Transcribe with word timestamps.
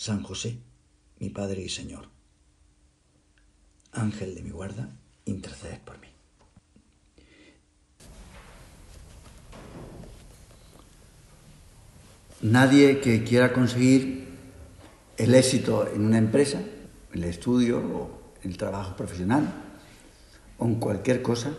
San 0.00 0.22
José, 0.22 0.56
mi 1.18 1.28
Padre 1.28 1.60
y 1.60 1.68
Señor, 1.68 2.08
Ángel 3.92 4.34
de 4.34 4.40
mi 4.40 4.48
guarda, 4.48 4.88
interceded 5.26 5.78
por 5.80 5.98
mí. 5.98 6.06
Nadie 12.40 13.02
que 13.02 13.22
quiera 13.24 13.52
conseguir 13.52 14.26
el 15.18 15.34
éxito 15.34 15.86
en 15.86 16.06
una 16.06 16.16
empresa, 16.16 16.62
el 17.12 17.24
estudio 17.24 17.80
o 17.80 18.32
el 18.42 18.56
trabajo 18.56 18.96
profesional 18.96 19.52
o 20.56 20.64
en 20.64 20.76
cualquier 20.76 21.20
cosa, 21.20 21.52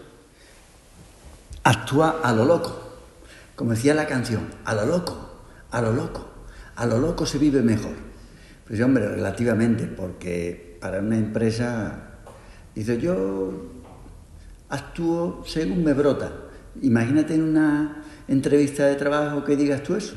actúa 1.62 2.22
a 2.24 2.34
lo 2.34 2.46
loco. 2.46 2.98
Como 3.56 3.74
decía 3.74 3.94
la 3.94 4.08
canción, 4.08 4.50
a 4.66 4.74
lo 4.74 4.88
loco, 4.88 5.44
a 5.70 5.80
lo 5.80 5.94
loco, 5.94 6.28
a 6.76 6.88
lo 6.88 6.98
loco 6.98 7.28
se 7.28 7.38
vive 7.38 7.62
mejor. 7.62 8.11
Pues 8.72 8.80
hombre, 8.80 9.06
relativamente, 9.06 9.86
porque 9.86 10.78
para 10.80 11.00
una 11.00 11.18
empresa, 11.18 12.22
dice 12.74 13.02
yo 13.02 13.70
actúo 14.70 15.44
según 15.46 15.84
me 15.84 15.92
brota. 15.92 16.32
Imagínate 16.82 17.36
en 17.36 17.42
una 17.42 18.02
entrevista 18.30 18.86
de 18.86 18.96
trabajo 18.96 19.44
que 19.44 19.58
digas 19.58 19.84
tú 19.84 19.96
eso. 19.96 20.16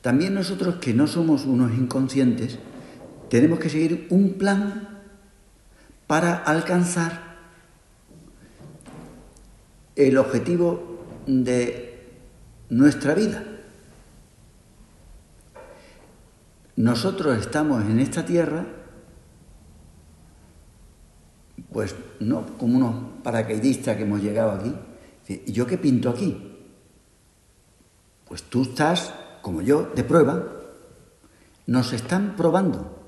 También 0.00 0.34
nosotros 0.34 0.78
que 0.80 0.92
no 0.92 1.06
somos 1.06 1.44
unos 1.44 1.70
inconscientes, 1.78 2.58
tenemos 3.30 3.60
que 3.60 3.70
seguir 3.70 4.08
un 4.10 4.32
plan 4.32 5.04
para 6.08 6.34
alcanzar 6.34 7.36
el 9.94 10.18
objetivo 10.18 11.04
de 11.28 12.08
nuestra 12.70 13.14
vida. 13.14 13.53
Nosotros 16.76 17.38
estamos 17.38 17.84
en 17.84 18.00
esta 18.00 18.24
tierra, 18.24 18.66
pues 21.72 21.94
no 22.20 22.46
como 22.58 22.76
unos 22.78 23.22
paracaidistas 23.22 23.96
que 23.96 24.02
hemos 24.02 24.22
llegado 24.22 24.52
aquí. 24.52 24.74
¿Y 25.28 25.52
yo 25.52 25.66
qué 25.66 25.78
pinto 25.78 26.10
aquí? 26.10 26.52
Pues 28.24 28.42
tú 28.44 28.62
estás 28.62 29.14
como 29.40 29.60
yo, 29.62 29.92
de 29.94 30.04
prueba, 30.04 30.42
nos 31.66 31.92
están 31.92 32.34
probando. 32.34 33.02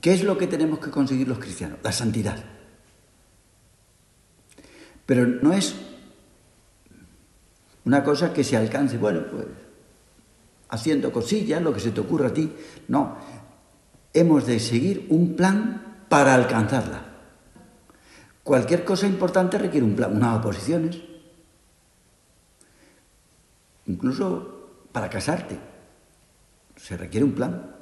¿Qué 0.00 0.14
es 0.14 0.22
lo 0.22 0.38
que 0.38 0.46
tenemos 0.46 0.78
que 0.78 0.90
conseguir 0.90 1.26
los 1.28 1.38
cristianos? 1.38 1.80
La 1.82 1.92
santidad. 1.92 2.42
Pero 5.04 5.26
no 5.26 5.52
es 5.52 5.74
una 7.84 8.04
cosa 8.04 8.32
que 8.32 8.44
se 8.44 8.56
alcance, 8.56 8.96
bueno, 8.96 9.24
pues 9.30 9.46
haciendo 10.68 11.12
cosillas, 11.12 11.62
lo 11.62 11.72
que 11.72 11.80
se 11.80 11.90
te 11.90 12.00
ocurra 12.00 12.28
a 12.28 12.34
ti. 12.34 12.52
No, 12.88 13.16
hemos 14.12 14.46
de 14.46 14.60
seguir 14.60 15.06
un 15.10 15.34
plan 15.34 16.04
para 16.08 16.34
alcanzarla. 16.34 17.04
Cualquier 18.42 18.84
cosa 18.84 19.06
importante 19.06 19.58
requiere 19.58 19.84
un 19.84 19.94
plan, 19.94 20.16
unas 20.16 20.38
oposiciones, 20.38 20.98
Incluso 23.88 24.68
para 24.92 25.08
casarte 25.08 25.58
se 26.76 26.96
requiere 26.96 27.24
un 27.24 27.32
plan. 27.32 27.74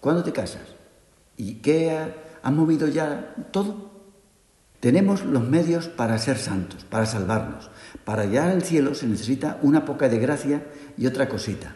¿Cuándo 0.00 0.22
te 0.22 0.32
casas? 0.32 0.62
¿Y 1.36 1.56
qué 1.56 1.90
ha, 2.42 2.50
movido 2.50 2.86
ya 2.88 3.34
todo? 3.50 3.90
Tenemos 4.78 5.24
los 5.24 5.42
medios 5.42 5.88
para 5.88 6.16
ser 6.18 6.38
santos, 6.38 6.84
para 6.84 7.06
salvarnos. 7.06 7.70
Para 8.04 8.24
llegar 8.24 8.50
al 8.50 8.62
cielo 8.62 8.94
se 8.94 9.06
necesita 9.06 9.58
una 9.62 9.84
poca 9.84 10.08
de 10.08 10.18
gracia 10.18 10.66
y 10.96 11.06
otra 11.06 11.28
cosita. 11.28 11.74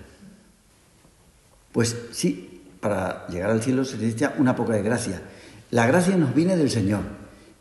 Pues 1.72 1.96
sí, 2.12 2.62
para 2.80 3.26
llegar 3.28 3.50
al 3.50 3.62
cielo 3.62 3.84
se 3.84 3.96
necesita 3.96 4.34
una 4.38 4.54
poca 4.54 4.74
de 4.74 4.82
gracia. 4.82 5.22
La 5.70 5.86
gracia 5.86 6.16
nos 6.16 6.34
viene 6.34 6.56
del 6.56 6.70
Señor, 6.70 7.02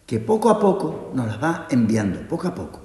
que 0.05 0.19
poco 0.19 0.49
a 0.49 0.59
poco 0.59 1.11
nos 1.13 1.27
la 1.27 1.37
va 1.37 1.67
enviando, 1.69 2.21
poco 2.27 2.47
a 2.47 2.55
poco. 2.55 2.81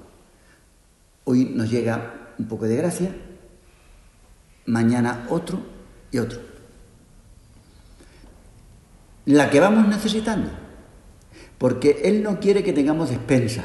Hoy 1.25 1.53
nos 1.55 1.71
llega 1.71 2.34
un 2.38 2.47
poco 2.47 2.66
de 2.66 2.77
gracia, 2.77 3.15
mañana 4.66 5.27
otro 5.28 5.61
y 6.11 6.19
otro. 6.19 6.41
La 9.27 9.49
que 9.50 9.61
vamos 9.61 9.87
necesitando, 9.87 10.50
porque 11.59 12.03
Él 12.05 12.22
no 12.22 12.41
quiere 12.41 12.65
que 12.65 12.72
tengamos 12.72 13.11
despensa. 13.11 13.62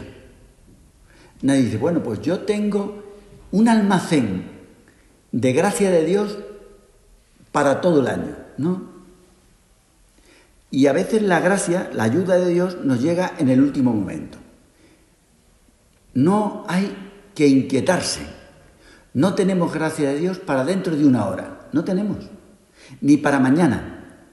Nadie 1.42 1.64
dice, 1.64 1.78
bueno, 1.78 2.04
pues 2.04 2.22
yo 2.22 2.40
tengo 2.42 3.04
un 3.52 3.68
almacén 3.68 4.57
de 5.38 5.54
gracia 5.54 5.92
de 5.92 6.04
Dios 6.04 6.40
para 7.52 7.80
todo 7.80 8.02
el 8.02 8.08
año, 8.08 8.36
¿no? 8.58 8.82
Y 10.72 10.88
a 10.88 10.94
veces 10.94 11.22
la 11.22 11.40
gracia, 11.40 11.92
la 11.94 12.06
ayuda 12.06 12.38
de 12.38 12.50
Dios 12.50 12.80
nos 12.84 13.04
llega 13.04 13.34
en 13.38 13.50
el 13.50 13.62
último 13.62 13.94
momento. 13.94 14.40
No 16.16 16.66
hay 16.68 16.92
que 17.36 17.48
inquietarse. 17.48 18.22
No 19.14 19.36
tenemos 19.36 19.72
gracia 19.72 20.10
de 20.10 20.18
Dios 20.18 20.40
para 20.40 20.66
dentro 20.66 20.96
de 20.96 21.06
una 21.06 21.28
hora, 21.28 21.70
no 21.72 21.84
tenemos, 21.84 22.18
ni 23.02 23.18
para 23.18 23.40
mañana. 23.40 24.24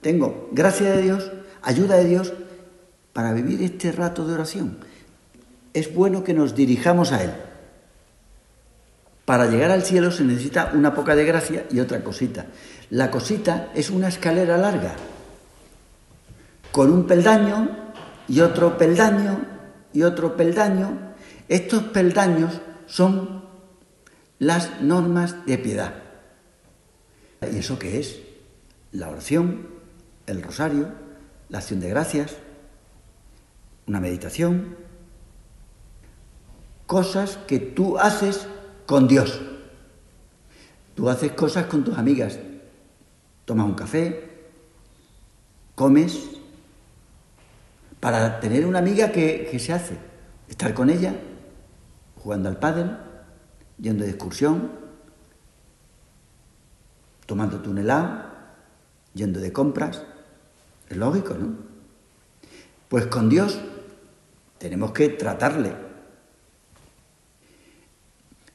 Tengo 0.00 0.50
gracia 0.52 0.92
de 0.92 1.02
Dios, 1.02 1.32
ayuda 1.62 1.96
de 1.96 2.04
Dios 2.04 2.32
para 3.12 3.32
vivir 3.32 3.60
este 3.64 3.90
rato 3.90 4.24
de 4.24 4.34
oración. 4.34 4.78
Es 5.74 5.92
bueno 5.92 6.22
que 6.22 6.32
nos 6.32 6.54
dirijamos 6.54 7.10
a 7.10 7.24
Él. 7.24 7.47
Para 9.28 9.44
llegar 9.44 9.70
al 9.70 9.82
cielo 9.82 10.10
se 10.10 10.24
necesita 10.24 10.70
una 10.72 10.94
poca 10.94 11.14
de 11.14 11.26
gracia 11.26 11.66
y 11.70 11.80
otra 11.80 12.02
cosita. 12.02 12.46
La 12.88 13.10
cosita 13.10 13.68
es 13.74 13.90
una 13.90 14.08
escalera 14.08 14.56
larga, 14.56 14.94
con 16.72 16.90
un 16.90 17.06
peldaño 17.06 17.68
y 18.26 18.40
otro 18.40 18.78
peldaño 18.78 19.44
y 19.92 20.02
otro 20.02 20.34
peldaño 20.34 21.12
estos 21.46 21.82
peldaños 21.82 22.62
son 22.86 23.44
las 24.38 24.80
normas 24.80 25.44
de 25.44 25.58
piedad. 25.58 25.92
¿Y 27.52 27.58
eso 27.58 27.78
qué 27.78 28.00
es? 28.00 28.20
La 28.92 29.10
oración, 29.10 29.68
el 30.26 30.42
rosario, 30.42 30.88
la 31.50 31.58
acción 31.58 31.80
de 31.80 31.90
gracias, 31.90 32.34
una 33.86 34.00
meditación, 34.00 34.74
cosas 36.86 37.36
que 37.46 37.58
tú 37.58 37.98
haces 37.98 38.48
con 38.88 39.06
Dios. 39.06 39.38
Tú 40.94 41.10
haces 41.10 41.32
cosas 41.32 41.66
con 41.66 41.84
tus 41.84 41.98
amigas, 41.98 42.38
tomas 43.44 43.66
un 43.66 43.74
café, 43.74 44.30
comes, 45.74 46.30
para 48.00 48.40
tener 48.40 48.64
una 48.64 48.78
amiga 48.78 49.12
que, 49.12 49.54
se 49.58 49.74
hace, 49.74 49.98
estar 50.48 50.72
con 50.72 50.88
ella, 50.88 51.14
jugando 52.22 52.48
al 52.48 52.58
pádel, 52.58 52.96
yendo 53.78 54.04
de 54.04 54.10
excursión, 54.10 54.72
tomando 57.26 57.60
un 57.70 57.76
helado, 57.76 58.24
yendo 59.12 59.38
de 59.38 59.52
compras. 59.52 60.02
Es 60.88 60.96
lógico, 60.96 61.34
¿no? 61.34 61.56
Pues 62.88 63.04
con 63.04 63.28
Dios 63.28 63.60
tenemos 64.56 64.92
que 64.92 65.10
tratarle. 65.10 65.87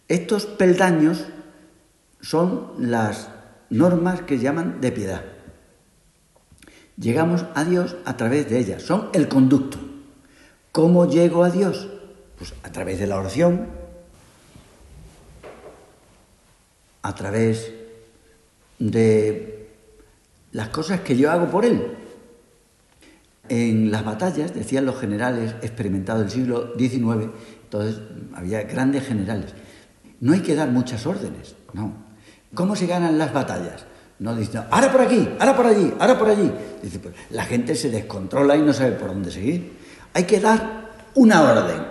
Estos 0.07 0.45
peldaños 0.45 1.25
son 2.21 2.71
las 2.79 3.29
normas 3.69 4.21
que 4.21 4.39
llaman 4.39 4.81
de 4.81 4.91
piedad. 4.91 5.23
Llegamos 6.97 7.45
a 7.55 7.63
Dios 7.63 7.95
a 8.05 8.17
través 8.17 8.49
de 8.49 8.59
ellas, 8.59 8.83
son 8.83 9.09
el 9.13 9.27
conducto. 9.27 9.79
¿Cómo 10.71 11.07
llego 11.07 11.43
a 11.43 11.49
Dios? 11.49 11.87
Pues 12.37 12.53
a 12.63 12.71
través 12.71 12.99
de 12.99 13.07
la 13.07 13.17
oración, 13.17 13.67
a 17.01 17.15
través 17.15 17.71
de 18.79 19.69
las 20.51 20.69
cosas 20.69 21.01
que 21.01 21.17
yo 21.17 21.31
hago 21.31 21.49
por 21.49 21.65
Él. 21.65 21.97
En 23.49 23.91
las 23.91 24.05
batallas, 24.05 24.53
decían 24.53 24.85
los 24.85 24.99
generales 24.99 25.55
experimentados 25.61 26.21
del 26.21 26.31
siglo 26.31 26.73
XIX, 26.77 27.29
entonces 27.63 28.01
había 28.33 28.63
grandes 28.63 29.05
generales, 29.05 29.53
no 30.23 30.31
hay 30.31 30.39
que 30.39 30.55
dar 30.55 30.69
muchas 30.69 31.05
órdenes, 31.05 31.53
no. 31.73 31.91
¿Cómo 32.55 32.77
se 32.77 32.87
ganan 32.87 33.17
las 33.17 33.33
batallas? 33.33 33.83
No 34.19 34.33
dicen, 34.33 34.61
ahora 34.71 34.89
por 34.89 35.01
aquí, 35.01 35.27
ahora 35.37 35.53
por 35.53 35.65
allí, 35.65 35.93
ahora 35.99 36.17
por 36.17 36.29
allí. 36.29 36.49
Dice, 36.81 36.99
pues, 36.99 37.13
la 37.31 37.43
gente 37.43 37.75
se 37.75 37.89
descontrola 37.89 38.55
y 38.55 38.61
no 38.61 38.71
sabe 38.71 38.93
por 38.93 39.09
dónde 39.09 39.31
seguir. 39.31 39.73
Hay 40.13 40.23
que 40.23 40.39
dar 40.39 40.91
una 41.15 41.41
orden 41.41 41.81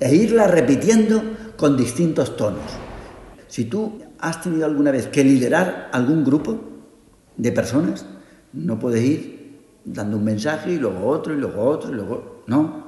e 0.00 0.14
irla 0.14 0.46
repitiendo 0.46 1.22
con 1.58 1.76
distintos 1.76 2.38
tonos. 2.38 2.72
Si 3.48 3.66
tú 3.66 4.00
has 4.18 4.40
tenido 4.40 4.64
alguna 4.64 4.90
vez 4.90 5.08
que 5.08 5.22
liderar 5.22 5.90
algún 5.92 6.24
grupo 6.24 6.58
de 7.36 7.52
personas, 7.52 8.06
no 8.54 8.78
puedes 8.78 9.04
ir 9.04 9.60
dando 9.84 10.16
un 10.16 10.24
mensaje 10.24 10.72
y 10.72 10.78
luego 10.78 11.06
otro 11.06 11.34
y 11.34 11.36
luego 11.36 11.62
otro 11.64 11.90
y 11.90 11.96
luego... 11.96 12.44
No. 12.46 12.82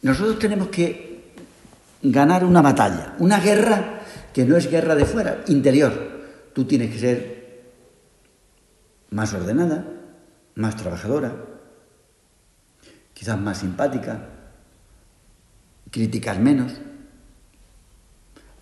Nosotros 0.00 0.38
tenemos 0.38 0.68
que 0.68 1.03
ganar 2.04 2.44
una 2.44 2.62
batalla, 2.62 3.14
una 3.18 3.40
guerra 3.40 4.00
que 4.32 4.44
no 4.44 4.56
es 4.56 4.70
guerra 4.70 4.94
de 4.94 5.04
fuera, 5.04 5.42
interior. 5.48 5.92
Tú 6.52 6.64
tienes 6.64 6.92
que 6.92 6.98
ser 6.98 7.44
más 9.10 9.32
ordenada, 9.32 9.84
más 10.56 10.76
trabajadora, 10.76 11.34
quizás 13.12 13.40
más 13.40 13.58
simpática, 13.58 14.28
criticar 15.90 16.40
menos, 16.40 16.72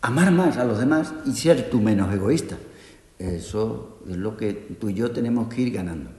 amar 0.02 0.30
más 0.30 0.56
a 0.58 0.64
los 0.64 0.78
demás 0.78 1.12
y 1.26 1.32
ser 1.32 1.68
tú 1.70 1.80
menos 1.80 2.14
egoísta. 2.14 2.56
Eso 3.18 4.00
es 4.08 4.16
lo 4.16 4.36
que 4.36 4.52
tú 4.52 4.88
y 4.88 4.94
yo 4.94 5.10
tenemos 5.10 5.52
que 5.52 5.62
ir 5.62 5.72
ganando. 5.72 6.10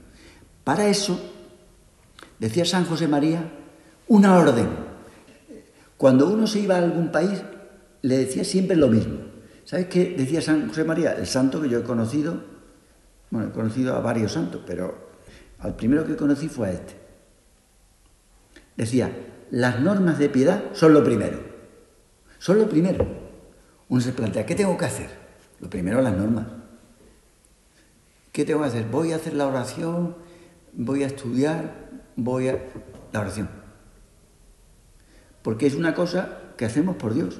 Para 0.63 0.87
eso, 0.87 1.19
decía 2.39 2.65
San 2.65 2.85
José 2.85 3.07
María, 3.07 3.51
una 4.07 4.37
orden. 4.37 4.92
Cuando 6.03 6.27
uno 6.27 6.47
se 6.47 6.59
iba 6.59 6.75
a 6.75 6.79
algún 6.79 7.13
país, 7.13 7.41
le 8.01 8.17
decía 8.17 8.43
siempre 8.43 8.75
lo 8.75 8.89
mismo. 8.89 9.19
¿Sabes 9.63 9.85
qué 9.85 10.13
decía 10.17 10.41
San 10.41 10.67
José 10.67 10.83
María? 10.83 11.13
El 11.13 11.25
santo 11.25 11.61
que 11.61 11.69
yo 11.69 11.79
he 11.79 11.83
conocido, 11.83 12.43
bueno, 13.29 13.47
he 13.47 13.51
conocido 13.53 13.95
a 13.95 14.01
varios 14.01 14.33
santos, 14.33 14.63
pero 14.67 15.11
al 15.59 15.77
primero 15.77 16.05
que 16.05 16.17
conocí 16.17 16.49
fue 16.49 16.67
a 16.67 16.71
este. 16.73 16.95
Decía, 18.75 19.15
las 19.49 19.79
normas 19.79 20.19
de 20.19 20.27
piedad 20.27 20.63
son 20.73 20.93
lo 20.93 21.05
primero. 21.05 21.39
Son 22.37 22.57
lo 22.59 22.67
primero. 22.67 23.07
Uno 23.87 24.01
se 24.01 24.11
plantea, 24.11 24.45
¿qué 24.45 24.55
tengo 24.55 24.77
que 24.77 24.83
hacer? 24.83 25.07
Lo 25.61 25.69
primero 25.69 26.01
las 26.01 26.17
normas. 26.17 26.47
¿Qué 28.33 28.43
tengo 28.43 28.59
que 28.59 28.67
hacer? 28.67 28.89
Voy 28.89 29.13
a 29.13 29.15
hacer 29.15 29.35
la 29.35 29.47
oración, 29.47 30.17
voy 30.73 31.03
a 31.03 31.07
estudiar, 31.07 31.91
voy 32.17 32.49
a... 32.49 32.59
La 33.13 33.21
oración. 33.21 33.62
Porque 35.43 35.67
es 35.67 35.75
una 35.75 35.93
cosa 35.93 36.39
que 36.57 36.65
hacemos 36.65 36.95
por 36.95 37.13
Dios. 37.13 37.39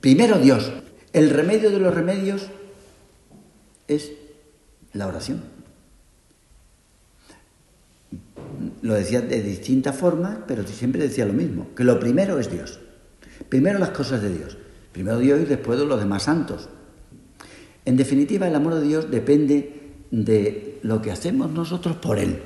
Primero 0.00 0.38
Dios. 0.38 0.72
El 1.12 1.30
remedio 1.30 1.70
de 1.70 1.78
los 1.78 1.94
remedios 1.94 2.46
es 3.88 4.12
la 4.92 5.06
oración. 5.06 5.42
Lo 8.82 8.94
decía 8.94 9.20
de 9.20 9.42
distintas 9.42 9.96
formas, 9.96 10.38
pero 10.46 10.66
siempre 10.66 11.02
decía 11.02 11.26
lo 11.26 11.32
mismo, 11.32 11.68
que 11.74 11.84
lo 11.84 11.98
primero 11.98 12.38
es 12.38 12.50
Dios. 12.50 12.78
Primero 13.48 13.78
las 13.78 13.90
cosas 13.90 14.22
de 14.22 14.32
Dios. 14.32 14.56
Primero 14.92 15.18
Dios 15.18 15.40
y 15.40 15.44
después 15.44 15.78
los 15.80 15.98
demás 15.98 16.24
santos. 16.24 16.68
En 17.84 17.96
definitiva, 17.96 18.46
el 18.48 18.54
amor 18.54 18.74
de 18.74 18.86
Dios 18.86 19.10
depende 19.10 19.94
de 20.10 20.78
lo 20.82 21.02
que 21.02 21.10
hacemos 21.10 21.50
nosotros 21.50 21.96
por 21.96 22.18
Él. 22.18 22.42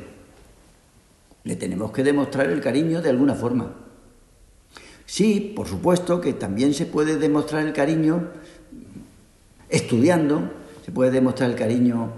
Le 1.45 1.57
tenemos 1.57 1.93
que 1.93 2.05
demostrar 2.05 2.51
el 2.51 2.61
cariño 2.61 3.03
de 3.03 3.11
alguna 3.11 3.35
forma. 3.35 3.75
Sí, 5.07 5.53
por 5.57 5.67
supuesto 5.67 6.21
que 6.21 6.35
también 6.35 6.73
se 6.73 6.87
puede 6.87 7.17
demostrar 7.17 7.67
el 7.67 7.73
cariño 7.73 8.29
estudiando, 9.69 10.51
se 10.85 10.93
puede 10.93 11.11
demostrar 11.11 11.51
el 11.51 11.57
cariño 11.57 12.13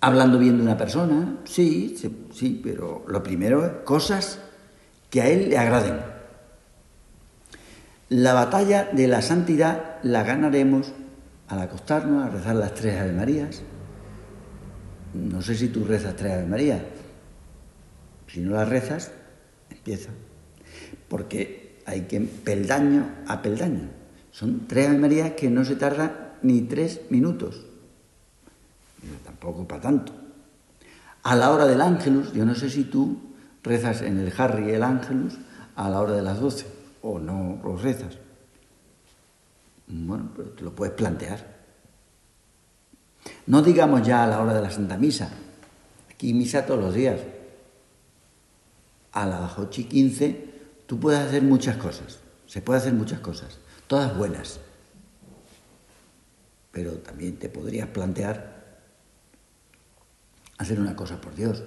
hablando 0.00 0.38
bien 0.38 0.58
de 0.58 0.62
una 0.62 0.76
persona, 0.76 1.38
sí, 1.44 1.96
sí, 2.32 2.60
pero 2.62 3.04
lo 3.06 3.22
primero 3.22 3.64
es 3.64 3.72
cosas 3.84 4.40
que 5.10 5.22
a 5.22 5.28
Él 5.28 5.48
le 5.48 5.58
agraden. 5.58 6.00
La 8.08 8.34
batalla 8.34 8.90
de 8.92 9.08
la 9.08 9.22
santidad 9.22 9.96
la 10.02 10.22
ganaremos 10.22 10.92
al 11.48 11.60
acostarnos, 11.60 12.24
a 12.24 12.30
rezar 12.30 12.56
las 12.56 12.74
tres 12.74 13.00
Ave 13.00 13.12
Marías. 13.12 13.62
No 15.14 15.40
sé 15.40 15.54
si 15.54 15.68
tú 15.68 15.84
rezas 15.84 16.16
tres 16.16 16.32
Ave 16.32 16.46
Marías. 16.46 16.80
Si 18.32 18.40
no 18.40 18.52
las 18.52 18.68
rezas, 18.68 19.12
empieza. 19.70 20.10
Porque 21.08 21.82
hay 21.84 22.02
que 22.02 22.20
peldaño 22.20 23.06
a 23.26 23.42
peldaño. 23.42 23.90
Son 24.30 24.66
tres 24.66 24.88
Ave 24.88 24.98
Marías 24.98 25.32
que 25.32 25.50
no 25.50 25.64
se 25.66 25.76
tardan 25.76 26.32
ni 26.42 26.62
tres 26.62 27.02
minutos. 27.10 27.66
tampoco 29.24 29.68
para 29.68 29.82
tanto. 29.82 30.12
A 31.24 31.36
la 31.36 31.50
hora 31.50 31.66
del 31.66 31.82
ángelus, 31.82 32.32
yo 32.32 32.46
no 32.46 32.54
sé 32.54 32.70
si 32.70 32.84
tú 32.84 33.18
rezas 33.62 34.00
en 34.00 34.18
el 34.18 34.32
Harry 34.36 34.70
el 34.70 34.82
ángelus 34.82 35.36
a 35.76 35.90
la 35.90 36.00
hora 36.00 36.12
de 36.12 36.22
las 36.22 36.40
doce 36.40 36.66
o 37.02 37.18
no 37.18 37.60
los 37.62 37.82
rezas. 37.82 38.16
Bueno, 39.88 40.30
pero 40.34 40.48
te 40.50 40.64
lo 40.64 40.74
puedes 40.74 40.94
plantear. 40.94 41.52
No 43.46 43.60
digamos 43.60 44.06
ya 44.06 44.24
a 44.24 44.26
la 44.26 44.40
hora 44.40 44.54
de 44.54 44.62
la 44.62 44.70
Santa 44.70 44.96
Misa. 44.96 45.28
Aquí 46.10 46.32
misa 46.32 46.64
todos 46.64 46.80
los 46.80 46.94
días. 46.94 47.20
A 49.12 49.26
las 49.26 49.58
ocho 49.58 49.80
y 49.80 49.84
quince 49.84 50.52
tú 50.86 50.98
puedes 50.98 51.20
hacer 51.20 51.42
muchas 51.42 51.76
cosas. 51.76 52.18
Se 52.46 52.62
puede 52.62 52.80
hacer 52.80 52.92
muchas 52.92 53.20
cosas. 53.20 53.58
Todas 53.86 54.16
buenas. 54.16 54.60
Pero 56.70 56.92
también 56.94 57.36
te 57.36 57.48
podrías 57.48 57.88
plantear 57.88 58.52
hacer 60.58 60.80
una 60.80 60.96
cosa 60.96 61.20
por 61.20 61.34
Dios. 61.34 61.62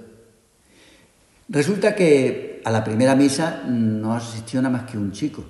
Resulta 1.47 1.95
que 1.95 2.61
a 2.65 2.71
la 2.71 2.83
primera 2.83 3.15
misa 3.15 3.63
no 3.67 4.15
asistió 4.15 4.61
nada 4.61 4.77
más 4.77 4.89
que 4.89 4.97
un 4.97 5.11
chico. 5.11 5.45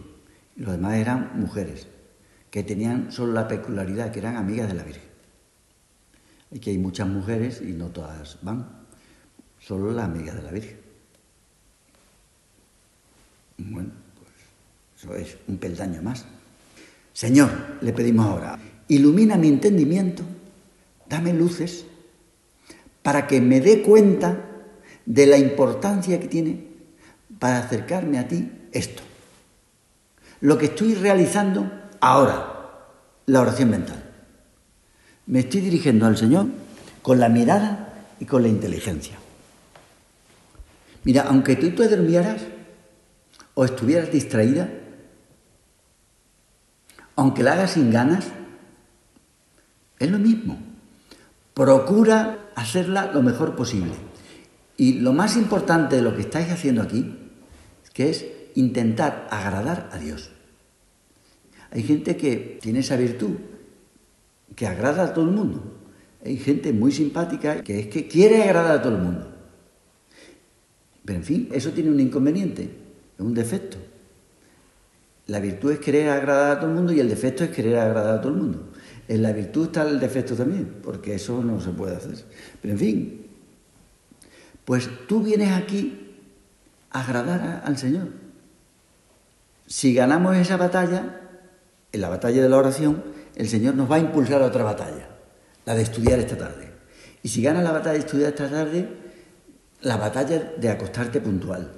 Los 0.57 0.71
demás 0.71 0.95
eran 0.95 1.31
mujeres 1.39 1.87
que 2.49 2.63
tenían 2.63 3.11
solo 3.11 3.33
la 3.33 3.47
peculiaridad, 3.47 4.11
que 4.11 4.19
eran 4.19 4.37
amigas 4.37 4.67
de 4.67 4.73
la 4.73 4.83
Virgen. 4.83 5.03
Y 6.51 6.59
que 6.59 6.71
hay 6.71 6.77
muchas 6.77 7.07
mujeres 7.07 7.61
y 7.61 7.73
no 7.73 7.89
todas 7.89 8.37
van, 8.41 8.85
solo 9.59 9.91
las 9.91 10.05
amigas 10.05 10.35
de 10.35 10.41
la 10.41 10.51
Virgen. 10.51 10.84
Bueno, 13.57 13.91
pues 14.15 14.31
eso 14.97 15.15
es 15.15 15.37
un 15.47 15.57
peldaño 15.57 16.01
más. 16.01 16.25
Señor, 17.13 17.49
le 17.81 17.93
pedimos 17.93 18.25
ahora, 18.25 18.59
ilumina 18.87 19.37
mi 19.37 19.47
entendimiento, 19.47 20.23
dame 21.07 21.33
luces 21.33 21.85
para 23.01 23.27
que 23.27 23.39
me 23.39 23.61
dé 23.61 23.81
cuenta 23.81 24.41
de 25.05 25.25
la 25.25 25.37
importancia 25.37 26.19
que 26.19 26.27
tiene 26.27 26.67
para 27.39 27.59
acercarme 27.59 28.19
a 28.19 28.27
ti 28.27 28.49
esto. 28.71 29.01
Lo 30.41 30.57
que 30.57 30.65
estoy 30.65 30.95
realizando 30.95 31.71
Ahora, 32.07 32.53
la 33.25 33.41
oración 33.41 33.71
mental. 33.71 34.03
Me 35.25 35.39
estoy 35.39 35.61
dirigiendo 35.61 36.05
al 36.05 36.17
Señor 36.17 36.45
con 37.01 37.19
la 37.19 37.29
mirada 37.29 37.93
y 38.19 38.25
con 38.25 38.43
la 38.43 38.47
inteligencia. 38.47 39.17
Mira, 41.03 41.23
aunque 41.23 41.55
tú 41.55 41.71
te 41.71 41.87
durmieras 41.87 42.41
o 43.55 43.65
estuvieras 43.65 44.11
distraída, 44.11 44.69
aunque 47.15 47.43
la 47.43 47.53
hagas 47.53 47.71
sin 47.71 47.89
ganas, 47.91 48.27
es 49.97 50.11
lo 50.11 50.19
mismo. 50.19 50.59
Procura 51.53 52.51
hacerla 52.55 53.11
lo 53.11 53.23
mejor 53.23 53.55
posible. 53.55 53.93
Y 54.77 54.99
lo 54.99 55.13
más 55.13 55.37
importante 55.37 55.95
de 55.95 56.01
lo 56.01 56.13
que 56.13 56.21
estáis 56.21 56.51
haciendo 56.51 56.81
aquí, 56.81 57.17
que 57.93 58.09
es 58.09 58.25
intentar 58.55 59.27
agradar 59.31 59.89
a 59.93 59.97
Dios. 59.97 60.31
Hay 61.71 61.83
gente 61.83 62.17
que 62.17 62.59
tiene 62.61 62.79
esa 62.79 62.97
virtud, 62.97 63.35
que 64.55 64.67
agrada 64.67 65.05
a 65.05 65.13
todo 65.13 65.25
el 65.25 65.31
mundo. 65.31 65.63
Hay 66.23 66.37
gente 66.37 66.73
muy 66.73 66.91
simpática 66.91 67.63
que 67.63 67.79
es 67.79 67.87
que 67.87 68.07
quiere 68.07 68.43
agradar 68.43 68.79
a 68.79 68.81
todo 68.81 68.95
el 68.95 69.01
mundo. 69.01 69.31
Pero 71.05 71.19
en 71.19 71.25
fin, 71.25 71.49
eso 71.53 71.71
tiene 71.71 71.91
un 71.91 71.99
inconveniente, 71.99 72.69
es 73.17 73.25
un 73.25 73.33
defecto. 73.33 73.77
La 75.27 75.39
virtud 75.39 75.71
es 75.71 75.79
querer 75.79 76.09
agradar 76.09 76.57
a 76.57 76.59
todo 76.59 76.69
el 76.69 76.75
mundo 76.75 76.93
y 76.93 76.99
el 76.99 77.09
defecto 77.09 77.43
es 77.43 77.49
querer 77.49 77.77
agradar 77.79 78.19
a 78.19 78.21
todo 78.21 78.33
el 78.33 78.39
mundo. 78.39 78.71
En 79.07 79.23
la 79.23 79.31
virtud 79.31 79.67
está 79.67 79.83
el 79.83 79.99
defecto 79.99 80.35
también, 80.35 80.77
porque 80.83 81.15
eso 81.15 81.43
no 81.43 81.59
se 81.61 81.71
puede 81.71 81.95
hacer. 81.95 82.23
Pero 82.61 82.73
en 82.73 82.79
fin, 82.79 83.27
pues 84.65 84.89
tú 85.07 85.21
vienes 85.21 85.51
aquí 85.51 86.17
a 86.91 87.01
agradar 87.01 87.63
al 87.65 87.77
Señor. 87.77 88.09
Si 89.67 89.93
ganamos 89.93 90.35
esa 90.37 90.57
batalla, 90.57 91.21
en 91.91 92.01
la 92.01 92.09
batalla 92.09 92.41
de 92.41 92.49
la 92.49 92.57
oración, 92.57 93.03
el 93.35 93.47
Señor 93.47 93.75
nos 93.75 93.89
va 93.89 93.95
a 93.95 93.99
impulsar 93.99 94.41
a 94.41 94.45
otra 94.45 94.63
batalla, 94.63 95.07
la 95.65 95.75
de 95.75 95.81
estudiar 95.81 96.19
esta 96.19 96.37
tarde. 96.37 96.71
Y 97.23 97.29
si 97.29 97.41
ganas 97.41 97.63
la 97.63 97.71
batalla 97.71 97.93
de 97.93 97.99
estudiar 97.99 98.29
esta 98.29 98.49
tarde, 98.49 98.87
la 99.81 99.97
batalla 99.97 100.53
de 100.57 100.69
acostarte 100.69 101.19
puntual. 101.19 101.71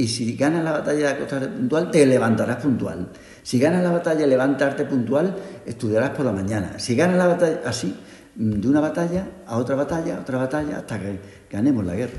Y 0.00 0.08
si 0.08 0.34
ganas 0.34 0.64
la 0.64 0.72
batalla 0.72 0.98
de 0.98 1.08
acostarte 1.08 1.48
puntual, 1.48 1.90
te 1.90 2.06
levantarás 2.06 2.56
puntual. 2.56 3.08
Si 3.42 3.58
ganas 3.58 3.82
la 3.82 3.90
batalla 3.90 4.20
de 4.20 4.28
levantarte 4.28 4.86
puntual, 4.86 5.36
estudiarás 5.66 6.12
por 6.12 6.24
la 6.24 6.32
mañana. 6.32 6.78
Si 6.78 6.96
ganas 6.96 7.18
la 7.18 7.26
batalla 7.26 7.60
así, 7.66 7.94
de 8.34 8.66
una 8.66 8.80
batalla 8.80 9.28
a 9.46 9.58
otra 9.58 9.74
batalla, 9.74 10.16
a 10.16 10.20
otra 10.20 10.38
batalla, 10.38 10.78
hasta 10.78 10.98
que 10.98 11.20
ganemos 11.50 11.84
la 11.84 11.96
guerra. 11.96 12.18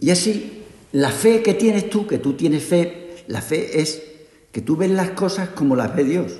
Y 0.00 0.10
así, 0.10 0.64
la 0.90 1.10
fe 1.10 1.40
que 1.40 1.54
tienes 1.54 1.88
tú, 1.88 2.08
que 2.08 2.18
tú 2.18 2.32
tienes 2.32 2.64
fe, 2.64 3.22
la 3.28 3.42
fe 3.42 3.80
es 3.80 4.02
que 4.50 4.60
tú 4.60 4.74
ves 4.76 4.90
las 4.90 5.10
cosas 5.10 5.50
como 5.50 5.76
las 5.76 5.94
ve 5.94 6.02
Dios. 6.02 6.32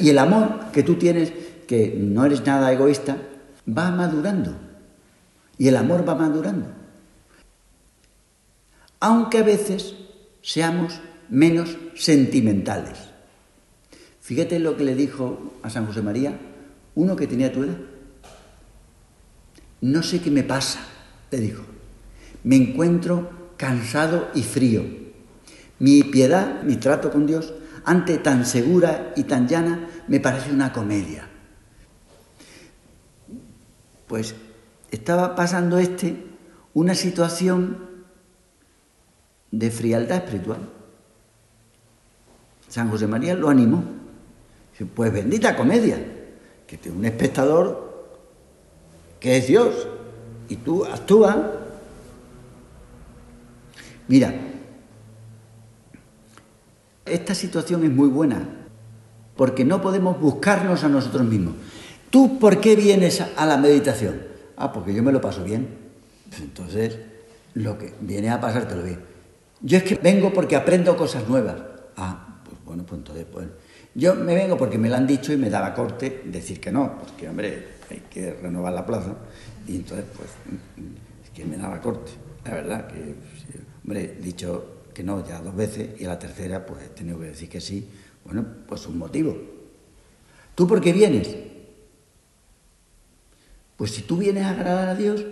Y 0.00 0.10
el 0.10 0.18
amor 0.18 0.72
que 0.72 0.82
tú 0.82 0.96
tienes, 0.96 1.32
que 1.68 1.94
no 1.96 2.24
eres 2.24 2.44
nada 2.44 2.72
egoísta, 2.72 3.16
va 3.68 3.92
madurando. 3.92 4.56
Y 5.56 5.68
el 5.68 5.76
amor 5.76 6.04
va 6.08 6.16
madurando. 6.16 6.79
Aunque 9.00 9.38
a 9.38 9.42
veces 9.42 9.94
seamos 10.42 11.00
menos 11.30 11.76
sentimentales. 11.94 12.98
Fíjate 14.20 14.58
lo 14.58 14.76
que 14.76 14.84
le 14.84 14.94
dijo 14.94 15.54
a 15.62 15.70
San 15.70 15.86
José 15.86 16.02
María 16.02 16.38
uno 16.94 17.16
que 17.16 17.26
tenía 17.26 17.52
tu 17.52 17.64
edad. 17.64 17.78
No 19.80 20.02
sé 20.02 20.20
qué 20.20 20.30
me 20.30 20.42
pasa, 20.42 20.80
le 21.30 21.38
dijo. 21.38 21.62
Me 22.44 22.56
encuentro 22.56 23.30
cansado 23.56 24.28
y 24.34 24.42
frío. 24.42 24.84
Mi 25.78 26.02
piedad, 26.02 26.62
mi 26.62 26.76
trato 26.76 27.10
con 27.10 27.26
Dios, 27.26 27.54
ante 27.84 28.18
tan 28.18 28.44
segura 28.44 29.12
y 29.16 29.24
tan 29.24 29.48
llana, 29.48 29.88
me 30.08 30.20
parece 30.20 30.52
una 30.52 30.72
comedia. 30.72 31.26
Pues 34.06 34.34
estaba 34.90 35.34
pasando 35.34 35.78
este 35.78 36.26
una 36.74 36.94
situación 36.94 37.89
de 39.50 39.70
frialdad 39.70 40.18
espiritual. 40.18 40.68
San 42.68 42.90
José 42.90 43.06
María 43.06 43.34
lo 43.34 43.48
animó. 43.48 43.82
Pues 44.94 45.12
bendita 45.12 45.56
comedia, 45.56 45.98
que 46.66 46.78
tiene 46.78 46.96
un 46.96 47.04
espectador 47.04 47.90
que 49.20 49.36
es 49.36 49.46
Dios 49.46 49.86
y 50.48 50.56
tú 50.56 50.86
actúas. 50.86 51.36
Mira, 54.08 54.34
esta 57.04 57.34
situación 57.34 57.84
es 57.84 57.90
muy 57.90 58.08
buena 58.08 58.48
porque 59.36 59.64
no 59.64 59.82
podemos 59.82 60.18
buscarnos 60.18 60.82
a 60.82 60.88
nosotros 60.88 61.24
mismos. 61.24 61.54
¿Tú 62.08 62.38
por 62.38 62.60
qué 62.60 62.74
vienes 62.74 63.20
a 63.20 63.46
la 63.46 63.56
meditación? 63.56 64.22
Ah, 64.56 64.72
porque 64.72 64.94
yo 64.94 65.02
me 65.02 65.12
lo 65.12 65.20
paso 65.20 65.44
bien. 65.44 65.68
Entonces, 66.40 66.98
lo 67.54 67.78
que 67.78 67.94
viene 68.00 68.30
a 68.30 68.40
pasártelo 68.40 68.82
bien. 68.82 69.09
Yo 69.62 69.78
es 69.78 69.84
que 69.84 69.96
vengo 69.96 70.32
porque 70.32 70.56
aprendo 70.56 70.96
cosas 70.96 71.28
nuevas. 71.28 71.56
Ah, 71.96 72.40
pues 72.44 72.56
bueno, 72.64 72.84
pues 72.86 72.98
entonces, 72.98 73.26
pues, 73.30 73.46
yo 73.94 74.14
me 74.14 74.34
vengo 74.34 74.56
porque 74.56 74.78
me 74.78 74.88
lo 74.88 74.96
han 74.96 75.06
dicho 75.06 75.32
y 75.32 75.36
me 75.36 75.50
da 75.50 75.60
la 75.60 75.74
corte 75.74 76.22
decir 76.26 76.60
que 76.60 76.72
no, 76.72 76.98
porque, 76.98 77.28
hombre, 77.28 77.66
hay 77.90 78.02
que 78.08 78.34
renovar 78.34 78.72
la 78.72 78.86
plaza. 78.86 79.16
Y 79.66 79.76
entonces, 79.76 80.06
pues, 80.16 80.28
es 81.24 81.30
que 81.30 81.44
me 81.44 81.56
da 81.56 81.68
la 81.68 81.80
corte. 81.80 82.12
La 82.44 82.54
verdad 82.54 82.86
que, 82.86 83.14
hombre, 83.84 84.16
he 84.18 84.22
dicho 84.22 84.84
que 84.94 85.02
no 85.02 85.26
ya 85.26 85.40
dos 85.40 85.54
veces 85.54 86.00
y 86.00 86.04
a 86.04 86.08
la 86.08 86.18
tercera, 86.18 86.64
pues, 86.64 86.82
he 86.84 86.88
tenido 86.88 87.18
que 87.18 87.26
decir 87.26 87.48
que 87.48 87.60
sí. 87.60 87.88
Bueno, 88.24 88.46
pues 88.66 88.86
un 88.86 88.98
motivo. 88.98 89.36
¿Tú 90.54 90.66
por 90.66 90.80
qué 90.80 90.92
vienes? 90.92 91.36
Pues 93.76 93.92
si 93.92 94.02
tú 94.02 94.18
vienes 94.18 94.44
a 94.44 94.50
agradar 94.50 94.88
a 94.88 94.94
Dios, 94.94 95.24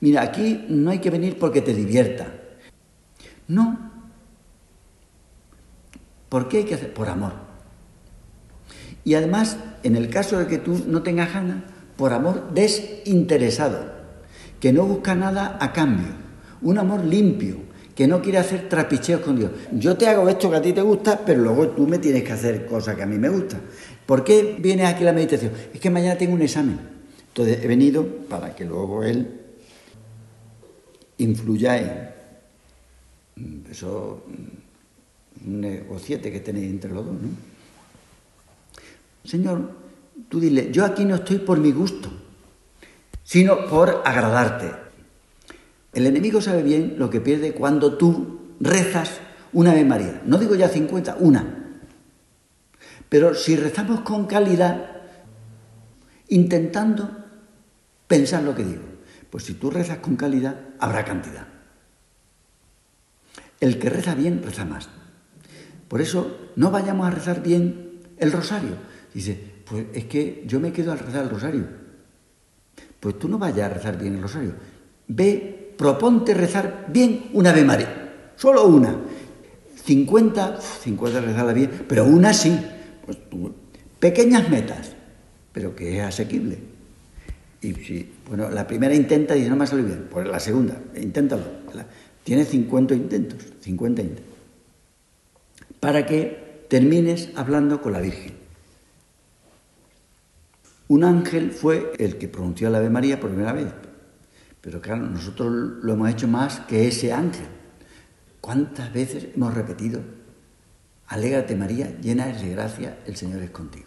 mira, 0.00 0.22
aquí 0.22 0.64
no 0.68 0.90
hay 0.90 0.98
que 0.98 1.10
venir 1.10 1.38
porque 1.38 1.62
te 1.62 1.74
divierta. 1.74 2.32
No, 3.46 3.88
¿Por 6.28 6.48
qué 6.48 6.58
hay 6.58 6.64
que 6.64 6.74
hacer? 6.74 6.92
Por 6.92 7.08
amor. 7.08 7.32
Y 9.04 9.14
además, 9.14 9.56
en 9.82 9.96
el 9.96 10.10
caso 10.10 10.38
de 10.38 10.46
que 10.46 10.58
tú 10.58 10.82
no 10.86 11.02
tengas 11.02 11.32
ganas, 11.32 11.62
por 11.96 12.12
amor 12.12 12.52
desinteresado, 12.52 13.92
que 14.60 14.72
no 14.72 14.84
busca 14.84 15.14
nada 15.14 15.56
a 15.60 15.72
cambio, 15.72 16.08
un 16.62 16.78
amor 16.78 17.04
limpio, 17.04 17.56
que 17.94 18.06
no 18.06 18.20
quiere 18.22 18.38
hacer 18.38 18.68
trapicheos 18.68 19.22
con 19.22 19.36
Dios. 19.36 19.50
Yo 19.72 19.96
te 19.96 20.06
hago 20.06 20.28
esto 20.28 20.50
que 20.50 20.56
a 20.56 20.62
ti 20.62 20.72
te 20.72 20.82
gusta, 20.82 21.22
pero 21.24 21.42
luego 21.42 21.68
tú 21.70 21.86
me 21.86 21.98
tienes 21.98 22.22
que 22.22 22.32
hacer 22.32 22.66
cosas 22.66 22.94
que 22.94 23.02
a 23.02 23.06
mí 23.06 23.18
me 23.18 23.28
gustan. 23.28 23.62
¿Por 24.06 24.22
qué 24.22 24.56
vienes 24.60 24.86
aquí 24.86 25.02
a 25.02 25.06
la 25.06 25.12
meditación? 25.12 25.52
Es 25.72 25.80
que 25.80 25.90
mañana 25.90 26.16
tengo 26.16 26.34
un 26.34 26.42
examen. 26.42 26.78
Entonces 27.28 27.64
he 27.64 27.66
venido 27.66 28.06
para 28.28 28.54
que 28.54 28.64
luego 28.64 29.02
él 29.02 29.37
influya 31.18 31.76
en 33.36 33.64
eso 33.70 34.24
un 35.44 35.60
negociete 35.60 36.32
que 36.32 36.40
tenéis 36.40 36.70
entre 36.70 36.92
los 36.92 37.04
dos, 37.04 37.14
¿no? 37.14 37.28
Señor, 39.24 39.70
tú 40.28 40.40
dile, 40.40 40.70
yo 40.72 40.84
aquí 40.84 41.04
no 41.04 41.16
estoy 41.16 41.38
por 41.38 41.58
mi 41.58 41.70
gusto, 41.70 42.10
sino 43.22 43.66
por 43.66 44.02
agradarte. 44.04 44.72
El 45.92 46.06
enemigo 46.06 46.40
sabe 46.40 46.62
bien 46.62 46.94
lo 46.98 47.10
que 47.10 47.20
pierde 47.20 47.52
cuando 47.52 47.96
tú 47.96 48.40
rezas 48.60 49.20
una 49.52 49.72
Ave 49.72 49.84
María. 49.84 50.22
No 50.24 50.38
digo 50.38 50.54
ya 50.54 50.68
50, 50.68 51.16
una. 51.20 51.78
Pero 53.08 53.34
si 53.34 53.56
rezamos 53.56 54.00
con 54.00 54.26
calidad, 54.26 55.02
intentando 56.28 57.10
pensar 58.06 58.42
lo 58.42 58.54
que 58.54 58.64
digo, 58.64 58.82
pues 59.30 59.44
si 59.44 59.54
tú 59.54 59.70
rezas 59.70 59.98
con 59.98 60.16
calidad, 60.16 60.60
habrá 60.78 61.04
cantidad. 61.04 61.46
El 63.60 63.78
que 63.78 63.90
reza 63.90 64.14
bien, 64.14 64.42
reza 64.42 64.64
más. 64.64 64.88
Por 65.88 66.00
eso 66.00 66.50
no 66.56 66.70
vayamos 66.70 67.06
a 67.06 67.10
rezar 67.10 67.42
bien 67.42 68.00
el 68.18 68.32
rosario. 68.32 68.76
Dice, 69.12 69.38
pues 69.64 69.86
es 69.92 70.04
que 70.04 70.44
yo 70.46 70.60
me 70.60 70.72
quedo 70.72 70.92
al 70.92 70.98
rezar 70.98 71.24
el 71.24 71.30
rosario. 71.30 71.66
Pues 73.00 73.18
tú 73.18 73.28
no 73.28 73.38
vayas 73.38 73.70
a 73.70 73.74
rezar 73.74 73.98
bien 73.98 74.16
el 74.16 74.22
rosario. 74.22 74.54
Ve, 75.08 75.74
proponte 75.76 76.34
rezar 76.34 76.86
bien 76.88 77.30
una 77.32 77.50
Ave 77.50 77.64
María. 77.64 78.32
Solo 78.36 78.66
una. 78.66 78.96
50, 79.84 80.60
50 80.60 81.20
rezarla 81.20 81.52
bien, 81.52 81.84
pero 81.88 82.04
una 82.04 82.32
sí. 82.32 82.58
Pues 83.04 83.18
pequeñas 83.98 84.48
metas, 84.50 84.92
pero 85.52 85.74
que 85.74 85.98
es 85.98 86.04
asequible. 86.04 86.77
Y 87.60 87.74
si, 87.74 88.12
bueno, 88.28 88.48
la 88.50 88.66
primera 88.66 88.94
intenta 88.94 89.34
y 89.34 89.40
dice, 89.40 89.50
no 89.50 89.56
me 89.56 89.64
ha 89.64 89.66
salido 89.66 89.88
bien. 89.88 90.08
Pues 90.10 90.26
la 90.26 90.38
segunda, 90.38 90.80
inténtalo. 90.96 91.44
Tiene 92.22 92.44
50 92.44 92.94
intentos, 92.94 93.38
50 93.60 94.02
intentos 94.02 94.38
para 95.80 96.06
que 96.06 96.66
termines 96.68 97.30
hablando 97.36 97.80
con 97.80 97.92
la 97.92 98.00
Virgen. 98.00 98.34
Un 100.88 101.04
ángel 101.04 101.52
fue 101.52 101.92
el 101.98 102.16
que 102.16 102.28
pronunció 102.28 102.70
la 102.70 102.78
Ave 102.78 102.90
María 102.90 103.20
por 103.20 103.30
primera 103.30 103.52
vez, 103.52 103.68
pero 104.60 104.80
claro, 104.80 105.02
nosotros 105.02 105.52
lo 105.82 105.92
hemos 105.92 106.10
hecho 106.10 106.28
más 106.28 106.60
que 106.60 106.88
ese 106.88 107.12
ángel. 107.12 107.46
¿Cuántas 108.40 108.92
veces 108.92 109.28
hemos 109.34 109.54
repetido, 109.54 110.00
alégrate 111.08 111.56
María, 111.56 111.98
llena 112.00 112.26
de 112.26 112.50
gracia, 112.50 112.98
el 113.06 113.16
Señor 113.16 113.42
es 113.42 113.50
contigo? 113.50 113.86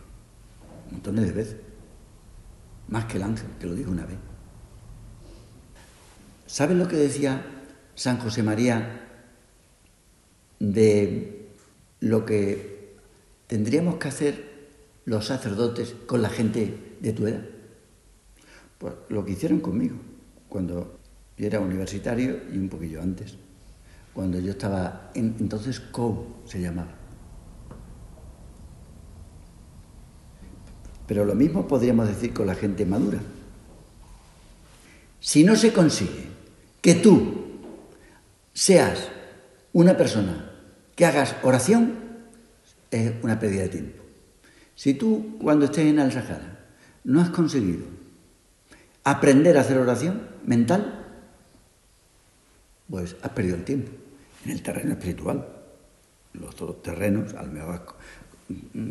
Montones 0.91 1.25
de 1.25 1.31
veces, 1.31 1.55
más 2.91 3.05
que 3.05 3.17
el 3.17 3.23
ángel, 3.23 3.47
que 3.59 3.65
lo 3.65 3.73
dijo 3.73 3.89
una 3.89 4.05
vez. 4.05 4.17
¿Sabes 6.45 6.77
lo 6.77 6.87
que 6.87 6.97
decía 6.97 7.43
San 7.95 8.19
José 8.19 8.43
María 8.43 9.07
de 10.59 11.49
lo 11.99 12.25
que 12.25 12.95
tendríamos 13.47 13.95
que 13.95 14.07
hacer 14.07 14.51
los 15.05 15.25
sacerdotes 15.25 15.95
con 16.05 16.21
la 16.21 16.29
gente 16.29 16.95
de 16.99 17.13
tu 17.13 17.27
edad. 17.27 17.43
Pues 18.77 18.93
lo 19.09 19.25
que 19.25 19.31
hicieron 19.31 19.59
conmigo, 19.59 19.95
cuando 20.47 20.99
yo 21.37 21.47
era 21.47 21.59
universitario 21.59 22.39
y 22.51 22.57
un 22.57 22.69
poquillo 22.69 23.01
antes, 23.01 23.35
cuando 24.13 24.39
yo 24.39 24.51
estaba, 24.51 25.11
en, 25.15 25.35
entonces 25.39 25.79
CO 25.79 26.41
se 26.45 26.61
llamaba. 26.61 26.95
Pero 31.11 31.25
lo 31.25 31.35
mismo 31.35 31.67
podríamos 31.67 32.07
decir 32.07 32.31
con 32.31 32.47
la 32.47 32.55
gente 32.55 32.85
madura. 32.85 33.19
Si 35.19 35.43
no 35.43 35.57
se 35.57 35.73
consigue 35.73 36.29
que 36.79 36.95
tú 36.95 37.33
seas 38.53 39.09
una 39.73 39.97
persona 39.97 40.53
que 40.95 41.05
hagas 41.05 41.35
oración 41.43 41.95
es 42.91 43.11
una 43.23 43.37
pérdida 43.41 43.63
de 43.63 43.67
tiempo. 43.67 44.03
Si 44.73 44.93
tú, 44.93 45.37
cuando 45.41 45.65
estés 45.65 45.87
en 45.87 45.99
el 45.99 46.13
Sahara, 46.13 46.59
no 47.03 47.19
has 47.19 47.29
conseguido 47.29 47.83
aprender 49.03 49.57
a 49.57 49.61
hacer 49.61 49.79
oración 49.79 50.29
mental, 50.45 51.07
pues 52.89 53.17
has 53.21 53.31
perdido 53.31 53.57
el 53.57 53.65
tiempo 53.65 53.91
en 54.45 54.51
el 54.51 54.63
terreno 54.63 54.93
espiritual. 54.93 55.45
Los 56.31 56.53
otros 56.53 56.81
terrenos, 56.81 57.33
al 57.33 57.51
mm, 57.51 57.57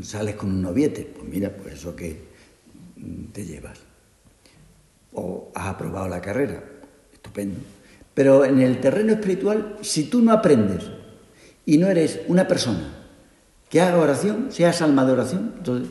sales 0.02 0.37
con 0.37 0.50
un 0.50 0.62
noviete, 0.62 1.11
pues 1.14 1.28
mira, 1.28 1.50
pues 1.50 1.75
eso 1.75 1.95
que 1.95 2.16
te 3.33 3.45
llevas. 3.45 3.78
O 5.12 5.50
has 5.54 5.66
aprobado 5.66 6.09
la 6.09 6.21
carrera, 6.21 6.62
estupendo. 7.12 7.59
Pero 8.14 8.45
en 8.45 8.61
el 8.61 8.80
terreno 8.80 9.12
espiritual, 9.12 9.78
si 9.83 10.04
tú 10.04 10.21
no 10.23 10.33
aprendes 10.33 10.85
y 11.66 11.78
no 11.78 11.88
eres 11.88 12.21
una 12.28 12.47
persona 12.47 12.97
que 13.69 13.80
haga 13.80 13.99
oración, 13.99 14.49
seas 14.50 14.83
alma 14.83 15.04
de 15.04 15.12
oración, 15.12 15.54
entonces 15.59 15.90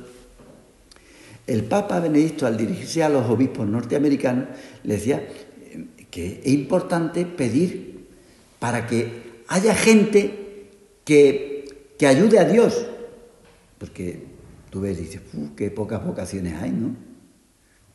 el 1.47 1.63
Papa 1.63 1.99
Benedicto, 1.99 2.45
al 2.45 2.57
dirigirse 2.57 3.01
a 3.03 3.09
los 3.09 3.27
obispos 3.27 3.67
norteamericanos, 3.67 4.49
le 4.83 4.93
decía 4.93 5.27
que 6.11 6.41
es 6.43 6.53
importante 6.53 7.25
pedir 7.25 8.05
para 8.59 8.85
que 8.85 9.43
haya 9.47 9.73
gente 9.73 10.67
que, 11.03 11.87
que 11.97 12.05
ayude 12.05 12.37
a 12.37 12.45
Dios. 12.45 12.85
Porque 13.79 14.27
tú 14.69 14.81
ves 14.81 14.99
y 14.99 15.03
dices, 15.03 15.21
qué 15.55 15.71
pocas 15.71 16.05
vocaciones 16.05 16.53
hay, 16.61 16.71
¿no? 16.71 16.95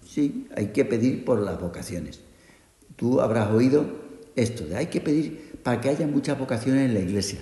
Sí, 0.04 0.48
hay 0.56 0.68
que 0.68 0.84
pedir 0.84 1.24
por 1.24 1.38
las 1.40 1.60
vocaciones. 1.60 2.20
Tú 2.96 3.20
habrás 3.20 3.50
oído 3.50 3.86
esto 4.36 4.66
de 4.66 4.76
hay 4.76 4.86
que 4.86 5.00
pedir 5.00 5.60
para 5.62 5.80
que 5.80 5.88
haya 5.90 6.06
muchas 6.06 6.38
vocaciones 6.38 6.88
en 6.88 6.94
la 6.94 7.00
iglesia. 7.00 7.40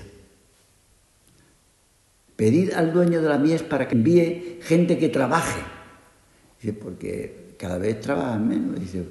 Pedir 2.36 2.74
al 2.74 2.92
dueño 2.92 3.22
de 3.22 3.28
la 3.28 3.38
mies 3.38 3.62
para 3.62 3.88
que 3.88 3.94
envíe 3.94 4.58
gente 4.62 4.98
que 4.98 5.08
trabaje 5.08 5.60
Dice, 6.62 6.74
porque 6.74 7.54
cada 7.58 7.76
vez 7.76 8.00
trabajan 8.00 8.46
menos. 8.46 8.78
Dice, 8.78 9.04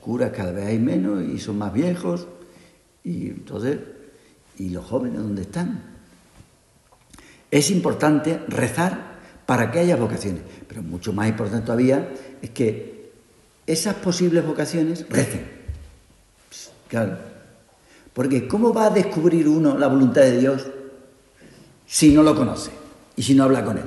curas 0.00 0.32
cada 0.32 0.50
vez 0.50 0.66
hay 0.66 0.78
menos 0.78 1.24
y 1.24 1.38
son 1.38 1.58
más 1.58 1.72
viejos. 1.72 2.26
Y 3.04 3.28
entonces, 3.28 3.78
¿y 4.58 4.70
los 4.70 4.84
jóvenes 4.84 5.18
dónde 5.18 5.42
están? 5.42 5.97
Es 7.50 7.70
importante 7.70 8.40
rezar 8.48 9.18
para 9.46 9.70
que 9.70 9.78
haya 9.78 9.96
vocaciones, 9.96 10.42
pero 10.66 10.82
mucho 10.82 11.12
más 11.12 11.28
importante 11.28 11.64
todavía 11.64 12.08
es 12.42 12.50
que 12.50 13.12
esas 13.66 13.94
posibles 13.94 14.44
vocaciones 14.46 15.06
recen. 15.08 15.46
Claro. 16.88 17.18
Porque 18.12 18.48
¿cómo 18.48 18.72
va 18.72 18.86
a 18.86 18.90
descubrir 18.90 19.48
uno 19.48 19.78
la 19.78 19.86
voluntad 19.86 20.22
de 20.22 20.38
Dios 20.38 20.66
si 21.86 22.12
no 22.12 22.22
lo 22.22 22.34
conoce 22.34 22.70
y 23.16 23.22
si 23.22 23.34
no 23.34 23.44
habla 23.44 23.64
con 23.64 23.78
él? 23.78 23.84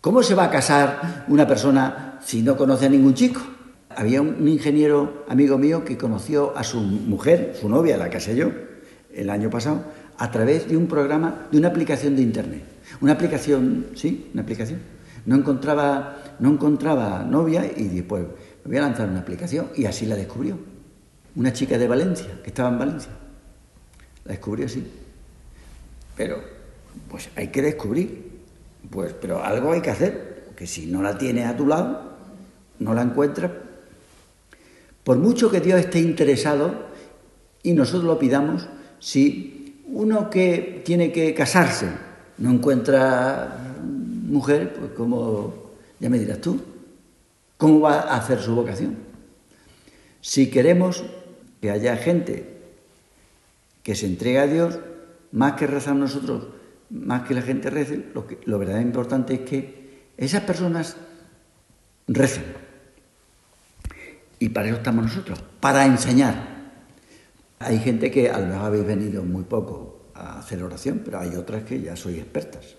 ¿Cómo 0.00 0.22
se 0.22 0.34
va 0.34 0.44
a 0.44 0.50
casar 0.50 1.24
una 1.28 1.46
persona 1.46 2.18
si 2.24 2.42
no 2.42 2.56
conoce 2.56 2.86
a 2.86 2.90
ningún 2.90 3.14
chico? 3.14 3.40
Había 3.88 4.20
un 4.20 4.46
ingeniero 4.48 5.24
amigo 5.28 5.58
mío 5.58 5.84
que 5.84 5.96
conoció 5.96 6.56
a 6.56 6.64
su 6.64 6.80
mujer, 6.80 7.56
su 7.60 7.68
novia, 7.68 7.96
la 7.96 8.10
casé 8.10 8.34
yo, 8.34 8.50
el 9.14 9.30
año 9.30 9.48
pasado, 9.48 9.84
a 10.22 10.30
través 10.30 10.68
de 10.68 10.76
un 10.76 10.86
programa, 10.86 11.48
de 11.50 11.58
una 11.58 11.66
aplicación 11.66 12.14
de 12.14 12.22
internet. 12.22 12.62
Una 13.00 13.14
aplicación, 13.14 13.86
sí, 13.96 14.30
una 14.32 14.42
aplicación. 14.42 14.78
No 15.26 15.34
encontraba, 15.34 16.36
no 16.38 16.52
encontraba 16.52 17.24
novia 17.24 17.68
y 17.76 17.88
después 17.88 18.22
me 18.64 18.70
voy 18.70 18.76
a 18.76 18.82
lanzar 18.82 19.08
una 19.08 19.18
aplicación 19.18 19.70
y 19.74 19.84
así 19.84 20.06
la 20.06 20.14
descubrió. 20.14 20.56
Una 21.34 21.52
chica 21.52 21.76
de 21.76 21.88
Valencia, 21.88 22.40
que 22.40 22.50
estaba 22.50 22.68
en 22.68 22.78
Valencia. 22.78 23.10
La 24.24 24.30
descubrió 24.30 24.66
así. 24.66 24.86
Pero, 26.16 26.36
pues 27.10 27.28
hay 27.34 27.48
que 27.48 27.60
descubrir. 27.60 28.30
Pues, 28.90 29.14
pero 29.20 29.42
algo 29.42 29.72
hay 29.72 29.80
que 29.80 29.90
hacer, 29.90 30.44
porque 30.46 30.68
si 30.68 30.86
no 30.86 31.02
la 31.02 31.18
tienes 31.18 31.48
a 31.48 31.56
tu 31.56 31.66
lado, 31.66 32.12
no 32.78 32.94
la 32.94 33.02
encuentras. 33.02 33.50
Por 35.02 35.18
mucho 35.18 35.50
que 35.50 35.58
Dios 35.58 35.80
esté 35.80 35.98
interesado 35.98 36.86
y 37.64 37.72
nosotros 37.72 38.04
lo 38.04 38.20
pidamos, 38.20 38.68
si 39.00 39.58
uno 39.92 40.30
que 40.30 40.82
tiene 40.84 41.12
que 41.12 41.34
casarse 41.34 41.86
no 42.38 42.50
encuentra 42.50 43.56
mujer, 43.82 44.72
pues 44.72 44.92
como, 44.92 45.72
ya 46.00 46.08
me 46.08 46.18
dirás 46.18 46.40
tú, 46.40 46.60
¿cómo 47.58 47.80
va 47.80 48.00
a 48.00 48.16
hacer 48.16 48.40
su 48.40 48.54
vocación? 48.54 48.96
Si 50.22 50.50
queremos 50.50 51.04
que 51.60 51.70
haya 51.70 51.96
gente 51.96 52.60
que 53.82 53.94
se 53.94 54.06
entregue 54.06 54.38
a 54.38 54.46
Dios, 54.46 54.78
más 55.30 55.54
que 55.54 55.66
rezar 55.66 55.94
nosotros, 55.94 56.46
más 56.88 57.22
que 57.22 57.34
la 57.34 57.42
gente 57.42 57.68
rece, 57.68 58.06
lo, 58.14 58.26
que, 58.26 58.38
lo 58.46 58.58
verdaderamente 58.58 58.98
importante 58.98 59.34
es 59.34 59.40
que 59.40 60.08
esas 60.16 60.42
personas 60.42 60.96
recen. 62.08 62.44
Y 64.38 64.48
para 64.48 64.68
eso 64.68 64.76
estamos 64.76 65.04
nosotros, 65.04 65.42
para 65.60 65.84
enseñar. 65.84 66.51
Hay 67.64 67.78
gente 67.78 68.10
que 68.10 68.28
a 68.30 68.38
lo 68.38 68.46
mejor 68.46 68.66
habéis 68.66 68.86
venido 68.86 69.22
muy 69.22 69.44
poco 69.44 70.10
a 70.14 70.38
hacer 70.38 70.62
oración, 70.62 71.02
pero 71.04 71.20
hay 71.20 71.34
otras 71.34 71.64
que 71.64 71.80
ya 71.80 71.96
sois 71.96 72.18
expertas. 72.18 72.76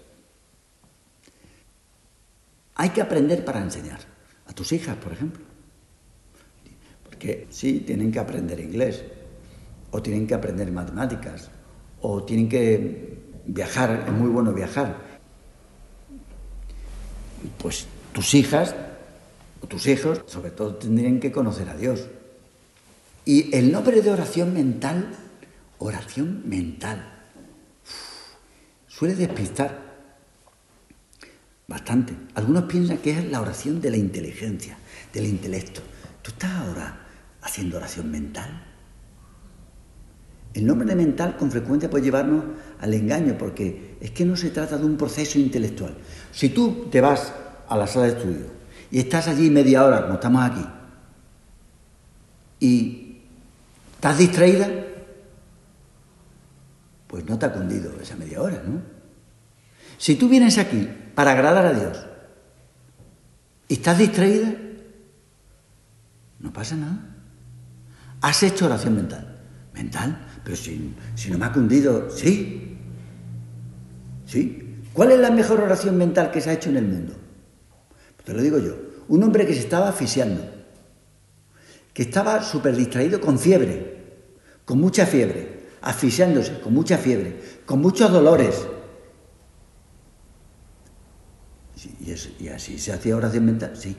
Hay 2.76 2.90
que 2.90 3.02
aprender 3.02 3.46
para 3.46 3.62
enseñar. 3.62 4.00
A 4.46 4.54
tus 4.54 4.72
hijas, 4.74 4.98
por 4.98 5.14
ejemplo. 5.14 5.42
Porque 7.04 7.48
sí, 7.50 7.80
tienen 7.80 8.12
que 8.12 8.20
aprender 8.20 8.60
inglés, 8.60 9.04
o 9.92 10.02
tienen 10.02 10.28
que 10.28 10.34
aprender 10.34 10.72
matemáticas, 10.72 11.50
o 12.02 12.24
tienen 12.24 12.50
que 12.50 13.20
viajar, 13.46 14.06
es 14.08 14.14
muy 14.14 14.30
bueno 14.30 14.54
viajar. 14.54 14.98
Pues 17.58 17.88
tus 18.12 18.34
hijas 18.34 18.76
o 19.62 19.68
tus 19.68 19.88
hijos, 19.88 20.22
sobre 20.26 20.52
todo, 20.52 20.76
tendrían 20.76 21.20
que 21.20 21.32
conocer 21.32 21.70
a 21.70 21.78
Dios. 21.78 22.08
Y 23.26 23.56
el 23.56 23.72
nombre 23.72 24.02
de 24.02 24.12
oración 24.12 24.54
mental, 24.54 25.08
oración 25.80 26.44
mental, 26.46 27.04
suele 28.88 29.16
despistar 29.16 29.82
bastante. 31.68 32.14
Algunos 32.36 32.64
piensan 32.64 32.98
que 32.98 33.12
es 33.12 33.26
la 33.32 33.42
oración 33.42 33.80
de 33.80 33.92
la 33.92 33.98
inteligencia, 33.98 34.78
del 35.14 35.26
intelecto. 35.26 35.82
¿Tú 36.22 36.32
estás 36.32 36.52
ahora 36.52 37.06
haciendo 37.42 37.78
oración 37.78 38.12
mental? 38.12 38.64
El 40.54 40.68
nombre 40.68 40.88
de 40.88 40.96
mental 40.96 41.36
con 41.36 41.50
frecuencia 41.50 41.90
puede 41.90 42.04
llevarnos 42.04 42.44
al 42.80 42.94
engaño, 42.94 43.38
porque 43.38 43.98
es 44.00 44.12
que 44.12 44.26
no 44.26 44.36
se 44.36 44.52
trata 44.52 44.78
de 44.78 44.86
un 44.86 44.98
proceso 44.98 45.40
intelectual. 45.40 45.96
Si 46.32 46.50
tú 46.50 46.88
te 46.92 47.02
vas 47.02 47.34
a 47.68 47.78
la 47.78 47.88
sala 47.88 48.06
de 48.06 48.12
estudio 48.12 48.46
y 48.92 49.00
estás 49.00 49.28
allí 49.28 49.50
media 49.50 49.84
hora, 49.84 50.04
como 50.04 50.16
estamos 50.16 50.44
aquí, 50.44 50.66
y 52.60 53.03
estás 54.04 54.18
distraída, 54.18 54.70
pues 57.08 57.24
no 57.24 57.40
te 57.40 57.46
ha 57.46 57.54
cundido 57.54 57.94
esa 58.02 58.18
media 58.18 58.42
hora, 58.42 58.62
¿no? 58.68 58.82
Si 59.98 60.16
tú 60.16 60.28
vienes 60.28 60.58
aquí 60.58 60.90
para 61.16 61.32
agradar 61.32 61.66
a 61.68 61.72
Dios 61.72 62.06
y 63.70 63.76
estás 63.76 63.98
distraída, 63.98 64.54
no 66.42 66.52
pasa 66.52 66.76
nada. 66.76 67.16
Has 68.20 68.44
hecho 68.44 68.66
oración 68.66 68.98
mental. 68.98 69.40
Mental, 69.74 70.28
pero 70.44 70.58
si, 70.58 70.94
no 71.30 71.38
me 71.38 71.46
ha 71.46 71.54
cundido, 71.54 72.10
sí. 72.10 72.78
¿Sí? 74.26 74.82
¿Cuál 74.92 75.14
es 75.14 75.20
la 75.20 75.32
mejor 75.32 75.62
oración 75.62 75.98
mental 75.98 76.30
que 76.30 76.42
se 76.42 76.50
ha 76.50 76.54
hecho 76.54 76.70
en 76.72 76.76
el 76.76 76.86
mundo? 76.86 77.14
Pues 78.18 78.26
te 78.26 78.34
lo 78.34 78.42
digo 78.42 78.58
yo. 78.58 78.76
Un 79.08 79.24
hombre 79.24 79.48
que 79.48 79.54
se 79.54 79.62
estaba 79.62 79.88
asfixiando, 79.88 80.44
que 81.94 82.04
estaba 82.04 82.44
súper 82.44 82.76
distraído 82.76 83.22
con 83.22 83.40
fiebre, 83.40 83.93
con 84.66 84.80
mucha 84.80 85.06
fiebre, 85.06 85.68
asfixiándose, 85.82 86.60
con 86.62 86.74
mucha 86.74 86.98
fiebre, 86.98 87.40
con 87.66 87.82
muchos 87.82 88.12
dolores. 88.12 88.68
y, 92.40 92.48
así 92.48 92.80
se 92.80 92.94
hacía 92.94 93.16
oración 93.16 93.46
mental, 93.46 93.76
sí. 93.76 93.96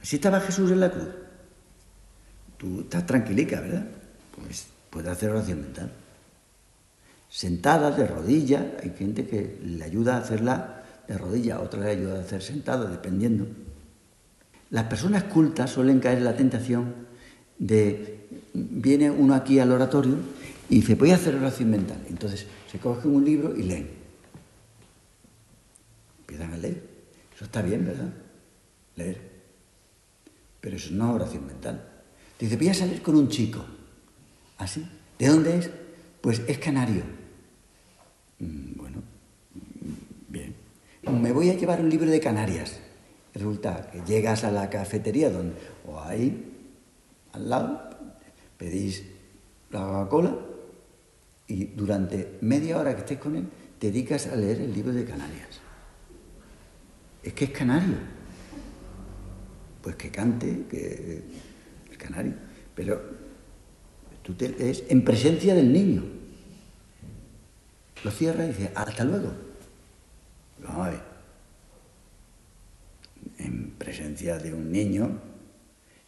Así 0.00 0.16
estaba 0.16 0.40
Jesús 0.40 0.70
en 0.70 0.80
la 0.80 0.90
cruz. 0.90 1.08
Tú 2.56 2.80
estás 2.80 3.06
tranquilica, 3.06 3.60
¿verdad? 3.60 3.86
Pues 4.34 4.66
puede 4.88 5.10
hacer 5.10 5.30
oración 5.30 5.60
mental. 5.62 5.92
Sentada, 7.28 7.90
de 7.90 8.06
rodilla, 8.06 8.76
hay 8.82 8.90
gente 8.90 9.26
que 9.26 9.60
le 9.62 9.84
ayuda 9.84 10.16
a 10.16 10.20
hacerla 10.20 10.82
de 11.06 11.16
rodilla, 11.16 11.60
otra 11.60 11.80
le 11.80 11.90
ayuda 11.90 12.18
a 12.18 12.22
hacer 12.22 12.42
sentada, 12.42 12.90
dependiendo. 12.90 13.46
Las 14.70 14.84
personas 14.84 15.24
cultas 15.24 15.70
suelen 15.70 16.00
caer 16.00 16.18
en 16.18 16.24
la 16.24 16.36
tentación 16.36 16.94
de, 17.58 18.19
viene 18.52 19.10
uno 19.10 19.34
aquí 19.34 19.58
al 19.58 19.72
oratorio 19.72 20.16
y 20.68 20.76
dice, 20.76 20.94
voy 20.94 21.10
a 21.10 21.16
hacer 21.16 21.34
oración 21.34 21.70
mental. 21.70 22.04
Entonces 22.08 22.46
se 22.70 22.78
cogen 22.78 23.14
un 23.14 23.24
libro 23.24 23.56
y 23.56 23.62
leen. 23.62 23.90
Empiezan 26.20 26.52
a 26.52 26.56
leer. 26.56 26.82
Eso 27.34 27.44
está 27.44 27.62
bien, 27.62 27.84
¿verdad? 27.84 28.12
Leer. 28.96 29.30
Pero 30.60 30.76
eso 30.76 30.92
no 30.92 31.10
es 31.10 31.14
oración 31.22 31.46
mental. 31.46 31.88
Dice, 32.38 32.56
voy 32.56 32.68
a 32.68 32.74
salir 32.74 33.02
con 33.02 33.16
un 33.16 33.28
chico. 33.28 33.64
¿Así? 34.58 34.86
¿De 35.18 35.26
dónde 35.26 35.58
es? 35.58 35.70
Pues 36.20 36.42
es 36.46 36.58
canario. 36.58 37.02
Mm, 38.38 38.76
bueno, 38.76 38.98
mm, 39.54 40.32
bien. 40.32 40.54
Me 41.20 41.32
voy 41.32 41.50
a 41.50 41.54
llevar 41.54 41.80
un 41.80 41.90
libro 41.90 42.10
de 42.10 42.20
Canarias. 42.20 42.78
Resulta 43.34 43.90
que 43.90 44.02
llegas 44.02 44.44
a 44.44 44.50
la 44.50 44.70
cafetería 44.70 45.30
donde, 45.30 45.54
o 45.86 46.00
ahí, 46.00 46.52
al 47.32 47.48
lado, 47.48 47.89
pedís 48.60 49.02
la 49.70 49.80
Coca-Cola 49.80 50.36
y 51.46 51.64
durante 51.64 52.36
media 52.42 52.78
hora 52.78 52.94
que 52.94 53.00
estés 53.00 53.18
con 53.18 53.34
él, 53.34 53.48
te 53.78 53.86
dedicas 53.86 54.26
a 54.26 54.36
leer 54.36 54.60
el 54.60 54.74
libro 54.74 54.92
de 54.92 55.02
Canarias. 55.06 55.60
Es 57.22 57.32
que 57.32 57.46
es 57.46 57.50
canario. 57.50 57.96
Pues 59.80 59.96
que 59.96 60.10
cante, 60.10 60.66
que 60.68 61.22
el 61.90 61.96
canario. 61.96 62.34
Pero 62.74 63.00
tú 64.22 64.34
te 64.34 64.50
lees 64.50 64.84
en 64.90 65.04
presencia 65.04 65.54
del 65.54 65.72
niño. 65.72 66.04
Lo 68.04 68.10
cierra 68.10 68.44
y 68.44 68.48
dice, 68.48 68.72
hasta 68.74 69.04
luego. 69.04 69.32
Vamos 70.62 70.86
a 70.86 70.90
ver. 70.90 71.00
En 73.38 73.70
presencia 73.70 74.38
de 74.38 74.52
un 74.52 74.70
niño, 74.70 75.29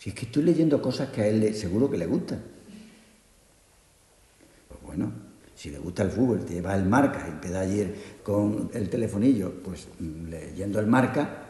si 0.03 0.11
es 0.11 0.17
que 0.17 0.25
estoy 0.27 0.43
leyendo 0.43 0.83
cosas 0.83 1.11
que 1.11 1.23
a 1.23 1.29
él 1.29 1.55
seguro 1.55 1.89
que 1.89 1.97
le 1.97 2.07
gustan. 2.07 2.43
Pues 4.67 4.81
bueno, 4.83 5.13
si 5.55 5.71
le 5.71 5.79
gusta 5.79 6.03
el 6.03 6.11
fútbol, 6.11 6.45
te 6.45 6.55
lleva 6.55 6.75
el 6.75 6.85
marca 6.87 7.25
y 7.25 7.31
empieza 7.31 7.61
ayer 7.61 7.95
con 8.25 8.69
el 8.75 8.91
telefonillo, 8.91 9.63
pues 9.63 9.87
mm, 10.01 10.29
leyendo 10.29 10.81
el 10.81 10.89
marca, 10.89 11.45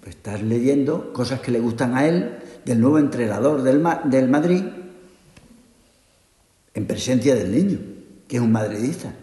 pues 0.00 0.16
estás 0.16 0.42
leyendo 0.42 1.12
cosas 1.12 1.40
que 1.40 1.50
le 1.50 1.60
gustan 1.60 1.94
a 1.94 2.06
él, 2.06 2.38
del 2.64 2.80
nuevo 2.80 2.98
entrenador 2.98 3.60
del, 3.60 3.86
del 4.06 4.30
Madrid, 4.30 4.64
en 6.72 6.86
presencia 6.86 7.34
del 7.34 7.52
niño, 7.52 7.78
que 8.26 8.36
es 8.36 8.42
un 8.42 8.50
madridista. 8.50 9.14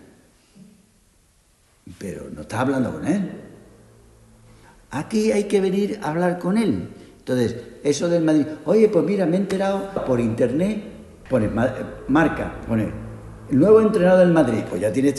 Pero 1.98 2.30
no 2.30 2.42
estás 2.42 2.60
hablando 2.60 2.94
con 2.94 3.08
él. 3.08 3.32
Aquí 4.92 5.32
hay 5.32 5.46
que 5.46 5.62
venir 5.62 6.00
a 6.04 6.10
hablar 6.10 6.38
con 6.38 6.60
él. 6.60 6.90
Entonces, 7.28 7.58
eso 7.84 8.08
del 8.08 8.24
Madrid, 8.24 8.46
oye, 8.64 8.88
pues 8.88 9.04
mira, 9.04 9.26
me 9.26 9.36
he 9.36 9.40
enterado 9.42 9.92
por 10.06 10.18
internet, 10.18 10.82
pone 11.30 11.50
marca, 12.08 12.54
pone 12.66 12.90
el 13.52 13.60
nuevo 13.60 13.82
entrenador 13.82 14.20
del 14.20 14.32
Madrid, 14.34 14.64
pues 14.70 14.80
ya 14.82 14.94
tiene... 14.94 15.14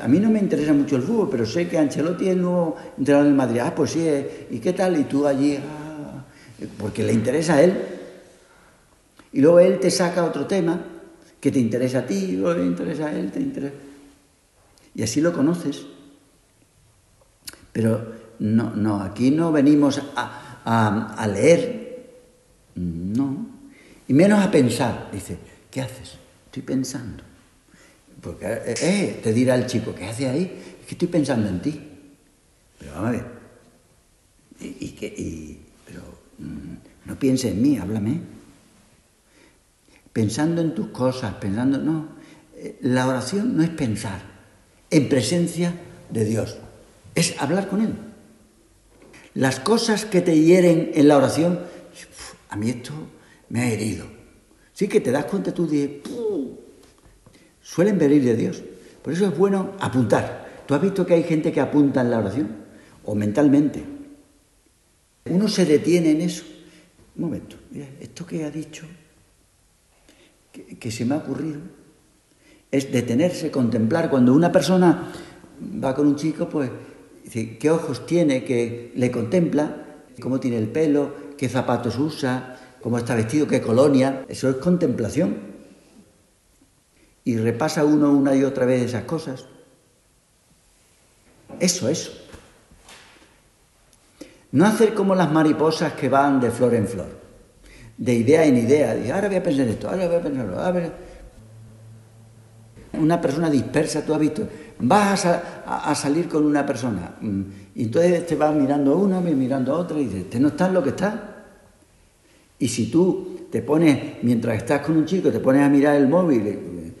a 0.00 0.08
mí 0.08 0.18
no 0.18 0.30
me 0.30 0.38
interesa 0.38 0.72
mucho 0.72 0.96
el 0.96 1.02
fútbol, 1.02 1.28
pero 1.30 1.44
sé 1.44 1.68
que 1.68 1.76
Ancelotti 1.76 2.24
es 2.28 2.32
el 2.32 2.40
nuevo 2.40 2.76
entrenador 2.96 3.26
del 3.26 3.36
Madrid. 3.36 3.60
Ah, 3.62 3.74
pues 3.74 3.90
sí, 3.90 4.00
eh, 4.00 4.46
¿y 4.50 4.60
qué 4.60 4.72
tal? 4.72 4.98
Y 4.98 5.04
tú 5.04 5.26
allí... 5.26 5.56
Ah, 5.56 6.24
porque 6.78 7.02
le 7.02 7.12
interesa 7.12 7.56
a 7.56 7.62
él. 7.62 7.82
Y 9.34 9.42
luego 9.42 9.60
él 9.60 9.78
te 9.78 9.90
saca 9.90 10.24
otro 10.24 10.46
tema 10.46 10.80
que 11.38 11.52
te 11.52 11.58
interesa 11.58 11.98
a 11.98 12.06
ti, 12.06 12.32
luego 12.32 12.58
le 12.58 12.64
interesa 12.64 13.08
a 13.08 13.12
él, 13.12 13.30
te 13.30 13.40
interesa... 13.40 13.74
Y 14.94 15.02
así 15.02 15.20
lo 15.20 15.34
conoces. 15.34 15.84
Pero 17.74 18.14
no, 18.38 18.74
no, 18.74 19.02
aquí 19.02 19.30
no 19.30 19.52
venimos 19.52 20.00
a, 20.16 20.45
a 20.66 21.26
leer, 21.26 21.86
no, 22.74 23.46
y 24.08 24.12
menos 24.12 24.44
a 24.44 24.50
pensar. 24.50 25.08
Dice, 25.12 25.38
¿qué 25.70 25.80
haces? 25.80 26.18
Estoy 26.46 26.62
pensando. 26.62 27.22
Porque, 28.20 28.46
eh, 28.46 28.74
eh, 28.80 29.20
te 29.22 29.32
dirá 29.32 29.54
el 29.54 29.66
chico, 29.66 29.94
¿qué 29.94 30.06
hace 30.06 30.28
ahí? 30.28 30.42
Es 30.80 30.86
que 30.86 30.94
estoy 30.94 31.08
pensando 31.08 31.48
en 31.48 31.60
ti. 31.60 31.80
Pero 32.78 32.92
vamos 32.92 33.08
a 33.08 33.12
ver. 33.12 33.24
Y, 34.58 34.90
que, 34.90 35.58
pero 35.86 36.00
mm, 36.38 36.74
no 37.04 37.18
pienses 37.18 37.52
en 37.52 37.62
mí, 37.62 37.78
háblame. 37.78 38.20
Pensando 40.12 40.62
en 40.62 40.74
tus 40.74 40.88
cosas, 40.88 41.34
pensando. 41.34 41.78
No. 41.78 42.08
Eh, 42.56 42.78
la 42.82 43.06
oración 43.06 43.56
no 43.56 43.62
es 43.62 43.70
pensar 43.70 44.20
en 44.90 45.08
presencia 45.08 45.74
de 46.10 46.24
Dios, 46.24 46.56
es 47.14 47.40
hablar 47.40 47.68
con 47.68 47.82
Él. 47.82 47.94
Las 49.36 49.60
cosas 49.60 50.06
que 50.06 50.22
te 50.22 50.40
hieren 50.40 50.92
en 50.94 51.08
la 51.08 51.18
oración, 51.18 51.60
a 52.48 52.56
mí 52.56 52.70
esto 52.70 52.92
me 53.50 53.60
ha 53.60 53.70
herido. 53.70 54.06
Sí 54.72 54.88
que 54.88 55.02
te 55.02 55.12
das 55.12 55.26
cuenta 55.26 55.52
tú 55.52 55.66
de, 55.68 56.02
suelen 57.60 57.98
venir 57.98 58.24
de 58.24 58.34
Dios. 58.34 58.62
Por 59.02 59.12
eso 59.12 59.26
es 59.26 59.36
bueno 59.36 59.72
apuntar. 59.78 60.64
¿Tú 60.66 60.74
has 60.74 60.80
visto 60.80 61.04
que 61.04 61.12
hay 61.12 61.22
gente 61.22 61.52
que 61.52 61.60
apunta 61.60 62.00
en 62.00 62.10
la 62.10 62.18
oración? 62.20 62.48
O 63.04 63.14
mentalmente. 63.14 63.84
Uno 65.26 65.48
se 65.48 65.66
detiene 65.66 66.12
en 66.12 66.22
eso. 66.22 66.44
Un 67.14 67.24
momento, 67.24 67.56
mira, 67.70 67.88
esto 68.00 68.24
que 68.24 68.42
ha 68.42 68.50
dicho, 68.50 68.86
que, 70.50 70.90
se 70.90 71.04
me 71.04 71.14
ha 71.14 71.18
ocurrido, 71.18 71.60
es 72.70 72.90
detenerse, 72.90 73.50
contemplar. 73.50 74.08
Cuando 74.08 74.32
una 74.32 74.50
persona 74.50 75.12
va 75.84 75.94
con 75.94 76.06
un 76.06 76.16
chico, 76.16 76.48
pues 76.48 76.70
dice, 77.26 77.58
¿qué 77.58 77.70
ojos 77.70 78.06
tiene? 78.06 78.44
Que 78.44 78.92
le 78.94 79.10
contempla, 79.10 79.84
cómo 80.20 80.38
tiene 80.40 80.58
el 80.58 80.68
pelo, 80.68 81.12
qué 81.36 81.48
zapatos 81.48 81.98
usa, 81.98 82.56
cómo 82.80 82.98
está 82.98 83.16
vestido, 83.16 83.48
qué 83.48 83.60
colonia. 83.60 84.24
Eso 84.28 84.48
es 84.48 84.56
contemplación 84.56 85.36
y 87.26 87.36
repasa 87.36 87.84
uno 87.84 88.12
una 88.12 88.36
y 88.36 88.44
otra 88.44 88.64
vez 88.64 88.82
esas 88.82 89.02
cosas. 89.02 89.46
Eso, 91.58 91.88
eso. 91.88 92.12
No 94.52 94.64
hacer 94.64 94.94
como 94.94 95.16
las 95.16 95.32
mariposas 95.32 95.94
que 95.94 96.08
van 96.08 96.38
de 96.38 96.52
flor 96.52 96.74
en 96.74 96.86
flor, 96.86 97.08
de 97.98 98.14
idea 98.14 98.44
en 98.44 98.58
idea. 98.58 98.96
Y 98.96 99.10
ahora 99.10 99.26
voy 99.26 99.38
a 99.38 99.42
pensar 99.42 99.66
esto, 99.66 99.90
ahora 99.90 100.06
voy 100.06 100.16
a 100.16 100.22
pensarlo. 100.22 100.60
Ahora 100.60 100.92
Una 102.92 103.20
persona 103.20 103.50
dispersa, 103.50 104.06
tú 104.06 104.14
has 104.14 104.20
visto, 104.20 104.48
vas 104.78 105.26
a, 105.26 105.94
salir 105.94 106.28
con 106.28 106.44
una 106.44 106.64
persona 106.64 107.16
mm, 107.20 107.42
y 107.74 107.84
entonces 107.84 108.26
te 108.26 108.36
vas 108.36 108.54
mirando 108.54 108.92
a 108.92 108.96
una, 108.96 109.20
mirando 109.20 109.74
a 109.74 109.78
otra 109.78 109.98
y 109.98 110.04
dices, 110.04 110.30
¿te 110.30 110.40
no 110.40 110.48
está 110.48 110.68
lo 110.68 110.82
que 110.82 110.90
está? 110.90 111.44
Y 112.58 112.68
si 112.68 112.90
tú 112.90 113.46
te 113.50 113.62
pones, 113.62 114.22
mientras 114.22 114.56
estás 114.56 114.80
con 114.80 114.96
un 114.96 115.04
chico, 115.04 115.30
te 115.30 115.40
pones 115.40 115.62
a 115.62 115.68
mirar 115.68 115.96
el 115.96 116.08
móvil 116.08 116.94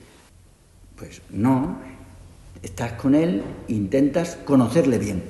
pues 0.96 1.20
no, 1.30 1.78
estás 2.62 2.92
con 2.92 3.14
él, 3.14 3.42
intentas 3.68 4.38
conocerle 4.44 4.98
bien. 4.98 5.22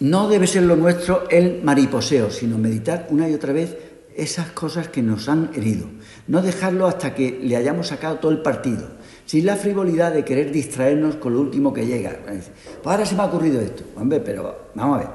No 0.00 0.28
debe 0.28 0.46
ser 0.46 0.62
lo 0.62 0.76
nuestro 0.76 1.28
el 1.30 1.62
mariposeo, 1.62 2.30
sino 2.30 2.58
meditar 2.58 3.08
una 3.10 3.28
y 3.28 3.34
otra 3.34 3.52
vez 3.52 3.76
esas 4.14 4.50
cosas 4.50 4.88
que 4.88 5.02
nos 5.02 5.28
han 5.28 5.50
herido. 5.54 5.86
No 6.26 6.42
dejarlo 6.42 6.86
hasta 6.86 7.14
que 7.14 7.40
le 7.42 7.56
hayamos 7.56 7.88
sacado 7.88 8.18
todo 8.18 8.30
el 8.30 8.42
partido, 8.42 8.88
sin 9.28 9.44
la 9.44 9.56
frivolidad 9.56 10.14
de 10.14 10.24
querer 10.24 10.50
distraernos 10.50 11.16
con 11.16 11.34
lo 11.34 11.42
último 11.42 11.70
que 11.70 11.84
llega. 11.84 12.18
Pues 12.24 12.50
ahora 12.82 13.04
se 13.04 13.14
me 13.14 13.20
ha 13.20 13.26
ocurrido 13.26 13.60
esto. 13.60 13.84
Hombre, 13.94 14.20
pero 14.20 14.70
vamos 14.74 14.96
a 14.96 14.98
ver. 15.00 15.08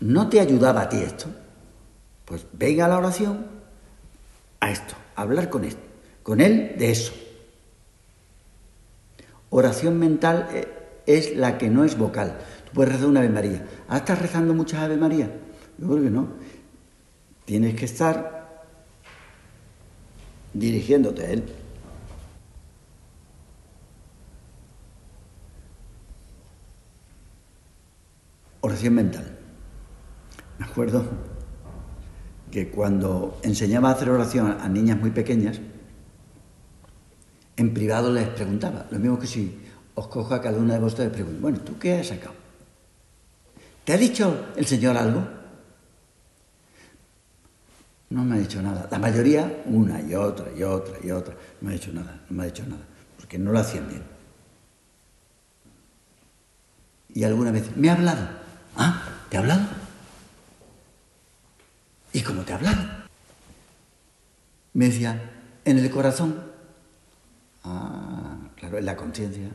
¿No 0.00 0.30
te 0.30 0.40
ayudaba 0.40 0.80
a 0.80 0.88
ti 0.88 0.96
esto? 0.96 1.26
Pues 2.24 2.46
venga 2.54 2.86
a 2.86 2.88
la 2.88 2.96
oración 2.96 3.44
a 4.60 4.70
esto, 4.70 4.94
a 5.14 5.20
hablar 5.20 5.50
con 5.50 6.40
Él 6.40 6.74
de 6.78 6.90
eso. 6.90 7.12
Oración 9.50 9.98
mental 9.98 10.48
eh, 10.50 10.68
es 11.04 11.36
la 11.36 11.58
que 11.58 11.68
no 11.68 11.84
es 11.84 11.98
vocal. 11.98 12.38
Tú 12.64 12.72
puedes 12.72 12.94
rezar 12.94 13.08
una 13.08 13.20
Ave 13.20 13.28
María. 13.28 13.66
¿Ah, 13.90 13.98
estás 13.98 14.22
rezando 14.22 14.54
muchas 14.54 14.80
Ave 14.80 14.96
María? 14.96 15.30
Yo 15.76 15.86
creo 15.86 16.02
que 16.02 16.10
no. 16.10 16.28
Tienes 17.44 17.74
que 17.74 17.84
estar 17.84 18.64
dirigiéndote 20.54 21.26
a 21.26 21.30
Él. 21.30 21.57
Oración 28.60 28.94
mental. 28.94 29.38
Me 30.58 30.66
acuerdo 30.66 31.04
que 32.50 32.70
cuando 32.70 33.38
enseñaba 33.42 33.90
a 33.90 33.92
hacer 33.92 34.10
oración 34.10 34.56
a 34.60 34.68
niñas 34.68 34.98
muy 34.98 35.10
pequeñas, 35.10 35.60
en 37.56 37.74
privado 37.74 38.12
les 38.12 38.28
preguntaba, 38.28 38.86
lo 38.90 38.98
mismo 38.98 39.18
que 39.18 39.26
si 39.26 39.60
os 39.94 40.08
cojo 40.08 40.34
a 40.34 40.40
cada 40.40 40.58
una 40.58 40.74
de 40.74 40.80
vosotros 40.80 41.08
y 41.08 41.10
pregunto, 41.10 41.40
bueno, 41.40 41.58
¿tú 41.60 41.78
qué 41.78 41.98
has 41.98 42.06
sacado? 42.08 42.34
¿Te 43.84 43.92
ha 43.92 43.96
dicho 43.96 44.48
el 44.56 44.66
Señor 44.66 44.96
algo? 44.96 45.26
No 48.10 48.24
me 48.24 48.36
ha 48.36 48.38
dicho 48.38 48.62
nada. 48.62 48.88
La 48.90 48.98
mayoría, 48.98 49.62
una 49.66 50.00
y 50.00 50.14
otra 50.14 50.46
y 50.56 50.62
otra 50.62 50.96
y 51.02 51.10
otra, 51.10 51.34
no 51.60 51.68
me 51.68 51.74
ha 51.74 51.78
dicho 51.78 51.92
nada, 51.92 52.20
no 52.28 52.36
me 52.36 52.42
ha 52.42 52.46
dicho 52.46 52.64
nada, 52.66 52.82
porque 53.16 53.38
no 53.38 53.52
lo 53.52 53.58
hacían 53.58 53.88
bien. 53.88 54.02
Y 57.14 57.24
alguna 57.24 57.50
vez, 57.50 57.76
me 57.76 57.90
ha 57.90 57.94
hablado. 57.94 58.37
¿Ah? 58.78 59.02
¿Te 59.28 59.36
ha 59.36 59.40
hablado? 59.40 59.66
¿Y 62.12 62.22
cómo 62.22 62.42
te 62.42 62.52
ha 62.52 62.56
hablado? 62.56 62.82
Me 64.72 64.86
decía, 64.86 65.20
en 65.64 65.78
el 65.78 65.90
corazón. 65.90 66.40
Ah, 67.64 68.38
claro, 68.54 68.78
en 68.78 68.86
la 68.86 68.96
conciencia. 68.96 69.50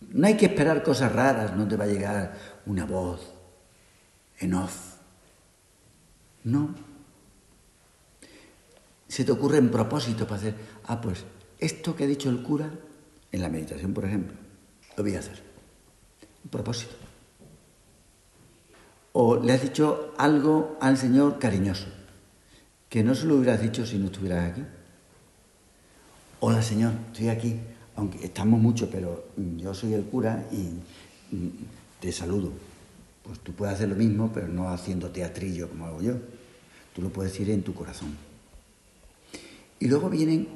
No 0.00 0.26
hay 0.26 0.36
que 0.36 0.46
esperar 0.46 0.82
cosas 0.82 1.12
raras, 1.12 1.54
no 1.54 1.68
te 1.68 1.76
va 1.76 1.84
a 1.84 1.88
llegar 1.88 2.36
una 2.64 2.86
voz 2.86 3.20
en 4.38 4.54
off. 4.54 4.94
No. 6.44 6.74
Se 9.08 9.24
te 9.24 9.32
ocurre 9.32 9.58
en 9.58 9.70
propósito 9.70 10.26
para 10.26 10.40
hacer, 10.40 10.54
ah, 10.86 11.00
pues 11.00 11.24
esto 11.58 11.94
que 11.94 12.04
ha 12.04 12.06
dicho 12.06 12.30
el 12.30 12.42
cura, 12.42 12.70
en 13.30 13.42
la 13.42 13.48
meditación, 13.48 13.92
por 13.92 14.04
ejemplo, 14.06 14.36
lo 14.96 15.02
voy 15.02 15.14
a 15.14 15.18
hacer. 15.18 15.42
Un 16.44 16.50
propósito. 16.50 17.05
O 19.18 19.40
le 19.42 19.54
has 19.54 19.62
dicho 19.62 20.12
algo 20.18 20.76
al 20.78 20.98
Señor 20.98 21.38
cariñoso, 21.38 21.86
que 22.90 23.02
no 23.02 23.14
se 23.14 23.24
lo 23.24 23.36
hubieras 23.36 23.62
dicho 23.62 23.86
si 23.86 23.96
no 23.96 24.06
estuvieras 24.06 24.52
aquí. 24.52 24.62
Hola 26.40 26.60
Señor, 26.60 26.92
estoy 27.10 27.28
aquí 27.30 27.58
aunque 27.94 28.22
estamos 28.26 28.60
mucho, 28.60 28.90
pero 28.90 29.24
yo 29.56 29.72
soy 29.72 29.94
el 29.94 30.04
cura 30.04 30.46
y 30.52 30.68
te 31.98 32.12
saludo. 32.12 32.52
Pues 33.22 33.38
tú 33.38 33.52
puedes 33.52 33.76
hacer 33.76 33.88
lo 33.88 33.94
mismo, 33.94 34.30
pero 34.34 34.48
no 34.48 34.68
haciendo 34.68 35.08
teatrillo 35.08 35.70
como 35.70 35.86
hago 35.86 36.02
yo. 36.02 36.12
Tú 36.94 37.00
lo 37.00 37.08
puedes 37.08 37.32
decir 37.32 37.48
en 37.48 37.62
tu 37.62 37.72
corazón. 37.72 38.14
Y 39.80 39.88
luego 39.88 40.10
vienen 40.10 40.46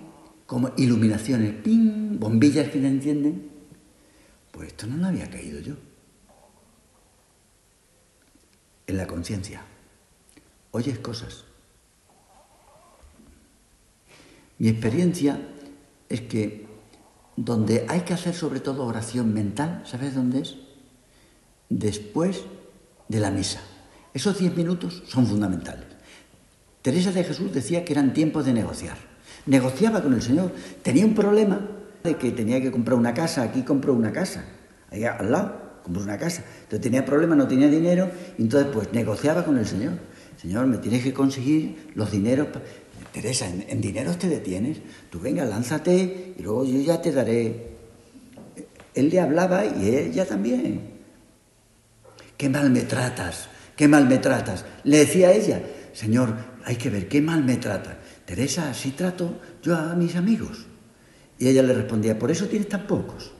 como 0.45 0.71
iluminaciones, 0.77 1.55
¡ping! 1.65 2.19
bombillas 2.19 2.69
que 2.69 2.79
te 2.79 2.87
entienden. 2.87 3.49
Pues 4.51 4.69
esto 4.69 4.87
no 4.87 4.99
lo 4.99 5.07
había 5.07 5.31
caído 5.31 5.61
yo. 5.61 5.77
En 8.91 8.97
la 8.97 9.07
conciencia. 9.07 9.63
Oyes 10.73 10.99
cosas. 10.99 11.45
Mi 14.59 14.67
experiencia 14.69 15.41
es 16.09 16.23
que 16.23 16.67
donde 17.37 17.87
hay 17.89 18.01
que 18.01 18.15
hacer 18.15 18.35
sobre 18.35 18.59
todo 18.59 18.85
oración 18.85 19.33
mental, 19.33 19.85
¿sabes 19.87 20.17
dónde 20.17 20.41
es? 20.41 20.57
Después 21.69 22.43
de 23.07 23.21
la 23.21 23.31
misa. 23.31 23.61
Esos 24.13 24.41
diez 24.41 24.57
minutos 24.57 25.05
son 25.07 25.25
fundamentales. 25.25 25.87
Teresa 26.83 27.13
de 27.13 27.23
Jesús 27.23 27.55
decía 27.55 27.85
que 27.85 27.93
eran 27.93 28.13
tiempos 28.13 28.45
de 28.45 28.55
negociar. 28.55 28.97
Negociaba 29.47 30.03
con 30.03 30.15
el 30.15 30.23
Señor. 30.23 30.53
Tenía 30.83 31.07
un 31.07 31.15
problema 31.15 31.61
de 32.03 32.17
que 32.17 32.33
tenía 32.33 32.61
que 32.61 32.73
comprar 32.73 32.99
una 32.99 33.15
casa. 33.15 33.43
Aquí 33.43 33.63
compró 33.63 33.95
una 33.95 34.11
casa. 34.11 34.45
Allá 34.91 35.17
al 35.17 35.31
lado 35.31 35.70
compró 35.83 36.03
una 36.03 36.19
casa. 36.19 36.45
Entonces 36.63 36.81
tenía 36.81 37.05
problemas, 37.05 37.39
no 37.39 37.49
tenía 37.49 37.69
dinero. 37.69 38.11
Y 38.39 38.43
entonces 38.43 38.71
pues 38.73 38.93
negociaba 38.93 39.45
con 39.45 39.59
el 39.59 39.67
Señor. 39.67 39.95
Señor, 40.37 40.67
me 40.67 40.79
tienes 40.79 41.03
que 41.03 41.13
conseguir 41.13 41.91
los 41.95 42.11
dineros. 42.11 42.49
Teresa, 43.13 43.49
en, 43.49 43.65
en 43.69 43.81
dineros 43.81 44.19
te 44.19 44.29
detienes. 44.29 44.79
Tú 45.11 45.21
venga, 45.21 45.45
lánzate 45.45 46.35
y 46.39 46.43
luego 46.43 46.65
yo 46.65 46.81
ya 46.81 47.01
te 47.01 47.13
daré. 47.13 47.71
Él 48.95 49.11
le 49.11 49.21
hablaba 49.21 49.65
y 49.65 49.95
ella 49.95 50.27
también. 50.27 51.01
Qué 52.37 52.49
mal 52.49 52.71
me 52.71 52.83
tratas, 52.83 53.49
qué 53.77 53.87
mal 53.87 54.09
me 54.09 54.19
tratas. 54.19 54.65
Le 54.85 54.99
decía 54.99 55.29
a 55.29 55.33
ella, 55.33 55.63
Señor, 55.93 56.35
hay 56.65 56.77
que 56.77 56.91
ver 56.91 57.09
qué 57.09 57.21
mal 57.21 57.45
me 57.45 57.57
trata. 57.57 57.99
Teresa, 58.25 58.71
así 58.71 58.93
trato 58.93 59.41
yo 59.63 59.77
a 59.77 59.95
mis 59.95 60.17
amigos. 60.17 60.67
Y 61.39 61.49
ella 61.49 61.63
le 61.63 61.75
respondía, 61.75 62.19
por 62.19 62.31
eso 62.31 62.47
tienes 62.47 62.69
tan 62.69 62.87
pocos. 62.87 63.33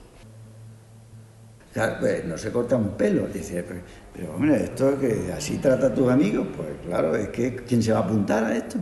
Claro, 1.73 1.97
pues 1.99 2.25
no 2.25 2.37
se 2.37 2.51
corta 2.51 2.75
un 2.75 2.91
pelo. 2.97 3.27
Dice, 3.27 3.63
pero, 4.13 4.35
hombre, 4.35 4.63
esto 4.63 4.99
que 4.99 5.31
así 5.31 5.57
trata 5.57 5.87
a 5.87 5.93
tus 5.93 6.09
amigos, 6.09 6.47
pues 6.55 6.69
claro, 6.85 7.15
es 7.15 7.29
que 7.29 7.55
¿quién 7.55 7.81
se 7.81 7.93
va 7.93 7.99
a 7.99 8.03
apuntar 8.03 8.43
a 8.43 8.55
esto? 8.55 8.77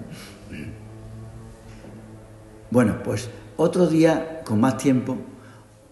Bueno, 2.71 3.01
pues 3.03 3.29
otro 3.57 3.87
día, 3.87 4.41
con 4.45 4.59
más 4.59 4.77
tiempo, 4.77 5.17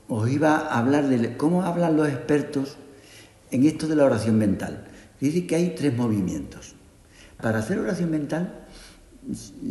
os 0.07 0.29
iba 0.29 0.57
a 0.57 0.79
hablar 0.79 1.07
de 1.07 1.35
cómo 1.37 1.63
hablan 1.63 1.97
los 1.97 2.07
expertos 2.07 2.77
en 3.51 3.65
esto 3.65 3.87
de 3.87 3.95
la 3.95 4.05
oración 4.05 4.37
mental. 4.37 4.85
Dice 5.19 5.45
que 5.47 5.55
hay 5.55 5.75
tres 5.75 5.95
movimientos. 5.95 6.75
Para 7.41 7.59
hacer 7.59 7.79
oración 7.79 8.11
mental 8.11 8.65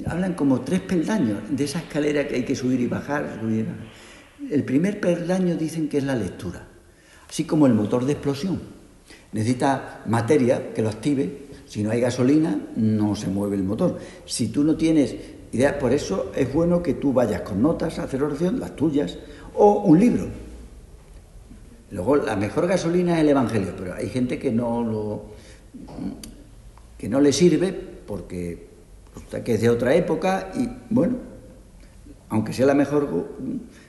hablan 0.06 0.34
como 0.34 0.60
tres 0.60 0.80
peldaños 0.80 1.38
de 1.48 1.64
esa 1.64 1.78
escalera 1.78 2.28
que 2.28 2.36
hay 2.36 2.44
que 2.44 2.54
subir 2.54 2.80
y 2.80 2.86
bajar. 2.86 3.40
El 4.50 4.64
primer 4.64 5.00
peldaño 5.00 5.56
dicen 5.56 5.88
que 5.88 5.98
es 5.98 6.04
la 6.04 6.14
lectura, 6.14 6.68
así 7.28 7.44
como 7.44 7.66
el 7.66 7.74
motor 7.74 8.04
de 8.04 8.12
explosión. 8.12 8.60
Necesita 9.32 10.02
materia 10.06 10.72
que 10.72 10.82
lo 10.82 10.88
active. 10.88 11.46
Si 11.66 11.82
no 11.82 11.90
hay 11.90 12.00
gasolina, 12.00 12.58
no 12.76 13.16
se 13.16 13.28
mueve 13.28 13.56
el 13.56 13.64
motor. 13.64 13.98
Si 14.24 14.48
tú 14.48 14.64
no 14.64 14.76
tienes 14.76 15.16
ideas, 15.52 15.74
por 15.74 15.92
eso 15.92 16.32
es 16.34 16.52
bueno 16.52 16.82
que 16.82 16.94
tú 16.94 17.12
vayas 17.12 17.42
con 17.42 17.60
notas 17.60 17.98
a 17.98 18.04
hacer 18.04 18.22
oración, 18.22 18.60
las 18.60 18.76
tuyas, 18.76 19.18
o 19.54 19.82
un 19.82 19.98
libro. 19.98 20.26
Luego, 21.90 22.16
la 22.16 22.36
mejor 22.36 22.66
gasolina 22.66 23.14
es 23.16 23.20
el 23.20 23.28
Evangelio, 23.30 23.74
pero 23.76 23.94
hay 23.94 24.08
gente 24.08 24.38
que 24.38 24.50
no 24.50 24.82
lo 24.82 25.22
que 26.98 27.08
no 27.08 27.20
le 27.20 27.32
sirve 27.32 27.72
porque 27.72 28.68
que 29.44 29.54
es 29.54 29.60
de 29.60 29.70
otra 29.70 29.94
época 29.94 30.50
y 30.54 30.68
bueno, 30.90 31.16
aunque 32.28 32.52
sea 32.52 32.66
la 32.66 32.74
mejor 32.74 33.28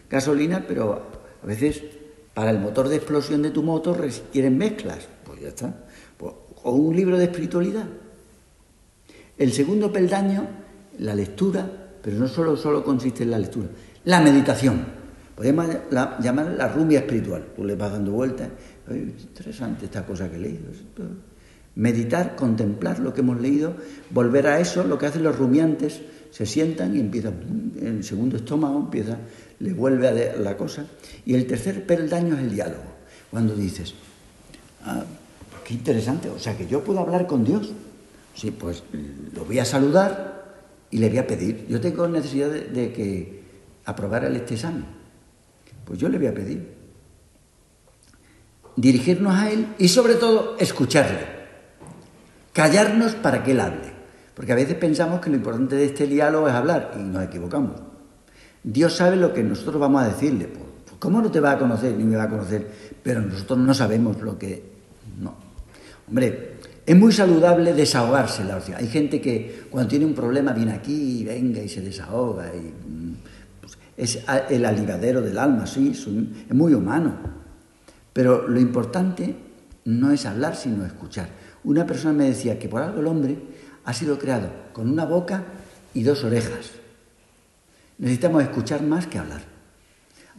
gasolina, 0.10 0.66
pero 0.68 1.02
a 1.42 1.46
veces 1.46 1.84
para 2.38 2.52
el 2.52 2.60
motor 2.60 2.88
de 2.88 2.98
explosión 2.98 3.42
de 3.42 3.50
tu 3.50 3.64
motor 3.64 4.00
requieren 4.00 4.60
mezclas, 4.60 5.08
pues 5.24 5.42
ya 5.42 5.48
está. 5.48 5.74
Pues, 6.16 6.34
o 6.62 6.72
un 6.72 6.96
libro 6.96 7.18
de 7.18 7.24
espiritualidad. 7.24 7.86
El 9.40 9.52
segundo 9.52 9.92
peldaño, 9.92 10.48
la 11.00 11.16
lectura, 11.16 11.68
pero 12.00 12.16
no 12.16 12.28
solo, 12.28 12.56
solo 12.56 12.84
consiste 12.84 13.24
en 13.24 13.32
la 13.32 13.40
lectura, 13.40 13.70
la 14.06 14.22
meditación. 14.22 14.86
Podemos 15.36 15.66
llamarla 15.90 16.54
la 16.54 16.68
rumia 16.68 17.00
espiritual. 17.00 17.44
Tú 17.56 17.64
le 17.64 17.74
vas 17.74 17.94
dando 17.94 18.12
vueltas. 18.12 18.50
interesante 18.88 19.86
esta 19.86 20.06
cosa 20.06 20.30
que 20.30 20.36
he 20.36 20.40
leído. 20.40 20.66
Meditar, 21.74 22.36
contemplar 22.36 23.00
lo 23.00 23.16
que 23.16 23.22
hemos 23.22 23.42
leído, 23.42 23.74
volver 24.12 24.46
a 24.46 24.60
eso, 24.60 24.84
lo 24.84 25.00
que 25.00 25.08
hacen 25.08 25.24
los 25.24 25.36
rumiantes, 25.36 26.02
se 26.30 26.46
sientan 26.46 26.96
y 26.96 27.00
empiezan, 27.00 27.74
en 27.80 27.88
el 27.88 28.04
segundo 28.04 28.38
estómago 28.38 28.78
empieza, 28.78 29.18
le 29.60 29.74
vuelve 29.74 30.08
a 30.08 30.36
la 30.38 30.58
cosa. 30.58 30.86
Y 31.26 31.36
el 31.36 31.48
tercer 31.48 31.86
peldaño 31.86 32.36
es 32.36 32.42
el 32.42 32.52
diálogo. 32.54 32.84
Cuando 33.32 33.56
dices, 33.56 33.94
ah, 34.84 35.04
qué 35.66 35.74
interesante, 35.74 36.30
o 36.30 36.40
sea 36.40 36.58
que 36.58 36.68
yo 36.68 36.84
puedo 36.84 37.00
hablar 37.00 37.28
con 37.28 37.44
Dios. 37.44 37.72
Sí, 38.34 38.52
pues 38.52 38.84
lo 39.34 39.46
voy 39.46 39.60
a 39.60 39.66
saludar 39.66 40.46
y 40.92 41.00
le 41.00 41.10
voy 41.10 41.18
a 41.18 41.28
pedir. 41.28 41.66
Yo 41.68 41.82
tengo 41.82 42.08
necesidad 42.08 42.50
de, 42.50 42.62
de 42.62 42.94
que 42.94 43.44
aprobara 43.86 44.28
este 44.30 44.54
examen. 44.54 44.86
Pues 45.86 46.00
yo 46.00 46.10
le 46.10 46.18
voy 46.18 46.28
a 46.28 46.34
pedir 46.34 46.78
dirigirnos 48.78 49.34
a 49.34 49.52
Él 49.52 49.68
y 49.78 49.90
sobre 49.90 50.16
todo 50.16 50.56
escucharle, 50.60 51.26
callarnos 52.54 53.16
para 53.16 53.44
que 53.44 53.52
Él 53.52 53.60
hable. 53.60 53.98
Porque 54.34 54.54
a 54.54 54.56
veces 54.56 54.76
pensamos 54.76 55.20
que 55.20 55.32
lo 55.32 55.36
importante 55.36 55.76
de 55.76 55.86
este 55.86 56.06
diálogo 56.06 56.48
es 56.48 56.54
hablar 56.54 56.94
y 56.96 57.00
nos 57.00 57.24
equivocamos. 57.24 57.87
Dios 58.70 58.98
sabe 58.98 59.16
lo 59.16 59.34
que 59.34 59.44
nosotros 59.44 59.80
vamos 59.80 60.04
a 60.04 60.10
decirle. 60.10 60.46
Pues, 60.48 60.66
pues, 60.84 60.96
¿Cómo 61.00 61.22
no 61.22 61.32
te 61.32 61.40
va 61.40 61.52
a 61.52 61.58
conocer 61.58 61.94
ni 61.94 62.04
me 62.04 62.18
va 62.18 62.24
a 62.24 62.30
conocer? 62.30 62.68
Pero 63.02 63.22
nosotros 63.22 63.60
no 63.60 63.74
sabemos 63.74 64.22
lo 64.22 64.38
que... 64.38 64.62
No. 65.22 65.34
Hombre, 66.10 66.58
es 66.86 66.96
muy 66.96 67.14
saludable 67.14 67.74
desahogarse 67.74 68.44
la 68.44 68.56
oración. 68.56 68.78
Hay 68.78 68.88
gente 68.88 69.22
que 69.22 69.68
cuando 69.70 69.88
tiene 69.88 70.06
un 70.06 70.14
problema 70.14 70.52
viene 70.52 70.74
aquí 70.74 71.22
y 71.22 71.24
venga 71.24 71.62
y 71.62 71.70
se 71.70 71.80
desahoga 71.80 72.52
y 72.54 72.74
es 73.96 74.20
el 74.50 74.66
alivadero 74.66 75.22
del 75.22 75.38
alma, 75.38 75.66
sí, 75.66 75.92
es 75.92 76.54
muy 76.54 76.74
humano. 76.74 77.16
Pero 78.12 78.50
lo 78.50 78.60
importante 78.60 79.34
no 79.86 80.12
es 80.12 80.26
hablar, 80.26 80.58
sino 80.58 80.86
escuchar. 80.86 81.30
Una 81.64 81.86
persona 81.86 82.14
me 82.14 82.26
decía 82.26 82.60
que 82.60 82.68
por 82.68 82.82
algo 82.82 83.00
el 83.00 83.08
hombre 83.08 83.38
ha 83.86 83.94
sido 83.94 84.20
creado 84.20 84.50
con 84.74 84.90
una 84.90 85.06
boca 85.06 85.46
y 85.94 86.04
dos 86.04 86.26
orejas. 86.26 86.72
Necesitamos 87.98 88.44
escuchar 88.44 88.84
más 88.84 89.08
que 89.08 89.18
hablar. 89.18 89.42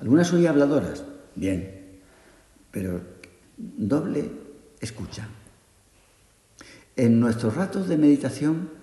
Algunas 0.00 0.28
soy 0.28 0.46
habladoras, 0.46 1.04
bien, 1.34 2.00
pero 2.70 3.00
doble 3.56 4.30
escucha. 4.80 5.28
En 6.94 7.18
nuestros 7.18 7.54
ratos 7.54 7.88
de 7.88 7.96
meditación 7.96 8.78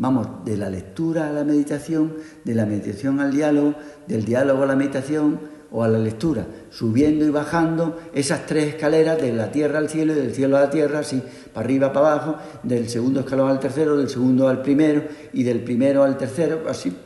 Vamos 0.00 0.46
de 0.46 0.56
la 0.56 0.70
lectura 0.70 1.28
a 1.28 1.32
la 1.32 1.44
meditación, 1.44 2.16
de 2.42 2.54
la 2.54 2.64
meditación 2.64 3.20
al 3.20 3.32
diálogo, 3.32 3.74
del 4.06 4.24
diálogo 4.24 4.62
a 4.62 4.66
la 4.66 4.74
meditación 4.74 5.38
o 5.70 5.84
a 5.84 5.88
la 5.88 5.98
lectura, 5.98 6.46
subiendo 6.70 7.26
y 7.26 7.28
bajando 7.28 7.98
esas 8.14 8.46
tres 8.46 8.68
escaleras 8.68 9.20
de 9.20 9.34
la 9.34 9.52
tierra 9.52 9.78
al 9.78 9.90
cielo 9.90 10.14
y 10.14 10.16
del 10.16 10.34
cielo 10.34 10.56
a 10.56 10.60
la 10.60 10.70
tierra, 10.70 11.00
así, 11.00 11.22
para 11.52 11.66
arriba, 11.66 11.92
para 11.92 12.14
abajo, 12.14 12.36
del 12.62 12.88
segundo 12.88 13.20
escalón 13.20 13.50
al 13.50 13.60
tercero, 13.60 13.94
del 13.98 14.08
segundo 14.08 14.48
al 14.48 14.62
primero 14.62 15.04
y 15.34 15.42
del 15.42 15.62
primero 15.62 16.02
al 16.02 16.16
tercero, 16.16 16.62
así. 16.66 16.96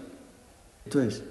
Esto 0.85 1.01
es. 1.03 1.23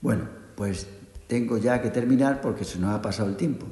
Bueno, 0.00 0.28
pues 0.56 0.86
tengo 1.26 1.56
ya 1.58 1.80
que 1.80 1.90
terminar 1.90 2.40
porque 2.40 2.64
se 2.64 2.78
nos 2.78 2.94
ha 2.94 3.00
pasado 3.00 3.28
el 3.28 3.36
tiempo. 3.36 3.66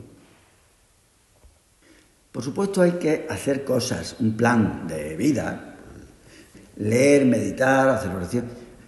Por 2.32 2.44
supuesto 2.44 2.80
hay 2.80 2.92
que 2.92 3.26
hacer 3.28 3.64
cosas, 3.64 4.16
un 4.20 4.36
plan 4.36 4.86
de 4.86 5.16
vida, 5.16 5.76
leer, 6.76 7.26
meditar, 7.26 7.88
hacer 7.88 8.12
oración, 8.12 8.46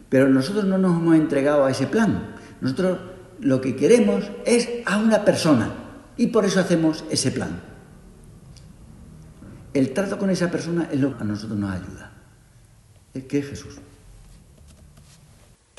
pero 0.09 0.29
nosotros 0.29 0.65
no 0.65 0.79
nos 0.79 0.99
hemos 1.01 1.17
entregado 1.17 1.65
a 1.65 1.71
ese 1.71 1.89
plan. 1.89 2.37
Nosotros 2.61 2.99
lo 3.41 3.61
que 3.61 3.75
queremos 3.75 4.31
es 4.47 4.69
a 4.87 4.99
una 4.99 5.25
persona 5.25 5.75
y 6.17 6.29
por 6.29 6.45
eso 6.45 6.61
hacemos 6.61 7.05
ese 7.11 7.33
plan. 7.33 7.61
El 9.75 9.93
trato 9.93 10.19
con 10.19 10.31
esa 10.31 10.51
persona 10.51 10.89
es 10.93 11.01
lo 11.01 11.17
que 11.17 11.25
a 11.25 11.27
nosotros 11.27 11.59
nos 11.59 11.73
ayuda. 11.73 12.13
Es 13.13 13.25
que 13.25 13.39
es 13.39 13.49
Jesús. 13.49 13.79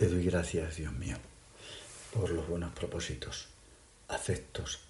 Te 0.04 0.10
doy 0.10 0.26
gracias, 0.26 0.76
Dios 0.76 0.92
mío, 0.92 1.16
por 2.13 2.30
los 2.30 2.46
buenos 2.46 2.74
propósitos, 2.74 3.48
afectos 4.10 4.82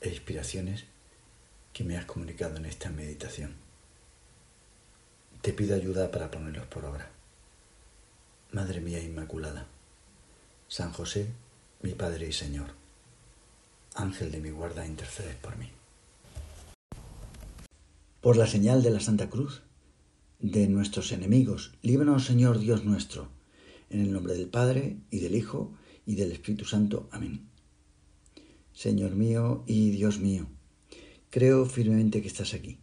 e 0.00 0.08
inspiraciones 0.10 0.84
que 1.72 1.82
me 1.82 1.96
has 1.96 2.04
comunicado 2.04 2.58
en 2.58 2.66
esta 2.66 2.88
meditación. 2.88 3.54
Te 5.40 5.52
pido 5.52 5.74
ayuda 5.74 6.12
para 6.12 6.30
ponerlos 6.30 6.64
por 6.66 6.84
obra. 6.84 7.10
Madre 8.52 8.80
mía 8.80 9.02
Inmaculada, 9.02 9.66
San 10.68 10.92
José, 10.92 11.26
mi 11.80 11.94
Padre 11.94 12.28
y 12.28 12.32
Señor, 12.32 12.68
Ángel 13.96 14.30
de 14.30 14.38
mi 14.38 14.50
guarda, 14.50 14.86
intercedes 14.86 15.34
por 15.34 15.56
mí. 15.56 15.72
Por 18.20 18.36
la 18.36 18.46
señal 18.46 18.84
de 18.84 18.90
la 18.92 19.00
Santa 19.00 19.28
Cruz, 19.28 19.62
de 20.38 20.68
nuestros 20.68 21.10
enemigos, 21.10 21.72
líbranos 21.82 22.26
Señor 22.26 22.60
Dios 22.60 22.84
nuestro, 22.84 23.28
en 23.92 24.00
el 24.00 24.12
nombre 24.12 24.34
del 24.34 24.48
Padre 24.48 24.96
y 25.10 25.20
del 25.20 25.34
Hijo 25.34 25.74
y 26.06 26.14
del 26.14 26.32
Espíritu 26.32 26.64
Santo. 26.64 27.08
Amén. 27.12 27.46
Señor 28.72 29.14
mío 29.14 29.64
y 29.66 29.90
Dios 29.90 30.18
mío, 30.18 30.46
creo 31.28 31.66
firmemente 31.66 32.22
que 32.22 32.28
estás 32.28 32.54
aquí, 32.54 32.78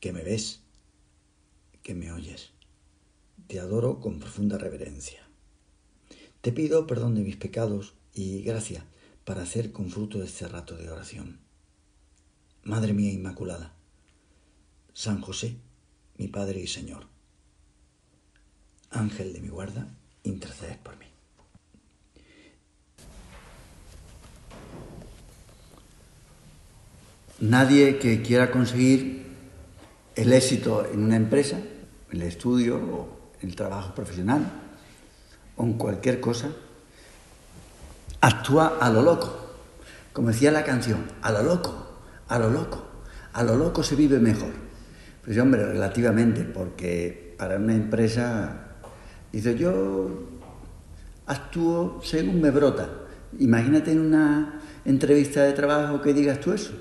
que 0.00 0.12
me 0.12 0.22
ves, 0.22 0.60
que 1.82 1.94
me 1.94 2.12
oyes. 2.12 2.50
Te 3.46 3.58
adoro 3.58 4.00
con 4.00 4.20
profunda 4.20 4.58
reverencia. 4.58 5.26
Te 6.42 6.52
pido 6.52 6.86
perdón 6.86 7.14
de 7.14 7.22
mis 7.22 7.36
pecados 7.36 7.94
y 8.12 8.42
gracia 8.42 8.84
para 9.24 9.42
hacer 9.42 9.72
con 9.72 9.90
fruto 9.90 10.18
de 10.18 10.26
este 10.26 10.46
rato 10.46 10.76
de 10.76 10.90
oración. 10.90 11.40
Madre 12.64 12.92
mía 12.92 13.12
Inmaculada, 13.12 13.74
San 14.92 15.20
José, 15.22 15.56
mi 16.18 16.28
Padre 16.28 16.60
y 16.60 16.66
Señor, 16.66 17.06
Ángel 18.90 19.32
de 19.32 19.40
mi 19.40 19.48
guarda, 19.48 19.96
intercedes 20.24 20.76
por 20.78 20.96
mí. 20.96 21.06
Nadie 27.40 27.98
que 27.98 28.22
quiera 28.22 28.50
conseguir 28.50 29.26
el 30.14 30.32
éxito 30.32 30.86
en 30.86 31.02
una 31.02 31.16
empresa, 31.16 31.58
en 32.10 32.20
el 32.20 32.28
estudio 32.28 32.76
o 32.76 33.32
en 33.40 33.48
el 33.48 33.56
trabajo 33.56 33.94
profesional, 33.94 34.46
o 35.56 35.64
en 35.64 35.72
cualquier 35.74 36.20
cosa, 36.20 36.50
actúa 38.20 38.78
a 38.80 38.90
lo 38.90 39.02
loco. 39.02 39.38
Como 40.12 40.28
decía 40.28 40.52
la 40.52 40.64
canción, 40.64 41.04
a 41.22 41.32
lo 41.32 41.42
loco, 41.42 42.00
a 42.28 42.38
lo 42.38 42.50
loco, 42.50 42.86
a 43.32 43.42
lo 43.42 43.56
loco 43.56 43.82
se 43.82 43.96
vive 43.96 44.18
mejor. 44.18 44.52
Pues 45.24 45.38
hombre, 45.38 45.64
relativamente, 45.64 46.42
porque 46.42 47.34
para 47.38 47.56
una 47.56 47.74
empresa, 47.74 48.71
dice 49.32 49.56
yo 49.56 50.28
actúo 51.26 52.00
según 52.02 52.40
me 52.40 52.50
brota. 52.50 52.88
Imagínate 53.38 53.92
en 53.92 54.00
una 54.00 54.60
entrevista 54.84 55.42
de 55.44 55.52
trabajo 55.52 56.02
que 56.02 56.12
digas 56.12 56.40
tú 56.40 56.52
eso. 56.52 56.72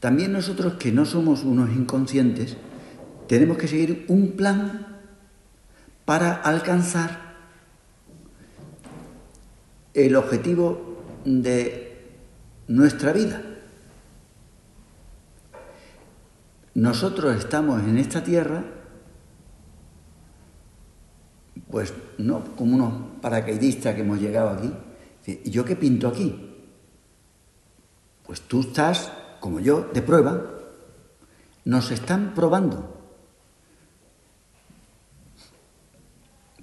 También 0.00 0.32
nosotros 0.32 0.74
que 0.74 0.92
no 0.92 1.04
somos 1.04 1.42
unos 1.42 1.70
inconscientes, 1.70 2.56
tenemos 3.28 3.56
que 3.56 3.66
seguir 3.66 4.04
un 4.08 4.32
plan 4.32 4.98
para 6.04 6.32
alcanzar 6.32 7.34
el 9.94 10.14
objetivo 10.14 11.02
de 11.24 12.04
nuestra 12.68 13.12
vida. 13.12 13.42
Nosotros 16.74 17.34
estamos 17.36 17.82
en 17.82 17.96
esta 17.96 18.22
tierra, 18.22 18.62
pues 21.70 21.92
no 22.18 22.44
como 22.56 22.76
unos 22.76 23.20
paracaidistas 23.20 23.94
que 23.94 24.02
hemos 24.02 24.20
llegado 24.20 24.50
aquí. 24.50 24.72
¿Y 25.26 25.50
yo 25.50 25.64
qué 25.64 25.76
pinto 25.76 26.08
aquí? 26.08 26.54
Pues 28.24 28.42
tú 28.42 28.60
estás, 28.60 29.10
como 29.40 29.60
yo, 29.60 29.90
de 29.92 30.02
prueba. 30.02 30.42
Nos 31.64 31.90
están 31.90 32.34
probando. 32.34 32.94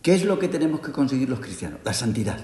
¿Qué 0.02 0.16
es 0.16 0.26
lo 0.26 0.38
que 0.40 0.50
tenemos 0.50 0.82
que 0.82 0.92
conseguir 0.92 1.30
los 1.30 1.40
cristianos? 1.40 1.80
La 1.84 1.94
santidad. 1.94 2.44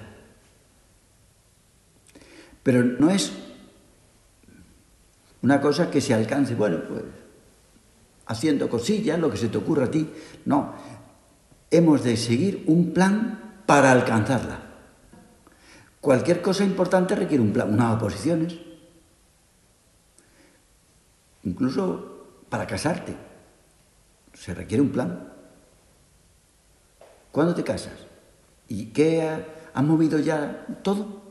Pero 2.64 2.84
no 2.84 3.10
es 3.10 3.32
una 5.42 5.62
cosa 5.62 5.90
que 5.90 6.02
se 6.02 6.14
alcance, 6.14 6.56
bueno, 6.56 6.82
pues 6.88 7.04
haciendo 8.30 8.70
cosillas, 8.70 9.20
lo 9.20 9.30
que 9.30 9.38
se 9.38 9.50
te 9.50 9.58
ocurra 9.58 9.86
a 9.86 9.92
ti. 9.92 10.08
No, 10.46 10.74
hemos 11.72 12.04
de 12.04 12.18
seguir 12.18 12.64
un 12.68 12.94
plan 12.94 13.62
para 13.66 13.92
alcanzarla. 13.92 14.60
Cualquier 16.02 16.42
cosa 16.42 16.64
importante 16.64 17.16
requiere 17.16 17.44
un 17.44 17.52
plan, 17.52 17.74
unas 17.74 17.96
oposiciones. 17.96 18.56
Incluso 21.44 22.28
para 22.50 22.66
casarte 22.66 23.16
se 24.34 24.54
requiere 24.54 24.82
un 24.82 24.90
plan. 24.90 25.30
¿Cuándo 27.32 27.54
te 27.54 27.64
casas? 27.64 27.94
¿Y 28.68 28.88
qué 28.88 29.22
ha, 29.74 29.82
movido 29.82 30.20
ya 30.20 30.66
todo? 30.82 31.22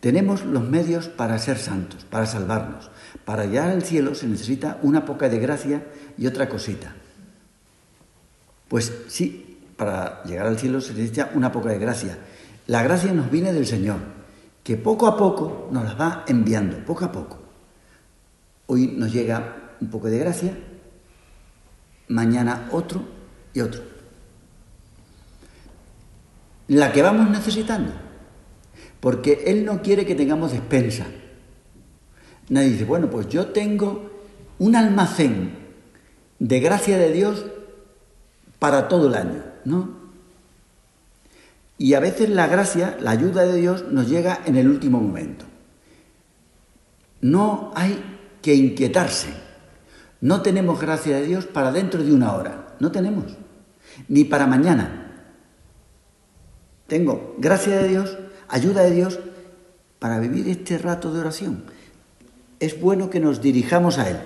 Tenemos 0.00 0.44
los 0.44 0.62
medios 0.62 1.08
para 1.08 1.38
ser 1.38 1.58
santos, 1.58 2.04
para 2.04 2.26
salvarnos. 2.26 2.90
Para 3.24 3.46
llegar 3.46 3.70
al 3.70 3.82
cielo 3.82 4.14
se 4.14 4.28
necesita 4.28 4.78
una 4.82 5.04
poca 5.04 5.28
de 5.28 5.38
gracia 5.38 5.86
y 6.16 6.26
otra 6.26 6.48
cosita. 6.48 6.94
Pues 8.68 8.92
sí, 9.08 9.47
para 9.78 10.22
llegar 10.24 10.46
al 10.46 10.58
cielo 10.58 10.82
se 10.82 10.92
necesita 10.92 11.30
una 11.34 11.50
poca 11.50 11.70
de 11.70 11.78
gracia. 11.78 12.18
La 12.66 12.82
gracia 12.82 13.14
nos 13.14 13.30
viene 13.30 13.54
del 13.54 13.66
Señor, 13.66 13.96
que 14.62 14.76
poco 14.76 15.06
a 15.06 15.16
poco 15.16 15.70
nos 15.72 15.84
la 15.84 15.94
va 15.94 16.24
enviando, 16.28 16.84
poco 16.84 17.06
a 17.06 17.12
poco. 17.12 17.38
Hoy 18.66 18.88
nos 18.88 19.10
llega 19.10 19.76
un 19.80 19.88
poco 19.88 20.08
de 20.08 20.18
gracia, 20.18 20.52
mañana 22.08 22.68
otro 22.72 23.00
y 23.54 23.60
otro 23.60 23.98
la 26.68 26.92
que 26.92 27.02
vamos 27.02 27.30
necesitando. 27.30 27.92
Porque 29.00 29.44
Él 29.46 29.64
no 29.64 29.82
quiere 29.82 30.06
que 30.06 30.14
tengamos 30.14 30.52
despensa. 30.52 31.06
Nadie 32.50 32.70
dice, 32.70 32.84
bueno, 32.84 33.10
pues 33.10 33.28
yo 33.28 33.48
tengo 33.48 34.10
un 34.58 34.76
almacén 34.76 35.56
de 36.38 36.60
gracia 36.60 36.98
de 36.98 37.12
Dios 37.12 37.46
para 38.58 38.88
todo 38.88 39.08
el 39.08 39.14
año, 39.14 39.42
¿no? 39.68 40.08
Y 41.76 41.94
a 41.94 42.00
veces 42.00 42.28
la 42.28 42.48
gracia, 42.48 42.96
la 43.00 43.12
ayuda 43.12 43.44
de 43.44 43.56
Dios 43.56 43.84
nos 43.90 44.08
llega 44.08 44.40
en 44.46 44.56
el 44.56 44.68
último 44.68 45.00
momento. 45.00 45.44
No 47.20 47.72
hay 47.76 48.02
que 48.42 48.54
inquietarse. 48.54 49.28
No 50.20 50.42
tenemos 50.42 50.80
gracia 50.80 51.16
de 51.16 51.26
Dios 51.26 51.46
para 51.46 51.70
dentro 51.70 52.02
de 52.02 52.12
una 52.12 52.34
hora. 52.34 52.74
No 52.80 52.90
tenemos. 52.90 53.36
Ni 54.08 54.24
para 54.24 54.46
mañana. 54.46 55.08
Tengo 56.88 57.36
gracia 57.38 57.78
de 57.78 57.88
Dios, 57.88 58.18
ayuda 58.48 58.82
de 58.82 58.92
Dios 58.92 59.20
para 59.98 60.18
vivir 60.18 60.48
este 60.48 60.78
rato 60.78 61.12
de 61.12 61.20
oración. 61.20 61.64
Es 62.60 62.80
bueno 62.80 63.10
que 63.10 63.20
nos 63.20 63.40
dirijamos 63.40 63.98
a 63.98 64.08
Él. 64.08 64.18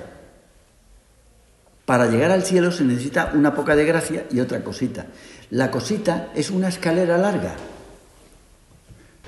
Para 1.92 2.06
llegar 2.06 2.30
al 2.30 2.42
cielo 2.42 2.72
se 2.72 2.84
necesita 2.84 3.32
una 3.34 3.54
poca 3.54 3.76
de 3.76 3.84
gracia 3.84 4.24
y 4.30 4.40
otra 4.40 4.64
cosita. 4.64 5.08
La 5.50 5.70
cosita 5.70 6.32
es 6.34 6.50
una 6.50 6.68
escalera 6.68 7.18
larga, 7.18 7.54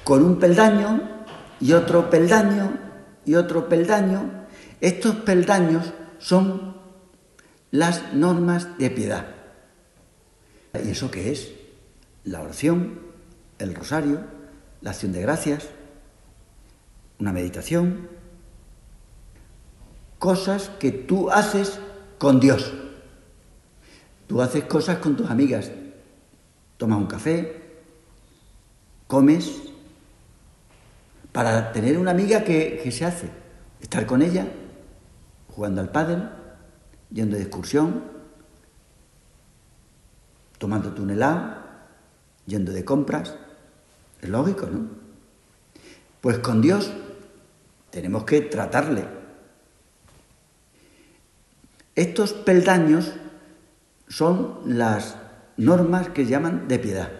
con 0.02 0.24
un 0.24 0.38
peldaño 0.38 1.26
y 1.60 1.74
otro 1.74 2.08
peldaño 2.08 2.72
y 3.26 3.34
otro 3.34 3.68
peldaño. 3.68 4.46
Estos 4.80 5.14
peldaños 5.16 5.92
son 6.18 6.78
las 7.70 8.14
normas 8.14 8.78
de 8.78 8.88
piedad. 8.88 9.26
¿Y 10.82 10.88
eso 10.88 11.10
qué 11.10 11.32
es? 11.32 11.52
La 12.24 12.40
oración, 12.40 12.98
el 13.58 13.74
rosario, 13.74 14.22
la 14.80 14.92
acción 14.92 15.12
de 15.12 15.20
gracias, 15.20 15.68
una 17.18 17.30
meditación, 17.30 18.08
cosas 20.18 20.70
que 20.78 20.92
tú 20.92 21.30
haces 21.30 21.78
con 22.18 22.40
Dios. 22.40 22.72
Tú 24.26 24.40
haces 24.40 24.64
cosas 24.64 24.98
con 24.98 25.16
tus 25.16 25.30
amigas, 25.30 25.70
tomas 26.76 26.98
un 26.98 27.06
café, 27.06 27.62
comes, 29.06 29.62
para 31.32 31.72
tener 31.72 31.98
una 31.98 32.12
amiga 32.12 32.44
que, 32.44 32.88
se 32.90 33.04
hace, 33.04 33.28
estar 33.80 34.06
con 34.06 34.22
ella, 34.22 34.46
jugando 35.48 35.80
al 35.80 35.90
pádel, 35.90 36.28
yendo 37.10 37.36
de 37.36 37.42
excursión, 37.42 38.04
tomando 40.58 40.94
un 41.02 41.10
helado, 41.10 41.56
yendo 42.46 42.72
de 42.72 42.84
compras, 42.84 43.34
es 44.22 44.28
lógico, 44.28 44.66
¿no? 44.66 44.88
Pues 46.20 46.38
con 46.38 46.62
Dios 46.62 46.90
tenemos 47.90 48.24
que 48.24 48.40
tratarle. 48.40 49.23
Estos 51.94 52.32
peldaños 52.32 53.12
son 54.08 54.58
las 54.66 55.16
normas 55.56 56.08
que 56.08 56.26
llaman 56.26 56.68
de 56.68 56.78
piedad. 56.78 57.10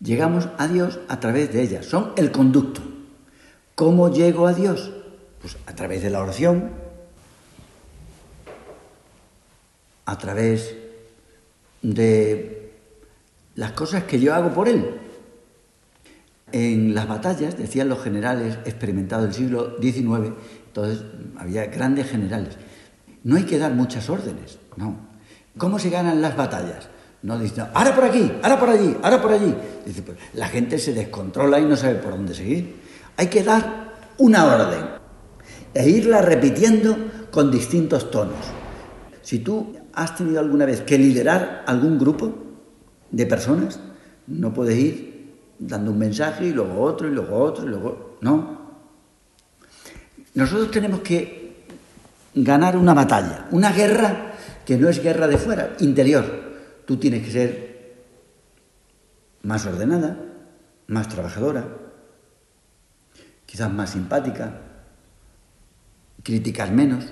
Llegamos 0.00 0.48
a 0.58 0.68
Dios 0.68 1.00
a 1.08 1.20
través 1.20 1.52
de 1.52 1.62
ellas, 1.62 1.86
son 1.86 2.12
el 2.16 2.32
conducto. 2.32 2.80
¿Cómo 3.74 4.10
llego 4.12 4.46
a 4.46 4.54
Dios? 4.54 4.92
Pues 5.40 5.56
a 5.66 5.74
través 5.74 6.02
de 6.02 6.10
la 6.10 6.20
oración, 6.20 6.70
a 10.06 10.18
través 10.18 10.74
de 11.82 12.72
las 13.54 13.72
cosas 13.72 14.04
que 14.04 14.20
yo 14.20 14.34
hago 14.34 14.52
por 14.52 14.68
Él. 14.68 15.00
En 16.52 16.94
las 16.94 17.06
batallas, 17.06 17.56
decían 17.56 17.88
los 17.88 18.02
generales 18.02 18.58
experimentados 18.64 19.26
del 19.26 19.34
siglo 19.34 19.76
XIX, 19.80 20.32
entonces 20.66 21.04
había 21.36 21.66
grandes 21.66 22.10
generales, 22.10 22.56
no 23.24 23.36
hay 23.36 23.44
que 23.44 23.58
dar 23.58 23.72
muchas 23.72 24.08
órdenes, 24.08 24.58
no. 24.76 25.10
¿Cómo 25.58 25.78
se 25.78 25.90
ganan 25.90 26.22
las 26.22 26.36
batallas? 26.36 26.88
No 27.22 27.38
dicen, 27.38 27.66
ahora 27.74 27.94
por 27.94 28.04
aquí, 28.04 28.32
ahora 28.42 28.58
por 28.58 28.68
allí, 28.70 28.96
ahora 29.02 29.20
por 29.20 29.32
allí. 29.32 29.54
Dice, 29.84 30.02
pues 30.02 30.16
la 30.34 30.48
gente 30.48 30.78
se 30.78 30.94
descontrola 30.94 31.60
y 31.60 31.66
no 31.66 31.76
sabe 31.76 31.96
por 31.96 32.12
dónde 32.12 32.34
seguir. 32.34 32.80
Hay 33.16 33.26
que 33.26 33.42
dar 33.42 33.92
una 34.18 34.46
orden 34.46 34.84
e 35.74 35.88
irla 35.88 36.22
repitiendo 36.22 36.96
con 37.30 37.50
distintos 37.50 38.10
tonos. 38.10 38.36
Si 39.22 39.40
tú 39.40 39.76
has 39.92 40.16
tenido 40.16 40.40
alguna 40.40 40.64
vez 40.64 40.80
que 40.80 40.96
liderar 40.96 41.64
algún 41.66 41.98
grupo 41.98 42.32
de 43.10 43.26
personas, 43.26 43.80
no 44.26 44.54
puedes 44.54 44.78
ir 44.78 45.10
dando 45.58 45.90
un 45.90 45.98
mensaje 45.98 46.46
y 46.46 46.52
luego 46.52 46.80
otro 46.80 47.08
y 47.08 47.12
luego 47.12 47.36
otro 47.38 47.66
y 47.66 47.68
luego... 47.68 48.16
No. 48.22 48.60
Nosotros 50.34 50.70
tenemos 50.70 51.00
que 51.00 51.39
ganar 52.34 52.76
una 52.76 52.94
batalla, 52.94 53.46
una 53.50 53.72
guerra 53.72 54.34
que 54.64 54.76
no 54.76 54.88
es 54.88 55.02
guerra 55.02 55.26
de 55.26 55.38
fuera, 55.38 55.74
interior. 55.80 56.24
Tú 56.86 56.96
tienes 56.96 57.24
que 57.24 57.30
ser 57.30 57.70
más 59.42 59.66
ordenada, 59.66 60.16
más 60.86 61.08
trabajadora, 61.08 61.66
quizás 63.46 63.72
más 63.72 63.90
simpática, 63.90 64.60
criticar 66.22 66.70
menos, 66.72 67.06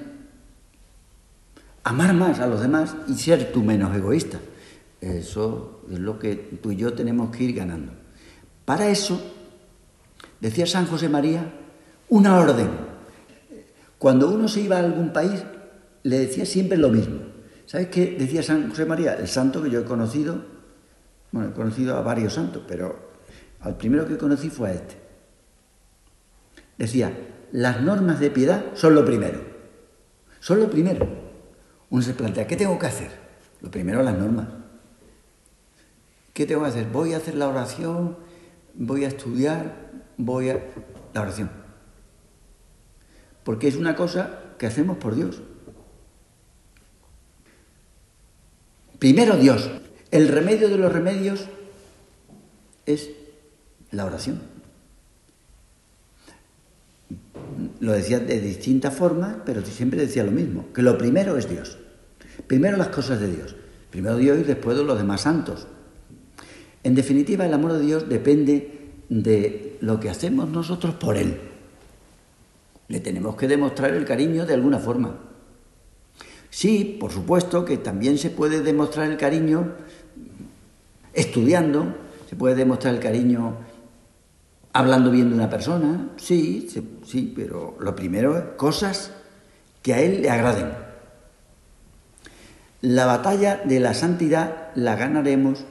amar 1.84 2.14
más 2.14 2.40
a 2.40 2.46
los 2.46 2.60
demás 2.60 2.94
y 3.08 3.14
ser 3.14 3.50
tú 3.52 3.62
menos 3.62 3.96
egoísta. 3.96 4.38
Eso 5.00 5.82
es 5.90 5.98
lo 5.98 6.18
que 6.18 6.34
tú 6.62 6.72
y 6.72 6.76
yo 6.76 6.92
tenemos 6.92 7.34
que 7.34 7.44
ir 7.44 7.54
ganando. 7.54 7.92
Para 8.64 8.88
eso, 8.88 9.20
decía 10.40 10.66
San 10.66 10.86
José 10.86 11.08
María, 11.08 11.52
una 12.08 12.36
orden. 12.36 12.68
Cuando 13.98 14.30
uno 14.30 14.48
se 14.48 14.60
iba 14.60 14.76
a 14.76 14.80
algún 14.80 15.12
país, 15.12 15.42
le 16.02 16.18
decía 16.20 16.46
siempre 16.46 16.78
lo 16.78 16.88
mismo. 16.88 17.20
¿Sabes 17.66 17.88
qué 17.88 18.16
decía 18.18 18.42
San 18.42 18.70
José 18.70 18.86
María? 18.86 19.14
El 19.14 19.28
santo 19.28 19.62
que 19.62 19.70
yo 19.70 19.80
he 19.80 19.84
conocido, 19.84 20.42
bueno, 21.32 21.50
he 21.50 21.52
conocido 21.52 21.96
a 21.96 22.00
varios 22.00 22.34
santos, 22.34 22.62
pero 22.66 23.10
al 23.60 23.76
primero 23.76 24.06
que 24.06 24.16
conocí 24.16 24.48
fue 24.50 24.70
a 24.70 24.72
este. 24.74 24.96
Decía, 26.78 27.12
las 27.52 27.82
normas 27.82 28.20
de 28.20 28.30
piedad 28.30 28.64
son 28.74 28.94
lo 28.94 29.04
primero. 29.04 29.40
Son 30.40 30.60
lo 30.60 30.70
primero. 30.70 31.06
Uno 31.90 32.02
se 32.02 32.14
plantea, 32.14 32.46
¿qué 32.46 32.56
tengo 32.56 32.78
que 32.78 32.86
hacer? 32.86 33.10
Lo 33.60 33.70
primero, 33.70 34.02
las 34.02 34.16
normas. 34.16 34.46
¿Qué 36.32 36.46
tengo 36.46 36.62
que 36.62 36.68
hacer? 36.68 36.86
Voy 36.86 37.14
a 37.14 37.16
hacer 37.16 37.34
la 37.34 37.48
oración, 37.48 38.16
voy 38.74 39.04
a 39.04 39.08
estudiar, 39.08 39.90
voy 40.16 40.50
a... 40.50 40.64
La 41.12 41.22
oración. 41.22 41.67
Porque 43.48 43.66
es 43.66 43.76
una 43.76 43.96
cosa 43.96 44.40
que 44.58 44.66
hacemos 44.66 44.98
por 44.98 45.14
Dios. 45.14 45.40
Primero 48.98 49.38
Dios. 49.38 49.70
El 50.10 50.28
remedio 50.28 50.68
de 50.68 50.76
los 50.76 50.92
remedios 50.92 51.46
es 52.84 53.08
la 53.90 54.04
oración. 54.04 54.42
Lo 57.80 57.92
decía 57.92 58.20
de 58.20 58.38
distintas 58.38 58.94
formas, 58.94 59.36
pero 59.46 59.64
siempre 59.64 59.98
decía 59.98 60.24
lo 60.24 60.30
mismo, 60.30 60.66
que 60.74 60.82
lo 60.82 60.98
primero 60.98 61.38
es 61.38 61.48
Dios. 61.48 61.78
Primero 62.46 62.76
las 62.76 62.88
cosas 62.88 63.18
de 63.18 63.34
Dios. 63.34 63.56
Primero 63.90 64.18
Dios 64.18 64.40
y 64.40 64.42
después 64.42 64.76
los 64.76 64.98
demás 64.98 65.22
santos. 65.22 65.66
En 66.84 66.94
definitiva, 66.94 67.46
el 67.46 67.54
amor 67.54 67.72
de 67.72 67.80
Dios 67.80 68.10
depende 68.10 68.90
de 69.08 69.78
lo 69.80 70.00
que 70.00 70.10
hacemos 70.10 70.50
nosotros 70.50 70.96
por 70.96 71.16
Él. 71.16 71.47
Le 72.88 73.00
tenemos 73.00 73.36
que 73.36 73.46
demostrar 73.46 73.92
el 73.94 74.04
cariño 74.04 74.46
de 74.46 74.54
alguna 74.54 74.78
forma. 74.78 75.18
Sí, 76.50 76.96
por 76.98 77.12
supuesto 77.12 77.64
que 77.64 77.76
también 77.76 78.18
se 78.18 78.30
puede 78.30 78.62
demostrar 78.62 79.10
el 79.10 79.16
cariño 79.16 79.74
estudiando, 81.12 81.94
se 82.28 82.36
puede 82.36 82.54
demostrar 82.54 82.94
el 82.94 83.00
cariño 83.00 83.56
hablando 84.72 85.10
bien 85.10 85.28
de 85.28 85.34
una 85.34 85.50
persona, 85.50 86.10
sí, 86.16 86.68
sí, 87.04 87.32
pero 87.34 87.76
lo 87.80 87.94
primero 87.94 88.36
es 88.38 88.44
cosas 88.56 89.12
que 89.82 89.94
a 89.94 90.00
él 90.00 90.22
le 90.22 90.30
agraden. 90.30 90.72
La 92.80 93.06
batalla 93.06 93.62
de 93.64 93.80
la 93.80 93.92
santidad 93.92 94.68
la 94.74 94.94
ganaremos 94.94 95.64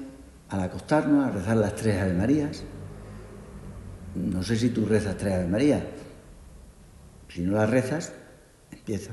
al 0.49 0.61
acostarnos, 0.61 1.26
a 1.26 1.32
rezar 1.32 1.57
las 1.57 1.76
tres 1.76 2.01
Ave 2.01 2.13
Marías. 2.13 2.63
No 4.15 4.43
sé 4.43 4.57
si 4.57 4.70
tú 4.70 4.86
rezas 4.86 5.18
tres 5.18 5.36
Ave 5.36 5.47
Marías. 5.47 5.82
Si 7.30 7.42
no 7.42 7.54
las 7.54 7.70
rezas, 7.70 8.14
empieza. 8.72 9.12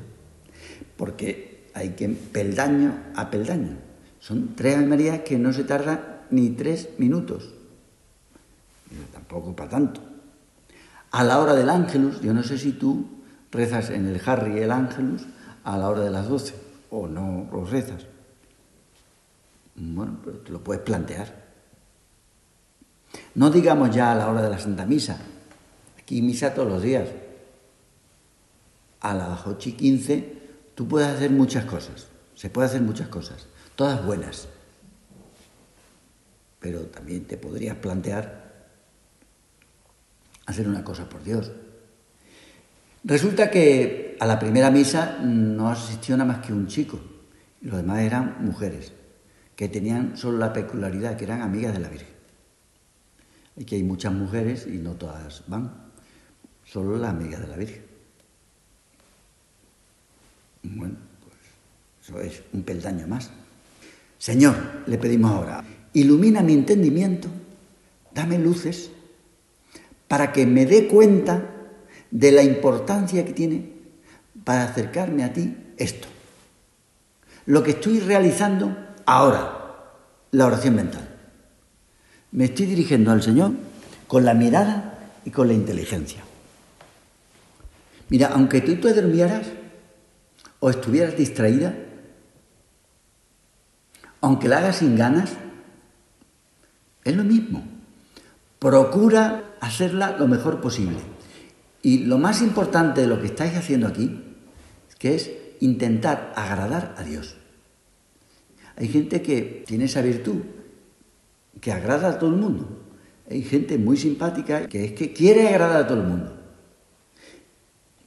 Porque 0.97 1.69
hay 1.75 1.91
que 1.91 2.09
peldaño 2.09 2.95
a 3.15 3.31
peldaño. 3.31 3.77
Son 4.21 4.55
tres 4.55 4.77
Ave 4.77 4.87
Marías 4.87 5.21
que 5.21 5.39
no 5.39 5.53
se 5.53 5.65
tarda 5.65 6.27
ni 6.31 6.51
tres 6.51 6.89
minutos 6.99 7.55
tampoco 9.13 9.55
para 9.55 9.71
tanto. 9.71 10.01
A 11.11 11.25
la 11.25 11.39
hora 11.41 11.55
del 11.55 11.71
ángelus, 11.71 12.21
yo 12.21 12.35
no 12.35 12.43
sé 12.43 12.59
si 12.59 12.73
tú 12.73 13.07
rezas 13.51 13.91
en 13.91 14.07
el 14.07 14.21
Harry 14.27 14.59
el 14.59 14.71
ángelus 14.71 15.23
a 15.63 15.79
la 15.79 15.89
hora 15.89 16.01
de 16.01 16.11
las 16.11 16.29
doce 16.29 16.55
o 16.91 17.07
no 17.07 17.49
lo 17.53 17.65
rezas. 17.65 18.07
Bueno, 19.77 20.19
pero 20.25 20.39
te 20.39 20.53
lo 20.53 20.63
puedes 20.63 20.83
plantear. 20.83 21.45
No 23.35 23.51
digamos 23.51 23.95
ya 23.95 24.13
a 24.13 24.15
la 24.15 24.29
hora 24.29 24.43
de 24.43 24.51
la 24.51 24.59
Santa 24.59 24.87
Misa. 24.87 25.19
Aquí 25.99 26.21
misa 26.21 26.55
todos 26.55 26.69
los 26.69 26.83
días. 26.83 27.09
A 29.05 29.13
las 29.13 29.47
ocho 29.47 29.69
y 29.69 29.73
quince 29.73 30.33
tú 30.75 30.89
puedes 30.89 31.09
hacer 31.09 31.31
muchas 31.31 31.67
cosas. 31.67 32.07
Se 32.35 32.49
puede 32.49 32.69
hacer 32.69 32.81
muchas 32.81 33.09
cosas. 33.09 33.47
Todas 33.77 34.03
buenas. 34.03 34.49
Pero 36.59 36.87
también 36.87 37.27
te 37.27 37.37
podrías 37.37 37.77
plantear 37.77 38.45
hacer 40.47 40.67
una 40.67 40.83
cosa 40.83 41.07
por 41.07 41.23
Dios. 41.23 41.53
Resulta 43.05 43.51
que 43.51 44.17
a 44.19 44.27
la 44.27 44.39
primera 44.39 44.71
misa 44.71 45.19
no 45.23 45.69
asistió 45.69 46.17
nada 46.17 46.33
más 46.33 46.47
que 46.47 46.55
un 46.55 46.67
chico, 46.67 46.99
los 47.61 47.77
demás 47.77 48.01
eran 48.01 48.37
mujeres, 48.41 48.95
que 49.55 49.69
tenían 49.69 50.17
solo 50.17 50.39
la 50.39 50.55
peculiaridad, 50.55 51.19
que 51.19 51.25
eran 51.25 51.43
amigas 51.43 51.75
de 51.75 51.81
la 51.81 51.91
Virgen. 51.91 52.15
Y 53.57 53.67
que 53.67 53.77
hay 53.77 53.83
muchas 53.83 54.15
mujeres 54.15 54.67
y 54.67 54.79
no 54.79 54.95
todas 54.95 55.45
van, 55.47 55.91
solo 56.65 56.97
las 56.97 57.11
amigas 57.11 57.43
de 57.43 57.49
la 57.49 57.57
Virgen. 57.57 57.84
Bueno, 60.65 60.97
pues 61.21 61.37
eso 62.03 62.21
es 62.21 62.43
un 62.53 62.63
peldaño 62.63 63.07
más. 63.07 63.31
Señor, 64.19 64.57
le 64.87 64.97
pedimos 64.99 65.31
ahora, 65.31 65.63
ilumina 65.93 66.43
mi 66.43 66.55
entendimiento, 66.55 67.29
dame 68.15 68.39
luces 68.39 68.91
para 70.09 70.33
que 70.33 70.47
me 70.47 70.65
dé 70.65 70.89
cuenta 70.89 71.51
de 72.11 72.33
la 72.33 72.43
importancia 72.43 73.25
que 73.25 73.33
tiene 73.33 73.73
para 74.45 74.65
acercarme 74.65 75.25
a 75.25 75.33
ti 75.33 75.55
esto. 75.77 76.09
Lo 77.47 77.63
que 77.63 77.73
estoy 77.73 78.01
realizando 78.01 78.77
ahora, 79.05 79.93
la 80.31 80.47
oración 80.47 80.77
mental. 80.77 81.09
Me 82.33 82.47
estoy 82.47 82.67
dirigiendo 82.67 83.11
al 83.11 83.23
Señor 83.23 83.53
con 84.07 84.25
la 84.25 84.35
mirada 84.35 85.13
y 85.25 85.31
con 85.31 85.49
la 85.49 85.55
inteligencia. 85.55 86.23
Mira, 88.09 88.29
aunque 88.29 88.61
tú 88.61 88.77
te 88.77 88.93
durmieras 88.93 89.47
o 90.61 90.71
estuvieras 90.71 91.17
distraída, 91.17 91.75
aunque 94.21 94.49
la 94.49 94.59
hagas 94.59 94.77
sin 94.77 94.97
ganas, 94.97 95.33
es 97.05 97.15
lo 97.15 97.25
mismo. 97.25 97.63
Procura 98.59 99.57
hacerla 99.61 100.17
lo 100.17 100.27
mejor 100.27 100.61
posible. 100.61 100.99
Y 101.83 102.05
lo 102.05 102.17
más 102.17 102.41
importante 102.41 103.03
de 103.03 103.07
lo 103.07 103.21
que 103.21 103.27
estáis 103.27 103.55
haciendo 103.55 103.87
aquí, 103.87 104.25
que 104.99 105.15
es 105.15 105.31
intentar 105.61 106.33
agradar 106.35 106.95
a 106.97 107.03
Dios. 107.03 107.37
Hay 108.77 108.89
gente 108.89 109.21
que 109.21 109.65
tiene 109.67 109.85
esa 109.85 110.01
virtud, 110.01 110.41
que 111.61 111.73
agrada 111.73 112.09
a 112.09 112.19
todo 112.19 112.31
el 112.31 112.37
mundo. 112.37 112.69
Hay 113.31 113.43
gente 113.43 113.79
muy 113.79 113.97
simpática 113.97 114.67
que 114.67 114.85
es 114.85 114.93
que 114.93 115.13
quiere 115.13 115.49
agradar 115.49 115.83
a 115.83 115.87
todo 115.87 116.01
el 116.01 116.09
mundo. 116.09 116.37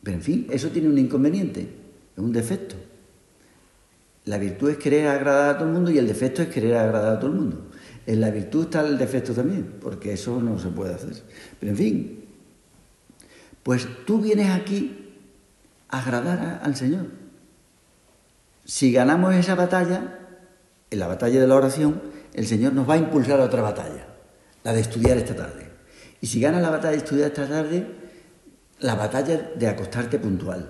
Pero 0.04 0.18
en 0.18 0.24
fin, 0.24 0.48
eso 0.50 0.70
tiene 0.70 0.90
un 0.90 0.98
inconveniente, 0.98 1.68
es 2.18 2.24
un 2.24 2.34
defecto. 2.34 2.76
La 4.26 4.38
virtud 4.38 4.72
es 4.72 4.78
querer 4.78 5.08
agradar 5.08 5.56
a 5.56 5.58
todo 5.58 5.68
el 5.68 5.74
mundo 5.74 5.92
y 5.92 5.98
el 5.98 6.08
defecto 6.08 6.42
es 6.42 6.50
querer 6.50 6.76
agradar 6.76 7.16
a 7.16 7.20
todo 7.20 7.32
el 7.32 7.38
mundo. 7.38 7.68
En 8.06 8.20
la 8.20 8.32
virtud 8.32 8.66
está 8.66 8.82
el 8.82 8.98
defecto 8.98 9.34
también, 9.34 9.76
porque 9.80 10.14
eso 10.14 10.42
no 10.42 10.60
se 10.60 10.70
puede 10.70 10.94
hacer. 10.94 11.24
Pero 11.60 11.72
en 11.72 11.78
fin, 11.78 12.26
pues 13.64 13.88
tú 14.06 14.20
vienes 14.20 14.50
aquí 14.50 15.14
a 15.90 16.00
agradar 16.00 16.62
al 16.64 16.76
Señor. 16.76 17.06
Si 18.66 18.92
ganamos 18.92 19.34
esa 19.36 19.56
batalla, 19.56 20.20
en 20.90 21.00
la 21.00 21.08
batalla 21.08 21.40
de 21.40 21.48
la 21.48 21.56
oración, 21.56 22.02
el 22.34 22.48
Señor 22.48 22.74
nos 22.74 22.90
va 22.90 22.96
a 22.96 22.98
impulsar 22.98 23.40
a 23.40 23.46
otra 23.46 23.62
batalla, 23.62 24.08
la 24.64 24.74
de 24.74 24.82
estudiar 24.82 25.18
esta 25.18 25.36
tarde. 25.36 25.70
Y 26.20 26.28
si 26.28 26.42
ganas 26.42 26.62
la 26.62 26.70
batalla 26.70 26.92
de 26.92 26.98
estudiar 26.98 27.28
esta 27.28 27.48
tarde, 27.48 27.88
la 28.80 28.96
batalla 28.96 29.52
de 29.56 29.68
acostarte 29.68 30.20
puntual. 30.20 30.70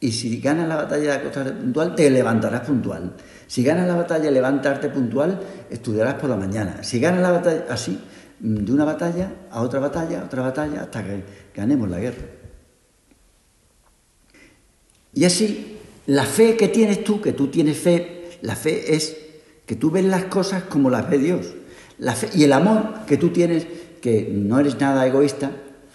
Y 0.00 0.12
si 0.12 0.40
ganas 0.40 0.68
la 0.68 0.76
batalla 0.76 1.02
de 1.02 1.12
acostarte 1.12 1.52
puntual, 1.52 1.94
te 1.94 2.08
levantarás 2.10 2.60
puntual. 2.60 3.14
Si 3.48 3.64
ganas 3.64 3.88
la 3.88 3.96
batalla 3.96 4.24
de 4.24 4.30
levantarte 4.30 4.88
puntual, 4.90 5.40
estudiarás 5.70 6.14
por 6.14 6.30
la 6.30 6.36
mañana. 6.36 6.82
Si 6.84 7.00
ganas 7.00 7.20
la 7.20 7.32
batalla 7.32 7.64
así, 7.68 7.98
de 8.38 8.72
una 8.72 8.84
batalla 8.84 9.32
a 9.50 9.62
otra 9.62 9.80
batalla, 9.80 10.20
a 10.20 10.24
otra 10.24 10.42
batalla, 10.42 10.82
hasta 10.82 11.04
que 11.04 11.24
ganemos 11.54 11.90
la 11.90 11.98
guerra. 11.98 12.26
Y 15.14 15.24
así, 15.24 15.78
la 16.06 16.24
fe 16.24 16.56
que 16.56 16.68
tienes 16.68 17.02
tú, 17.02 17.20
que 17.20 17.32
tú 17.32 17.48
tienes 17.48 17.76
fe, 17.76 18.38
la 18.42 18.54
fe 18.54 18.94
es 18.94 19.16
que 19.66 19.74
tú 19.74 19.90
ves 19.90 20.04
las 20.04 20.24
cosas 20.24 20.62
como 20.62 20.90
las 20.90 21.10
ve 21.10 21.18
Dios. 21.18 21.54
La 21.98 22.14
fe, 22.14 22.30
y 22.34 22.44
el 22.44 22.52
amor 22.52 23.04
que 23.06 23.16
tú 23.16 23.30
tienes, 23.30 23.66
que 24.00 24.30
no 24.32 24.60
eres 24.60 24.78
nada 24.78 25.04
egoísta, 25.06 25.50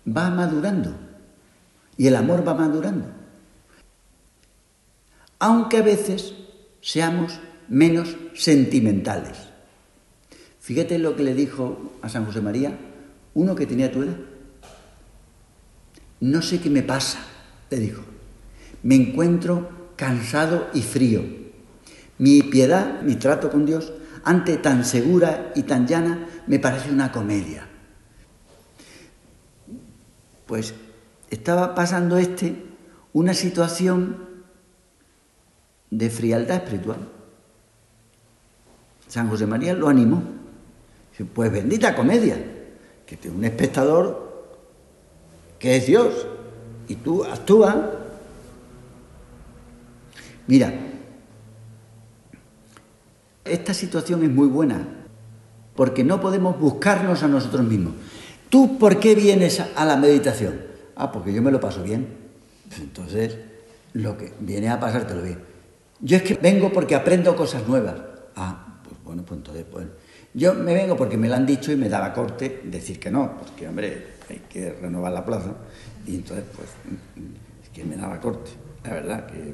va 0.06 0.30
madurando. 0.30 0.94
Y 1.96 2.08
el 2.08 2.18
amor 2.18 2.46
va 2.46 2.54
madurando. 2.54 3.23
Aunque 5.44 5.76
a 5.76 5.82
veces 5.82 6.36
seamos 6.80 7.38
menos 7.68 8.16
sentimentales. 8.34 9.38
Fíjate 10.62 10.98
lo 11.00 11.18
que 11.18 11.24
le 11.24 11.36
dijo 11.36 12.00
a 12.02 12.08
San 12.08 12.24
José 12.26 12.40
María 12.40 12.80
uno 13.34 13.54
que 13.54 13.66
tenía 13.66 13.92
tu 13.92 14.04
edad. 14.04 14.16
No 16.22 16.42
sé 16.42 16.62
qué 16.62 16.70
me 16.70 16.82
pasa, 16.82 17.20
le 17.70 17.78
dijo. 17.78 18.04
Me 18.84 18.96
encuentro 18.96 19.92
cansado 19.98 20.70
y 20.74 20.82
frío. 20.82 21.26
Mi 22.20 22.42
piedad, 22.44 23.02
mi 23.02 23.18
trato 23.18 23.52
con 23.52 23.66
Dios, 23.66 23.92
ante 24.24 24.56
tan 24.56 24.86
segura 24.86 25.52
y 25.56 25.64
tan 25.64 25.88
llana, 25.88 26.26
me 26.48 26.60
parece 26.60 26.90
una 26.90 27.12
comedia. 27.12 27.68
Pues 30.46 30.74
estaba 31.30 31.76
pasando 31.76 32.18
este 32.18 32.64
una 33.12 33.34
situación 33.34 34.32
de 35.98 36.10
frialdad 36.10 36.58
espiritual. 36.58 36.98
San 39.08 39.30
José 39.30 39.46
María 39.46 39.74
lo 39.74 39.88
animó. 39.88 40.24
Pues 41.34 41.52
bendita 41.52 41.96
comedia, 41.96 42.36
que 43.06 43.16
tiene 43.16 43.38
un 43.38 43.46
espectador 43.46 44.48
que 45.60 45.78
es 45.78 45.86
Dios 45.86 46.26
y 46.88 46.96
tú 46.96 47.24
actúas. 47.24 47.76
Mira, 50.48 50.74
esta 53.46 53.74
situación 53.74 54.24
es 54.24 54.32
muy 54.32 54.48
buena 54.48 54.88
porque 55.76 56.04
no 56.04 56.20
podemos 56.20 56.60
buscarnos 56.60 57.22
a 57.22 57.28
nosotros 57.28 57.64
mismos. 57.64 57.94
¿Tú 58.50 58.80
por 58.80 59.00
qué 59.00 59.14
vienes 59.14 59.62
a 59.76 59.86
la 59.86 59.96
meditación? 59.96 60.60
Ah, 60.96 61.12
porque 61.12 61.32
yo 61.32 61.42
me 61.42 61.52
lo 61.52 61.60
paso 61.60 61.84
bien. 61.84 62.08
Entonces, 62.80 63.38
lo 63.94 64.18
que 64.18 64.34
viene 64.40 64.70
a 64.70 64.80
pasártelo 64.80 65.22
bien. 65.22 65.53
Yo 66.04 66.18
es 66.18 66.24
que 66.24 66.34
vengo 66.34 66.70
porque 66.72 66.96
aprendo 66.96 67.34
cosas 67.34 67.66
nuevas. 67.66 67.96
Ah, 68.36 68.82
pues 68.84 69.02
bueno, 69.06 69.24
pues 69.24 69.38
entonces, 69.38 69.66
pues, 69.72 69.88
yo 70.34 70.54
me 70.54 70.74
vengo 70.74 70.98
porque 70.98 71.16
me 71.16 71.30
lo 71.30 71.36
han 71.36 71.46
dicho 71.46 71.72
y 71.72 71.78
me 71.78 71.88
daba 71.88 72.12
corte 72.12 72.60
decir 72.66 73.00
que 73.00 73.10
no, 73.10 73.38
porque, 73.38 73.70
hombre, 73.70 74.08
hay 74.30 74.42
que 74.50 74.74
renovar 74.74 75.14
la 75.14 75.24
plaza. 75.24 75.56
Y 76.06 76.16
entonces, 76.16 76.44
pues, 76.54 76.68
es 77.64 77.70
que 77.70 77.86
me 77.86 77.96
daba 77.96 78.20
corte. 78.20 78.52
La 78.84 78.94
verdad 78.96 79.28
que, 79.28 79.54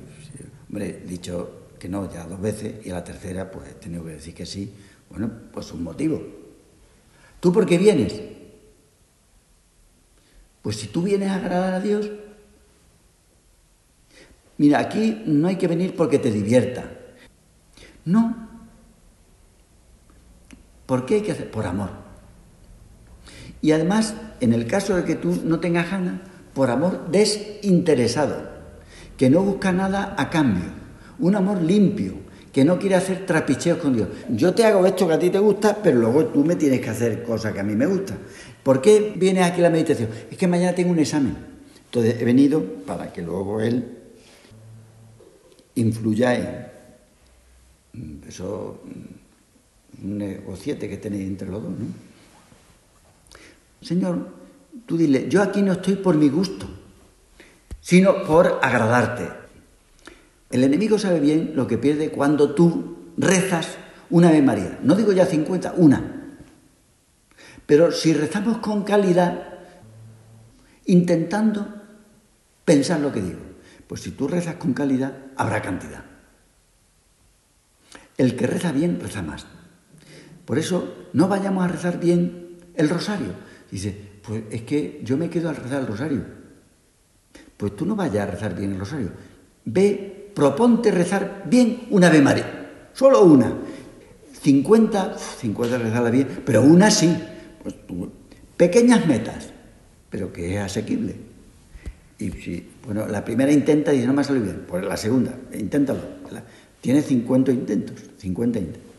hombre, 0.68 1.02
he 1.04 1.08
dicho 1.08 1.68
que 1.78 1.88
no 1.88 2.12
ya 2.12 2.26
dos 2.26 2.42
veces 2.42 2.84
y 2.84 2.90
a 2.90 2.96
la 2.96 3.04
tercera, 3.04 3.52
pues, 3.52 3.70
he 3.70 3.74
tenido 3.74 4.04
que 4.04 4.14
decir 4.14 4.34
que 4.34 4.48
sí. 4.48 4.74
Bueno, 5.08 5.30
pues 5.54 5.72
un 5.72 5.84
motivo. 5.84 6.20
¿Tú 7.40 7.54
por 7.54 7.68
qué 7.68 7.78
vienes? 7.78 8.20
Pues 10.64 10.78
si 10.78 10.88
tú 10.88 11.04
vienes 11.04 11.30
a 11.30 11.36
agradar 11.36 11.76
a 11.76 11.80
Dios, 11.80 12.10
mira, 14.60 14.78
aquí 14.78 15.24
no 15.26 15.48
hay 15.48 15.56
que 15.56 15.68
venir 15.68 15.96
porque 15.96 16.20
te 16.20 16.30
divierta. 16.30 16.92
No, 18.06 18.50
¿Por 20.90 21.06
qué 21.06 21.16
hay 21.16 21.22
que 21.22 21.34
hacer? 21.34 21.52
Por 21.52 21.68
amor. 21.68 21.92
Y 23.62 23.74
además, 23.74 24.16
en 24.40 24.54
el 24.54 24.66
caso 24.66 24.96
de 24.96 25.04
que 25.04 25.14
tú 25.14 25.40
no 25.46 25.60
tengas 25.60 25.92
ganas, 25.92 26.20
por 26.56 26.72
amor 26.72 27.12
desinteresado, 27.12 28.50
que 29.16 29.30
no 29.30 29.44
busca 29.44 29.72
nada 29.72 30.16
a 30.18 30.32
cambio, 30.32 30.64
un 31.20 31.36
amor 31.36 31.62
limpio, 31.62 32.14
que 32.52 32.66
no 32.66 32.80
quiere 32.80 32.96
hacer 32.96 33.28
trapicheos 33.28 33.78
con 33.78 33.94
Dios. 33.94 34.08
Yo 34.30 34.56
te 34.56 34.66
hago 34.66 34.84
esto 34.88 35.08
que 35.08 35.14
a 35.14 35.20
ti 35.20 35.30
te 35.30 35.38
gusta, 35.38 35.78
pero 35.84 36.00
luego 36.00 36.26
tú 36.26 36.44
me 36.44 36.56
tienes 36.56 36.82
que 36.82 36.90
hacer 36.90 37.22
cosas 37.22 37.54
que 37.54 37.60
a 37.60 37.64
mí 37.64 37.76
me 37.76 37.86
gustan. 37.86 38.18
¿Por 38.64 38.82
qué 38.82 39.14
vienes 39.16 39.46
aquí 39.46 39.60
a 39.60 39.66
la 39.66 39.70
meditación? 39.70 40.10
Es 40.32 40.40
que 40.40 40.48
mañana 40.48 40.74
tengo 40.74 40.90
un 40.90 40.98
examen. 40.98 41.38
Entonces 41.86 42.20
he 42.20 42.26
venido 42.26 42.64
para 42.88 43.14
que 43.14 43.22
luego 43.22 43.62
él 43.62 43.99
influya 45.80 46.36
en 47.94 48.22
eso 48.28 48.82
un 50.02 50.18
negociete 50.18 50.88
que 50.88 50.98
tenéis 50.98 51.28
entre 51.28 51.50
los 51.50 51.64
dos, 51.64 51.72
¿no? 51.72 51.86
Señor, 53.82 54.30
tú 54.86 54.98
dile, 54.98 55.28
yo 55.30 55.42
aquí 55.42 55.62
no 55.62 55.74
estoy 55.74 55.96
por 55.96 56.16
mi 56.16 56.30
gusto, 56.30 56.68
sino 57.82 58.24
por 58.24 58.60
agradarte. 58.62 59.28
El 60.50 60.64
enemigo 60.64 61.00
sabe 61.00 61.20
bien 61.20 61.54
lo 61.56 61.68
que 61.68 61.78
pierde 61.78 62.12
cuando 62.12 62.54
tú 62.54 62.98
rezas 63.18 63.78
una 64.10 64.30
Ave 64.30 64.42
María. 64.42 64.80
No 64.84 64.96
digo 64.96 65.12
ya 65.12 65.26
50, 65.26 65.74
una. 65.78 66.38
Pero 67.66 67.92
si 67.92 68.14
rezamos 68.14 68.58
con 68.58 68.84
calidad, 68.84 69.60
intentando 70.86 71.68
pensar 72.66 73.00
lo 73.00 73.12
que 73.12 73.22
digo, 73.22 73.40
pues 73.90 74.02
si 74.02 74.12
tú 74.12 74.28
rezas 74.28 74.58
con 74.58 74.74
calidad, 74.74 75.18
habrá 75.36 75.64
cantidad. 75.64 76.06
El 78.20 78.36
que 78.36 78.46
reza 78.46 78.72
bien, 78.72 79.00
reza 79.02 79.24
más. 79.24 79.48
Por 80.46 80.60
eso 80.60 81.08
no 81.14 81.28
vayamos 81.28 81.66
a 81.66 81.70
rezar 81.70 82.00
bien 82.00 82.60
el 82.76 82.88
rosario. 82.88 83.34
Dice, 83.72 83.98
pues 84.22 84.44
es 84.52 84.62
que 84.62 85.02
yo 85.04 85.18
me 85.18 85.32
quedo 85.32 85.50
al 85.50 85.56
rezar 85.56 85.82
el 85.82 85.88
rosario. 85.88 86.24
Pues 87.58 87.76
tú 87.76 87.84
no 87.88 87.96
vayas 87.96 88.28
a 88.28 88.32
rezar 88.32 88.56
bien 88.56 88.74
el 88.74 88.80
rosario. 88.80 89.10
Ve, 89.66 90.32
proponte 90.36 90.92
rezar 90.92 91.46
bien 91.48 91.88
una 91.90 92.10
Ave 92.10 92.22
María. 92.22 92.90
Solo 92.94 93.24
una. 93.24 93.52
50, 94.44 95.18
50 95.18 95.78
rezarla 95.80 96.12
bien, 96.12 96.44
pero 96.46 96.62
una 96.62 96.92
sí. 96.92 97.12
Pues 97.64 97.74
pequeñas 98.56 99.08
metas, 99.08 99.50
pero 100.12 100.32
que 100.32 100.58
es 100.58 100.62
asequible. 100.62 101.16
Y 102.20 102.30
si, 102.34 102.70
bueno, 102.90 103.08
la 103.08 103.24
primera 103.24 103.52
intenta 103.52 103.94
y 103.94 104.04
no 104.04 104.14
me 104.14 104.22
ha 104.22 104.24
salido 104.24 104.46
bien, 104.46 104.66
pues 104.68 104.84
la 104.84 104.98
segunda, 104.98 105.32
inténtalo. 105.54 106.00
Tiene 106.82 107.04
50 107.04 107.52
intentos, 107.52 107.98
50 108.18 108.58
intentos 108.58 108.92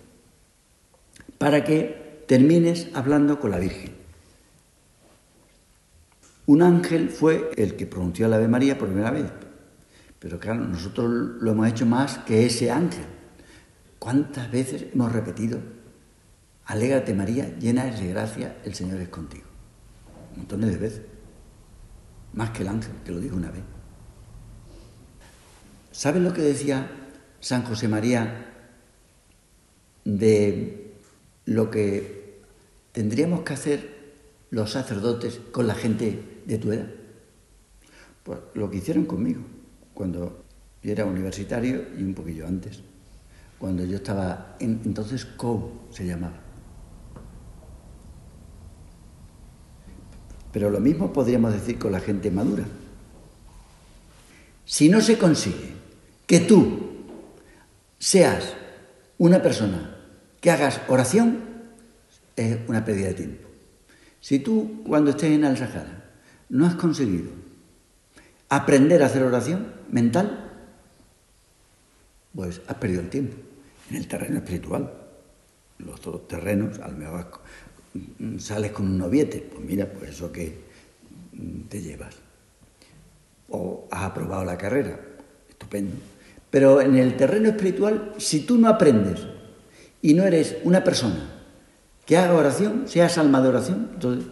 para 1.37 1.65
que 1.65 2.23
termines 2.29 2.87
hablando 2.95 3.41
con 3.41 3.51
la 3.51 3.59
Virgen. 3.59 3.93
Un 6.47 6.63
ángel 6.63 7.09
fue 7.09 7.51
el 7.57 7.75
que 7.75 7.89
pronunció 7.89 8.29
la 8.29 8.37
Ave 8.37 8.47
María 8.47 8.79
por 8.79 8.87
primera 8.87 9.11
vez, 9.11 9.27
pero 10.21 10.39
claro, 10.39 10.61
nosotros 10.61 11.11
lo 11.41 11.51
hemos 11.51 11.67
hecho 11.67 11.85
más 11.85 12.19
que 12.19 12.47
ese 12.47 12.71
ángel. 12.71 13.07
¿Cuántas 13.99 14.53
veces 14.53 14.85
hemos 14.95 15.11
repetido, 15.11 15.59
alégrate 16.67 17.13
María, 17.13 17.59
llena 17.59 17.87
de 17.87 18.07
gracia, 18.07 18.59
el 18.65 18.75
Señor 18.75 19.01
es 19.01 19.09
contigo? 19.09 19.49
Montones 20.37 20.71
de 20.71 20.77
veces, 20.77 21.03
más 22.35 22.51
que 22.51 22.63
el 22.63 22.69
ángel, 22.69 22.93
que 23.05 23.11
lo 23.11 23.19
dijo 23.19 23.35
una 23.35 23.51
vez. 23.51 23.65
¿Sabes 25.93 26.23
lo 26.23 26.33
que 26.33 26.43
decía 26.43 26.91
San 27.41 27.65
José 27.65 27.89
María 27.89 28.47
de 30.05 30.95
lo 31.47 31.71
que 31.71 32.41
tendríamos 32.93 33.43
que 33.43 33.53
hacer 33.53 34.01
los 34.51 34.73
sacerdotes 34.73 35.41
con 35.53 35.67
la 35.67 35.75
gente 35.75 36.43
de 36.47 36.59
tu 36.59 36.73
edad. 36.73 36.89
Pues 38.23 38.39
lo 38.55 38.71
que 38.71 38.79
hicieron 38.79 39.05
conmigo, 39.05 39.41
cuando 39.95 40.45
yo 40.83 40.93
era 40.93 41.05
universitario 41.05 41.87
y 41.97 42.03
un 42.03 42.15
poquillo 42.15 42.47
antes, 42.47 42.81
cuando 43.59 43.85
yo 43.85 43.97
estaba, 43.97 44.57
en, 44.59 44.81
entonces 44.85 45.25
COU 45.25 45.71
se 45.91 46.07
llamaba. 46.07 46.41
Pero 50.53 50.71
lo 50.71 50.81
mismo 50.81 51.13
podríamos 51.13 51.53
decir 51.53 51.79
con 51.79 51.93
la 51.93 52.01
gente 52.01 52.31
madura. 52.31 52.65
Si 54.65 54.89
no 54.89 55.01
se 55.01 55.17
consigue 55.17 55.80
que 56.31 56.39
tú 56.39 56.79
seas 57.99 58.55
una 59.19 59.43
persona 59.43 59.97
que 60.41 60.53
hagas 60.53 60.81
oración 60.87 61.41
es 62.37 62.57
una 62.69 62.85
pérdida 62.85 63.09
de 63.09 63.15
tiempo. 63.15 63.49
Si 64.21 64.39
tú, 64.39 64.85
cuando 64.87 65.11
estés 65.11 65.33
en 65.33 65.43
el 65.43 65.57
Sahara, 65.57 66.05
no 66.49 66.67
has 66.67 66.77
conseguido 66.77 67.33
aprender 68.49 69.03
a 69.03 69.07
hacer 69.07 69.25
oración 69.25 69.75
mental, 69.91 70.53
pues 72.33 72.61
has 72.69 72.77
perdido 72.77 73.01
el 73.01 73.11
tiempo 73.11 73.35
en 73.91 73.97
el 73.97 74.07
terreno 74.07 74.39
espiritual. 74.39 74.89
los 75.79 75.99
otros 75.99 76.29
terrenos, 76.29 76.79
al 76.79 76.97
mejor 76.97 77.41
sales 78.39 78.71
con 78.71 78.87
un 78.87 78.99
noviete, 78.99 79.51
pues 79.53 79.65
mira, 79.65 79.87
pues 79.87 80.11
eso 80.11 80.31
que 80.31 80.61
te 81.69 81.83
llevas. 81.83 82.15
O 83.49 83.89
has 83.91 84.05
aprobado 84.05 84.45
la 84.45 84.57
carrera, 84.57 84.97
estupendo. 85.49 85.97
Pero 86.51 86.81
en 86.81 86.97
el 86.97 87.17
terreno 87.17 87.49
espiritual, 87.49 88.15
si 88.19 88.41
tú 88.41 88.59
no 88.59 88.69
aprendes 88.69 89.21
y 90.03 90.15
no 90.15 90.25
eres 90.25 90.57
una 90.65 90.83
persona 90.83 91.31
que 92.05 92.17
haga 92.17 92.35
oración, 92.35 92.85
seas 92.87 93.19
alma 93.19 93.41
de 93.41 93.49
oración, 93.49 93.91
entonces 93.95 94.27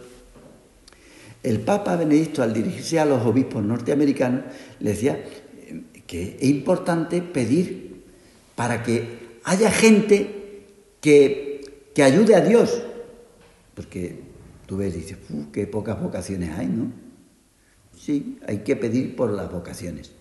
el 1.43 1.61
Papa 1.61 1.95
Benedicto 1.95 2.43
al 2.43 2.53
dirigirse 2.53 2.99
a 2.99 3.05
los 3.05 3.25
obispos 3.25 3.63
norteamericanos 3.63 4.43
le 4.81 4.89
decía 4.89 5.23
que 6.05 6.37
es 6.39 6.49
importante 6.49 7.21
pedir 7.21 8.03
para 8.55 8.83
que 8.83 9.39
haya 9.45 9.71
gente 9.71 10.65
que, 10.99 11.89
que 11.95 12.03
ayude 12.03 12.35
a 12.35 12.41
Dios, 12.41 12.81
porque 13.75 14.19
tú 14.65 14.77
ves 14.77 14.93
y 14.95 14.97
dices, 14.99 15.17
qué 15.53 15.65
pocas 15.65 16.01
vocaciones 16.01 16.57
hay, 16.57 16.67
¿no? 16.67 16.91
Sí, 17.97 18.39
hay 18.45 18.59
que 18.59 18.75
pedir 18.75 19.15
por 19.15 19.31
las 19.31 19.51
vocaciones. 19.51 20.11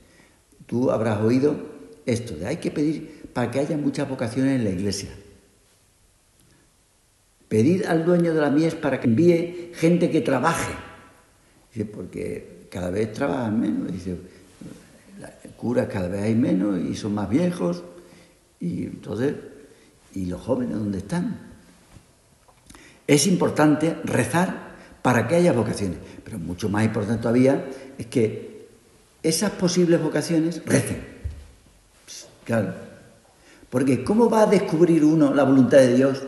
Tú 0.66 0.90
habrás 0.90 1.20
oído 1.20 1.77
esto, 2.08 2.34
de 2.36 2.46
hay 2.46 2.56
que 2.56 2.70
pedir 2.70 3.28
para 3.34 3.50
que 3.50 3.60
haya 3.60 3.76
muchas 3.76 4.08
vocaciones 4.08 4.56
en 4.56 4.64
la 4.64 4.70
iglesia. 4.70 5.10
Pedir 7.48 7.86
al 7.86 8.04
dueño 8.04 8.32
de 8.34 8.40
la 8.40 8.50
mies 8.50 8.74
para 8.74 8.98
que 8.98 9.06
envíe 9.06 9.72
gente 9.74 10.10
que 10.10 10.22
trabaje. 10.22 10.72
Porque 11.94 12.66
cada 12.70 12.90
vez 12.90 13.12
trabajan 13.12 13.60
menos. 13.60 13.92
Dice, 13.92 14.16
curas 15.56 15.88
cada 15.88 16.08
vez 16.08 16.22
hay 16.22 16.34
menos 16.34 16.80
y 16.80 16.94
son 16.94 17.14
más 17.14 17.28
viejos. 17.28 17.84
Y 18.58 18.84
entonces, 18.84 19.34
¿y 20.14 20.26
los 20.26 20.40
jóvenes 20.40 20.78
dónde 20.78 20.98
están? 20.98 21.38
Es 23.06 23.26
importante 23.26 23.96
rezar 24.04 24.68
para 25.02 25.28
que 25.28 25.36
haya 25.36 25.52
vocaciones, 25.52 25.98
pero 26.24 26.38
mucho 26.38 26.68
más 26.68 26.84
importante 26.84 27.22
todavía 27.22 27.66
es 27.96 28.06
que 28.06 28.66
esas 29.22 29.52
posibles 29.52 30.02
vocaciones 30.02 30.62
recen. 30.64 31.17
Claro. 32.48 32.72
Porque 33.68 34.02
¿cómo 34.02 34.30
va 34.30 34.44
a 34.44 34.46
descubrir 34.46 35.04
uno 35.04 35.34
la 35.34 35.44
voluntad 35.44 35.76
de 35.76 35.94
Dios 35.94 36.22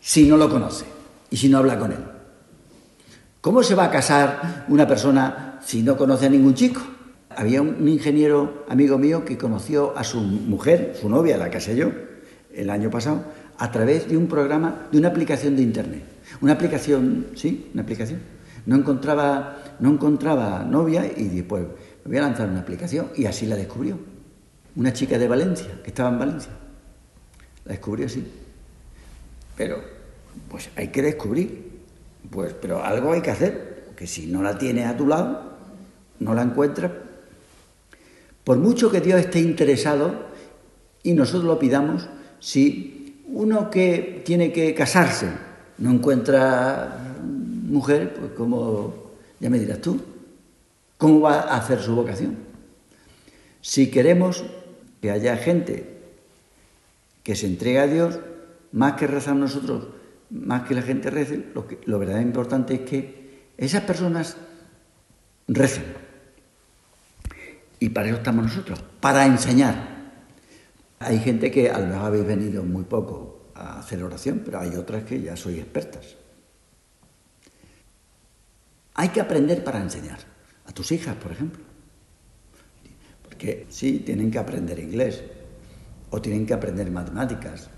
si 0.00 0.26
no 0.26 0.36
lo 0.36 0.50
conoce 0.50 0.84
y 1.30 1.36
si 1.36 1.48
no 1.48 1.58
habla 1.58 1.78
con 1.78 1.92
él? 1.92 2.04
¿Cómo 3.40 3.62
se 3.62 3.76
va 3.76 3.84
a 3.84 3.90
casar 3.92 4.64
una 4.66 4.88
persona 4.88 5.60
si 5.64 5.84
no 5.84 5.96
conoce 5.96 6.26
a 6.26 6.28
ningún 6.28 6.54
chico? 6.54 6.80
Había 7.36 7.62
un 7.62 7.86
ingeniero 7.86 8.64
amigo 8.68 8.98
mío 8.98 9.24
que 9.24 9.38
conoció 9.38 9.96
a 9.96 10.02
su 10.02 10.20
mujer, 10.20 10.96
su 11.00 11.08
novia, 11.08 11.36
la 11.36 11.50
casé 11.50 11.76
yo, 11.76 11.92
el 12.52 12.68
año 12.68 12.90
pasado, 12.90 13.26
a 13.58 13.70
través 13.70 14.08
de 14.08 14.16
un 14.16 14.26
programa, 14.26 14.88
de 14.90 14.98
una 14.98 15.10
aplicación 15.10 15.54
de 15.54 15.62
Internet. 15.62 16.02
Una 16.40 16.54
aplicación, 16.54 17.26
sí, 17.36 17.70
una 17.74 17.84
aplicación. 17.84 18.18
No 18.66 18.74
encontraba, 18.74 19.58
no 19.78 19.88
encontraba 19.88 20.64
novia 20.64 21.06
y 21.16 21.28
después 21.28 21.62
me 21.62 22.08
voy 22.08 22.16
a 22.16 22.22
lanzar 22.22 22.48
una 22.48 22.58
aplicación 22.58 23.10
y 23.14 23.26
así 23.26 23.46
la 23.46 23.54
descubrió 23.54 24.15
una 24.76 24.92
chica 24.92 25.18
de 25.18 25.26
Valencia, 25.26 25.80
que 25.82 25.88
estaba 25.88 26.10
en 26.10 26.18
Valencia. 26.18 26.52
La 27.64 27.72
descubrió 27.72 28.06
así. 28.06 28.24
Pero, 29.56 29.82
pues 30.48 30.68
hay 30.76 30.88
que 30.88 31.02
descubrir. 31.02 31.76
Pues, 32.30 32.54
pero 32.60 32.84
algo 32.84 33.12
hay 33.12 33.22
que 33.22 33.30
hacer, 33.30 33.84
porque 33.86 34.06
si 34.06 34.26
no 34.26 34.42
la 34.42 34.58
tienes 34.58 34.86
a 34.86 34.96
tu 34.96 35.06
lado, 35.06 35.56
no 36.20 36.34
la 36.34 36.42
encuentras. 36.42 36.92
Por 38.44 38.58
mucho 38.58 38.90
que 38.90 39.00
Dios 39.00 39.20
esté 39.20 39.40
interesado 39.40 40.26
y 41.02 41.14
nosotros 41.14 41.44
lo 41.44 41.58
pidamos, 41.58 42.08
si 42.38 43.22
uno 43.28 43.70
que 43.70 44.22
tiene 44.24 44.52
que 44.52 44.74
casarse 44.74 45.28
no 45.78 45.90
encuentra 45.90 47.14
mujer, 47.22 48.14
pues 48.14 48.32
como, 48.32 48.94
ya 49.40 49.50
me 49.50 49.58
dirás 49.58 49.80
tú, 49.80 50.00
¿cómo 50.96 51.20
va 51.20 51.40
a 51.40 51.56
hacer 51.56 51.80
su 51.80 51.94
vocación? 51.94 52.36
Si 53.60 53.90
queremos 53.90 54.44
que 55.00 55.10
haya 55.10 55.36
gente 55.36 55.96
que 57.22 57.34
se 57.34 57.46
entregue 57.46 57.80
a 57.80 57.86
Dios, 57.86 58.18
más 58.72 58.92
que 58.94 59.06
rezar 59.06 59.34
nosotros, 59.34 59.88
más 60.30 60.62
que 60.62 60.74
la 60.74 60.82
gente 60.82 61.10
rece, 61.10 61.46
lo, 61.54 61.66
que, 61.66 61.76
verdaderamente 61.76 62.28
importante 62.28 62.74
es 62.74 62.80
que 62.82 63.48
esas 63.56 63.82
personas 63.82 64.36
recen. 65.48 65.84
Y 67.80 67.88
para 67.88 68.08
eso 68.08 68.18
estamos 68.18 68.46
nosotros, 68.46 68.82
para 69.00 69.26
enseñar. 69.26 69.96
Hay 71.00 71.18
gente 71.18 71.50
que 71.50 71.68
a 71.68 71.78
lo 71.78 71.86
mejor 71.88 72.06
habéis 72.06 72.26
venido 72.26 72.62
muy 72.62 72.84
poco 72.84 73.50
a 73.54 73.80
hacer 73.80 74.02
oración, 74.02 74.42
pero 74.44 74.60
hay 74.60 74.76
otras 74.76 75.02
que 75.02 75.20
ya 75.20 75.36
sois 75.36 75.58
expertas. 75.58 76.14
Hay 78.94 79.08
que 79.08 79.20
aprender 79.20 79.62
para 79.64 79.80
enseñar. 79.80 80.20
A 80.64 80.72
tus 80.72 80.90
hijas, 80.92 81.16
por 81.16 81.32
ejemplo 81.32 81.65
que 83.36 83.66
sí 83.68 84.02
tienen 84.04 84.30
que 84.30 84.38
aprender 84.38 84.78
inglés, 84.78 85.22
o 86.10 86.20
tienen 86.20 86.46
que 86.46 86.54
aprender 86.54 86.90
matemáticas, 86.90 87.68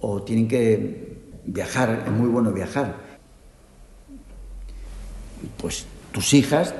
o 0.00 0.22
tienen 0.22 0.48
que 0.48 1.16
viajar, 1.44 2.04
es 2.06 2.12
muy 2.12 2.28
bueno 2.28 2.52
viajar. 2.52 2.96
Pues 5.56 5.86
tus 6.12 6.34
hijas 6.34 6.74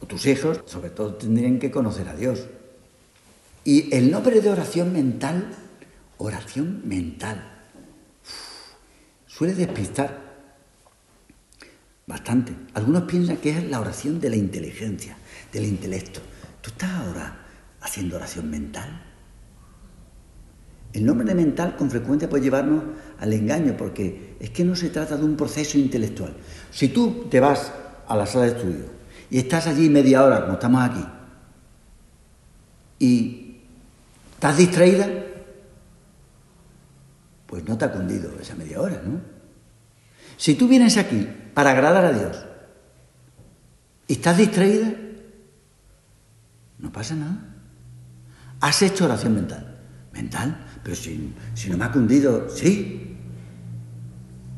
o 0.00 0.06
tus 0.06 0.26
hijos, 0.26 0.60
sobre 0.66 0.90
todo, 0.90 1.14
tendrían 1.14 1.58
que 1.58 1.70
conocer 1.70 2.08
a 2.08 2.14
Dios. 2.14 2.46
Y 3.64 3.94
el 3.94 4.10
nombre 4.10 4.40
de 4.40 4.50
oración 4.50 4.92
mental, 4.92 5.52
oración 6.18 6.82
mental, 6.84 7.52
suele 9.26 9.54
despistar 9.54 10.26
bastante. 12.06 12.52
Algunos 12.74 13.04
piensan 13.04 13.38
que 13.38 13.50
es 13.50 13.64
la 13.64 13.80
oración 13.80 14.20
de 14.20 14.30
la 14.30 14.36
inteligencia, 14.36 15.16
del 15.52 15.64
intelecto. 15.64 16.20
Tú 16.60 16.70
estás 16.70 16.90
ahora 16.90 17.45
haciendo 17.86 18.16
oración 18.16 18.50
mental. 18.50 19.00
El 20.92 21.06
nombre 21.06 21.26
de 21.26 21.34
mental 21.34 21.76
con 21.76 21.90
frecuencia 21.90 22.28
puede 22.28 22.42
llevarnos 22.42 22.82
al 23.20 23.32
engaño 23.32 23.76
porque 23.76 24.36
es 24.40 24.50
que 24.50 24.64
no 24.64 24.74
se 24.74 24.90
trata 24.90 25.16
de 25.16 25.24
un 25.24 25.36
proceso 25.36 25.78
intelectual. 25.78 26.34
Si 26.70 26.88
tú 26.88 27.26
te 27.30 27.38
vas 27.38 27.72
a 28.08 28.16
la 28.16 28.26
sala 28.26 28.46
de 28.46 28.50
estudio 28.52 28.84
y 29.30 29.38
estás 29.38 29.68
allí 29.68 29.88
media 29.88 30.24
hora, 30.24 30.42
como 30.42 30.54
estamos 30.54 30.82
aquí, 30.82 31.04
y 32.98 33.60
estás 34.34 34.56
distraída, 34.56 35.08
pues 37.46 37.64
no 37.68 37.78
te 37.78 37.84
ha 37.84 37.92
cundido 37.92 38.32
esa 38.40 38.56
media 38.56 38.80
hora, 38.80 39.00
¿no? 39.04 39.20
Si 40.36 40.54
tú 40.54 40.66
vienes 40.66 40.96
aquí 40.96 41.28
para 41.54 41.70
agradar 41.70 42.04
a 42.04 42.12
Dios 42.12 42.44
y 44.08 44.14
estás 44.14 44.36
distraída, 44.38 44.92
no 46.78 46.90
pasa 46.90 47.14
nada. 47.14 47.55
¿Has 48.60 48.82
hecho 48.82 49.04
oración 49.04 49.34
mental? 49.34 49.78
¿Mental? 50.12 50.66
Pero 50.82 50.96
si, 50.96 51.34
no 51.68 51.76
me 51.76 51.84
ha 51.84 51.92
cundido, 51.92 52.48
sí. 52.48 53.16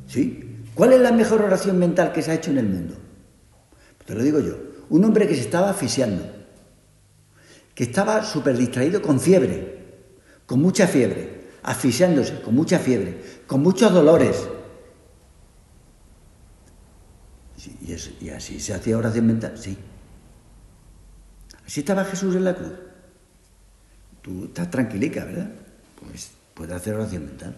¿Sí? 0.07 0.63
¿Cuál 0.75 0.93
es 0.93 1.01
la 1.01 1.13
mejor 1.13 1.43
oración 1.43 1.79
mental 1.79 2.13
que 2.13 2.23
se 2.23 2.31
ha 2.31 2.35
hecho 2.35 2.51
en 2.51 2.59
el 2.59 2.67
mundo? 2.67 2.95
Te 4.05 4.15
lo 4.15 4.23
digo 4.23 4.41
yo. 4.41 4.57
Un 4.91 5.05
hombre 5.05 5.29
que 5.29 5.35
se 5.35 5.43
estaba 5.43 5.71
asfixiando, 5.71 6.25
que 7.75 7.85
estaba 7.85 8.25
súper 8.25 8.57
distraído 8.57 9.03
con 9.03 9.21
fiebre, 9.21 10.07
con 10.47 10.63
mucha 10.63 10.87
fiebre, 10.87 11.49
asfixiándose, 11.63 12.41
con 12.41 12.55
mucha 12.55 12.79
fiebre, 12.79 13.23
con 13.47 13.63
muchos 13.63 13.93
dolores. 13.93 14.49
Y, 17.83 18.25
y 18.25 18.31
así 18.31 18.61
se 18.61 18.73
hacía 18.73 18.97
oración 18.97 19.27
mental, 19.27 19.59
sí. 19.59 19.77
Así 21.67 21.81
estaba 21.81 22.05
Jesús 22.07 22.35
en 22.35 22.45
la 22.45 22.55
cruz. 22.55 22.88
Tú 24.29 24.45
estás 24.45 24.71
tranquilica, 24.71 25.25
¿verdad? 25.25 25.51
Pues 26.05 26.33
puede 26.53 26.75
hacer 26.75 26.95
oración 26.95 27.25
mental. 27.25 27.57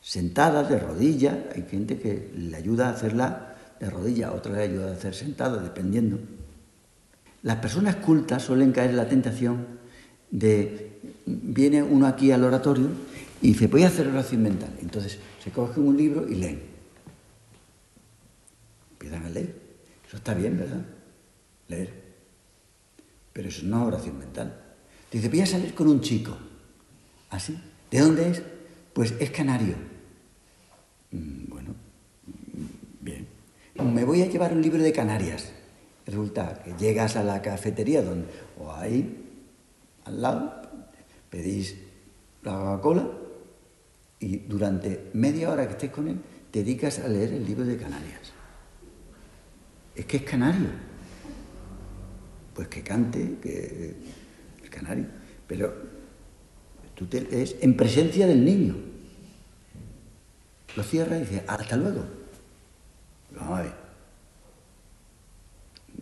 Sentada, 0.00 0.62
de 0.62 0.78
rodilla, 0.78 1.50
hay 1.54 1.66
gente 1.70 1.98
que 1.98 2.30
le 2.34 2.56
ayuda 2.56 2.88
a 2.88 2.92
hacerla 2.92 3.54
de 3.78 3.90
rodilla, 3.90 4.32
otra 4.32 4.54
le 4.54 4.62
ayuda 4.62 4.88
a 4.88 4.94
hacer 4.94 5.14
sentada, 5.14 5.62
dependiendo. 5.62 6.18
Las 7.42 7.56
personas 7.56 7.96
cultas 7.96 8.44
suelen 8.44 8.72
caer 8.72 8.88
en 8.90 8.96
la 8.96 9.10
tentación 9.10 9.66
de, 10.30 11.00
viene 11.26 11.82
uno 11.82 12.06
aquí 12.06 12.32
al 12.32 12.42
oratorio 12.42 12.88
y 13.42 13.48
dice, 13.48 13.66
voy 13.66 13.82
a 13.82 13.88
hacer 13.88 14.08
oración 14.08 14.42
mental. 14.42 14.70
Entonces 14.80 15.18
se 15.44 15.50
cogen 15.50 15.86
un 15.86 15.98
libro 15.98 16.26
y 16.26 16.36
leen. 16.36 16.62
Empiezan 18.92 19.26
a 19.26 19.28
leer. 19.28 19.54
Eso 20.08 20.16
está 20.16 20.32
bien, 20.32 20.56
¿verdad? 20.56 20.86
Leer. 21.68 21.92
Pero 23.34 23.48
eso 23.50 23.66
no 23.66 23.82
es 23.82 23.88
oración 23.88 24.18
mental. 24.18 24.62
Dice, 25.10 25.28
voy 25.28 25.40
a 25.40 25.46
salir 25.46 25.74
con 25.74 25.88
un 25.88 26.00
chico. 26.00 26.36
¿Así? 27.30 27.56
¿Ah, 27.56 27.62
¿De 27.90 28.00
dónde 28.00 28.30
es? 28.30 28.42
Pues 28.92 29.14
es 29.20 29.30
canario. 29.30 29.76
Mm, 31.12 31.48
bueno, 31.48 31.70
mm, 32.26 33.04
bien. 33.04 33.26
Me 33.92 34.04
voy 34.04 34.22
a 34.22 34.26
llevar 34.26 34.52
un 34.52 34.62
libro 34.62 34.82
de 34.82 34.92
Canarias. 34.92 35.52
Resulta 36.06 36.62
que 36.62 36.74
llegas 36.78 37.16
a 37.16 37.22
la 37.22 37.42
cafetería 37.42 38.02
donde, 38.02 38.28
o 38.58 38.72
ahí, 38.72 39.24
al 40.04 40.22
lado, 40.22 40.62
pedís 41.30 41.76
la 42.42 42.52
Coca-Cola 42.52 43.10
Y 44.20 44.38
durante 44.38 45.10
media 45.14 45.50
hora 45.50 45.66
que 45.66 45.72
estés 45.72 45.90
con 45.90 46.08
él, 46.08 46.20
te 46.50 46.60
dedicas 46.60 47.00
a 47.00 47.08
leer 47.08 47.32
el 47.34 47.44
libro 47.44 47.64
de 47.64 47.76
Canarias. 47.76 48.32
Es 49.94 50.06
que 50.06 50.18
es 50.18 50.22
canario. 50.22 50.68
Pues 52.54 52.68
que 52.68 52.82
cante, 52.82 53.36
que 53.42 53.94
canario. 54.76 55.06
Pero 55.46 55.74
tú 56.94 57.06
te 57.06 57.20
lees 57.20 57.56
en 57.60 57.76
presencia 57.76 58.26
del 58.26 58.44
niño. 58.44 58.76
Lo 60.76 60.82
cierra 60.82 61.16
y 61.16 61.20
dice, 61.20 61.42
hasta 61.46 61.76
luego. 61.76 62.04
Vamos 63.34 63.58
a 63.58 63.62
ver. 63.62 63.72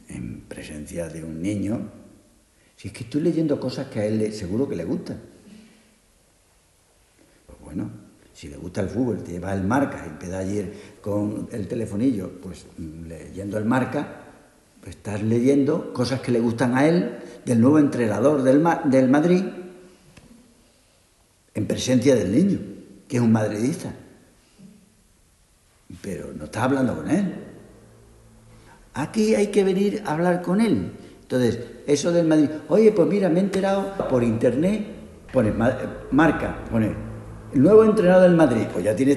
En 0.08 0.40
presencia 0.42 1.08
de 1.08 1.22
un 1.22 1.40
niño, 1.40 1.88
si 2.76 2.88
es 2.88 2.94
que 2.94 3.04
estoy 3.04 3.22
leyendo 3.22 3.58
cosas 3.60 3.86
que 3.88 4.00
a 4.00 4.04
él 4.04 4.32
seguro 4.32 4.68
que 4.68 4.76
le 4.76 4.84
gustan. 4.84 5.20
Pues 7.46 7.60
bueno, 7.60 7.90
si 8.32 8.48
le 8.48 8.56
gusta 8.56 8.80
el 8.80 8.88
fútbol, 8.88 9.22
te 9.22 9.32
lleva 9.32 9.54
el 9.54 9.62
marca 9.62 10.02
y 10.04 10.10
empieza 10.10 10.38
ayer 10.38 10.72
con 11.00 11.48
el 11.52 11.68
telefonillo, 11.68 12.40
pues 12.42 12.66
mm, 12.76 13.06
leyendo 13.06 13.56
el 13.58 13.64
marca, 13.64 14.22
pues 14.80 14.96
estás 14.96 15.22
leyendo 15.22 15.92
cosas 15.92 16.20
que 16.20 16.32
le 16.32 16.40
gustan 16.40 16.76
a 16.76 16.86
él, 16.86 17.18
del 17.44 17.60
nuevo 17.60 17.78
entrenador 17.78 18.42
del, 18.42 18.64
del 18.84 19.08
Madrid, 19.08 19.44
en 21.54 21.66
presencia 21.66 22.14
del 22.14 22.32
niño, 22.32 22.58
que 23.06 23.16
es 23.16 23.22
un 23.22 23.32
madridista. 23.32 23.92
Pero 26.00 26.32
no 26.36 26.44
estás 26.44 26.64
hablando 26.64 26.96
con 26.96 27.10
él. 27.10 27.34
Aquí 28.94 29.34
hay 29.34 29.48
que 29.48 29.64
venir 29.64 30.02
a 30.06 30.14
hablar 30.14 30.42
con 30.42 30.60
él. 30.60 30.92
Entonces, 31.22 31.58
eso 31.86 32.12
del 32.12 32.26
Madrid, 32.26 32.48
oye, 32.68 32.92
pues 32.92 33.08
mira, 33.08 33.28
me 33.28 33.40
he 33.40 33.42
enterado 33.42 33.94
por 34.08 34.22
internet, 34.22 34.84
pone 35.32 35.52
marca, 36.10 36.64
pone 36.70 36.94
el 37.52 37.62
nuevo 37.62 37.84
entrenador 37.84 38.22
del 38.22 38.36
Madrid. 38.36 38.66
Pues 38.72 38.84
ya 38.84 38.94
tiene. 38.94 39.16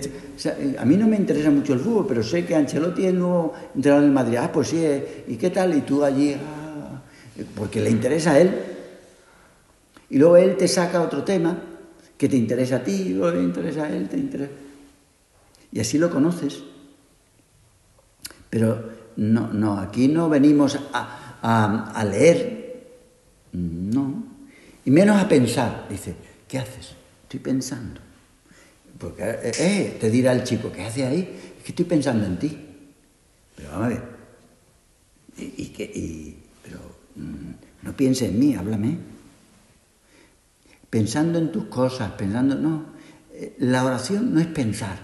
a 0.79 0.85
mí 0.85 0.97
no 0.97 1.07
me 1.07 1.17
interesa 1.17 1.51
mucho 1.51 1.73
el 1.73 1.79
fútbol, 1.79 2.05
pero 2.07 2.23
sé 2.23 2.45
que 2.45 2.55
Ancelotti 2.55 3.03
es 3.03 3.09
el 3.09 3.19
nuevo 3.19 3.53
entrenador 3.75 4.03
del 4.03 4.13
Madrid. 4.13 4.37
Ah, 4.41 4.51
pues 4.51 4.69
sí, 4.69 4.77
eh, 4.83 5.25
¿y 5.27 5.35
qué 5.35 5.49
tal? 5.49 5.75
Y 5.75 5.81
tú 5.81 6.03
allí, 6.03 6.35
porque 7.55 7.81
le 7.81 7.89
interesa 7.89 8.31
a 8.31 8.39
él. 8.39 8.51
Y 10.09 10.17
luego 10.17 10.37
él 10.37 10.57
te 10.57 10.67
saca 10.67 11.01
otro 11.01 11.23
tema 11.23 11.61
que 12.17 12.29
te 12.29 12.37
interesa 12.37 12.77
a 12.77 12.83
ti, 12.83 13.17
o 13.19 13.29
le 13.29 13.41
interesa 13.41 13.83
a 13.83 13.89
él, 13.89 14.07
te 14.09 14.17
interesa. 14.17 14.51
Y 15.71 15.79
así 15.79 15.97
lo 15.97 16.09
conoces. 16.09 16.63
Pero 18.49 18.89
no, 19.17 19.51
no, 19.53 19.77
aquí 19.79 20.07
no 20.07 20.29
venimos 20.29 20.79
a, 20.93 21.91
a, 21.93 22.05
leer, 22.05 22.87
no, 23.51 24.23
y 24.85 24.91
menos 24.91 25.21
a 25.21 25.27
pensar. 25.27 25.87
Dice, 25.89 26.15
¿qué 26.47 26.59
haces? 26.59 26.95
Estoy 27.23 27.39
pensando. 27.39 28.01
Porque 28.97 29.23
eh, 29.23 29.51
eh, 29.59 29.97
te 29.99 30.09
dirá 30.09 30.31
el 30.31 30.43
chico, 30.43 30.71
¿qué 30.71 30.85
hace 30.85 31.05
ahí? 31.05 31.53
Es 31.57 31.63
que 31.63 31.71
estoy 31.71 31.85
pensando 31.85 32.25
en 32.25 32.39
ti. 32.39 32.57
Pero 33.55 33.69
vamos 33.69 33.85
a 33.85 33.89
ver. 33.89 34.17
Y, 35.37 35.67
que, 35.67 35.91
pero 35.93 36.03
mm, 36.03 36.46
no 37.81 37.95
pienses 37.95 38.29
en 38.29 38.39
mí, 38.39 38.55
háblame. 38.55 38.97
Pensando 40.89 41.39
en 41.39 41.51
tus 41.51 41.65
cosas, 41.65 42.11
pensando, 42.13 42.55
no. 42.55 42.85
Eh, 43.33 43.55
la 43.59 43.83
oración 43.83 44.33
no 44.33 44.39
es 44.39 44.47
pensar 44.47 44.97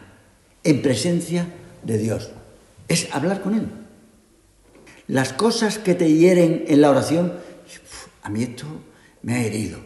en 0.63 0.81
presencia 0.81 1.47
de 1.83 1.97
Dios, 1.97 2.31
es 2.87 3.13
hablar 3.13 3.41
con 3.41 3.55
Él. 3.55 3.67
Las 5.07 5.33
cosas 5.33 5.77
que 5.77 5.95
te 5.95 6.13
hieren 6.13 6.63
en 6.67 6.81
la 6.81 6.89
oración, 6.89 7.33
a 8.21 8.29
mí 8.29 8.43
esto 8.43 8.65
me 9.21 9.35
ha 9.35 9.43
herido. 9.43 9.79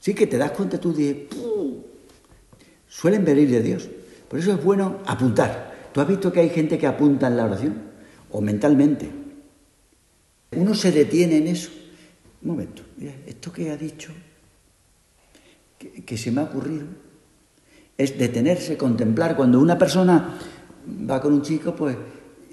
Sí 0.00 0.14
que 0.14 0.26
te 0.26 0.38
das 0.38 0.52
cuenta 0.52 0.78
tú 0.78 0.94
de, 0.94 1.28
suelen 2.88 3.24
venir 3.24 3.50
de 3.50 3.62
Dios. 3.62 3.88
Por 4.28 4.38
eso 4.38 4.52
es 4.52 4.62
bueno 4.62 4.98
apuntar. 5.06 5.74
¿Tú 5.92 6.00
has 6.00 6.08
visto 6.08 6.32
que 6.32 6.40
hay 6.40 6.50
gente 6.50 6.78
que 6.78 6.86
apunta 6.86 7.26
en 7.26 7.36
la 7.36 7.44
oración? 7.44 7.82
O 8.30 8.40
mentalmente. 8.40 9.25
Uno 10.52 10.74
se 10.74 10.92
detiene 10.92 11.38
en 11.38 11.48
eso. 11.48 11.70
Un 12.42 12.50
momento, 12.50 12.82
mira, 12.96 13.14
esto 13.26 13.52
que 13.52 13.70
ha 13.70 13.76
dicho, 13.76 14.12
que, 15.78 16.16
se 16.16 16.30
me 16.30 16.40
ha 16.40 16.44
ocurrido, 16.44 16.84
es 17.98 18.18
detenerse, 18.18 18.76
contemplar. 18.76 19.36
Cuando 19.36 19.58
una 19.58 19.78
persona 19.78 20.38
va 21.10 21.20
con 21.20 21.32
un 21.32 21.42
chico, 21.42 21.74
pues 21.74 21.96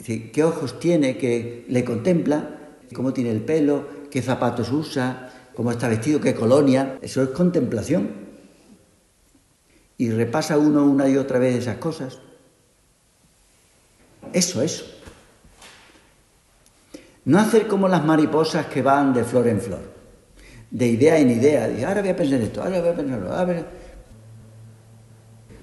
qué 0.04 0.44
ojos 0.44 0.80
tiene, 0.80 1.18
que 1.18 1.66
le 1.70 1.84
contempla, 1.84 2.60
cómo 2.94 3.14
tiene 3.14 3.32
el 3.32 3.41
pelo, 3.41 3.88
qué 4.10 4.22
zapatos 4.22 4.72
usa, 4.72 5.32
cómo 5.54 5.72
está 5.72 5.88
vestido, 5.88 6.20
qué 6.20 6.34
colonia. 6.34 6.98
Eso 7.02 7.22
es 7.22 7.30
contemplación. 7.30 8.24
Y 9.98 10.10
repasa 10.10 10.58
uno 10.58 10.86
una 10.86 11.08
y 11.08 11.18
otra 11.18 11.39
vez 11.39 11.56
esas 11.56 11.78
cosas. 11.78 12.20
Eso, 14.32 14.62
eso. 14.62 14.93
No 17.26 17.39
hacer 17.39 17.67
como 17.67 17.88
las 17.88 18.03
mariposas 18.03 18.65
que 18.67 18.82
van 18.82 19.13
de 19.13 19.24
flor 19.24 19.47
en 19.47 19.61
flor, 19.61 19.82
de 20.69 20.88
idea 20.88 21.17
en 21.17 21.32
idea. 21.32 21.88
ahora 21.88 22.01
voy 22.01 22.09
a 22.09 22.15
pensar 22.15 22.41
esto, 22.41 22.61
ahora 22.61 22.82
voy 22.82 22.89
a 22.89 22.95
pensar 22.95 23.49
esto. 23.49 23.67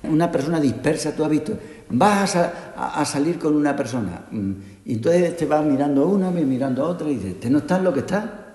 Una 0.05 0.33
persona 0.33 0.59
dispersa, 0.59 1.15
tú 1.15 1.25
has 1.25 1.31
visto, 1.31 1.53
vas 1.91 2.37
a, 2.37 3.05
salir 3.05 3.39
con 3.39 3.55
una 3.55 3.77
persona 3.77 4.25
mm, 4.31 4.53
y 4.87 4.95
entonces 4.95 5.37
te 5.37 5.45
vas 5.45 5.65
mirando 5.65 6.05
a 6.05 6.07
una, 6.07 6.31
mirando 6.31 6.85
a 6.85 6.89
otra 6.89 7.11
y 7.11 7.17
dices, 7.17 7.39
¿te 7.39 7.51
no 7.51 7.59
estás 7.59 7.83
lo 7.83 7.93
que 7.93 8.01
está? 8.01 8.55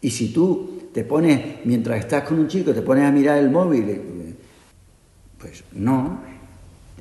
Y 0.00 0.10
si 0.10 0.32
tú 0.32 0.88
te 0.92 1.04
pones, 1.04 1.64
mientras 1.64 1.98
estás 2.00 2.24
con 2.24 2.38
un 2.38 2.48
chico, 2.48 2.72
te 2.72 2.82
pones 2.82 3.04
a 3.04 3.12
mirar 3.12 3.38
el 3.38 3.50
móvil, 3.50 3.88
eh, 3.88 4.34
pues 5.38 5.64
no, 5.72 6.20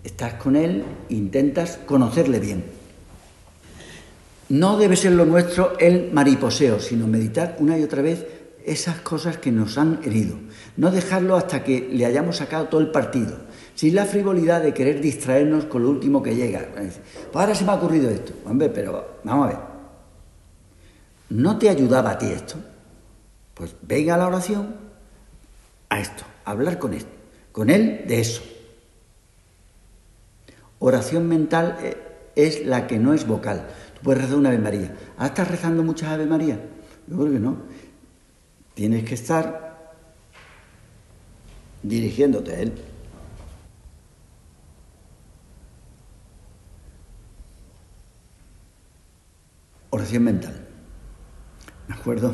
estás 0.03 0.33
con 0.35 0.55
él, 0.55 0.83
intentas 1.09 1.79
conocerle 1.85 2.39
bien. 2.39 2.80
No 4.51 4.75
debe 4.75 4.97
ser 4.97 5.13
lo 5.13 5.23
nuestro 5.23 5.79
el 5.79 6.11
mariposeo, 6.11 6.81
sino 6.81 7.07
meditar 7.07 7.55
una 7.59 7.79
y 7.79 7.83
otra 7.83 8.01
vez 8.01 8.25
esas 8.65 8.99
cosas 8.99 9.37
que 9.37 9.49
nos 9.49 9.77
han 9.77 10.01
herido. 10.03 10.35
No 10.75 10.91
dejarlo 10.91 11.37
hasta 11.37 11.63
que 11.63 11.87
le 11.89 12.05
hayamos 12.05 12.35
sacado 12.35 12.65
todo 12.65 12.81
el 12.81 12.91
partido 12.91 13.37
sin 13.75 13.95
la 13.95 14.05
frivolidad 14.05 14.61
de 14.61 14.73
querer 14.73 14.99
distraernos 14.99 15.63
con 15.63 15.83
lo 15.83 15.89
último 15.89 16.21
que 16.21 16.35
llega. 16.35 16.67
Pues 16.73 16.99
ahora 17.33 17.55
se 17.55 17.63
me 17.63 17.71
ha 17.71 17.75
ocurrido 17.75 18.09
esto. 18.09 18.33
Hombre, 18.45 18.67
pero 18.67 19.19
vamos 19.23 19.45
a 19.45 19.49
ver. 19.51 19.59
¿No 21.29 21.57
te 21.57 21.69
ayudaba 21.69 22.11
a 22.11 22.17
ti 22.17 22.25
esto? 22.25 22.55
Pues 23.53 23.73
venga 23.81 24.15
a 24.15 24.17
la 24.17 24.27
oración 24.27 24.75
a 25.87 26.01
esto, 26.01 26.25
a 26.43 26.51
hablar 26.51 26.77
con 26.77 26.93
él, 26.93 27.05
con 27.53 27.69
él 27.69 28.03
de 28.05 28.19
eso. 28.19 28.41
Oración 30.79 31.29
mental 31.29 31.77
eh, 31.81 32.10
es 32.47 32.65
la 32.65 32.87
que 32.87 32.99
no 32.99 33.13
es 33.13 33.27
vocal. 33.27 33.67
Tú 33.95 34.01
puedes 34.01 34.21
rezar 34.21 34.37
una 34.37 34.49
Ave 34.49 34.59
María. 34.59 34.95
¿Ah, 35.17 35.27
estás 35.27 35.47
rezando 35.47 35.83
muchas 35.83 36.09
Ave 36.09 36.25
María? 36.25 36.59
Yo 37.07 37.17
creo 37.17 37.31
que 37.31 37.39
no. 37.39 37.57
Tienes 38.73 39.03
que 39.03 39.15
estar 39.15 39.93
dirigiéndote 41.83 42.51
a 42.51 42.59
él. 42.59 42.73
Oración 49.89 50.23
mental. 50.23 50.67
Me 51.87 51.95
acuerdo 51.95 52.33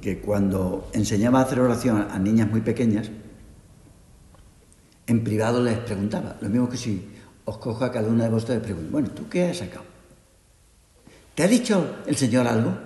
que 0.00 0.20
cuando 0.20 0.90
enseñaba 0.92 1.38
a 1.38 1.42
hacer 1.42 1.60
oración 1.60 2.06
a 2.10 2.18
niñas 2.18 2.50
muy 2.50 2.60
pequeñas, 2.60 3.10
en 5.06 5.24
privado 5.24 5.62
les 5.62 5.78
preguntaba, 5.78 6.36
lo 6.40 6.48
mismo 6.48 6.68
que 6.68 6.76
si 6.76 7.11
os 7.44 7.58
cojo 7.58 7.84
a 7.84 7.92
cada 7.92 8.08
una 8.08 8.24
de 8.24 8.30
vosotros 8.30 8.58
y 8.58 8.60
pregunto, 8.60 8.90
bueno, 8.90 9.10
¿tú 9.10 9.28
qué 9.28 9.50
has 9.50 9.58
sacado? 9.58 9.84
¿Te 11.34 11.42
ha 11.42 11.48
dicho 11.48 11.98
el 12.06 12.16
Señor 12.16 12.46
algo? 12.46 12.76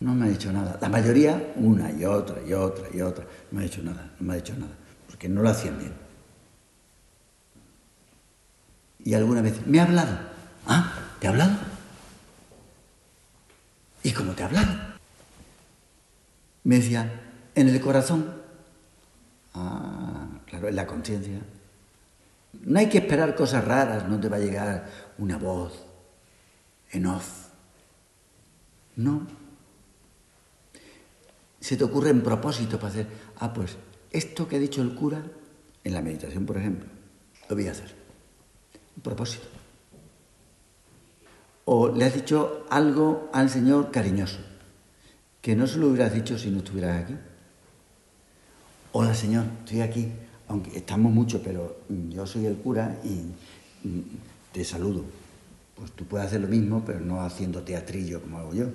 No 0.00 0.14
me 0.14 0.26
ha 0.26 0.28
dicho 0.28 0.52
nada. 0.52 0.78
La 0.80 0.88
mayoría, 0.88 1.52
una 1.56 1.90
y 1.92 2.04
otra 2.04 2.42
y 2.46 2.52
otra 2.52 2.88
y 2.92 3.00
otra, 3.00 3.24
no 3.50 3.58
me 3.58 3.60
ha 3.60 3.68
dicho 3.68 3.82
nada, 3.82 4.10
no 4.18 4.26
me 4.26 4.32
ha 4.34 4.36
dicho 4.36 4.54
nada, 4.54 4.72
porque 5.06 5.28
no 5.28 5.42
lo 5.42 5.48
hacían 5.48 5.78
bien. 5.78 5.92
Y 9.04 9.14
alguna 9.14 9.42
vez, 9.42 9.66
me 9.66 9.80
ha 9.80 9.84
hablado. 9.84 10.18
¿Ah? 10.66 10.92
¿Te 11.18 11.26
ha 11.26 11.30
hablado? 11.30 11.52
¿Y 14.02 14.12
cómo 14.12 14.32
te 14.32 14.42
ha 14.42 14.46
hablado? 14.46 14.72
Me 16.64 16.76
decía, 16.76 17.20
en 17.54 17.68
el 17.68 17.80
corazón. 17.80 18.32
Ah, 19.54 20.26
claro, 20.46 20.68
en 20.68 20.76
la 20.76 20.86
conciencia. 20.86 21.40
No 22.52 22.78
hay 22.78 22.88
que 22.88 22.98
esperar 22.98 23.34
cosas 23.34 23.64
raras, 23.64 24.08
no 24.08 24.20
te 24.20 24.28
va 24.28 24.36
a 24.36 24.40
llegar 24.40 24.86
una 25.18 25.38
voz 25.38 25.86
en 26.90 27.06
off. 27.06 27.48
No. 28.96 29.26
Se 31.60 31.76
te 31.76 31.84
ocurre 31.84 32.10
en 32.10 32.22
propósito 32.22 32.78
para 32.78 32.88
hacer, 32.88 33.06
ah, 33.38 33.52
pues 33.52 33.76
esto 34.10 34.46
que 34.46 34.56
ha 34.56 34.58
dicho 34.58 34.82
el 34.82 34.94
cura, 34.94 35.22
en 35.84 35.94
la 35.94 36.02
meditación, 36.02 36.46
por 36.46 36.58
ejemplo, 36.58 36.88
lo 37.48 37.56
voy 37.56 37.66
a 37.66 37.72
hacer. 37.72 37.94
Un 38.96 39.02
propósito 39.02 39.62
o 41.64 41.88
le 41.88 42.04
has 42.04 42.14
dicho 42.14 42.66
algo 42.70 43.30
al 43.32 43.48
Señor 43.48 43.90
cariñoso, 43.90 44.40
que 45.40 45.54
no 45.54 45.66
se 45.66 45.78
lo 45.78 45.88
hubieras 45.88 46.12
dicho 46.12 46.38
si 46.38 46.50
no 46.50 46.58
estuvieras 46.58 47.04
aquí. 47.04 47.16
Hola 48.92 49.14
Señor, 49.14 49.44
estoy 49.64 49.80
aquí, 49.80 50.12
aunque 50.52 50.76
estamos 50.76 51.10
mucho, 51.10 51.42
pero 51.42 51.80
yo 52.10 52.26
soy 52.26 52.44
el 52.44 52.56
cura 52.56 53.00
y 53.02 53.22
te 54.52 54.62
saludo. 54.64 55.02
Pues 55.74 55.92
tú 55.92 56.04
puedes 56.04 56.26
hacer 56.26 56.42
lo 56.42 56.48
mismo, 56.48 56.84
pero 56.84 57.00
no 57.00 57.22
haciendo 57.22 57.62
teatrillo 57.62 58.20
como 58.20 58.38
hago 58.38 58.52
yo. 58.52 58.66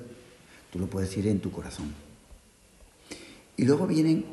Tú 0.72 0.80
lo 0.80 0.88
puedes 0.88 1.10
decir 1.10 1.28
en 1.28 1.40
tu 1.40 1.52
corazón. 1.52 1.94
Y 3.56 3.66
luego 3.66 3.86
vienen 3.86 4.26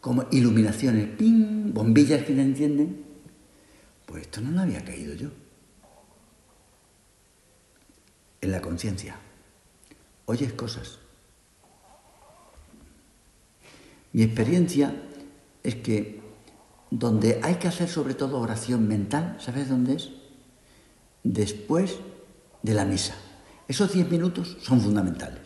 como 0.00 0.24
iluminaciones, 0.32 1.08
¡ping! 1.16 1.72
bombillas 1.72 2.24
que 2.24 2.34
te 2.34 2.42
entienden. 2.42 3.04
Pues 4.04 4.22
esto 4.22 4.40
no 4.40 4.50
lo 4.50 4.60
había 4.62 4.84
caído 4.84 5.14
yo. 5.14 5.28
En 8.40 8.50
la 8.50 8.60
conciencia. 8.60 9.16
Oyes 10.26 10.52
cosas. 10.52 10.98
Mi 14.12 14.22
experiencia 14.22 14.94
es 15.62 15.76
que 15.76 16.17
donde 16.90 17.40
hay 17.42 17.56
que 17.56 17.68
hacer 17.68 17.88
sobre 17.88 18.14
todo 18.14 18.40
oración 18.40 18.88
mental, 18.88 19.36
¿sabes 19.40 19.68
dónde 19.68 19.94
es? 19.94 20.10
Después 21.22 21.98
de 22.62 22.74
la 22.74 22.84
misa. 22.84 23.14
Esos 23.66 23.92
diez 23.92 24.10
minutos 24.10 24.56
son 24.62 24.80
fundamentales. 24.80 25.40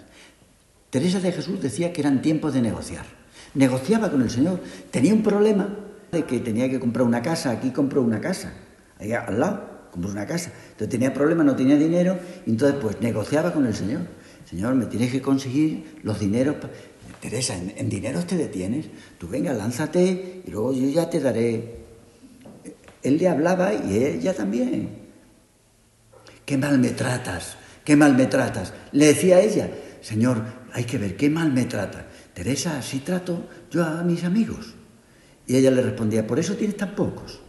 Teresa 0.91 1.21
de 1.21 1.33
Jesús 1.33 1.61
decía 1.61 1.93
que 1.93 2.01
eran 2.01 2.23
tiempos 2.23 2.55
de 2.55 2.63
negociar 2.63 3.23
negociaba 3.55 4.11
con 4.11 4.23
el 4.23 4.31
Señor. 4.31 4.61
Tenía 4.91 5.15
un 5.15 5.23
problema 5.23 5.69
de 6.11 6.25
que 6.25 6.41
tenía 6.41 6.69
que 6.71 6.81
comprar 6.81 7.07
una 7.07 7.23
casa, 7.23 7.51
aquí 7.51 7.71
compró 7.71 8.03
una 8.03 8.21
casa, 8.21 8.53
allá 8.99 9.25
al 9.27 9.41
lado, 9.41 9.89
compró 9.91 10.11
una 10.11 10.27
casa. 10.27 10.53
Entonces 10.73 10.89
tenía 10.89 11.13
problemas, 11.13 11.47
no 11.47 11.57
tenía 11.57 11.77
dinero, 11.77 12.19
y 12.47 12.51
entonces 12.51 12.79
pues 12.81 13.01
negociaba 13.01 13.53
con 13.53 13.67
el 13.67 13.75
Señor. 13.75 14.03
Señor, 14.45 14.75
me 14.75 14.87
tienes 14.87 15.11
que 15.11 15.23
conseguir 15.23 16.01
los 16.03 16.19
dineros. 16.21 16.57
Teresa, 17.23 17.57
en, 17.57 17.73
en 17.77 17.89
dineros 17.89 18.27
te 18.27 18.37
detienes. 18.37 18.87
Tú 19.17 19.29
venga, 19.29 19.53
lánzate 19.53 20.43
y 20.45 20.51
luego 20.51 20.73
yo 20.73 20.89
ya 20.89 21.09
te 21.09 21.21
daré. 21.21 21.77
Él 23.01 23.17
le 23.17 23.29
hablaba 23.29 23.73
y 23.73 23.97
ella 23.97 24.35
también. 24.35 24.91
Qué 26.45 26.59
mal 26.59 26.81
me 26.81 26.91
tratas, 26.91 27.57
qué 27.85 27.95
mal 27.95 28.17
me 28.17 28.27
tratas. 28.27 28.75
Le 28.91 29.07
decía 29.07 29.37
a 29.37 29.41
ella, 29.41 29.71
Señor, 30.01 30.43
hay 30.73 30.83
que 30.83 30.99
ver 30.99 31.17
qué 31.17 31.31
mal 31.31 31.53
me 31.53 31.65
tratas. 31.67 32.03
Teresa, 32.35 32.77
así 32.79 32.99
trato 32.99 33.47
yo 33.71 33.85
a 33.85 34.03
mis 34.03 34.25
amigos. 34.25 34.75
Y 35.47 35.55
ella 35.57 35.71
le 35.71 35.83
respondía, 35.83 36.27
por 36.27 36.41
eso 36.41 36.57
tienes 36.57 36.77
tan 36.77 36.97
pocos. 36.97 37.41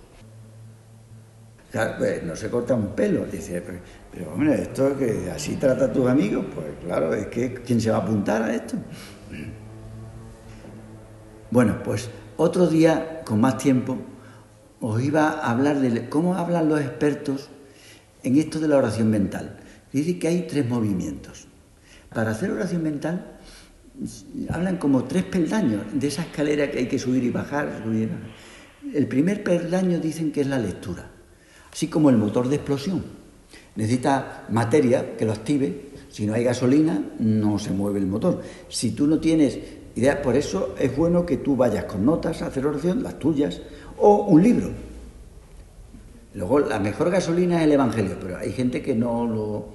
Claro, 1.71 1.95
pues 1.97 2.21
no 2.21 2.35
se 2.35 2.51
corta 2.51 2.75
un 2.75 2.89
pelo. 2.89 3.25
Dice, 3.25 3.63
pero, 4.11 4.33
hombre, 4.33 4.61
esto 4.61 4.95
que 4.95 5.31
así 5.31 5.55
trata 5.55 5.85
a 5.85 5.91
tus 5.91 6.07
amigos, 6.07 6.45
pues 6.53 6.67
claro, 6.85 7.11
es 7.15 7.25
que 7.27 7.55
¿quién 7.65 7.81
se 7.81 7.89
va 7.89 7.97
a 7.97 8.01
apuntar 8.01 8.43
a 8.43 8.53
esto? 8.53 8.77
Bueno, 11.53 11.83
pues 11.83 12.09
otro 12.35 12.65
día, 12.65 13.21
con 13.23 13.39
más 13.39 13.59
tiempo, 13.59 13.99
os 14.81 15.03
iba 15.03 15.29
a 15.29 15.51
hablar 15.51 15.81
de 15.81 16.09
cómo 16.09 16.33
hablan 16.33 16.67
los 16.67 16.81
expertos 16.81 17.49
en 18.23 18.39
esto 18.39 18.59
de 18.59 18.67
la 18.67 18.77
oración 18.77 19.11
mental. 19.11 19.57
Dice 19.91 20.17
que 20.17 20.29
hay 20.29 20.47
tres 20.49 20.67
movimientos. 20.67 21.45
Para 22.11 22.31
hacer 22.31 22.49
oración 22.49 22.81
mental 22.81 23.37
hablan 24.49 24.77
como 24.77 25.03
tres 25.03 25.25
peldaños 25.25 25.83
de 25.93 26.07
esa 26.07 26.23
escalera 26.23 26.71
que 26.71 26.79
hay 26.79 26.87
que 26.87 26.97
subir 26.97 27.23
y 27.23 27.29
bajar. 27.29 27.83
El 28.91 29.07
primer 29.07 29.43
peldaño 29.43 29.99
dicen 29.99 30.31
que 30.31 30.41
es 30.41 30.47
la 30.47 30.57
lectura, 30.57 31.11
así 31.71 31.87
como 31.87 32.09
el 32.09 32.17
motor 32.17 32.49
de 32.49 32.55
explosión. 32.55 33.03
Necesita 33.75 34.47
materia 34.49 35.15
que 35.15 35.25
lo 35.25 35.33
active, 35.33 35.91
si 36.09 36.25
no 36.25 36.33
hay 36.33 36.45
gasolina 36.45 36.99
no 37.19 37.59
se 37.59 37.69
mueve 37.69 37.99
el 37.99 38.07
motor. 38.07 38.41
Si 38.69 38.93
tú 38.93 39.05
no 39.05 39.19
tienes 39.19 39.82
idea, 39.95 40.21
por 40.21 40.35
eso 40.35 40.75
es 40.79 40.95
bueno 40.95 41.25
que 41.25 41.37
tú 41.37 41.55
vayas 41.55 41.85
con 41.85 42.05
notas 42.05 42.41
a 42.41 42.47
hacer 42.47 42.65
oración, 42.65 43.03
las 43.03 43.19
tuyas, 43.19 43.61
o 43.97 44.25
un 44.25 44.41
libro. 44.41 44.71
Luego 46.33 46.59
la 46.59 46.79
mejor 46.79 47.11
gasolina 47.11 47.59
es 47.59 47.63
el 47.65 47.73
Evangelio, 47.73 48.17
pero 48.19 48.37
hay 48.37 48.51
gente 48.51 48.81
que 48.81 48.95
no 48.95 49.27
lo 49.27 49.65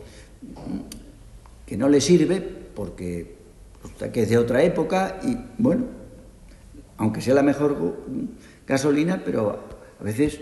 que 1.66 1.76
no 1.76 1.88
le 1.88 2.00
sirve 2.00 2.40
porque 2.40 3.36
que 4.12 4.22
es 4.22 4.28
de 4.28 4.38
otra 4.38 4.62
época 4.62 5.20
y 5.22 5.36
bueno, 5.58 5.84
aunque 6.96 7.20
sea 7.20 7.34
la 7.34 7.42
mejor 7.42 7.96
gasolina, 8.66 9.22
pero 9.24 9.58
a 10.00 10.02
veces 10.02 10.40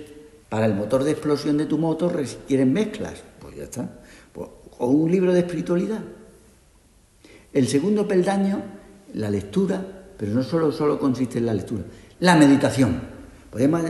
para 0.48 0.66
el 0.66 0.74
motor 0.74 1.04
de 1.04 1.12
explosión 1.12 1.58
de 1.58 1.66
tu 1.66 1.78
motor 1.78 2.14
requieren 2.14 2.72
mezclas, 2.72 3.22
pues 3.40 3.56
ya 3.56 3.64
está. 3.64 4.00
Pues, 4.32 4.48
o 4.78 4.86
un 4.86 5.10
libro 5.10 5.32
de 5.32 5.40
espiritualidad. 5.40 6.00
El 7.52 7.68
segundo 7.68 8.06
peldaño, 8.06 8.62
la 9.14 9.30
lectura, 9.30 9.84
pero 10.16 10.32
no 10.32 10.42
solo, 10.42 10.72
solo 10.72 10.98
consiste 10.98 11.38
en 11.38 11.46
la 11.46 11.54
lectura, 11.54 11.82
la 12.20 12.36
meditación. 12.36 13.16
Podemos 13.50 13.82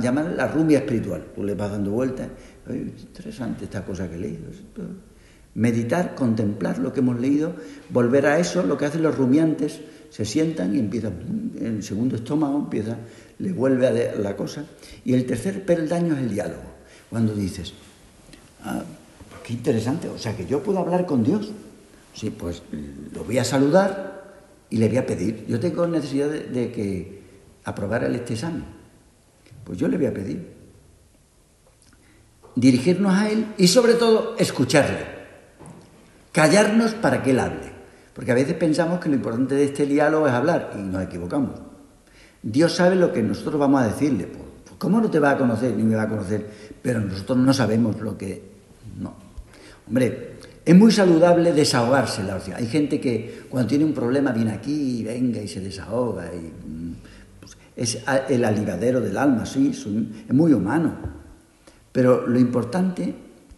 llamarla 0.00 0.32
la 0.32 0.46
rumia 0.48 0.78
espiritual. 0.78 1.26
Tú 1.34 1.42
le 1.42 1.54
vas 1.54 1.70
dando 1.70 1.90
vueltas. 1.90 2.28
interesante 2.68 3.64
esta 3.64 3.84
cosa 3.84 4.08
que 4.08 4.14
he 4.14 4.18
leído 4.18 4.46
meditar, 5.54 6.14
contemplar 6.14 6.78
lo 6.78 6.92
que 6.92 7.00
hemos 7.00 7.20
leído, 7.20 7.54
volver 7.90 8.26
a 8.26 8.38
eso, 8.38 8.62
lo 8.62 8.76
que 8.76 8.86
hacen 8.86 9.02
los 9.02 9.16
rumiantes, 9.16 9.80
se 10.10 10.24
sientan 10.24 10.74
y 10.74 10.78
empiezan, 10.78 11.52
en 11.58 11.76
el 11.76 11.82
segundo 11.82 12.16
estómago 12.16 12.58
empieza, 12.58 12.96
le 13.38 13.52
vuelve 13.52 13.86
a 13.86 14.16
la 14.16 14.36
cosa. 14.36 14.64
Y 15.04 15.14
el 15.14 15.26
tercer 15.26 15.64
peldaño 15.64 16.14
es 16.14 16.20
el 16.20 16.30
diálogo, 16.30 16.62
cuando 17.08 17.34
dices, 17.34 17.72
ah, 18.64 18.82
qué 19.44 19.52
interesante, 19.52 20.08
o 20.08 20.18
sea 20.18 20.36
que 20.36 20.46
yo 20.46 20.62
puedo 20.62 20.78
hablar 20.78 21.06
con 21.06 21.22
Dios. 21.22 21.52
Sí, 22.12 22.30
pues 22.30 22.62
lo 23.12 23.24
voy 23.24 23.38
a 23.38 23.44
saludar 23.44 24.19
y 24.70 24.76
le 24.76 24.88
voy 24.88 24.98
a 24.98 25.06
pedir. 25.06 25.44
Yo 25.48 25.58
tengo 25.60 25.86
necesidad 25.86 26.30
de, 26.30 26.44
de 26.44 26.72
que 26.72 27.22
aprobara 27.64 28.08
este 28.08 28.34
examen. 28.34 28.64
Pues 29.64 29.78
yo 29.78 29.88
le 29.88 29.96
voy 29.96 30.06
a 30.06 30.14
pedir. 30.14 30.60
Dirigirnos 32.54 33.14
a 33.14 33.28
Él 33.30 33.46
y 33.58 33.68
sobre 33.68 33.94
todo 33.94 34.36
escucharle. 34.38 35.06
Callarnos 36.32 36.94
para 36.94 37.22
que 37.22 37.30
Él 37.30 37.40
hable. 37.40 37.70
Porque 38.14 38.32
a 38.32 38.34
veces 38.34 38.54
pensamos 38.54 39.00
que 39.00 39.08
lo 39.08 39.16
importante 39.16 39.54
de 39.54 39.64
este 39.64 39.86
diálogo 39.86 40.26
es 40.26 40.32
hablar 40.32 40.72
y 40.74 40.78
nos 40.78 41.02
equivocamos. 41.02 41.60
Dios 42.42 42.74
sabe 42.74 42.96
lo 42.96 43.12
que 43.12 43.22
nosotros 43.22 43.58
vamos 43.58 43.82
a 43.82 43.86
decirle. 43.86 44.26
Pues, 44.26 44.44
pues, 44.64 44.76
¿Cómo 44.78 45.00
no 45.00 45.10
te 45.10 45.18
va 45.18 45.32
a 45.32 45.38
conocer 45.38 45.74
ni 45.76 45.82
me 45.82 45.96
va 45.96 46.02
a 46.02 46.08
conocer? 46.08 46.46
Pero 46.82 47.00
nosotros 47.00 47.38
no 47.38 47.52
sabemos 47.52 48.00
lo 48.00 48.16
que... 48.16 48.50
No. 48.98 49.14
Hombre, 49.86 50.38
es 50.70 50.76
muy 50.76 50.92
saludable 50.92 51.52
desahogarse 51.52 52.22
la 52.22 52.36
oración. 52.36 52.56
Hay 52.56 52.66
gente 52.66 53.00
que 53.00 53.42
cuando 53.50 53.68
tiene 53.68 53.84
un 53.84 53.92
problema 53.92 54.30
viene 54.30 54.52
aquí 54.52 55.00
y 55.00 55.02
venga 55.02 55.42
y 55.42 55.48
se 55.48 55.60
desahoga. 55.60 56.32
Y, 56.32 56.94
pues, 57.40 57.58
es 57.74 57.98
el 58.28 58.44
alivadero 58.44 59.00
del 59.00 59.16
alma, 59.16 59.46
sí, 59.46 59.70
es 59.70 60.32
muy 60.32 60.52
humano. 60.52 60.94
Pero 61.90 62.24
lo 62.24 62.38
importante 62.38 63.12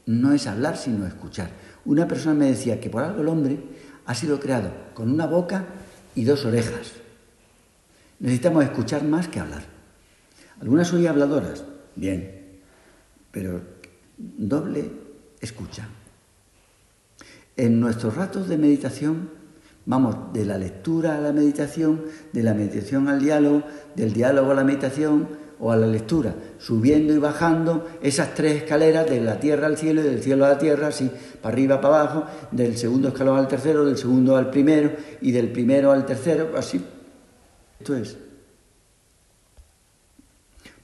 no 0.07 0.33
es 0.33 0.47
hablar, 0.47 0.79
sino 0.79 1.07
escuchar. 1.07 1.51
Una 1.85 2.09
persona 2.09 2.35
me 2.35 2.47
decía 2.47 2.81
que 2.81 2.89
por 2.89 3.03
algo 3.03 3.21
el 3.21 3.29
hombre 3.29 3.59
ha 4.07 4.15
sido 4.15 4.41
creado 4.41 4.71
con 4.95 5.13
una 5.13 5.27
boca 5.27 5.67
y 6.15 6.25
dos 6.25 6.47
orejas. 6.47 6.93
Necesitamos 8.21 8.65
escuchar 8.65 9.05
más 9.05 9.29
que 9.29 9.39
hablar. 9.39 9.65
Algunas 10.63 10.89
soy 10.89 11.07
habladoras, 11.07 11.63
bien, 11.95 12.61
pero 13.31 13.61
doble 14.17 14.91
escucha. 15.43 15.87
En 17.57 17.81
nuestros 17.81 18.17
ratos 18.17 18.49
de 18.49 18.59
meditación 18.59 19.31
vamos 19.85 20.33
de 20.33 20.45
la 20.45 20.59
lectura 20.59 21.17
a 21.17 21.21
la 21.21 21.33
meditación, 21.33 22.03
de 22.33 22.43
la 22.43 22.55
meditación 22.55 23.09
al 23.09 23.21
diálogo, 23.21 23.63
del 23.97 24.13
diálogo 24.13 24.53
a 24.53 24.55
la 24.55 24.65
meditación, 24.65 25.43
o 25.63 25.71
a 25.71 25.77
la 25.77 25.87
lectura, 25.87 26.35
subiendo 26.59 27.15
y 27.15 27.19
bajando 27.19 27.89
esas 28.03 28.35
tres 28.35 28.63
escaleras 28.63 29.09
de 29.09 29.21
la 29.21 29.39
tierra 29.39 29.69
al 29.69 29.79
cielo 29.79 30.01
y 30.01 30.05
del 30.05 30.21
cielo 30.21 30.45
a 30.45 30.49
la 30.49 30.59
tierra, 30.59 30.89
así, 30.89 31.09
para 31.41 31.53
arriba, 31.53 31.81
para 31.81 32.01
abajo, 32.01 32.25
del 32.51 32.77
segundo 32.77 33.09
escalón 33.09 33.39
al 33.39 33.47
tercero, 33.47 33.85
del 33.85 33.97
segundo 33.97 34.37
al 34.37 34.51
primero 34.51 34.91
y 35.21 35.31
del 35.31 35.53
primero 35.53 35.93
al 35.93 36.05
tercero, 36.05 36.51
así. 36.57 36.85
Esto 37.79 37.95
es. 37.95 38.19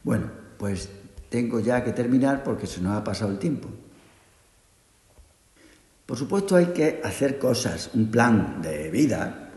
Bueno, 0.05 0.31
pues 0.59 0.89
tengo 1.29 1.59
ya 1.59 1.83
que 1.83 1.91
terminar 1.91 2.45
porque 2.45 2.69
se 2.69 2.81
nos 2.81 2.97
ha 2.97 3.03
pasado 3.03 3.33
el 3.33 3.41
tiempo. 3.41 3.69
Por 6.09 6.17
supuesto 6.17 6.57
hay 6.57 6.69
que 6.69 7.03
hacer 7.05 7.39
cosas, 7.39 7.91
un 7.93 8.11
plan 8.11 8.63
de 8.63 8.91
vida, 8.91 9.51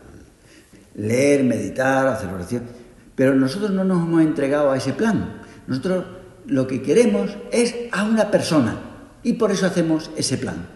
leer, 0.94 1.44
meditar, 1.44 2.06
hacer 2.06 2.28
oración 2.28 2.82
pero 3.14 3.34
nosotros 3.34 3.70
no 3.70 3.84
nos 3.84 4.02
hemos 4.02 4.22
entregado 4.22 4.70
a 4.70 4.76
ese 4.76 4.92
plan. 4.92 5.42
Nosotros 5.66 6.06
lo 6.46 6.66
que 6.66 6.82
queremos 6.82 7.30
es 7.50 7.74
a 7.92 8.04
una 8.04 8.30
persona 8.30 8.80
y 9.22 9.34
por 9.34 9.50
eso 9.50 9.66
hacemos 9.66 10.10
ese 10.16 10.38
plan. 10.38 10.68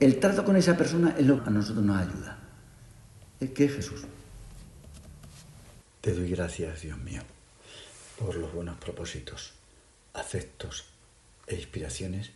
El 0.00 0.18
trato 0.18 0.44
con 0.44 0.56
esa 0.56 0.76
persona 0.76 1.14
es 1.18 1.26
lo 1.26 1.42
que 1.42 1.48
a 1.48 1.52
nosotros 1.52 1.84
nos 1.84 1.96
ayuda. 1.96 2.38
Es 3.38 3.50
que 3.50 3.66
es 3.66 3.74
Jesús. 3.74 4.02
Te 6.00 6.12
doy 6.12 6.30
gracias, 6.30 6.82
Dios 6.82 6.98
mío, 6.98 7.22
por 8.18 8.34
los 8.34 8.52
buenos 8.52 8.76
propósitos, 8.78 9.52
afectos 10.14 10.86
e 11.46 11.54
inspiraciones 11.54 12.32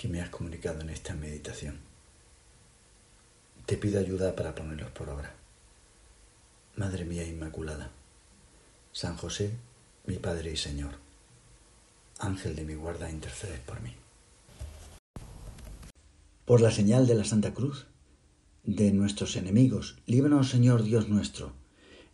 que 0.00 0.08
me 0.08 0.22
has 0.22 0.30
comunicado 0.30 0.80
en 0.80 0.88
esta 0.88 1.14
meditación. 1.14 1.78
Te 3.66 3.76
pido 3.76 4.00
ayuda 4.00 4.34
para 4.34 4.54
ponerlos 4.54 4.90
por 4.92 5.10
obra 5.10 5.34
Madre 6.74 7.04
mía 7.04 7.28
Inmaculada, 7.28 7.90
San 8.92 9.18
José, 9.18 9.50
mi 10.06 10.16
Padre 10.16 10.52
y 10.52 10.56
Señor, 10.56 10.92
Ángel 12.18 12.56
de 12.56 12.64
mi 12.64 12.72
guarda, 12.76 13.10
interceded 13.10 13.60
por 13.60 13.82
mí. 13.82 13.94
Por 16.46 16.62
la 16.62 16.70
señal 16.70 17.06
de 17.06 17.16
la 17.16 17.24
Santa 17.24 17.52
Cruz, 17.52 17.86
de 18.64 18.92
nuestros 18.92 19.36
enemigos, 19.36 19.98
líbranos 20.06 20.48
Señor 20.48 20.82
Dios 20.82 21.10
nuestro, 21.10 21.52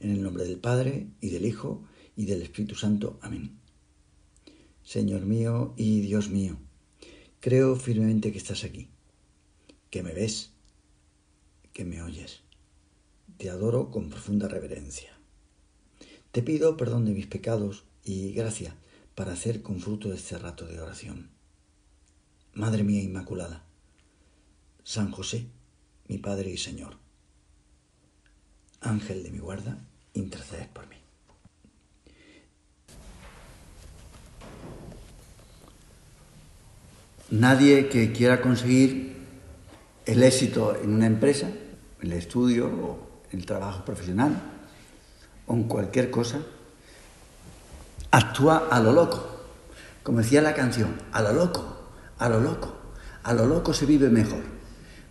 en 0.00 0.10
el 0.10 0.24
nombre 0.24 0.42
del 0.42 0.58
Padre 0.58 1.06
y 1.20 1.30
del 1.30 1.46
Hijo 1.46 1.84
y 2.16 2.26
del 2.26 2.42
Espíritu 2.42 2.74
Santo. 2.74 3.20
Amén. 3.22 3.60
Señor 4.82 5.24
mío 5.24 5.72
y 5.76 6.00
Dios 6.00 6.30
mío, 6.30 6.58
creo 7.46 7.76
firmemente 7.76 8.32
que 8.32 8.38
estás 8.38 8.64
aquí, 8.64 8.88
que 9.88 10.02
me 10.02 10.12
ves, 10.12 10.50
que 11.72 11.84
me 11.84 12.02
oyes 12.02 12.42
te 13.38 13.50
adoro 13.50 13.92
con 13.92 14.10
profunda 14.10 14.48
reverencia. 14.48 15.16
Te 16.32 16.42
pido 16.42 16.76
perdón 16.76 17.04
de 17.04 17.12
mis 17.12 17.28
pecados 17.28 17.84
y 18.02 18.32
gracia 18.32 18.74
para 19.14 19.34
hacer 19.34 19.62
con 19.62 19.78
fruto 19.78 20.12
este 20.12 20.36
rato 20.38 20.66
de 20.66 20.80
oración. 20.80 21.30
Madre 22.52 22.82
mía 22.82 23.00
Inmaculada, 23.00 23.64
San 24.82 25.12
José, 25.12 25.46
mi 26.08 26.18
Padre 26.18 26.50
y 26.50 26.56
Señor, 26.56 26.98
Ángel 28.80 29.22
de 29.22 29.30
mi 29.30 29.38
guarda, 29.38 29.86
interceded 30.14 30.68
por 30.70 30.88
mí. 30.88 30.95
Nadie 37.30 37.88
que 37.88 38.12
quiera 38.12 38.40
conseguir 38.40 39.16
el 40.04 40.22
éxito 40.22 40.76
en 40.80 40.94
una 40.94 41.06
empresa, 41.06 41.48
el 42.00 42.12
estudio 42.12 42.66
o 42.66 43.22
el 43.32 43.44
trabajo 43.44 43.84
profesional 43.84 44.32
o 45.46 45.54
en 45.54 45.64
cualquier 45.64 46.08
cosa, 46.10 46.38
actúa 48.12 48.68
a 48.70 48.78
lo 48.78 48.92
loco. 48.92 49.26
Como 50.04 50.18
decía 50.18 50.40
la 50.40 50.54
canción, 50.54 50.94
a 51.10 51.20
lo 51.20 51.32
loco, 51.32 51.90
a 52.18 52.28
lo 52.28 52.38
loco, 52.38 52.72
a 53.24 53.34
lo 53.34 53.46
loco 53.46 53.74
se 53.74 53.86
vive 53.86 54.08
mejor. 54.08 54.42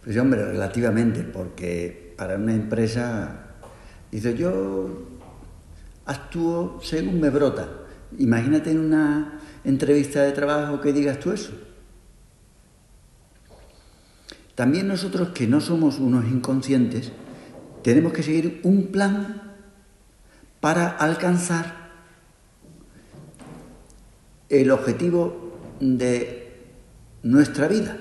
Pues 0.02 0.18
hombre, 0.18 0.46
relativamente, 0.46 1.22
porque 1.24 2.14
para 2.18 2.36
una 2.36 2.54
empresa, 2.54 3.56
dice 4.10 4.38
yo 4.38 5.06
actúo 6.06 6.80
según 6.82 7.20
me 7.20 7.30
brota. 7.30 7.68
Imagínate 8.18 8.72
en 8.72 8.80
una 8.80 9.42
entrevista 9.66 10.22
de 10.22 10.32
trabajo 10.32 10.80
que 10.80 10.94
digas 10.94 11.20
tú 11.20 11.32
eso. 11.34 11.52
También 14.56 14.88
nosotros 14.88 15.30
que 15.30 15.48
no 15.48 15.60
somos 15.60 16.00
unos 16.00 16.26
inconscientes, 16.26 17.12
tenemos 17.84 18.14
que 18.14 18.24
seguir 18.24 18.62
un 18.64 18.88
plan 18.88 19.54
para 20.62 20.88
alcanzar 20.88 21.92
el 24.50 24.72
objetivo 24.72 25.60
de 25.80 26.72
nuestra 27.24 27.68
vida. 27.68 27.98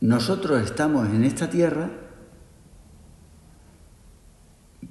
Nosotros 0.00 0.62
estamos 0.62 1.08
en 1.08 1.24
esta 1.24 1.50
tierra, 1.50 1.90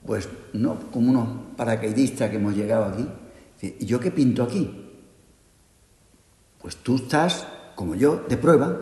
pues 0.06 0.28
no 0.54 0.80
como 0.92 1.12
unos 1.12 1.28
paracaidistas 1.56 2.30
que 2.30 2.36
hemos 2.36 2.56
llegado 2.56 2.86
aquí. 2.86 3.08
¿Y 3.80 3.86
yo 3.86 4.00
qué 4.00 4.12
pinto 4.12 4.44
aquí? 4.44 4.70
Pues 6.62 6.76
tú 6.78 6.98
estás, 6.98 7.48
como 7.76 7.96
yo, 7.96 8.26
de 8.28 8.38
prueba. 8.38 8.80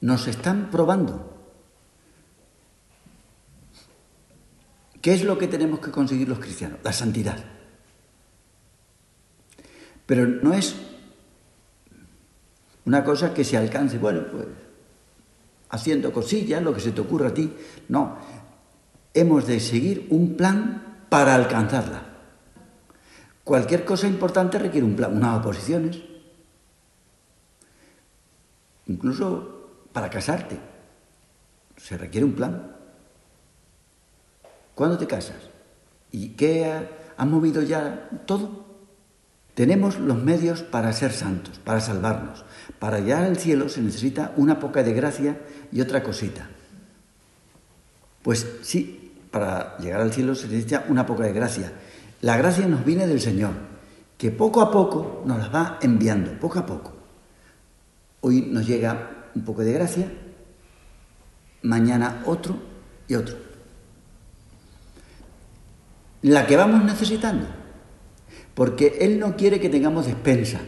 Nos 0.00 0.26
están 0.28 0.70
probando. 0.70 1.32
¿Qué 5.00 5.14
es 5.14 5.24
lo 5.24 5.38
que 5.38 5.46
tenemos 5.46 5.80
que 5.80 5.90
conseguir 5.90 6.28
los 6.28 6.40
cristianos? 6.40 6.80
La 6.82 6.92
santidad. 6.92 7.38
Pero 10.06 10.26
no 10.26 10.52
es 10.52 10.74
una 12.84 13.04
cosa 13.04 13.34
que 13.34 13.44
se 13.44 13.56
alcance, 13.56 13.98
bueno, 13.98 14.22
pues 14.30 14.46
haciendo 15.70 16.12
cosillas, 16.12 16.62
lo 16.62 16.72
que 16.72 16.80
se 16.80 16.92
te 16.92 17.00
ocurra 17.00 17.28
a 17.28 17.34
ti. 17.34 17.52
No, 17.88 18.16
hemos 19.14 19.46
de 19.46 19.60
seguir 19.60 20.06
un 20.10 20.36
plan 20.36 21.04
para 21.08 21.34
alcanzarla. 21.34 22.02
Cualquier 23.44 23.84
cosa 23.84 24.06
importante 24.06 24.58
requiere 24.58 24.86
un 24.86 24.96
plan, 24.96 25.16
unas 25.16 25.38
oposiciones. 25.38 26.00
Incluso 28.86 29.88
para 29.92 30.10
casarte 30.10 30.58
se 31.76 31.98
requiere 31.98 32.24
un 32.24 32.34
plan. 32.34 32.72
¿Cuándo 34.74 34.98
te 34.98 35.06
casas? 35.06 35.36
¿Y 36.12 36.30
qué 36.30 36.70
ha, 37.16 37.24
movido 37.24 37.62
ya 37.62 38.08
todo? 38.26 38.64
Tenemos 39.54 39.98
los 39.98 40.22
medios 40.22 40.62
para 40.62 40.92
ser 40.92 41.12
santos, 41.12 41.58
para 41.58 41.80
salvarnos. 41.80 42.44
Para 42.78 43.00
llegar 43.00 43.24
al 43.24 43.38
cielo 43.38 43.68
se 43.68 43.80
necesita 43.80 44.32
una 44.36 44.58
poca 44.58 44.82
de 44.82 44.92
gracia 44.92 45.40
y 45.72 45.80
otra 45.80 46.02
cosita. 46.02 46.48
Pues 48.22 48.46
sí, 48.62 49.14
para 49.30 49.78
llegar 49.78 50.00
al 50.00 50.12
cielo 50.12 50.34
se 50.34 50.46
necesita 50.46 50.84
una 50.88 51.06
poca 51.06 51.24
de 51.24 51.32
gracia. 51.32 51.72
La 52.20 52.36
gracia 52.36 52.66
nos 52.66 52.84
viene 52.84 53.06
del 53.06 53.20
Señor, 53.20 53.52
que 54.18 54.30
poco 54.30 54.60
a 54.60 54.70
poco 54.70 55.22
nos 55.24 55.38
la 55.38 55.48
va 55.48 55.78
enviando, 55.80 56.32
poco 56.38 56.58
a 56.58 56.66
poco. 56.66 56.95
Hoy 58.26 58.40
nos 58.50 58.66
llega 58.66 59.28
un 59.36 59.44
poco 59.44 59.62
de 59.62 59.72
gracia, 59.72 60.10
mañana 61.62 62.24
otro 62.26 62.56
y 63.06 63.14
otro 63.14 63.46
la 66.26 66.44
que 66.46 66.56
vamos 66.56 66.84
necesitando. 66.84 67.46
Porque 68.54 68.98
Él 69.00 69.20
no 69.20 69.36
quiere 69.36 69.60
que 69.60 69.68
tengamos 69.68 70.06
despensa. 70.06 70.60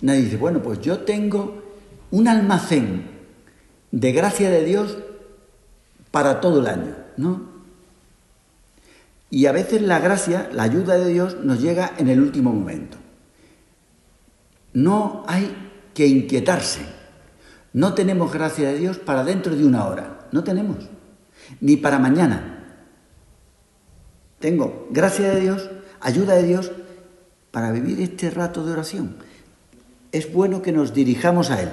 Nadie 0.00 0.22
dice, 0.22 0.38
bueno, 0.38 0.62
pues 0.62 0.80
yo 0.80 1.00
tengo 1.00 1.62
un 2.10 2.28
almacén 2.28 3.10
de 3.90 4.12
gracia 4.12 4.48
de 4.48 4.64
Dios 4.64 4.96
para 6.10 6.40
todo 6.40 6.60
el 6.60 6.68
año, 6.68 6.96
¿no? 7.18 7.54
Y 9.28 9.44
a 9.44 9.52
veces 9.52 9.82
la 9.82 9.98
gracia, 9.98 10.48
la 10.52 10.62
ayuda 10.62 10.96
de 10.96 11.08
Dios 11.08 11.38
nos 11.42 11.60
llega 11.60 11.92
en 11.98 12.08
el 12.08 12.20
último 12.20 12.50
momento. 12.52 12.96
No 14.72 15.24
hay 15.26 15.54
que 15.94 16.06
inquietarse. 16.06 16.80
No 17.72 17.94
tenemos 17.94 18.32
gracia 18.32 18.68
de 18.68 18.78
Dios 18.78 18.98
para 18.98 19.24
dentro 19.24 19.54
de 19.56 19.64
una 19.64 19.86
hora. 19.86 20.28
No 20.32 20.44
tenemos. 20.44 20.78
Ni 21.60 21.76
para 21.76 21.98
mañana. 21.98 22.54
Tengo 24.38 24.88
gracia 24.90 25.30
de 25.30 25.40
Dios, 25.40 25.70
ayuda 26.00 26.34
de 26.34 26.42
Dios 26.42 26.70
para 27.50 27.72
vivir 27.72 28.00
este 28.00 28.30
rato 28.30 28.64
de 28.64 28.72
oración. 28.72 29.16
Es 30.12 30.32
bueno 30.32 30.60
que 30.60 30.72
nos 30.72 30.92
dirijamos 30.92 31.50
a 31.50 31.62
Él. 31.62 31.70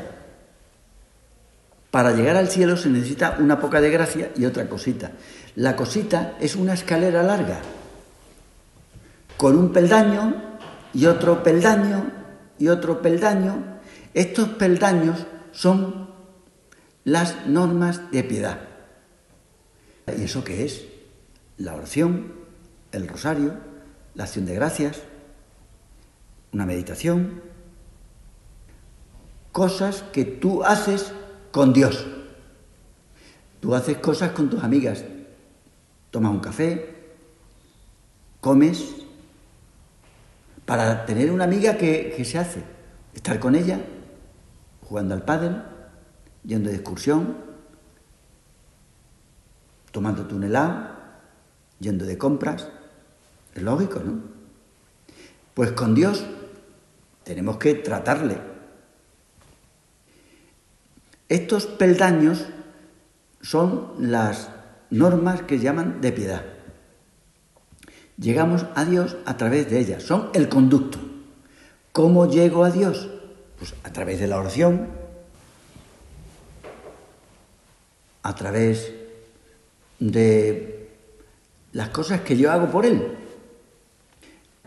Para 1.92 2.14
llegar 2.14 2.38
al 2.38 2.48
cielo 2.48 2.78
se 2.78 2.90
necesita 2.90 3.36
una 3.40 3.60
poca 3.60 3.82
de 3.82 3.90
gracia 3.90 4.32
y 4.38 4.46
otra 4.46 4.70
cosita. 4.70 5.12
La 5.56 5.76
cosita 5.76 6.38
es 6.40 6.56
una 6.56 6.74
escalera 6.74 7.24
larga, 7.24 7.60
con 9.36 9.58
un 9.58 9.74
peldaño 9.74 10.34
y 10.94 11.06
otro 11.08 11.44
peldaño 11.44 12.10
y 12.58 12.70
otro 12.70 13.02
peldaño. 13.02 13.81
Estos 14.14 14.50
peldaños 14.50 15.26
son 15.52 16.10
las 17.04 17.48
normas 17.48 18.12
de 18.12 18.24
piedad. 18.24 18.60
¿Y 20.18 20.24
eso 20.24 20.44
qué 20.44 20.66
es? 20.66 20.86
La 21.58 21.76
oración, 21.76 22.34
el 22.92 23.08
rosario, 23.08 23.54
la 24.16 24.24
acción 24.24 24.46
de 24.46 24.56
gracias, 24.56 25.02
una 26.52 26.66
meditación, 26.66 27.42
cosas 29.52 30.04
que 30.12 30.26
tú 30.26 30.64
haces 30.64 31.14
con 31.52 31.74
Dios. 31.74 32.06
Tú 33.60 33.76
haces 33.76 33.98
cosas 33.98 34.32
con 34.32 34.50
tus 34.50 34.64
amigas, 34.64 35.04
tomas 36.10 36.32
un 36.32 36.40
café, 36.40 36.96
comes, 38.40 38.96
para 40.66 41.06
tener 41.06 41.32
una 41.32 41.44
amiga 41.44 41.78
que, 41.78 42.24
se 42.26 42.38
hace, 42.38 42.64
estar 43.14 43.40
con 43.40 43.56
ella, 43.56 43.80
jugando 44.92 45.14
al 45.16 45.24
pádel, 45.24 45.62
yendo 46.44 46.70
de 46.70 46.76
excursión, 46.76 47.38
tomando 49.94 50.28
un 50.36 50.44
helado, 50.44 50.98
yendo 51.80 52.04
de 52.04 52.18
compras. 52.18 52.68
Es 53.56 53.64
lógico, 53.64 54.02
¿no? 54.02 54.20
Pues 55.54 55.72
con 55.72 55.96
Dios 55.96 56.26
tenemos 57.24 57.56
que 57.56 57.76
tratarle. 57.76 58.42
Estos 61.30 61.68
peldaños 61.68 62.48
son 63.40 63.94
las 63.98 64.50
normas 64.90 65.44
que 65.44 65.60
llaman 65.60 66.02
de 66.02 66.12
piedad. 66.12 66.44
Llegamos 68.18 68.66
a 68.76 68.84
Dios 68.84 69.16
a 69.26 69.38
través 69.38 69.70
de 69.70 69.80
ellas, 69.80 70.04
son 70.04 70.32
el 70.34 70.50
conducto. 70.50 71.00
¿Cómo 71.94 72.30
llego 72.30 72.66
a 72.66 72.72
Dios? 72.72 73.21
Pues 73.62 73.76
a 73.84 73.94
través 73.94 74.20
de 74.20 74.26
la 74.26 74.40
oración, 74.40 74.88
a 78.24 78.34
través 78.34 78.92
de 80.00 80.90
las 81.72 81.90
cosas 81.90 82.22
que 82.22 82.36
yo 82.36 82.52
hago 82.52 82.72
por 82.72 82.88
él. 82.88 83.20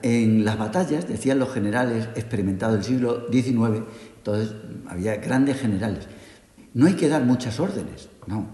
En 0.01 0.45
las 0.45 0.57
batallas, 0.57 1.09
decían 1.09 1.40
los 1.40 1.53
generales 1.53 2.07
experimentados 2.14 2.76
del 2.76 2.84
siglo 2.84 3.26
XIX, 3.32 3.82
entonces 4.18 4.55
había 4.86 5.16
grandes 5.16 5.59
generales, 5.59 6.07
no 6.74 6.86
hay 6.86 6.95
que 6.95 7.09
dar 7.09 7.24
muchas 7.24 7.59
órdenes, 7.59 8.09
no. 8.28 8.47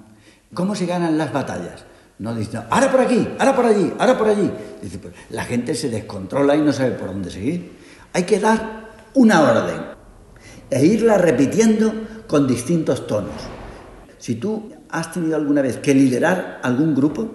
¿Cómo 0.55 0.75
se 0.75 0.87
ganan 0.87 1.19
las 1.19 1.35
batallas? 1.35 1.85
No 2.19 2.35
dicen, 2.35 2.63
ahora 2.71 2.91
por 2.91 3.01
aquí, 3.03 3.29
ahora 3.39 3.55
por 3.55 3.67
allí, 3.67 3.93
ahora 3.99 4.17
por 4.17 4.29
allí. 4.29 4.51
Dice, 4.81 5.01
pues, 5.01 5.13
la 5.29 5.45
gente 5.45 5.75
se 5.75 5.91
descontrola 5.91 6.57
y 6.57 6.63
no 6.63 6.73
sabe 6.73 6.93
por 6.93 7.09
dónde 7.09 7.31
seguir. 7.31 7.73
Hay 8.15 8.23
que 8.23 8.41
dar 8.41 8.89
una 9.13 9.43
orden 9.43 9.90
e 10.71 10.85
irla 10.85 11.19
repitiendo 11.19 11.93
con 12.27 12.47
distintos 12.47 13.07
tonos. 13.07 13.35
Si 14.19 14.37
tú 14.37 14.73
has 14.89 15.13
tenido 15.13 15.37
alguna 15.37 15.63
vez 15.63 15.79
que 15.79 15.95
liderar 15.95 16.61
algún 16.63 16.95
grupo 16.95 17.31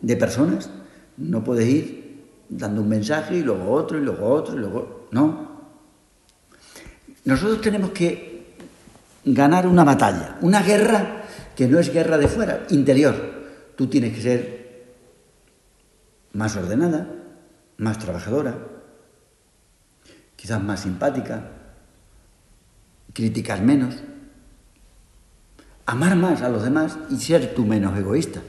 de 0.00 0.16
personas, 0.16 0.70
no 1.16 1.44
puedes 1.44 1.68
ir 1.68 2.24
dando 2.48 2.82
un 2.82 2.88
mensaje 2.88 3.36
y 3.36 3.42
luego 3.42 3.70
otro 3.72 3.98
y 3.98 4.02
luego 4.02 4.28
otro 4.28 4.56
y 4.56 4.58
luego... 4.58 5.08
No. 5.10 5.54
Nosotros 7.24 7.60
tenemos 7.60 7.90
que 7.90 8.56
ganar 9.24 9.66
una 9.66 9.84
batalla, 9.84 10.38
una 10.42 10.62
guerra 10.62 11.22
que 11.56 11.66
no 11.68 11.78
es 11.78 11.92
guerra 11.92 12.18
de 12.18 12.28
fuera, 12.28 12.66
interior. 12.70 13.14
Tú 13.76 13.86
tienes 13.86 14.14
que 14.14 14.20
ser 14.20 14.64
más 16.32 16.56
ordenada, 16.56 17.08
más 17.78 17.98
trabajadora, 17.98 18.58
quizás 20.36 20.62
más 20.62 20.80
simpática, 20.80 21.50
criticar 23.14 23.62
menos, 23.62 23.94
amar 25.86 26.16
más 26.16 26.42
a 26.42 26.50
los 26.50 26.62
demás 26.62 26.98
y 27.08 27.16
ser 27.16 27.54
tú 27.54 27.64
menos 27.64 27.96
egoísta. 27.96 28.42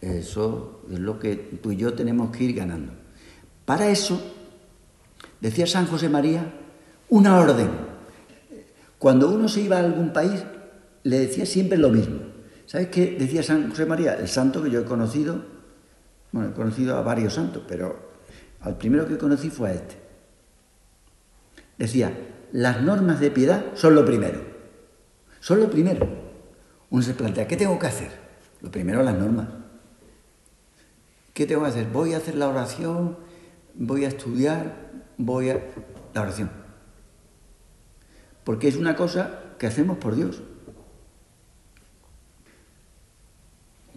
Eso 0.00 0.82
es 0.92 0.98
lo 0.98 1.18
que 1.18 1.36
tú 1.36 1.72
y 1.72 1.76
yo 1.76 1.94
tenemos 1.94 2.36
que 2.36 2.44
ir 2.44 2.54
ganando. 2.54 2.92
Para 3.64 3.88
eso, 3.88 4.20
decía 5.40 5.66
San 5.66 5.86
José 5.86 6.08
María, 6.08 6.52
una 7.08 7.38
orden. 7.38 7.70
Cuando 8.98 9.30
uno 9.30 9.48
se 9.48 9.62
iba 9.62 9.76
a 9.76 9.80
algún 9.80 10.12
país, 10.12 10.44
le 11.04 11.18
decía 11.20 11.46
siempre 11.46 11.78
lo 11.78 11.88
mismo. 11.88 12.20
¿Sabes 12.66 12.88
qué 12.88 13.16
decía 13.18 13.42
San 13.42 13.70
José 13.70 13.86
María? 13.86 14.14
El 14.14 14.28
santo 14.28 14.62
que 14.62 14.70
yo 14.70 14.80
he 14.80 14.84
conocido, 14.84 15.42
bueno, 16.32 16.50
he 16.50 16.52
conocido 16.52 16.96
a 16.96 17.02
varios 17.02 17.34
santos, 17.34 17.62
pero 17.66 18.12
al 18.60 18.76
primero 18.76 19.06
que 19.06 19.18
conocí 19.18 19.50
fue 19.50 19.70
a 19.70 19.74
este. 19.74 19.96
Decía, 21.78 22.12
las 22.52 22.82
normas 22.82 23.18
de 23.18 23.30
piedad 23.30 23.64
son 23.74 23.94
lo 23.94 24.04
primero. 24.04 24.40
Son 25.40 25.58
lo 25.58 25.70
primero. 25.70 26.06
Uno 26.90 27.02
se 27.02 27.14
plantea, 27.14 27.48
¿qué 27.48 27.56
tengo 27.56 27.78
que 27.78 27.86
hacer? 27.86 28.10
Lo 28.60 28.70
primero, 28.70 29.02
las 29.02 29.16
normas. 29.16 29.48
¿Qué 31.32 31.46
tengo 31.46 31.62
que 31.62 31.68
hacer? 31.68 31.86
Voy 31.88 32.12
a 32.12 32.18
hacer 32.18 32.36
la 32.36 32.48
oración, 32.48 33.16
voy 33.74 34.04
a 34.04 34.08
estudiar, 34.08 34.90
voy 35.16 35.50
a... 35.50 35.60
La 36.14 36.20
oración. 36.20 36.50
Porque 38.44 38.68
es 38.68 38.76
una 38.76 38.96
cosa 38.96 39.40
que 39.58 39.66
hacemos 39.66 39.96
por 39.96 40.14
Dios. 40.14 40.42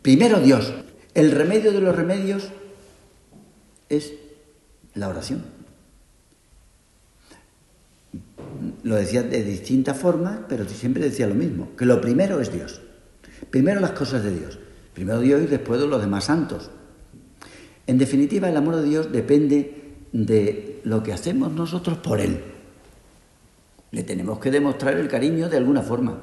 Primero 0.02 0.40
Dios. 0.40 0.74
El 1.14 1.32
remedio 1.32 1.74
de 1.74 1.82
los 1.82 1.94
remedios 1.94 2.50
es 3.90 4.14
la 4.94 5.10
oración. 5.10 5.55
Lo 8.84 8.96
decía 8.96 9.24
de 9.24 9.44
distintas 9.44 9.98
formas, 9.98 10.40
pero 10.48 10.68
siempre 10.68 11.04
decía 11.04 11.28
lo 11.28 11.36
mismo, 11.36 11.70
que 11.78 11.86
lo 11.86 12.02
primero 12.02 12.40
es 12.40 12.52
Dios. 12.52 12.82
Primero 13.50 13.80
las 13.80 13.92
cosas 13.92 14.24
de 14.24 14.32
Dios. 14.32 14.60
Primero 14.94 15.20
Dios 15.20 15.42
y 15.44 15.48
después 15.48 15.82
los 15.82 16.02
demás 16.02 16.26
santos. 16.26 16.72
En 17.88 17.98
definitiva, 17.98 18.50
el 18.50 18.58
amor 18.58 18.78
de 18.78 18.84
Dios 18.84 19.12
depende 19.12 19.94
de 20.12 20.80
lo 20.84 21.04
que 21.04 21.14
hacemos 21.14 21.52
nosotros 21.52 21.98
por 21.98 22.20
Él. 22.20 22.42
Le 23.92 24.04
tenemos 24.04 24.40
que 24.40 24.52
demostrar 24.52 24.96
el 24.98 25.08
cariño 25.08 25.50
de 25.50 25.58
alguna 25.58 25.82
forma. 25.82 26.22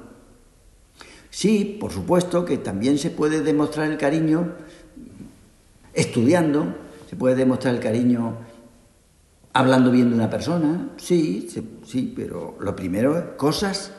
Sí, 1.30 1.76
por 1.80 1.92
supuesto 1.92 2.44
que 2.44 2.58
también 2.58 2.98
se 2.98 3.10
puede 3.10 3.42
demostrar 3.42 3.90
el 3.90 3.98
cariño 3.98 4.52
estudiando, 5.94 6.74
se 7.08 7.16
puede 7.16 7.36
demostrar 7.36 7.74
el 7.74 7.80
cariño 7.80 8.36
hablando 9.52 9.90
bien 9.90 10.10
de 10.10 10.16
una 10.16 10.30
persona, 10.30 10.90
sí, 10.96 11.48
sí, 11.84 12.12
pero 12.14 12.56
lo 12.60 12.74
primero 12.74 13.18
es 13.18 13.24
cosas 13.36 13.92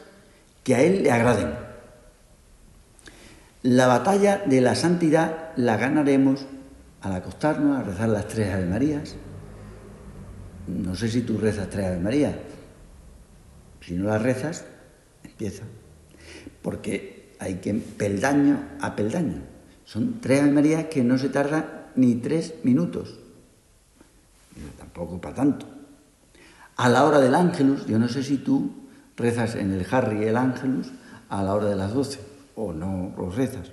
que 0.64 0.76
a 0.76 0.82
Él 0.82 1.04
le 1.04 1.12
agraden. 1.12 1.54
La 3.64 3.88
batalla 3.88 4.44
de 4.46 4.62
la 4.62 4.76
santidad 4.76 5.52
la 5.56 5.78
ganaremos 5.78 6.46
al 7.02 7.14
acostarnos 7.14 7.78
a 7.78 7.84
rezar 7.84 8.10
las 8.10 8.28
tres 8.28 8.54
Ave 8.54 8.66
Marías. 8.66 9.16
No 10.68 10.96
sé 10.96 11.10
si 11.10 11.22
tú 11.22 11.38
rezas 11.38 11.70
tres 11.70 11.88
Ave 11.88 12.00
Marías. 12.00 12.36
Si 13.82 13.94
no 13.94 14.06
las 14.06 14.22
rezas, 14.22 14.66
empieza. 15.24 15.64
Porque 16.62 17.36
hay 17.40 17.56
que 17.56 17.74
peldaño 17.74 18.60
a 18.82 18.96
peldaño. 18.96 19.42
Son 19.86 20.20
tres 20.20 20.42
Ave 20.42 20.52
Marías 20.52 20.86
que 20.86 21.04
no 21.04 21.18
se 21.18 21.30
tarda 21.30 21.92
ni 21.96 22.16
tres 22.16 22.56
minutos. 22.64 23.23
Tampoco 24.78 25.20
para 25.20 25.36
tanto. 25.36 25.66
A 26.76 26.90
la 26.90 27.06
hora 27.06 27.20
del 27.20 27.36
ángelus, 27.36 27.86
yo 27.86 28.00
no 28.00 28.08
sé 28.08 28.24
si 28.24 28.38
tú 28.38 28.72
rezas 29.16 29.56
en 29.56 29.72
el 29.72 29.86
Harry 29.92 30.24
el 30.26 30.38
ángelus 30.38 30.92
a 31.30 31.44
la 31.44 31.54
hora 31.54 31.68
de 31.68 31.76
las 31.76 31.94
doce 31.94 32.20
o 32.56 32.74
no 32.74 33.14
los 33.18 33.36
rezas. 33.36 33.72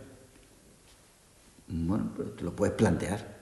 Bueno, 1.69 2.11
pero 2.17 2.31
te 2.31 2.43
lo 2.43 2.55
puedes 2.55 2.75
plantear. 2.75 3.41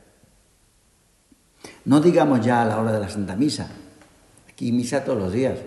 No 1.84 2.00
digamos 2.00 2.44
ya 2.44 2.62
a 2.62 2.64
la 2.64 2.78
hora 2.78 2.92
de 2.92 3.00
la 3.00 3.08
Santa 3.08 3.36
Misa. 3.36 3.68
Aquí 4.48 4.70
misa 4.72 5.04
todos 5.04 5.18
los 5.18 5.32
días. 5.32 5.58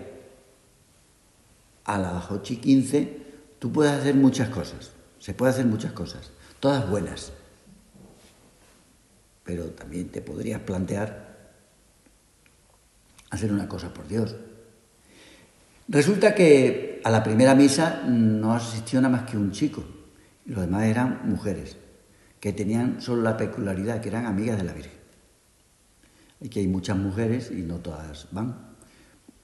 A 1.84 1.98
las 1.98 2.30
ocho 2.30 2.52
y 2.52 2.56
quince 2.58 3.22
tú 3.58 3.72
puedes 3.72 3.92
hacer 3.92 4.14
muchas 4.14 4.48
cosas. 4.48 4.92
Se 5.18 5.34
puede 5.34 5.52
hacer 5.52 5.66
muchas 5.66 5.92
cosas. 5.92 6.30
Todas 6.60 6.88
buenas. 6.88 7.32
Pero 9.44 9.64
también 9.70 10.08
te 10.08 10.22
podrías 10.22 10.60
plantear 10.60 11.31
hacer 13.32 13.50
una 13.50 13.66
cosa 13.66 13.92
por 13.92 14.06
Dios. 14.06 14.36
Resulta 15.88 16.34
que 16.34 17.00
a 17.02 17.10
la 17.10 17.24
primera 17.24 17.54
misa 17.54 18.02
no 18.06 18.54
asistió 18.54 19.00
nada 19.00 19.16
más 19.16 19.28
que 19.28 19.36
un 19.36 19.50
chico. 19.50 19.82
Los 20.44 20.60
demás 20.60 20.84
eran 20.84 21.28
mujeres 21.28 21.76
que 22.38 22.52
tenían 22.52 23.00
solo 23.00 23.22
la 23.22 23.36
peculiaridad 23.36 24.00
que 24.00 24.10
eran 24.10 24.26
amigas 24.26 24.58
de 24.58 24.64
la 24.64 24.74
Virgen. 24.74 24.92
Y 26.40 26.48
que 26.48 26.60
hay 26.60 26.68
muchas 26.68 26.96
mujeres 26.96 27.50
y 27.50 27.62
no 27.62 27.76
todas 27.76 28.28
van, 28.32 28.54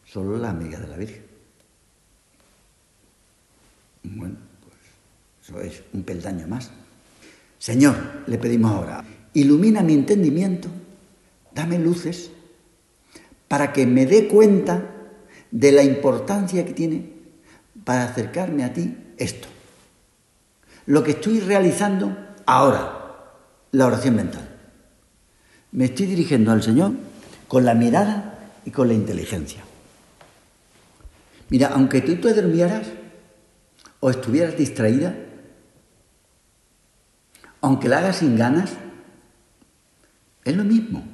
solo 0.05 0.37
las 0.37 0.51
amigas 0.51 0.83
de 0.83 0.89
la 0.89 0.97
Virgen. 0.97 1.23
Bueno, 4.03 4.37
pues 4.63 4.77
eso 5.43 5.61
es 5.61 5.83
un 5.95 6.03
peldaño 6.03 6.47
más. 6.47 6.71
Señor, 7.59 7.97
le 8.27 8.37
pedimos 8.37 8.71
ahora, 8.71 9.03
ilumina 9.33 9.83
mi 9.83 9.95
entendimiento, 9.95 10.69
dame 11.55 11.79
luces 11.79 12.33
para 13.49 13.73
que 13.73 13.87
me 13.87 14.07
dé 14.07 14.29
cuenta 14.29 14.95
de 15.51 15.73
la 15.73 15.83
importancia 15.83 16.65
que 16.65 16.75
tiene 16.75 17.13
para 17.85 18.05
acercarme 18.05 18.65
a 18.65 18.73
ti 18.73 18.97
esto. 19.17 19.49
Lo 20.87 21.03
que 21.03 21.13
estoy 21.13 21.41
realizando 21.41 22.29
Ahora, 22.49 23.27
la 23.73 23.87
oración 23.87 24.17
mental. 24.17 24.49
Me 25.73 25.85
estoy 25.85 26.07
dirigiendo 26.07 26.51
al 26.51 26.63
Señor 26.63 26.93
con 27.47 27.67
la 27.67 27.75
mirada 27.75 28.39
y 28.65 28.71
con 28.71 28.89
la 28.89 28.95
inteligencia. 28.95 29.63
Mira, 31.51 31.73
aunque 31.75 32.01
tú 32.01 32.17
te 32.17 32.33
durmieras 32.33 32.87
o 34.01 34.09
estuvieras 34.09 34.57
distraída, 34.57 35.15
aunque 37.61 37.91
la 37.91 37.99
hagas 37.99 38.17
sin 38.17 38.35
ganas, 38.35 38.73
es 40.43 40.57
lo 40.57 40.65
mismo. 40.65 41.05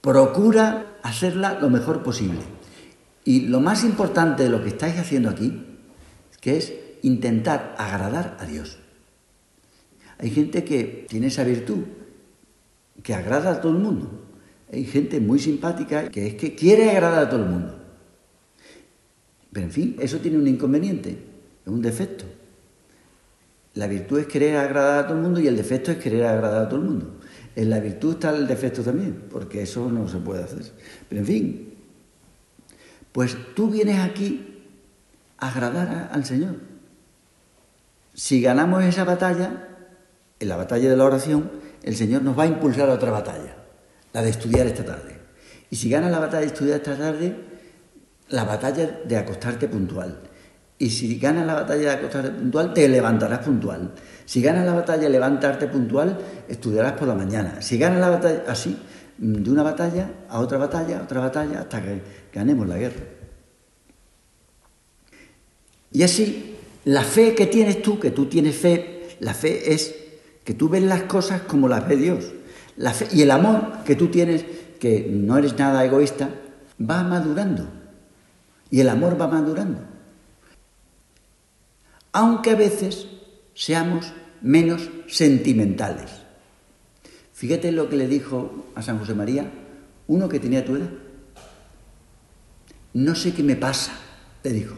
Procura 0.00 0.89
hacerla 1.02 1.58
lo 1.60 1.70
mejor 1.70 2.02
posible. 2.02 2.40
Y 3.24 3.42
lo 3.42 3.60
más 3.60 3.84
importante 3.84 4.44
de 4.44 4.50
lo 4.50 4.62
que 4.62 4.68
estáis 4.68 4.98
haciendo 4.98 5.28
aquí, 5.28 5.66
que 6.40 6.56
es 6.56 6.72
intentar 7.02 7.74
agradar 7.78 8.36
a 8.40 8.46
Dios. 8.46 8.78
Hay 10.18 10.30
gente 10.30 10.64
que 10.64 11.06
tiene 11.08 11.28
esa 11.28 11.44
virtud, 11.44 11.84
que 13.02 13.14
agrada 13.14 13.52
a 13.52 13.60
todo 13.60 13.72
el 13.72 13.78
mundo. 13.78 14.10
Hay 14.72 14.84
gente 14.84 15.20
muy 15.20 15.38
simpática 15.38 16.10
que 16.10 16.26
es 16.26 16.34
que 16.34 16.54
quiere 16.54 16.90
agradar 16.90 17.26
a 17.26 17.30
todo 17.30 17.42
el 17.42 17.48
mundo. 17.48 17.76
Pero 19.52 19.66
en 19.66 19.72
fin, 19.72 19.96
eso 19.98 20.18
tiene 20.18 20.38
un 20.38 20.46
inconveniente, 20.46 21.10
es 21.10 21.72
un 21.72 21.82
defecto. 21.82 22.24
La 23.74 23.86
virtud 23.86 24.20
es 24.20 24.26
querer 24.26 24.56
agradar 24.56 25.04
a 25.04 25.06
todo 25.06 25.16
el 25.16 25.22
mundo 25.22 25.40
y 25.40 25.46
el 25.46 25.56
defecto 25.56 25.90
es 25.90 25.98
querer 25.98 26.24
agradar 26.24 26.64
a 26.66 26.68
todo 26.68 26.80
el 26.80 26.86
mundo. 26.86 27.19
En 27.56 27.70
la 27.70 27.80
virtud 27.80 28.14
está 28.14 28.30
el 28.30 28.46
defecto 28.46 28.82
también, 28.82 29.24
porque 29.30 29.62
eso 29.62 29.90
no 29.90 30.08
se 30.08 30.18
puede 30.18 30.44
hacer. 30.44 30.62
Pero 31.08 31.20
en 31.20 31.26
fin, 31.26 31.74
pues 33.12 33.36
tú 33.54 33.70
vienes 33.70 33.98
aquí 33.98 34.64
a 35.38 35.48
agradar 35.48 36.10
al 36.12 36.24
Señor. 36.24 36.56
Si 38.14 38.40
ganamos 38.40 38.84
esa 38.84 39.04
batalla, 39.04 39.68
en 40.38 40.48
la 40.48 40.56
batalla 40.56 40.88
de 40.90 40.96
la 40.96 41.04
oración, 41.04 41.50
el 41.82 41.96
Señor 41.96 42.22
nos 42.22 42.38
va 42.38 42.44
a 42.44 42.46
impulsar 42.46 42.88
a 42.88 42.94
otra 42.94 43.10
batalla, 43.10 43.56
la 44.12 44.22
de 44.22 44.30
estudiar 44.30 44.66
esta 44.66 44.84
tarde. 44.84 45.18
Y 45.70 45.76
si 45.76 45.88
ganas 45.90 46.10
la 46.10 46.18
batalla 46.18 46.40
de 46.40 46.46
estudiar 46.46 46.76
esta 46.78 46.96
tarde, 46.96 47.36
la 48.28 48.44
batalla 48.44 49.00
de 49.04 49.16
acostarte 49.16 49.68
puntual. 49.68 50.20
Y 50.78 50.90
si 50.90 51.18
ganas 51.18 51.46
la 51.46 51.54
batalla 51.54 51.80
de 51.80 51.90
acostarte 51.90 52.30
puntual, 52.30 52.72
te 52.72 52.88
levantarás 52.88 53.40
puntual. 53.40 53.92
Si 54.30 54.40
ganas 54.40 54.64
la 54.64 54.74
batalla 54.74 55.08
levantarte 55.08 55.66
puntual, 55.66 56.16
estudiarás 56.48 56.92
por 56.92 57.08
la 57.08 57.16
mañana. 57.16 57.60
Si 57.62 57.76
ganas 57.76 57.98
la 57.98 58.10
batalla 58.10 58.44
así, 58.46 58.78
de 59.18 59.50
una 59.50 59.64
batalla 59.64 60.08
a 60.28 60.38
otra 60.38 60.56
batalla, 60.56 61.00
a 61.00 61.02
otra 61.02 61.18
batalla, 61.18 61.58
hasta 61.62 61.82
que 61.82 62.00
ganemos 62.32 62.68
la 62.68 62.78
guerra. 62.78 63.02
Y 65.90 66.04
así, 66.04 66.54
la 66.84 67.02
fe 67.02 67.34
que 67.34 67.46
tienes 67.46 67.82
tú, 67.82 67.98
que 67.98 68.12
tú 68.12 68.26
tienes 68.26 68.54
fe, 68.54 69.16
la 69.18 69.34
fe 69.34 69.74
es 69.74 69.96
que 70.44 70.54
tú 70.54 70.68
ves 70.68 70.84
las 70.84 71.02
cosas 71.02 71.40
como 71.40 71.66
las 71.66 71.88
ve 71.88 71.96
Dios. 71.96 72.32
La 72.76 72.92
fe, 72.94 73.08
y 73.10 73.22
el 73.22 73.32
amor 73.32 73.82
que 73.84 73.96
tú 73.96 74.12
tienes, 74.12 74.44
que 74.78 75.08
no 75.10 75.38
eres 75.38 75.58
nada 75.58 75.84
egoísta, 75.84 76.30
va 76.80 77.02
madurando. 77.02 77.66
Y 78.70 78.78
el 78.78 78.90
amor 78.90 79.20
va 79.20 79.26
madurando. 79.26 79.80
Aunque 82.12 82.50
a 82.52 82.54
veces 82.54 83.08
seamos 83.54 84.12
menos 84.42 84.90
sentimentales. 85.08 86.10
Fíjate 87.32 87.72
lo 87.72 87.88
que 87.88 87.96
le 87.96 88.06
dijo 88.06 88.66
a 88.74 88.82
San 88.82 88.98
José 88.98 89.14
María 89.14 89.50
uno 90.06 90.28
que 90.28 90.40
tenía 90.40 90.64
tu 90.64 90.74
edad. 90.74 90.90
No 92.92 93.14
sé 93.14 93.32
qué 93.32 93.44
me 93.44 93.54
pasa, 93.54 93.92
le 94.42 94.50
dijo. 94.50 94.74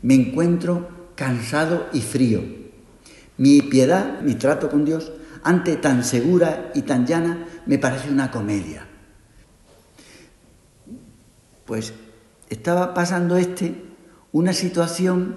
Me 0.00 0.14
encuentro 0.14 1.10
cansado 1.14 1.88
y 1.92 2.00
frío. 2.00 2.42
Mi 3.36 3.60
piedad, 3.60 4.22
mi 4.22 4.34
trato 4.34 4.70
con 4.70 4.86
Dios, 4.86 5.12
ante 5.42 5.76
tan 5.76 6.04
segura 6.04 6.70
y 6.74 6.82
tan 6.82 7.06
llana, 7.06 7.46
me 7.66 7.78
parece 7.78 8.10
una 8.10 8.30
comedia. 8.30 8.86
Pues 11.66 11.92
estaba 12.48 12.94
pasando 12.94 13.36
este 13.36 13.74
una 14.32 14.54
situación 14.54 15.36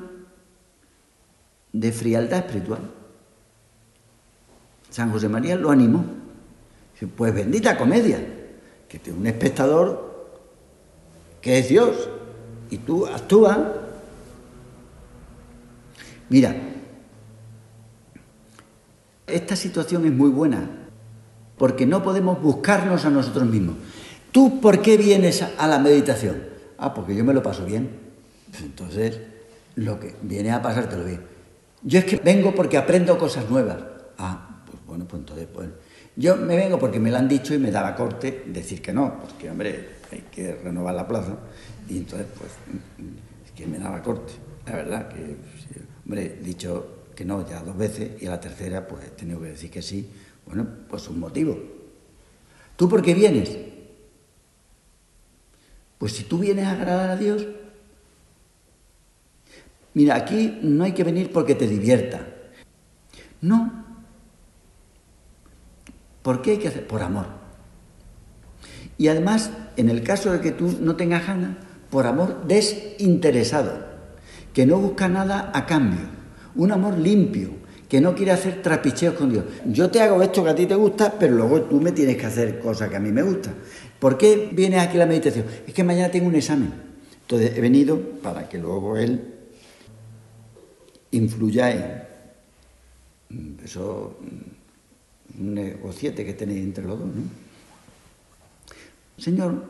de 1.74 1.92
frialdad 1.92 2.40
espiritual. 2.40 2.99
San 4.90 5.12
José 5.12 5.30
María 5.30 5.56
lo 5.56 5.72
animó. 5.72 6.06
Pues 7.16 7.34
bendita 7.34 7.78
comedia, 7.78 8.20
que 8.90 9.00
tiene 9.00 9.20
un 9.20 9.28
espectador 9.28 10.10
que 11.42 11.60
es 11.60 11.70
Dios 11.70 12.10
y 12.70 12.78
tú 12.78 13.08
actúas. 13.08 13.58
Mira, 16.28 16.56
esta 19.28 19.56
situación 19.56 20.06
es 20.06 20.12
muy 20.12 20.30
buena 20.30 20.70
porque 21.58 21.86
no 21.86 22.04
podemos 22.04 22.42
buscarnos 22.42 23.06
a 23.06 23.10
nosotros 23.10 23.46
mismos. 23.46 23.76
¿Tú 24.32 24.60
por 24.60 24.82
qué 24.82 24.98
vienes 24.98 25.42
a 25.42 25.68
la 25.68 25.80
meditación? 25.80 26.44
Ah, 26.78 26.94
porque 26.94 27.16
yo 27.16 27.24
me 27.24 27.34
lo 27.34 27.42
paso 27.42 27.66
bien. 27.66 27.90
Pues 28.50 28.64
entonces, 28.64 29.20
lo 29.76 30.00
que 30.00 30.16
viene 30.22 30.52
a 30.52 30.62
pasártelo 30.62 31.04
bien. 31.04 31.22
Yo 31.84 32.00
es 32.00 32.06
que 32.06 32.18
vengo 32.18 32.54
porque 32.54 32.78
aprendo 32.78 33.18
cosas 33.18 33.50
nuevas. 33.50 33.78
Ah, 34.18 34.49
bueno, 34.90 35.08
pues 35.08 35.22
entonces, 35.22 35.48
pues 35.54 35.70
yo 36.16 36.36
me 36.36 36.58
vengo 36.58 36.78
porque 36.78 37.00
me 37.00 37.12
lo 37.12 37.18
han 37.18 37.30
dicho 37.30 37.54
y 37.54 37.60
me 37.60 37.72
da 37.72 37.82
la 37.82 37.96
corte 37.96 38.44
decir 38.48 38.82
que 38.82 38.92
no, 38.92 39.20
porque, 39.22 39.50
hombre, 39.50 39.90
hay 40.12 40.26
que 40.32 40.56
renovar 40.56 40.96
la 40.96 41.08
plaza. 41.08 41.38
Y 41.88 42.00
entonces, 42.00 42.28
pues, 42.38 42.52
es 43.46 43.52
que 43.52 43.68
me 43.68 43.78
da 43.78 43.92
la 43.92 44.02
corte. 44.02 44.34
La 44.66 44.76
verdad 44.76 45.10
que, 45.10 45.38
hombre, 46.06 46.38
he 46.40 46.44
dicho 46.44 47.06
que 47.16 47.24
no 47.24 47.48
ya 47.48 47.62
dos 47.62 47.78
veces 47.78 48.22
y 48.22 48.26
a 48.26 48.32
la 48.32 48.40
tercera, 48.40 48.88
pues, 48.88 49.06
he 49.06 49.10
tenido 49.12 49.40
que 49.40 49.48
decir 49.48 49.70
que 49.70 49.82
sí. 49.82 50.10
Bueno, 50.46 50.68
pues 50.90 51.08
un 51.08 51.20
motivo. 51.20 51.58
¿Tú 52.76 52.90
por 52.90 53.02
qué 53.02 53.14
vienes? 53.14 53.56
Pues 56.00 56.14
si 56.14 56.24
tú 56.24 56.40
vienes 56.40 56.66
a 56.66 56.72
agradar 56.72 57.12
a 57.12 57.18
Dios, 57.18 57.46
mira, 59.94 60.16
aquí 60.16 60.60
no 60.64 60.86
hay 60.86 60.94
que 60.94 61.04
venir 61.04 61.32
porque 61.32 61.56
te 61.56 61.68
divierta. 61.68 62.26
No, 63.42 63.79
¿Por 66.22 66.42
qué 66.42 66.52
hay 66.52 66.58
que 66.58 66.68
hacer? 66.68 66.88
Por 66.88 67.02
amor. 67.02 67.26
Y 68.98 69.08
además, 69.08 69.52
en 69.78 69.90
el 69.90 70.04
caso 70.04 70.32
de 70.32 70.42
que 70.42 70.52
tú 70.52 70.78
no 70.82 70.96
tengas 70.96 71.26
ganas, 71.26 71.56
por 71.90 72.06
amor 72.06 72.46
desinteresado, 72.48 73.88
que 74.54 74.66
no 74.66 74.78
busca 74.78 75.08
nada 75.08 75.52
a 75.54 75.66
cambio, 75.66 76.02
un 76.56 76.72
amor 76.72 76.98
limpio, 76.98 77.52
que 77.88 78.02
no 78.02 78.14
quiere 78.14 78.32
hacer 78.32 78.62
trapicheos 78.62 79.16
con 79.16 79.32
Dios. 79.32 79.46
Yo 79.66 79.90
te 79.90 80.02
hago 80.02 80.22
esto 80.22 80.44
que 80.44 80.50
a 80.52 80.56
ti 80.56 80.66
te 80.68 80.76
gusta, 80.76 81.16
pero 81.18 81.34
luego 81.34 81.62
tú 81.64 81.82
me 81.82 81.92
tienes 81.92 82.18
que 82.18 82.26
hacer 82.28 82.60
cosas 82.60 82.90
que 82.90 82.98
a 82.98 83.00
mí 83.00 83.12
me 83.12 83.24
gustan. 83.24 83.56
¿Por 83.98 84.18
qué 84.18 84.50
vienes 84.52 84.82
aquí 84.82 84.98
a 84.98 85.00
la 85.00 85.06
meditación? 85.08 85.46
Es 85.66 85.74
que 85.74 85.84
mañana 85.84 86.12
tengo 86.12 86.28
un 86.28 86.36
examen. 86.36 86.72
Entonces 87.22 87.58
he 87.58 87.62
venido 87.62 88.00
para 88.22 88.48
que 88.48 88.60
luego 88.60 88.98
él 88.98 89.36
influya 91.12 92.08
en 93.30 93.58
eso 93.64 94.20
un 94.22 94.59
negociete 95.40 96.26
que 96.26 96.34
tenéis 96.34 96.64
entre 96.64 96.86
los 96.86 97.00
dos, 97.00 97.08
¿no? 97.08 97.24
Señor, 99.18 99.66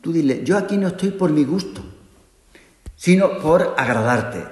tú 0.00 0.12
dile, 0.12 0.42
yo 0.44 0.56
aquí 0.56 0.76
no 0.76 0.88
estoy 0.88 1.10
por 1.10 1.30
mi 1.30 1.44
gusto, 1.44 1.82
sino 2.96 3.38
por 3.40 3.74
agradarte. 3.76 4.44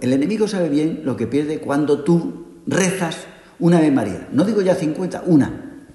El 0.00 0.12
enemigo 0.12 0.48
sabe 0.48 0.68
bien 0.68 1.02
lo 1.04 1.16
que 1.16 1.26
pierde 1.26 1.60
cuando 1.60 2.02
tú 2.02 2.46
rezas 2.66 3.26
una 3.58 3.78
Ave 3.78 3.90
María. 3.90 4.28
No 4.32 4.44
digo 4.44 4.60
ya 4.60 4.74
50, 4.74 5.22
una. 5.26 5.86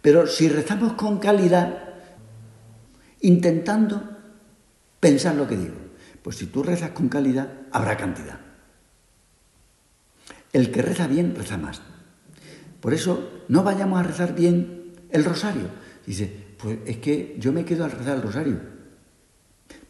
Pero 0.00 0.26
si 0.26 0.48
rezamos 0.48 0.94
con 0.94 1.18
calidad, 1.18 1.96
intentando 3.20 4.16
pensar 5.00 5.34
lo 5.34 5.46
que 5.46 5.56
digo, 5.56 5.74
pues 6.22 6.36
si 6.36 6.46
tú 6.46 6.62
rezas 6.62 6.90
con 6.90 7.08
calidad, 7.08 7.52
habrá 7.70 7.96
cantidad. 7.96 8.40
El 10.52 10.70
que 10.70 10.82
reza 10.82 11.06
bien, 11.06 11.34
reza 11.36 11.58
más. 11.58 11.82
Por 12.80 12.94
eso 12.94 13.42
no 13.48 13.62
vayamos 13.62 13.98
a 13.98 14.02
rezar 14.02 14.34
bien 14.34 14.92
el 15.10 15.24
rosario. 15.24 15.68
Dice, 16.06 16.30
pues 16.56 16.78
es 16.86 16.98
que 16.98 17.36
yo 17.38 17.52
me 17.52 17.64
quedo 17.64 17.84
al 17.84 17.90
rezar 17.90 18.16
el 18.16 18.22
rosario. 18.22 18.56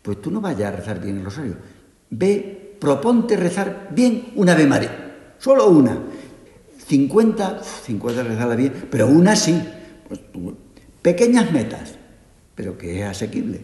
Pues 0.02 0.20
tú 0.22 0.30
no 0.30 0.40
vayas 0.40 0.72
a 0.72 0.76
rezar 0.76 1.00
bien 1.00 1.18
el 1.18 1.24
rosario. 1.24 1.56
Ve, 2.10 2.76
proponte 2.80 3.36
rezar 3.36 3.88
bien 3.90 4.32
una 4.36 4.52
Ave 4.52 4.66
María. 4.66 5.34
Solo 5.38 5.68
una. 5.68 5.98
50, 6.86 7.62
50 7.62 8.22
rezarla 8.22 8.56
bien, 8.56 8.72
pero 8.90 9.08
una 9.08 9.36
sí. 9.36 9.62
Pues, 10.08 10.20
pequeñas 11.02 11.52
metas, 11.52 11.96
pero 12.54 12.78
que 12.78 13.00
es 13.00 13.06
asequible. 13.06 13.60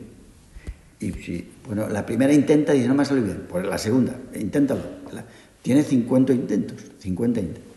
Y 1.00 1.12
si, 1.12 1.50
bueno, 1.66 1.88
la 1.88 2.04
primera 2.04 2.32
intenta 2.32 2.74
y 2.74 2.78
dice, 2.78 2.88
no 2.88 2.94
me 2.94 3.02
ha 3.02 3.06
salido 3.06 3.26
bien. 3.26 3.46
Pues 3.48 3.64
la 3.64 3.78
segunda, 3.78 4.14
inténtalo. 4.34 4.82
Tiene 5.62 5.82
50 5.82 6.34
intentos, 6.34 6.76
50 6.98 7.40
intentos 7.40 7.73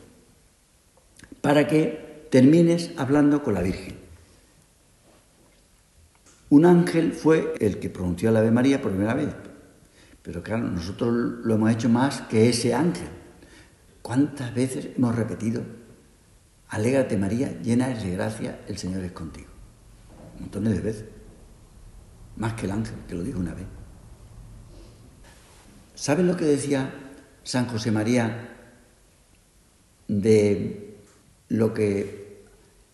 para 1.42 1.68
que 1.68 2.28
termines 2.32 2.92
hablando 2.98 3.44
con 3.44 3.54
la 3.54 3.62
Virgen. 3.62 3.98
Un 6.50 6.66
ángel 6.66 7.12
fue 7.12 7.54
el 7.60 7.80
que 7.80 7.90
pronunció 7.90 8.32
la 8.32 8.40
Ave 8.40 8.52
María 8.52 8.82
por 8.82 8.92
primera 8.92 9.14
vez, 9.14 9.30
pero 10.22 10.42
claro, 10.42 10.64
nosotros 10.64 11.14
lo 11.44 11.56
hemos 11.56 11.72
hecho 11.72 11.90
más 11.90 12.22
que 12.22 12.50
ese 12.50 12.74
ángel. 12.74 13.10
¿Cuántas 14.02 14.54
veces 14.54 14.90
hemos 14.96 15.16
repetido, 15.16 15.62
alégrate 16.70 17.18
María, 17.18 17.62
llena 17.62 17.90
de 17.90 18.12
gracia, 18.12 18.62
el 18.68 18.78
Señor 18.78 19.04
es 19.04 19.12
contigo? 19.12 19.50
Montones 20.40 20.76
de 20.76 20.82
veces, 20.82 21.06
más 22.38 22.54
que 22.54 22.66
el 22.66 22.72
ángel, 22.72 22.96
que 23.08 23.16
lo 23.16 23.24
dijo 23.24 23.40
una 23.40 23.54
vez. 23.54 23.66
¿Sabes 25.96 26.26
lo 26.26 26.38
que 26.38 26.46
decía 26.46 26.94
San 27.44 27.68
José 27.68 27.92
María 27.92 28.56
de 30.08 30.87
lo 31.50 31.74
que 31.74 32.46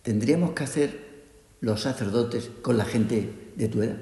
tendríamos 0.02 0.52
que 0.52 0.64
hacer 0.64 1.04
los 1.60 1.80
sacerdotes 1.82 2.50
con 2.62 2.76
la 2.76 2.84
gente 2.84 3.52
de 3.56 3.68
tu 3.68 3.82
edad. 3.82 3.98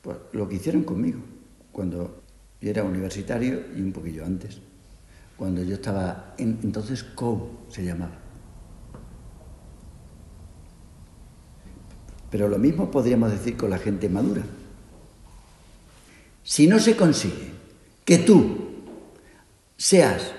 Pues 0.00 0.16
lo 0.32 0.48
que 0.48 0.56
hicieron 0.56 0.82
conmigo, 0.82 1.20
cuando 1.70 2.22
yo 2.60 2.70
era 2.70 2.82
universitario 2.82 3.62
y 3.76 3.80
un 3.80 3.92
poquillo 3.92 4.24
antes, 4.24 4.60
cuando 5.36 5.62
yo 5.62 5.74
estaba 5.74 6.34
en, 6.38 6.58
entonces 6.62 7.04
COU 7.04 7.50
se 7.68 7.84
llamaba. 7.84 8.18
Pero 12.30 12.48
lo 12.48 12.58
mismo 12.58 12.90
podríamos 12.90 13.30
decir 13.30 13.56
con 13.56 13.70
la 13.70 13.78
gente 13.78 14.08
madura. 14.08 14.42
Si 16.42 16.66
no 16.66 16.78
se 16.78 16.96
consigue 16.96 17.52
que 18.04 18.18
tú 18.18 18.56
seas 19.76 20.32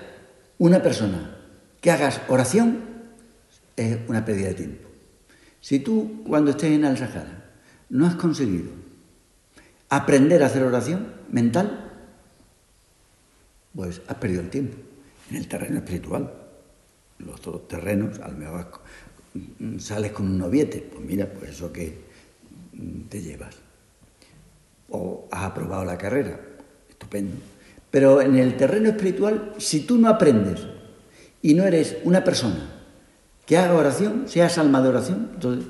una 0.58 0.82
persona 0.82 1.33
que 1.84 1.90
hagas 1.90 2.22
oración 2.28 2.80
es 3.76 3.98
una 4.08 4.24
pérdida 4.24 4.48
de 4.48 4.54
tiempo. 4.54 4.88
Si 5.60 5.80
tú 5.80 6.22
cuando 6.26 6.52
estés 6.52 6.72
en 6.72 6.86
el 6.86 6.96
Sahara 6.96 7.44
no 7.90 8.06
has 8.06 8.14
conseguido 8.14 8.70
aprender 9.90 10.42
a 10.42 10.46
hacer 10.46 10.62
oración 10.62 11.12
mental, 11.30 11.92
pues 13.74 14.00
has 14.08 14.16
perdido 14.16 14.40
el 14.40 14.48
tiempo 14.48 14.78
en 15.28 15.36
el 15.36 15.46
terreno 15.46 15.76
espiritual. 15.76 16.32
los 17.18 17.34
otros 17.40 17.68
terrenos, 17.68 18.18
a 18.18 18.28
lo 18.28 18.38
mejor 18.38 18.80
sales 19.76 20.12
con 20.12 20.24
un 20.24 20.38
noviete, 20.38 20.88
pues 20.90 21.04
mira, 21.04 21.26
pues 21.26 21.50
eso 21.50 21.70
que 21.70 21.98
te 23.10 23.20
llevas. 23.20 23.56
O 24.88 25.28
has 25.30 25.42
aprobado 25.42 25.84
la 25.84 25.98
carrera, 25.98 26.40
estupendo. 26.88 27.36
Pero 27.90 28.22
en 28.22 28.36
el 28.36 28.56
terreno 28.56 28.88
espiritual, 28.88 29.54
si 29.58 29.80
tú 29.80 29.98
no 29.98 30.08
aprendes 30.08 30.73
y 31.44 31.52
no 31.52 31.64
eres 31.64 31.98
una 32.04 32.24
persona 32.24 32.70
que 33.44 33.58
haga 33.58 33.74
oración, 33.74 34.24
seas 34.28 34.56
alma 34.56 34.80
de 34.80 34.88
oración, 34.88 35.32
entonces 35.34 35.66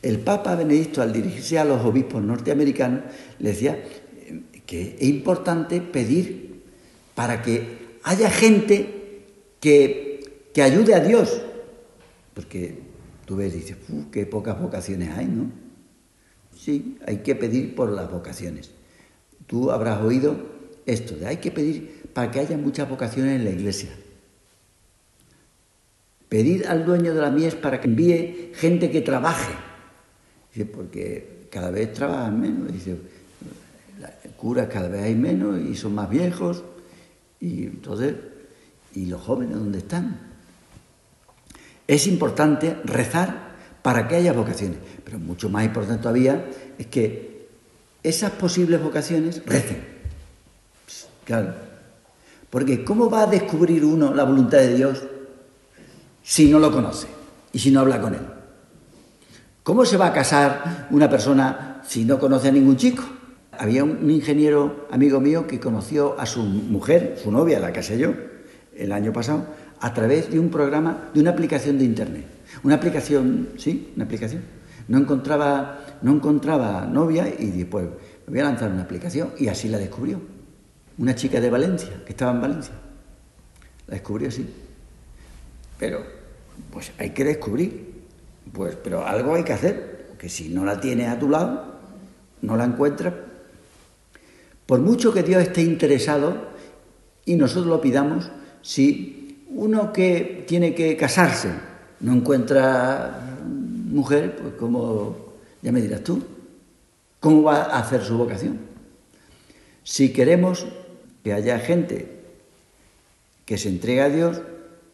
el 0.00 0.20
Papa 0.20 0.56
Benedicto, 0.56 1.02
al 1.02 1.12
dirigirse 1.12 1.58
a 1.58 1.66
los 1.66 1.84
obispos 1.84 2.22
norteamericanos, 2.22 3.02
le 3.40 3.50
decía 3.50 3.84
que 4.64 4.96
es 4.98 5.02
importante 5.02 5.82
pedir 5.82 6.62
para 7.14 7.42
que 7.42 7.98
haya 8.04 8.30
gente 8.30 9.26
que, 9.60 10.46
que 10.54 10.62
ayude 10.62 10.94
a 10.94 11.00
Dios. 11.00 11.42
Porque 12.32 12.78
tú 13.26 13.36
ves 13.36 13.52
y 13.52 13.58
dices, 13.58 13.76
qué 14.10 14.24
pocas 14.24 14.58
vocaciones 14.58 15.10
hay, 15.10 15.26
¿no? 15.26 15.50
Sí, 16.56 16.96
hay 17.06 17.18
que 17.18 17.34
pedir 17.34 17.74
por 17.74 17.90
las 17.90 18.10
vocaciones. 18.10 18.70
Tú 19.46 19.70
habrás 19.70 20.00
oído 20.00 20.36
esto, 20.86 21.16
de 21.16 21.26
hay 21.26 21.36
que 21.36 21.50
pedir 21.50 22.08
para 22.14 22.30
que 22.30 22.40
haya 22.40 22.56
muchas 22.56 22.88
vocaciones 22.88 23.36
en 23.38 23.44
la 23.44 23.50
iglesia. 23.50 23.90
Pedir 26.32 26.66
al 26.66 26.86
dueño 26.86 27.12
de 27.12 27.20
la 27.20 27.28
mies 27.28 27.54
para 27.54 27.78
que 27.78 27.88
envíe 27.88 28.52
gente 28.54 28.90
que 28.90 29.02
trabaje 29.02 29.52
porque 30.60 31.46
cada 31.50 31.70
vez 31.70 31.92
trabajan 31.92 32.40
menos. 32.40 32.72
Dice, 32.72 32.96
curas 34.36 34.68
cada 34.68 34.88
vez 34.88 35.02
hay 35.02 35.14
menos 35.14 35.60
y 35.60 35.74
son 35.74 35.94
más 35.94 36.10
viejos. 36.10 36.62
Y 37.40 37.64
entonces, 37.64 38.14
¿y 38.94 39.06
los 39.06 39.20
jóvenes 39.22 39.56
dónde 39.56 39.78
están? 39.78 40.18
Es 41.86 42.06
importante 42.06 42.76
rezar 42.84 43.52
para 43.82 44.06
que 44.06 44.16
haya 44.16 44.32
vocaciones, 44.32 44.78
pero 45.04 45.18
mucho 45.18 45.48
más 45.48 45.64
importante 45.64 46.02
todavía 46.02 46.46
es 46.78 46.86
que 46.86 47.48
esas 48.02 48.30
posibles 48.32 48.80
vocaciones 48.80 49.42
recen. 49.46 49.82
Claro. 51.24 51.54
Porque 52.50 52.84
¿cómo 52.84 53.08
va 53.08 53.22
a 53.22 53.26
descubrir 53.26 53.84
uno 53.84 54.14
la 54.14 54.24
voluntad 54.24 54.58
de 54.58 54.74
Dios 54.74 55.02
si 56.22 56.50
no 56.50 56.58
lo 56.58 56.70
conoce 56.70 57.08
y 57.52 57.58
si 57.58 57.70
no 57.70 57.80
habla 57.80 58.00
con 58.00 58.14
él? 58.14 58.20
¿Cómo 59.62 59.84
se 59.84 59.96
va 59.96 60.08
a 60.08 60.12
casar 60.12 60.88
una 60.90 61.08
persona 61.08 61.82
si 61.86 62.04
no 62.04 62.18
conoce 62.18 62.48
a 62.48 62.52
ningún 62.52 62.76
chico? 62.76 63.04
Había 63.52 63.84
un 63.84 64.10
ingeniero 64.10 64.88
amigo 64.90 65.20
mío 65.20 65.46
que 65.46 65.60
conoció 65.60 66.18
a 66.18 66.26
su 66.26 66.42
mujer, 66.42 67.18
su 67.22 67.30
novia, 67.30 67.60
la 67.60 67.72
casé 67.72 67.98
yo, 67.98 68.12
el 68.74 68.90
año 68.90 69.12
pasado, 69.12 69.46
a 69.80 69.92
través 69.94 70.30
de 70.30 70.40
un 70.40 70.50
programa, 70.50 71.10
de 71.14 71.20
una 71.20 71.30
aplicación 71.30 71.78
de 71.78 71.84
Internet. 71.84 72.24
Una 72.64 72.76
aplicación, 72.76 73.50
sí, 73.56 73.92
una 73.94 74.04
aplicación. 74.04 74.42
No 74.88 74.98
encontraba, 74.98 75.80
no 76.02 76.12
encontraba 76.12 76.86
novia 76.86 77.28
y 77.38 77.50
después 77.50 77.84
me 78.26 78.32
voy 78.32 78.40
a 78.40 78.44
lanzar 78.44 78.70
una 78.70 78.82
aplicación 78.82 79.30
y 79.38 79.48
así 79.48 79.68
la 79.68 79.78
descubrió. 79.78 80.20
Una 80.98 81.14
chica 81.14 81.40
de 81.40 81.50
Valencia, 81.50 82.02
que 82.04 82.12
estaba 82.12 82.32
en 82.32 82.40
Valencia. 82.40 82.74
La 83.86 83.94
descubrió 83.94 84.28
así. 84.28 84.48
Pero, 85.82 86.00
pues 86.70 86.92
hay 86.96 87.10
que 87.10 87.24
descubrir. 87.24 88.04
Pues, 88.52 88.76
pero 88.76 89.04
algo 89.04 89.34
hay 89.34 89.42
que 89.42 89.52
hacer, 89.52 90.06
porque 90.10 90.28
si 90.28 90.48
no 90.48 90.64
la 90.64 90.80
tienes 90.80 91.08
a 91.08 91.18
tu 91.18 91.28
lado, 91.28 91.74
no 92.40 92.56
la 92.56 92.62
encuentras. 92.62 93.12
Por 94.64 94.78
mucho 94.78 95.12
que 95.12 95.24
Dios 95.24 95.42
esté 95.42 95.62
interesado 95.62 96.36
y 97.24 97.34
nosotros 97.34 97.66
lo 97.66 97.80
pidamos, 97.80 98.30
si 98.62 99.44
uno 99.50 99.92
que 99.92 100.44
tiene 100.46 100.72
que 100.72 100.96
casarse 100.96 101.50
no 101.98 102.12
encuentra 102.12 103.38
mujer, 103.44 104.36
pues 104.36 104.54
como, 104.54 105.32
ya 105.62 105.72
me 105.72 105.80
dirás 105.80 106.04
tú, 106.04 106.22
¿cómo 107.18 107.42
va 107.42 107.64
a 107.64 107.80
hacer 107.80 108.04
su 108.04 108.16
vocación? 108.16 108.60
Si 109.82 110.12
queremos 110.12 110.64
que 111.24 111.32
haya 111.32 111.58
gente 111.58 112.20
que 113.44 113.58
se 113.58 113.68
entregue 113.68 114.02
a 114.02 114.08
Dios, 114.08 114.42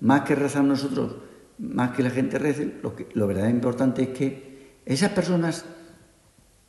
más 0.00 0.22
que 0.22 0.34
rezar 0.34 0.64
nosotros, 0.64 1.16
más 1.58 1.96
que 1.96 2.02
la 2.02 2.10
gente 2.10 2.38
rece, 2.38 2.78
lo, 2.82 2.94
que, 2.94 3.08
lo 3.14 3.26
verdaderamente 3.26 3.66
importante 3.66 4.02
es 4.02 4.08
que 4.10 4.78
esas 4.86 5.10
personas 5.10 5.64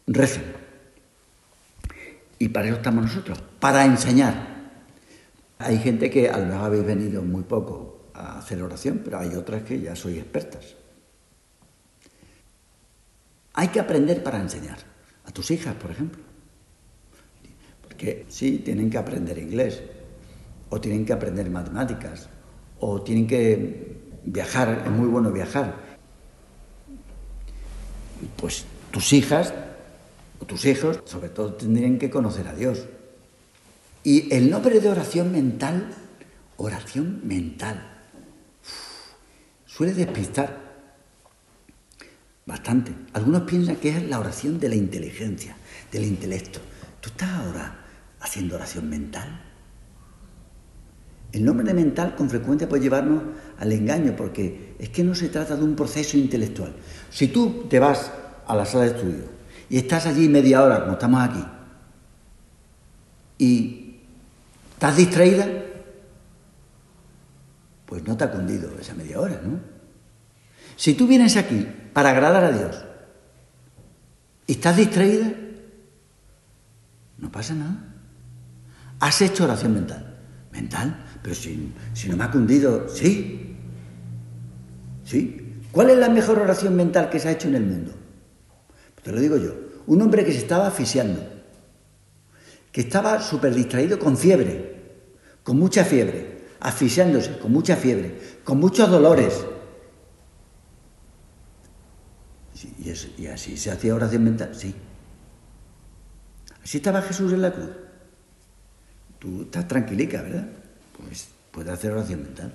recen. 0.08 0.44
Y 2.40 2.50
para 2.50 2.68
eso 2.68 2.78
estamos 2.78 3.06
nosotros, 3.06 3.40
para 3.60 3.86
enseñar. 3.86 4.60
Hay 5.60 5.78
gente 5.80 6.10
que 6.10 6.30
a 6.30 6.38
lo 6.38 6.46
mejor 6.46 6.66
habéis 6.66 6.86
venido 6.86 7.22
muy 7.22 7.44
poco 7.44 8.12
a 8.14 8.40
hacer 8.40 8.62
oración, 8.64 9.02
pero 9.04 9.20
hay 9.20 9.36
otras 9.36 9.64
que 9.64 9.80
ya 9.80 9.96
sois 9.96 10.18
expertas. 10.18 10.76
Hay 13.54 13.68
que 13.68 13.80
aprender 13.80 14.24
para 14.24 14.40
enseñar. 14.40 14.78
A 15.26 15.32
tus 15.32 15.52
hijas, 15.52 15.76
por 15.76 15.92
ejemplo. 15.92 16.24
Porque 17.82 18.26
sí, 18.30 18.60
tienen 18.60 18.90
que 18.90 18.98
aprender 18.98 19.38
inglés, 19.38 19.84
o 20.70 20.80
tienen 20.80 21.06
que 21.06 21.14
aprender 21.14 21.50
matemáticas, 21.50 22.30
o 22.80 23.02
tienen 23.02 23.28
que 23.28 23.98
viajar, 24.24 24.84
es 24.86 24.92
muy 24.92 25.08
bueno 25.08 25.32
viajar. 25.32 25.76
Pues 28.36 28.66
tus 28.92 29.14
hijas 29.14 29.54
o 30.40 30.46
tus 30.46 30.66
hijos, 30.66 31.02
sobre 31.06 31.30
todo, 31.30 31.54
tendrían 31.54 31.98
que 31.98 32.10
conocer 32.10 32.48
a 32.48 32.54
Dios. 32.54 32.86
Y 34.04 34.34
el 34.34 34.50
nombre 34.50 34.80
de 34.80 34.90
oración 34.90 35.32
mental, 35.32 35.90
oración 36.58 37.22
mental, 37.24 38.04
suele 39.66 39.94
despistar 39.94 40.70
bastante. 42.46 42.94
Algunos 43.14 43.44
piensan 43.44 43.76
que 43.76 43.90
es 43.90 44.04
la 44.04 44.20
oración 44.20 44.60
de 44.60 44.70
la 44.70 44.76
inteligencia, 44.76 45.56
del 45.92 46.04
intelecto. 46.06 46.60
¿Tú 47.02 47.10
estás 47.10 47.30
ahora 47.30 47.86
haciendo 48.20 48.56
oración 48.56 48.90
mental? 48.90 49.49
El 51.32 51.46
nombre 51.46 51.66
de 51.66 51.74
mental 51.74 52.16
con 52.16 52.30
frecuencia 52.30 52.68
puede 52.68 52.84
llevarnos 52.84 53.24
al 53.60 53.72
engaño, 53.72 54.16
porque 54.16 54.76
es 54.80 54.90
que 54.90 55.04
no 55.04 55.14
se 55.14 55.30
trata 55.30 55.56
de 55.56 55.64
un 55.64 55.76
proceso 55.76 56.18
intelectual. 56.18 56.74
Si 57.12 57.28
tú 57.28 57.68
te 57.70 57.78
vas 57.80 58.12
a 58.48 58.56
la 58.56 58.66
sala 58.66 58.86
de 58.86 58.92
estudio 58.92 59.24
y 59.70 59.78
estás 59.78 60.08
allí 60.08 60.28
media 60.28 60.64
hora, 60.64 60.82
como 60.82 60.94
estamos 60.94 61.22
aquí, 61.22 61.46
y 63.38 64.00
estás 64.74 64.98
distraída, 64.98 65.48
pues 67.86 68.04
no 68.08 68.18
te 68.18 68.24
ha 68.24 68.32
cundido 68.32 68.72
esa 68.80 68.94
media 68.94 69.20
hora, 69.20 69.40
¿no? 69.44 69.60
Si 70.76 70.94
tú 70.94 71.08
vienes 71.08 71.38
aquí 71.38 71.68
para 71.94 72.12
agradar 72.12 72.44
a 72.44 72.52
Dios 72.52 72.86
y 74.48 74.54
estás 74.54 74.78
distraída, 74.78 75.32
no 77.18 77.32
pasa 77.32 77.54
nada. 77.54 77.96
Has 79.00 79.22
hecho 79.22 79.44
oración 79.44 79.74
mental. 79.74 80.18
Mental, 80.52 81.06
pero 81.30 81.40
si, 81.40 82.08
no 82.08 82.18
me 82.18 82.24
ha 82.24 82.32
cundido, 82.32 82.90
sí. 82.90 83.56
¿Sí? 85.06 85.60
¿Cuál 85.72 85.92
es 85.92 85.98
la 86.00 86.10
mejor 86.10 86.40
oración 86.40 86.76
mental 86.76 87.12
que 87.12 87.20
se 87.20 87.28
ha 87.28 87.34
hecho 87.34 87.48
en 87.48 87.54
el 87.54 87.64
mundo? 87.64 87.92
Te 89.04 89.12
lo 89.12 89.20
digo 89.20 89.38
yo. 89.38 89.54
Un 89.86 90.02
hombre 90.02 90.26
que 90.26 90.32
se 90.32 90.40
estaba 90.40 90.66
asfixiando, 90.66 91.22
que 92.72 92.82
estaba 92.82 93.22
súper 93.22 93.54
distraído 93.54 94.00
con 94.00 94.18
fiebre, 94.18 95.04
con 95.44 95.60
mucha 95.60 95.86
fiebre, 95.86 96.48
asfixiándose, 96.62 97.38
con 97.38 97.52
mucha 97.52 97.76
fiebre, 97.76 98.20
con 98.44 98.60
muchos 98.60 98.90
dolores. 98.90 99.46
y, 102.64 103.22
y 103.22 103.28
así 103.28 103.56
se 103.56 103.70
hacía 103.70 103.94
oración 103.94 104.24
mental, 104.24 104.56
sí. 104.56 104.74
Así 106.64 106.78
estaba 106.78 107.04
Jesús 107.04 107.32
en 107.34 107.44
la 107.44 107.54
cruz. 107.54 107.70
Tú 109.20 109.44
estás 109.44 109.68
tranquilica, 109.68 110.24
¿verdad? 110.24 110.59
Pues 111.02 111.30
puede 111.52 111.72
hacer 111.72 111.92
oración 111.92 112.24
mental. 112.24 112.54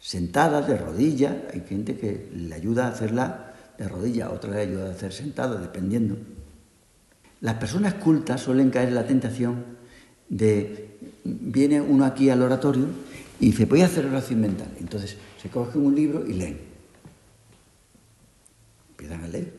Sentada, 0.00 0.62
de 0.62 0.76
rodillas, 0.76 1.34
hay 1.52 1.60
gente 1.62 1.96
que 1.96 2.30
le 2.32 2.54
ayuda 2.54 2.86
a 2.86 2.90
hacerla 2.90 3.54
de 3.76 3.88
rodillas, 3.88 4.30
otra 4.30 4.50
le 4.50 4.60
ayuda 4.60 4.88
a 4.88 4.92
hacer 4.92 5.12
sentada, 5.12 5.60
dependiendo. 5.60 6.16
Las 7.40 7.54
personas 7.54 7.94
cultas 7.94 8.40
suelen 8.40 8.70
caer 8.70 8.88
en 8.88 8.94
la 8.94 9.06
tentación 9.06 9.64
de, 10.28 10.98
viene 11.24 11.80
uno 11.80 12.04
aquí 12.04 12.30
al 12.30 12.42
oratorio 12.42 12.86
y 13.40 13.46
dice, 13.46 13.64
voy 13.64 13.82
a 13.82 13.86
hacer 13.86 14.06
oración 14.06 14.40
mental. 14.40 14.68
Entonces 14.80 15.16
se 15.40 15.48
cogen 15.48 15.84
un 15.84 15.94
libro 15.94 16.26
y 16.26 16.34
leen. 16.34 16.58
Empiezan 18.90 19.24
a 19.24 19.28
leer. 19.28 19.52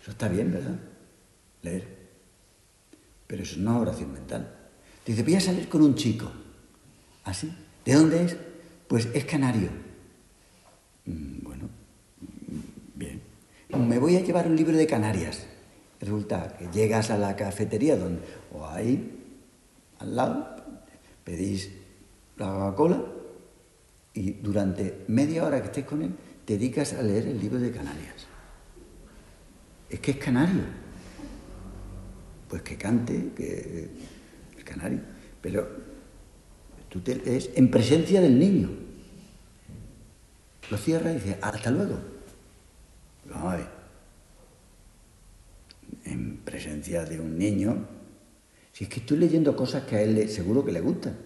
Eso 0.00 0.10
está 0.12 0.28
bien, 0.28 0.52
¿verdad? 0.52 0.78
Leer. 1.62 1.84
Pero 3.26 3.42
eso 3.42 3.56
no 3.58 3.76
es 3.76 3.82
oración 3.88 4.12
mental. 4.12 4.54
Dice, 5.04 5.22
voy 5.22 5.34
a 5.34 5.40
salir 5.40 5.68
con 5.68 5.82
un 5.82 5.94
chico. 5.94 6.30
¿Así? 7.24 7.50
¿Ah, 7.52 7.64
¿De 7.84 7.94
dónde 7.94 8.24
es? 8.24 8.36
Pues 8.88 9.08
es 9.14 9.24
canario. 9.24 9.70
Mm, 11.06 11.42
bueno, 11.42 11.64
mm, 12.20 12.98
bien. 12.98 13.20
Me 13.76 13.98
voy 13.98 14.16
a 14.16 14.20
llevar 14.20 14.46
un 14.46 14.56
libro 14.56 14.76
de 14.76 14.86
Canarias. 14.86 15.46
Resulta 16.00 16.56
que 16.56 16.68
llegas 16.68 17.10
a 17.10 17.18
la 17.18 17.34
cafetería 17.34 17.96
donde, 17.96 18.20
o 18.52 18.66
ahí, 18.66 19.18
al 19.98 20.14
lado, 20.14 20.56
pedís 21.24 21.70
la 22.36 22.46
Coca-Cola 22.46 23.02
y 24.12 24.32
durante 24.32 25.04
media 25.08 25.44
hora 25.44 25.60
que 25.60 25.66
estés 25.66 25.84
con 25.84 26.02
él, 26.02 26.14
te 26.44 26.54
dedicas 26.54 26.92
a 26.92 27.02
leer 27.02 27.26
el 27.26 27.40
libro 27.40 27.58
de 27.58 27.70
Canarias. 27.70 28.26
Es 29.88 30.00
que 30.00 30.12
es 30.12 30.16
canario. 30.18 30.62
Pues 32.48 32.62
que 32.62 32.76
cante, 32.76 33.30
que 33.34 33.90
el 34.56 34.64
canario. 34.64 35.00
Pero 35.40 35.83
te 37.00 37.16
lees 37.16 37.50
en 37.54 37.70
presencia 37.70 38.20
del 38.20 38.38
niño. 38.38 38.70
Lo 40.70 40.78
cierra 40.78 41.10
y 41.10 41.14
dice, 41.14 41.38
hasta 41.42 41.70
luego. 41.70 41.98
Vamos 43.30 43.52
a 43.52 43.56
ver. 43.56 43.66
En 46.04 46.36
presencia 46.38 47.04
de 47.04 47.20
un 47.20 47.38
niño, 47.38 47.86
si 48.72 48.84
es 48.84 48.90
que 48.90 49.00
estoy 49.00 49.18
leyendo 49.18 49.56
cosas 49.56 49.84
que 49.84 49.96
a 49.96 50.02
él 50.02 50.28
seguro 50.28 50.64
que 50.64 50.72
le 50.72 50.80
gustan. 50.80 51.16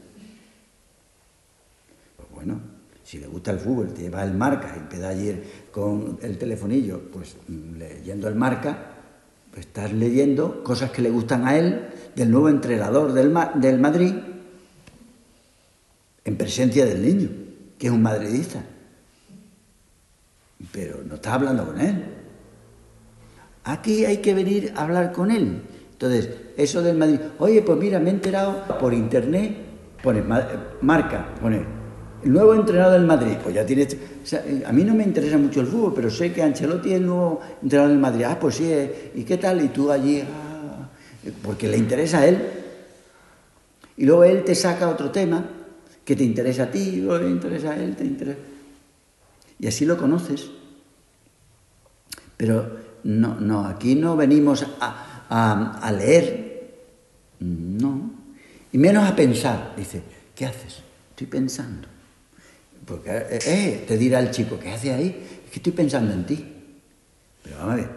Pues 2.16 2.28
bueno, 2.30 2.60
si 3.02 3.18
le 3.18 3.26
gusta 3.26 3.52
el 3.52 3.58
fútbol, 3.58 3.94
te 3.94 4.02
lleva 4.02 4.22
el 4.22 4.34
marca 4.34 4.88
y 4.92 5.02
ayer 5.02 5.42
con 5.70 6.18
el 6.22 6.36
telefonillo, 6.36 7.10
pues 7.10 7.36
leyendo 7.48 8.28
el 8.28 8.34
marca, 8.34 8.96
pues 9.50 9.66
estás 9.66 9.92
leyendo 9.92 10.62
cosas 10.62 10.90
que 10.90 11.00
le 11.00 11.10
gustan 11.10 11.46
a 11.48 11.56
él, 11.56 11.88
del 12.14 12.30
nuevo 12.30 12.48
entrenador 12.48 13.12
del, 13.12 13.34
del 13.54 13.78
Madrid, 13.80 14.14
en 16.24 16.36
presencia 16.36 16.84
del 16.84 17.02
niño, 17.02 17.28
que 17.78 17.86
es 17.86 17.92
un 17.92 18.02
madridista. 18.02 18.62
Pero 20.72 21.02
no 21.04 21.14
estás 21.14 21.34
hablando 21.34 21.66
con 21.66 21.80
él. 21.80 22.04
Aquí 23.64 24.04
hay 24.04 24.18
que 24.18 24.34
venir 24.34 24.72
a 24.76 24.84
hablar 24.84 25.12
con 25.12 25.30
él. 25.30 25.62
Entonces, 25.92 26.30
eso 26.56 26.82
del 26.82 26.96
Madrid, 26.96 27.20
oye, 27.38 27.62
pues 27.62 27.78
mira, 27.78 27.98
me 27.98 28.10
he 28.10 28.12
enterado 28.12 28.64
por 28.78 28.94
internet, 28.94 29.56
pone 30.02 30.22
marca, 30.80 31.34
pone 31.40 31.64
el 32.22 32.32
nuevo 32.32 32.54
entrenador 32.54 32.94
del 32.94 33.06
Madrid, 33.06 33.36
pues 33.42 33.54
ya 33.54 33.64
tiene... 33.64 33.86
a 34.66 34.72
mí 34.72 34.84
no 34.84 34.94
me 34.94 35.04
interesa 35.04 35.38
mucho 35.38 35.60
el 35.60 35.66
fútbol, 35.66 35.92
pero 35.94 36.10
sé 36.10 36.32
que 36.32 36.42
Ancelotti 36.42 36.90
es 36.90 36.96
el 36.96 37.06
nuevo 37.06 37.40
entrenador 37.62 37.90
del 37.90 38.00
Madrid. 38.00 38.24
Ah, 38.28 38.38
pues 38.40 38.56
sí, 38.56 38.64
eh, 38.70 39.12
¿y 39.14 39.22
qué 39.22 39.36
tal? 39.36 39.62
Y 39.62 39.68
tú 39.68 39.90
allí... 39.90 40.22
Ah, 40.22 40.88
porque 41.42 41.68
le 41.68 41.76
interesa 41.76 42.18
a 42.18 42.26
él. 42.26 42.38
Y 43.96 44.06
luego 44.06 44.24
él 44.24 44.44
te 44.44 44.54
saca 44.54 44.88
otro 44.88 45.10
tema 45.10 45.44
que 46.08 46.16
te 46.16 46.24
interesa 46.24 46.62
a 46.62 46.70
ti, 46.70 47.02
luego 47.02 47.22
le 47.22 47.28
interesa 47.28 47.72
a 47.72 47.76
él, 47.76 47.94
te 47.94 48.02
interesa... 48.02 48.38
Y 49.58 49.66
así 49.66 49.84
lo 49.84 49.98
conoces. 49.98 50.48
Pero 52.34 52.78
no, 53.04 53.38
no, 53.38 53.66
aquí 53.66 53.94
no 53.94 54.16
venimos 54.16 54.64
a, 54.80 55.76
a, 55.82 55.92
leer, 55.92 56.78
no, 57.40 58.10
y 58.72 58.78
menos 58.78 59.06
a 59.06 59.14
pensar. 59.14 59.74
Dice, 59.76 60.00
¿qué 60.34 60.46
haces? 60.46 60.78
Estoy 61.10 61.26
pensando. 61.26 61.86
Porque, 62.86 63.10
eh, 63.10 63.38
eh, 63.44 63.84
te 63.86 63.98
dirá 63.98 64.20
el 64.20 64.30
chico, 64.30 64.58
¿qué 64.58 64.70
hace 64.70 64.94
ahí? 64.94 65.08
Es 65.44 65.50
que 65.50 65.58
estoy 65.58 65.72
pensando 65.72 66.14
en 66.14 66.24
ti. 66.24 66.42
Pero 67.42 67.58
vamos 67.58 67.72
a 67.74 67.76
ver. 67.76 67.90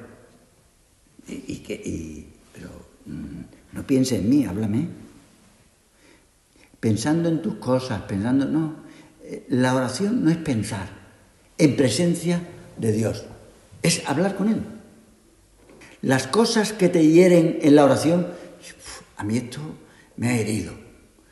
Y, 1.29 1.55
que, 1.59 2.27
pero 2.51 2.71
mm, 3.05 3.41
no 3.71 3.87
pienses 3.87 4.19
en 4.19 4.29
mí, 4.29 4.43
háblame. 4.43 5.00
Pensando 6.81 7.29
en 7.29 7.41
tus 7.41 7.55
cosas, 7.55 8.01
pensando. 8.01 8.45
No. 8.45 8.75
Eh, 9.23 9.45
la 9.49 9.73
oración 9.73 10.25
no 10.25 10.29
es 10.29 10.37
pensar. 10.37 10.89
En 11.57 11.77
presencia 11.77 12.41
de 12.75 12.91
Dios. 12.91 13.23
Es 13.81 14.07
hablar 14.09 14.35
con 14.35 14.49
Él. 14.49 14.61
Las 16.01 16.27
cosas 16.27 16.73
que 16.73 16.89
te 16.89 17.07
hieren 17.07 17.59
en 17.61 17.75
la 17.75 17.85
oración, 17.85 18.27
a 19.15 19.23
mí 19.23 19.37
esto 19.37 19.59
me 20.17 20.29
ha 20.29 20.37
herido. 20.37 20.73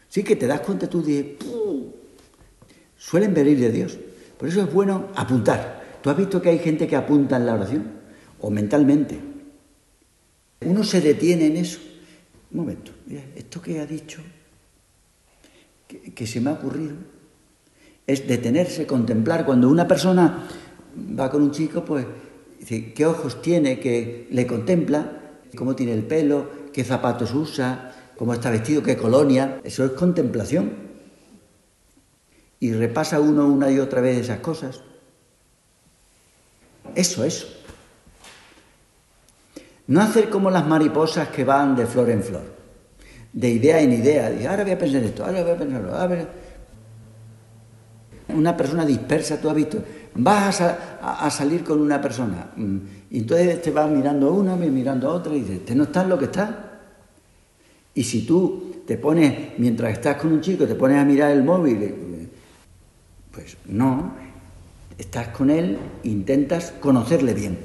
Sí 0.08 0.24
que 0.24 0.36
te 0.36 0.48
das 0.48 0.62
cuenta 0.62 0.88
tú 0.88 1.02
de, 1.02 1.38
suelen 2.96 3.34
venir 3.34 3.60
de 3.60 3.72
Dios. 3.72 3.98
Por 4.38 4.48
eso 4.48 4.62
es 4.62 4.72
bueno 4.72 5.08
apuntar. 5.16 6.00
¿Tú 6.02 6.10
has 6.10 6.18
visto 6.18 6.42
que 6.42 6.50
hay 6.50 6.60
gente 6.60 6.88
que 6.88 6.96
apunta 6.96 7.38
en 7.38 7.46
la 7.48 7.56
oración? 7.56 7.92
O 8.40 8.52
mentalmente. 8.52 9.20
Uno 10.62 10.84
se 10.84 11.02
detiene 11.02 11.48
en 11.48 11.58
eso. 11.58 11.80
Un 12.52 12.60
momento, 12.60 12.92
mira, 13.08 13.24
esto 13.36 13.62
que 13.62 13.80
ha 13.80 13.86
dicho, 13.86 14.22
que, 15.90 16.28
se 16.28 16.40
me 16.40 16.52
ha 16.52 16.54
ocurrido, 16.54 16.96
es 18.06 18.28
detenerse, 18.28 18.86
contemplar. 18.86 19.46
Cuando 19.46 19.70
una 19.70 19.88
persona 19.88 20.48
va 21.20 21.30
con 21.32 21.42
un 21.42 21.52
chico, 21.52 21.84
pues 21.84 22.06
dice, 22.60 22.94
¿qué 22.94 23.06
ojos 23.06 23.42
tiene? 23.42 23.80
Que 23.80 24.28
le 24.30 24.46
contempla, 24.46 25.40
cómo 25.56 25.76
tiene 25.76 25.94
el 25.94 26.04
pelo, 26.04 26.50
qué 26.72 26.84
zapatos 26.84 27.34
usa, 27.34 27.94
cómo 28.16 28.34
está 28.34 28.52
vestido, 28.52 28.84
qué 28.84 28.96
colonia. 28.96 29.60
Eso 29.64 29.84
es 29.84 29.92
contemplación 29.92 30.90
y 32.60 32.74
repasa 32.74 33.20
uno 33.20 33.48
una 33.48 33.72
y 33.72 33.80
otra 33.80 34.02
vez 34.02 34.18
esas 34.20 34.40
cosas. 34.40 34.82
Eso, 36.94 37.24
eso. 37.24 37.48
No 39.88 40.02
hacer 40.02 40.30
como 40.30 40.52
las 40.52 40.68
mariposas 40.68 41.30
que 41.30 41.44
van 41.44 41.76
de 41.76 41.88
flor 41.88 42.10
en 42.12 42.22
flor, 42.22 42.59
de 43.34 43.50
idea 43.50 43.80
en 43.80 43.94
idea. 43.94 44.34
Y 44.34 44.46
ahora 44.46 44.64
voy 44.64 44.74
a 44.74 44.78
pensar 44.78 45.04
esto, 45.04 45.26
ahora 45.26 45.44
voy 45.44 45.52
a 45.52 45.58
pensarlo. 45.58 46.28
Una 48.30 48.56
persona 48.56 48.86
dispersa, 48.86 49.42
tú 49.42 49.50
has 49.50 49.56
visto, 49.56 49.84
vas 50.16 50.62
a, 50.62 51.30
salir 51.32 51.64
con 51.64 51.82
una 51.82 52.00
persona 52.00 52.52
mm, 52.56 52.78
y 53.10 53.20
entonces 53.20 53.62
te 53.62 53.72
vas 53.72 53.90
mirando 53.90 54.28
a 54.28 54.32
una, 54.32 54.56
mirando 54.56 55.10
a 55.10 55.14
otra 55.14 55.34
y 55.36 55.42
dices, 55.42 55.66
¿te 55.66 55.76
no 55.76 55.84
estás 55.84 56.08
lo 56.08 56.18
que 56.18 56.26
estás? 56.26 56.50
Y 57.96 58.04
si 58.04 58.26
tú 58.26 58.84
te 58.86 58.98
pones, 58.98 59.58
mientras 59.58 59.94
estás 59.94 60.18
con 60.18 60.32
un 60.32 60.42
chico, 60.42 60.68
te 60.68 60.76
pones 60.76 60.98
a 60.98 61.06
mirar 61.06 61.32
el 61.32 61.44
móvil 61.44 62.30
pues 63.32 63.58
no, 63.68 64.14
estás 64.98 65.30
con 65.30 65.50
él, 65.50 65.78
intentas 66.04 66.74
conocerle 66.80 67.34
bien. 67.34 67.58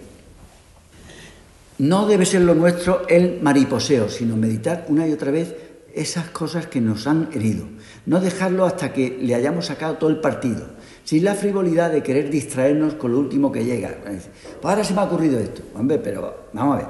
No 1.78 2.06
debe 2.06 2.24
ser 2.24 2.42
lo 2.42 2.54
nuestro 2.54 3.06
el 3.08 3.40
mariposeo, 3.42 4.08
sino 4.08 4.36
meditar 4.36 4.86
una 4.88 5.06
y 5.08 5.12
otra 5.12 5.30
vez 5.30 5.54
esas 5.92 6.30
cosas 6.30 6.66
que 6.66 6.80
nos 6.80 7.06
han 7.06 7.30
herido. 7.32 7.66
No 8.06 8.20
dejarlo 8.20 8.64
hasta 8.64 8.92
que 8.92 9.18
le 9.20 9.34
hayamos 9.34 9.66
sacado 9.66 9.94
todo 9.94 10.10
el 10.10 10.20
partido. 10.20 10.66
Sin 11.04 11.24
la 11.24 11.34
frivolidad 11.34 11.90
de 11.90 12.02
querer 12.02 12.30
distraernos 12.30 12.94
con 12.94 13.12
lo 13.12 13.18
último 13.18 13.50
que 13.50 13.64
llega. 13.64 13.96
Pues 14.04 14.28
ahora 14.62 14.84
se 14.84 14.94
me 14.94 15.00
ha 15.00 15.04
ocurrido 15.04 15.38
esto. 15.38 15.62
Hombre, 15.74 15.98
pero 15.98 16.48
vamos 16.52 16.74
a 16.74 16.78
ver. 16.78 16.88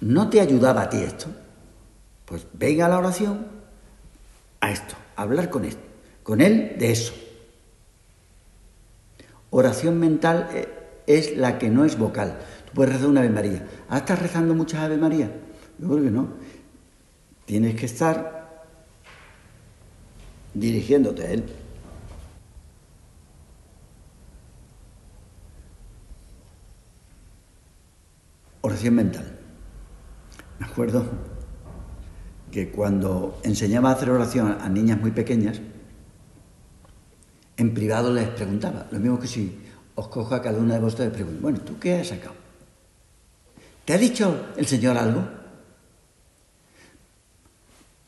¿No 0.00 0.28
te 0.28 0.40
ayudaba 0.40 0.82
a 0.82 0.90
ti 0.90 0.98
esto? 0.98 1.26
Pues 2.26 2.46
venga 2.52 2.86
a 2.86 2.88
la 2.88 2.98
oración 2.98 3.46
a 4.60 4.70
esto, 4.70 4.94
a 5.16 5.22
hablar 5.22 5.50
con 5.50 6.40
Él 6.40 6.76
de 6.78 6.90
eso. 6.90 7.12
Oración 9.50 9.98
mental 9.98 10.48
eh, 10.52 10.68
es 11.06 11.36
la 11.36 11.58
que 11.58 11.70
no 11.70 11.84
es 11.84 11.96
vocal. 11.98 12.38
Tú 12.76 12.80
puedes 12.80 12.92
rezar 12.92 13.08
una 13.08 13.20
Ave 13.20 13.30
María. 13.30 13.66
¿Ah, 13.88 13.96
estás 13.96 14.20
rezando 14.20 14.54
muchas 14.54 14.80
Ave 14.80 14.98
María? 14.98 15.32
Yo 15.78 15.88
creo 15.88 16.04
que 16.04 16.10
no. 16.10 16.28
Tienes 17.46 17.74
que 17.74 17.86
estar 17.86 18.66
dirigiéndote 20.52 21.22
a 21.22 21.30
Él. 21.30 21.44
Oración 28.60 28.94
mental. 28.94 29.38
Me 30.58 30.66
acuerdo 30.66 31.06
que 32.52 32.70
cuando 32.70 33.40
enseñaba 33.42 33.88
a 33.88 33.92
hacer 33.94 34.10
oración 34.10 34.58
a 34.60 34.68
niñas 34.68 35.00
muy 35.00 35.12
pequeñas, 35.12 35.62
en 37.56 37.72
privado 37.72 38.12
les 38.12 38.28
preguntaba, 38.28 38.86
lo 38.90 38.98
mismo 38.98 39.18
que 39.18 39.28
si 39.28 39.64
os 39.94 40.08
cojo 40.08 40.34
a 40.34 40.42
cada 40.42 40.58
una 40.58 40.74
de 40.74 40.80
vosotros 40.80 41.08
y 41.08 41.10
pregunto, 41.12 41.40
bueno, 41.40 41.58
¿tú 41.62 41.78
qué 41.78 42.00
has 42.00 42.08
sacado? 42.08 42.45
¿Te 43.86 43.94
ha 43.94 43.98
dicho 43.98 44.48
el 44.56 44.66
Señor 44.66 44.98
algo? 44.98 45.24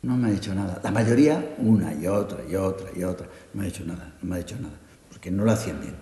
No 0.02 0.16
me 0.16 0.28
ha 0.28 0.30
dicho 0.32 0.52
nada. 0.52 0.80
La 0.82 0.90
mayoría, 0.90 1.54
una 1.58 1.94
y 1.94 2.08
otra 2.08 2.40
y 2.50 2.56
otra 2.56 2.90
y 2.96 3.04
otra, 3.04 3.26
no 3.54 3.60
me 3.60 3.62
ha 3.62 3.70
dicho 3.70 3.84
nada, 3.84 4.12
no 4.20 4.28
me 4.28 4.34
ha 4.34 4.38
dicho 4.38 4.56
nada, 4.60 4.74
porque 5.08 5.30
no 5.30 5.44
lo 5.44 5.52
hacían 5.52 5.80
bien. 5.80 5.94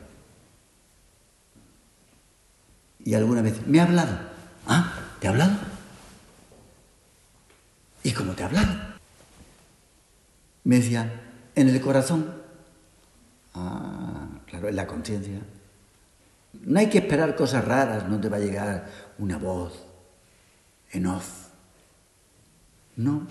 Y 3.05 3.13
alguna 3.13 3.43
vez, 3.43 3.67
me 3.67 3.79
ha 3.79 3.85
hablado. 3.85 4.19
¿Ah? 4.67 4.95
¿Te 5.21 5.27
ha 5.27 5.31
hablado? 5.31 5.53
¿Y 8.03 8.13
cómo 8.13 8.33
te 8.33 8.45
ha 8.45 8.47
hablado? 8.47 8.75
Me 10.65 10.77
decía, 10.77 11.23
en 11.55 11.69
el 11.69 11.81
corazón. 11.83 12.35
Ah, 13.55 14.27
claro, 14.47 14.69
en 14.69 14.77
la 14.77 14.87
conciencia. 14.87 15.39
No 16.63 16.79
hay 16.79 16.89
que 16.89 16.99
esperar 16.99 17.37
cosas 17.37 17.65
raras, 17.65 18.09
no 18.09 18.21
te 18.21 18.29
va 18.29 18.37
a 18.37 18.41
llegar 18.41 18.87
una 19.19 19.39
voz 19.39 19.87
en 20.91 21.07
off. 21.07 21.49
No. 22.97 23.27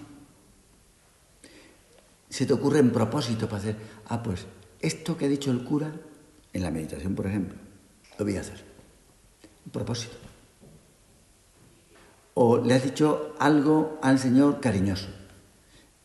Se 2.30 2.46
te 2.46 2.54
ocurre 2.54 2.80
en 2.80 2.92
propósito 2.92 3.48
para 3.48 3.62
hacer, 3.62 3.76
ah, 4.08 4.22
pues 4.22 4.46
esto 4.80 5.18
que 5.18 5.26
ha 5.26 5.30
dicho 5.30 5.52
el 5.52 5.64
cura, 5.64 5.92
en 6.54 6.64
la 6.64 6.72
meditación, 6.72 7.16
por 7.16 7.28
ejemplo, 7.28 7.58
lo 8.18 8.26
voy 8.26 8.38
a 8.38 8.42
hacer. 8.42 8.64
Un 9.66 9.72
propósito. 9.72 10.16
O 12.34 12.58
le 12.58 12.74
has 12.74 12.84
dicho 12.84 13.36
algo 13.40 14.00
al 14.02 14.20
Señor 14.20 14.60
cariñoso, 14.60 15.08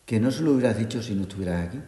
que 0.06 0.18
no 0.18 0.30
se 0.30 0.42
lo 0.42 0.52
hubieras 0.52 0.78
dicho 0.78 1.02
si 1.02 1.14
no 1.14 1.22
estuvieras 1.22 1.68
aquí. 1.68 1.80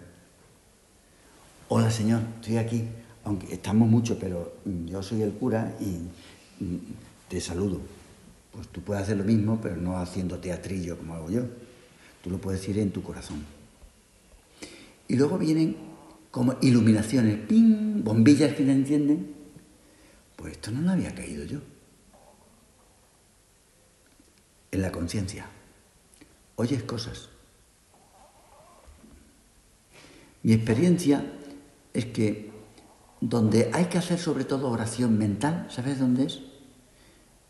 Hola 1.69 1.91
Señor, 1.91 2.21
estoy 2.41 2.59
aquí, 2.59 2.89
aunque 3.24 3.55
estamos 3.55 3.89
mucho, 3.89 4.19
pero 4.19 4.55
yo 4.86 5.03
soy 5.03 5.23
el 5.23 5.32
cura 5.32 5.77
y 5.81 6.65
mm, 6.65 6.78
te 7.28 7.40
saludo. 7.40 7.81
Pues 8.53 8.69
tú 8.69 8.82
puedes 8.82 9.05
hacer 9.05 9.16
lo 9.16 9.24
mismo, 9.24 9.59
pero 9.62 9.77
no 9.77 9.99
haciendo 9.99 10.39
teatrillo 10.39 10.99
como 10.99 11.15
hago 11.15 11.31
yo. 11.31 11.43
Tú 12.23 12.31
lo 12.31 12.39
puedes 12.39 12.61
decir 12.61 12.78
en 12.78 12.90
tu 12.90 13.03
corazón. 13.03 13.44
Y 15.09 15.16
luego 15.16 15.39
vienen 15.39 15.77
como 16.31 16.57
iluminaciones, 16.61 17.39
¡ping! 17.47 18.03
bombillas 18.05 18.55
que 18.55 18.65
te 18.65 18.73
entienden. 18.73 19.35
Pues 20.36 20.53
esto 20.53 20.70
no 20.70 20.82
lo 20.82 20.90
había 20.90 21.15
caído 21.15 21.44
yo. 21.44 21.61
En 24.70 24.82
la 24.82 24.93
conciencia. 24.93 25.47
Oyes 26.57 26.82
cosas. 26.82 27.28
Mi 30.43 30.53
experiencia 30.53 31.24
es 31.94 32.07
que 32.07 32.52
donde 33.23 33.70
hay 33.73 33.85
que 33.85 33.99
hacer 33.99 34.19
sobre 34.19 34.44
todo 34.44 34.69
oración 34.69 35.16
mental, 35.16 35.69
¿sabes 35.70 36.01
dónde 36.01 36.24
es? 36.24 36.40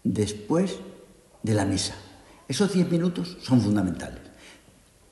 Después 0.04 0.76
de 1.42 1.54
la 1.54 1.64
misa. 1.64 1.94
Esos 2.46 2.74
diez 2.74 2.90
minutos 2.90 3.38
son 3.40 3.62
fundamentales. 3.62 4.20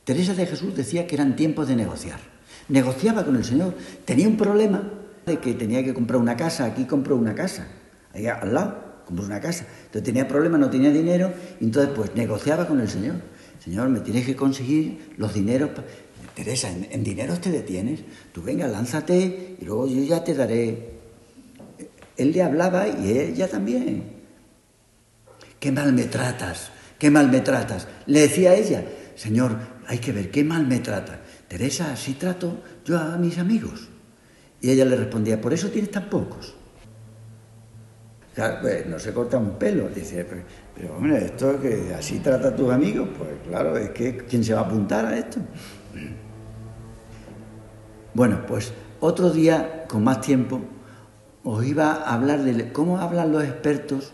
Teresa 0.05 0.35
de 0.35 0.47
Jesús 0.47 0.77
decía 0.77 1.07
que 1.07 1.15
eran 1.15 1.35
tiempos 1.35 1.67
de 1.67 1.77
negociar. 1.77 2.21
Negociaba 2.69 3.25
con 3.25 3.37
el 3.37 3.45
Señor. 3.45 3.75
Tenía 4.05 4.29
un 4.29 4.37
problema 4.37 4.83
de 5.25 5.39
que 5.39 5.55
tenía 5.55 5.83
que 5.83 5.95
comprar 5.95 6.21
una 6.21 6.37
casa. 6.37 6.67
Aquí 6.67 6.85
compró 6.85 7.17
una 7.17 7.35
casa. 7.35 7.67
Allá 8.13 8.35
al 8.35 8.53
lado 8.53 9.03
compró 9.07 9.25
una 9.25 9.41
casa. 9.41 9.65
Entonces 9.87 10.03
tenía 10.03 10.29
problemas, 10.29 10.61
no 10.61 10.69
tenía 10.69 10.91
dinero. 10.91 11.33
Y 11.59 11.65
entonces 11.65 11.93
pues 11.97 12.15
negociaba 12.15 12.67
con 12.67 12.81
el 12.81 12.89
Señor. 12.89 13.17
Señor, 13.65 13.89
me 13.89 14.01
tienes 14.01 14.27
que 14.27 14.37
conseguir 14.37 15.15
los 15.17 15.33
dineros. 15.33 15.71
Teresa, 16.35 16.71
¿en, 16.71 16.87
¿en, 16.91 17.05
dinero 17.05 17.39
te 17.39 17.51
detienes? 17.51 18.01
Tú 18.33 18.43
venga, 18.43 18.67
lánzate 18.67 19.57
y 19.61 19.65
luego 19.65 19.87
yo 19.87 20.03
ya 20.03 20.25
te 20.25 20.35
daré. 20.35 20.91
Él 22.17 22.33
le 22.33 22.43
hablaba 22.43 22.89
y 22.89 23.11
ella 23.11 23.49
también. 23.49 24.05
Qué 25.59 25.73
mal 25.73 25.93
me 25.93 26.05
tratas, 26.05 26.71
qué 26.99 27.11
mal 27.11 27.31
me 27.31 27.41
tratas. 27.41 27.87
Le 28.07 28.21
decía 28.21 28.55
ella, 28.55 28.85
Señor, 29.15 29.57
hay 29.87 29.99
que 29.99 30.13
ver 30.13 30.31
qué 30.31 30.45
mal 30.45 30.67
me 30.67 30.79
trata. 30.79 31.21
Teresa, 31.49 31.93
así 31.93 32.15
trato 32.15 32.63
yo 32.85 32.99
a 32.99 33.17
mis 33.17 33.39
amigos. 33.39 33.89
Y 34.61 34.71
ella 34.71 34.85
le 34.85 34.97
respondía, 34.97 35.41
por 35.41 35.53
eso 35.53 35.69
tienes 35.69 35.91
tan 35.91 36.09
pocos. 36.09 36.55
Claro, 38.35 38.59
pues, 38.63 38.87
no 38.87 38.99
se 38.99 39.13
corta 39.13 39.37
un 39.37 39.59
pelo. 39.59 39.89
Dice, 39.89 40.25
pero, 40.25 40.43
pero, 40.75 40.97
hombre, 40.97 41.25
esto 41.25 41.61
que 41.61 41.93
así 41.95 42.21
trata 42.21 42.49
a 42.49 42.57
tus 42.57 42.71
amigos, 42.71 43.09
pues 43.19 43.31
claro, 43.49 43.77
es 43.77 43.91
que 43.91 44.19
¿quién 44.19 44.45
se 44.45 44.55
va 44.55 44.61
a 44.61 44.65
apuntar 44.65 45.05
a 45.07 45.19
esto? 45.19 45.41
Bueno, 48.15 48.45
pues 48.47 48.73
otro 49.01 49.31
día, 49.31 49.85
con 49.89 50.05
más 50.05 50.21
tiempo, 50.21 50.61
os 51.45 51.65
iba 51.65 51.93
a 51.93 52.15
hablar 52.15 52.43
de 52.43 52.73
cómo 52.73 52.99
hablan 52.99 53.33
los 53.33 53.45
expertos 53.45 54.13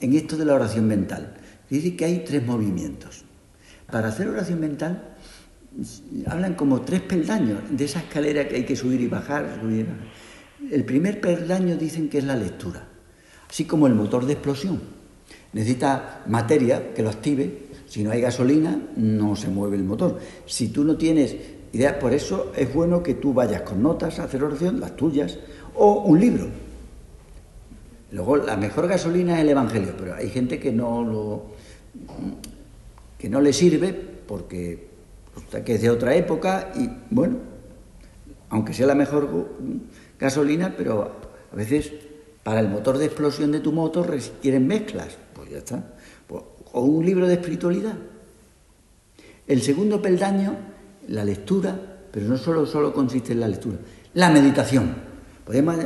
en 0.00 0.14
esto 0.14 0.36
de 0.36 0.44
la 0.44 0.54
oración 0.54 0.86
mental. 0.86 1.34
Dice 1.68 1.96
que 1.96 2.04
hay 2.04 2.24
tres 2.24 2.44
movimientos. 2.44 3.24
Para 3.90 4.08
hacer 4.08 4.28
oración 4.28 4.60
mental 4.60 5.14
hablan 6.26 6.54
como 6.54 6.82
tres 6.82 7.00
peldaños 7.00 7.58
de 7.70 7.84
esa 7.84 8.00
escalera 8.00 8.46
que 8.46 8.56
hay 8.56 8.64
que 8.64 8.76
subir 8.76 9.00
y 9.00 9.08
bajar. 9.08 9.58
Subir 9.60 9.80
y 9.80 9.82
bajar. 9.82 10.04
El 10.70 10.84
primer 10.84 11.20
peldaño 11.20 11.76
dicen 11.76 12.08
que 12.08 12.18
es 12.18 12.24
la 12.24 12.36
lectura, 12.36 12.86
así 13.48 13.64
como 13.64 13.86
el 13.86 13.94
motor 13.94 14.24
de 14.26 14.34
explosión. 14.34 14.80
Necesita 15.52 16.22
materia 16.26 16.94
que 16.94 17.02
lo 17.02 17.10
active. 17.10 17.63
Si 17.94 18.02
no 18.02 18.10
hay 18.10 18.20
gasolina, 18.20 18.76
no 18.96 19.36
se 19.36 19.46
mueve 19.46 19.76
el 19.76 19.84
motor. 19.84 20.18
Si 20.46 20.70
tú 20.70 20.82
no 20.82 20.96
tienes 20.96 21.36
idea, 21.72 21.96
por 21.96 22.12
eso 22.12 22.50
es 22.56 22.74
bueno 22.74 23.04
que 23.04 23.14
tú 23.14 23.32
vayas 23.32 23.62
con 23.62 23.84
notas 23.84 24.18
a 24.18 24.24
hacer 24.24 24.42
oración, 24.42 24.80
las 24.80 24.96
tuyas, 24.96 25.38
o 25.76 26.00
un 26.00 26.18
libro. 26.18 26.48
Luego, 28.10 28.38
la 28.38 28.56
mejor 28.56 28.88
gasolina 28.88 29.36
es 29.36 29.42
el 29.42 29.50
Evangelio, 29.50 29.94
pero 29.96 30.16
hay 30.16 30.28
gente 30.28 30.58
que 30.58 30.72
no 30.72 31.04
lo 31.04 31.42
que 33.16 33.28
no 33.28 33.40
le 33.40 33.52
sirve 33.52 33.92
porque 33.92 34.88
que 35.64 35.74
es 35.76 35.80
de 35.80 35.90
otra 35.90 36.16
época 36.16 36.72
y 36.74 36.90
bueno, 37.10 37.36
aunque 38.48 38.74
sea 38.74 38.88
la 38.88 38.96
mejor 38.96 39.50
gasolina, 40.18 40.74
pero 40.76 41.12
a 41.52 41.54
veces 41.54 41.92
para 42.42 42.58
el 42.58 42.66
motor 42.66 42.98
de 42.98 43.04
explosión 43.04 43.52
de 43.52 43.60
tu 43.60 43.70
motor 43.70 44.10
requieren 44.10 44.66
mezclas, 44.66 45.16
ya 45.54 45.58
está. 45.58 45.94
O 46.72 46.80
un 46.82 47.06
libro 47.06 47.26
de 47.26 47.34
espiritualidad. 47.34 47.94
El 49.46 49.62
segundo 49.62 50.02
peldaño, 50.02 50.56
la 51.08 51.24
lectura, 51.24 51.78
pero 52.10 52.26
no 52.26 52.36
solo, 52.36 52.66
solo 52.66 52.92
consiste 52.92 53.32
en 53.32 53.40
la 53.40 53.48
lectura, 53.48 53.78
la 54.14 54.30
meditación. 54.30 54.94
Podemos 55.44 55.76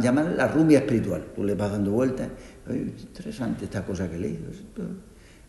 llamar 0.00 0.34
la 0.36 0.48
rumia 0.48 0.78
espiritual. 0.78 1.26
Tú 1.34 1.44
le 1.44 1.54
vas 1.54 1.70
dando 1.70 1.92
vueltas. 1.92 2.28
interesante 2.68 3.66
esta 3.66 3.84
cosa 3.84 4.10
que 4.10 4.16
he 4.16 4.18
leído. 4.18 4.44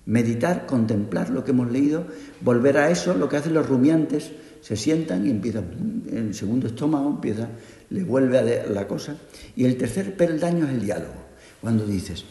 Meditar, 0.05 0.67
contemplar 0.67 1.31
lo 1.31 1.43
que 1.43 1.51
hemos 1.51 1.71
leído, 1.71 2.05
volver 2.41 2.77
a 2.77 2.91
eso, 2.91 3.15
lo 3.15 3.27
que 3.27 3.37
hacen 3.37 3.55
los 3.55 3.67
rumiantes, 3.67 4.31
se 4.61 4.75
sientan 4.75 5.25
y 5.25 5.31
empiezan, 5.31 6.03
el 6.11 6.33
segundo 6.35 6.67
estómago 6.67 7.09
empieza, 7.09 7.49
le 7.89 8.03
vuelve 8.03 8.37
a 8.37 8.67
la 8.67 8.87
cosa. 8.87 9.15
Y 9.55 9.65
el 9.65 9.77
tercer 9.77 10.15
peldaño 10.15 10.65
es 10.65 10.73
el 10.73 10.81
diálogo. 10.81 11.25
Cuando 11.59 11.87
dices, 11.87 12.23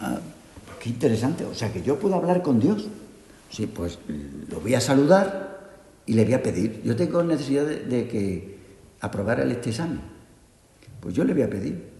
ah, 0.00 0.18
pues 0.18 0.39
qué 0.80 0.88
interesante, 0.88 1.44
o 1.44 1.54
sea 1.54 1.72
que 1.72 1.82
yo 1.82 1.98
puedo 1.98 2.16
hablar 2.16 2.42
con 2.42 2.58
Dios. 2.58 2.88
Sí, 3.50 3.66
pues 3.66 3.98
lo 4.48 4.60
voy 4.60 4.74
a 4.74 4.80
saludar 4.80 5.70
y 6.06 6.14
le 6.14 6.24
voy 6.24 6.34
a 6.34 6.42
pedir. 6.42 6.82
Yo 6.82 6.96
tengo 6.96 7.22
necesidad 7.22 7.66
de, 7.66 7.84
de 7.84 8.08
que 8.08 8.58
aprobara 9.00 9.44
este 9.44 9.70
examen. 9.70 10.00
Pues 11.00 11.14
yo 11.14 11.24
le 11.24 11.34
voy 11.34 11.42
a 11.42 11.50
pedir. 11.50 11.90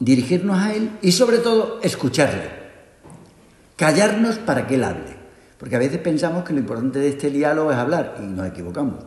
Dirigirnos 0.00 0.58
a 0.58 0.74
Él 0.74 0.90
y 1.02 1.12
sobre 1.12 1.38
todo 1.38 1.80
escucharle. 1.82 2.50
Callarnos 3.76 4.38
para 4.38 4.66
que 4.66 4.76
Él 4.76 4.84
hable. 4.84 5.16
Porque 5.58 5.76
a 5.76 5.78
veces 5.80 5.98
pensamos 5.98 6.44
que 6.44 6.52
lo 6.52 6.60
importante 6.60 7.00
de 7.00 7.08
este 7.08 7.30
diálogo 7.30 7.72
es 7.72 7.76
hablar 7.76 8.16
y 8.22 8.26
nos 8.26 8.46
equivocamos. 8.46 9.04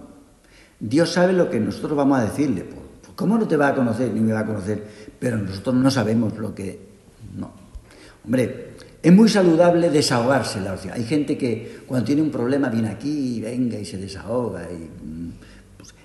Dios 0.80 1.12
sabe 1.12 1.32
lo 1.32 1.49
que 1.49 1.60
nosotros 1.60 1.95
vamos 1.95 2.20
a 2.20 2.24
decirle. 2.24 2.64
Pues, 2.64 2.82
pues, 3.02 3.14
¿Cómo 3.16 3.38
no 3.38 3.48
te 3.48 3.56
va 3.56 3.70
a 3.70 3.76
conocer 3.76 4.12
ni 4.14 4.20
me 4.20 4.34
va 4.34 4.41
a 4.41 4.45
conocer? 4.45 4.84
Pero 5.20 5.38
nosotros 5.38 5.76
no 5.76 5.90
sabemos 5.90 6.38
lo 6.38 6.53
que... 6.53 6.91
No. 7.38 7.61
Hombre, 8.23 8.76
es 9.02 9.14
muy 9.14 9.30
saludable 9.30 9.89
desahogarse 9.89 10.61
la 10.61 10.73
oración. 10.73 10.93
Hay 10.93 11.06
gente 11.06 11.38
que 11.38 11.81
cuando 11.88 12.06
tiene 12.06 12.22
un 12.22 12.31
problema 12.31 12.69
viene 12.69 12.89
aquí 12.89 13.38
y 13.38 13.41
venga 13.41 13.80
y 13.80 13.85
se 13.85 13.98
desahoga 13.98 14.64
y 14.72 14.89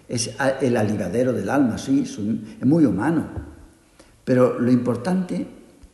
es 0.09 0.31
el 0.61 0.77
alivadero 0.77 1.33
del 1.33 1.51
alma, 1.51 1.79
sí, 1.79 2.03
es 2.03 2.67
muy 2.67 2.85
humano. 2.85 3.29
Pero 4.25 4.59
lo 4.59 4.71
importante 4.71 5.47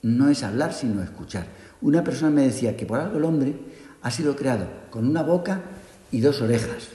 no 0.03 0.29
es 0.29 0.43
hablar, 0.43 0.73
sino 0.73 1.03
escuchar. 1.03 1.47
Una 1.81 2.05
persona 2.05 2.31
me 2.31 2.43
decía 2.43 2.77
que 2.77 2.87
por 2.87 3.01
algo 3.01 3.19
el 3.19 3.25
hombre 3.25 3.55
ha 4.03 4.11
sido 4.11 4.37
creado 4.37 4.67
con 4.91 5.07
una 5.07 5.23
boca 5.23 5.63
y 6.11 6.21
dos 6.21 6.41
orejas. 6.43 6.89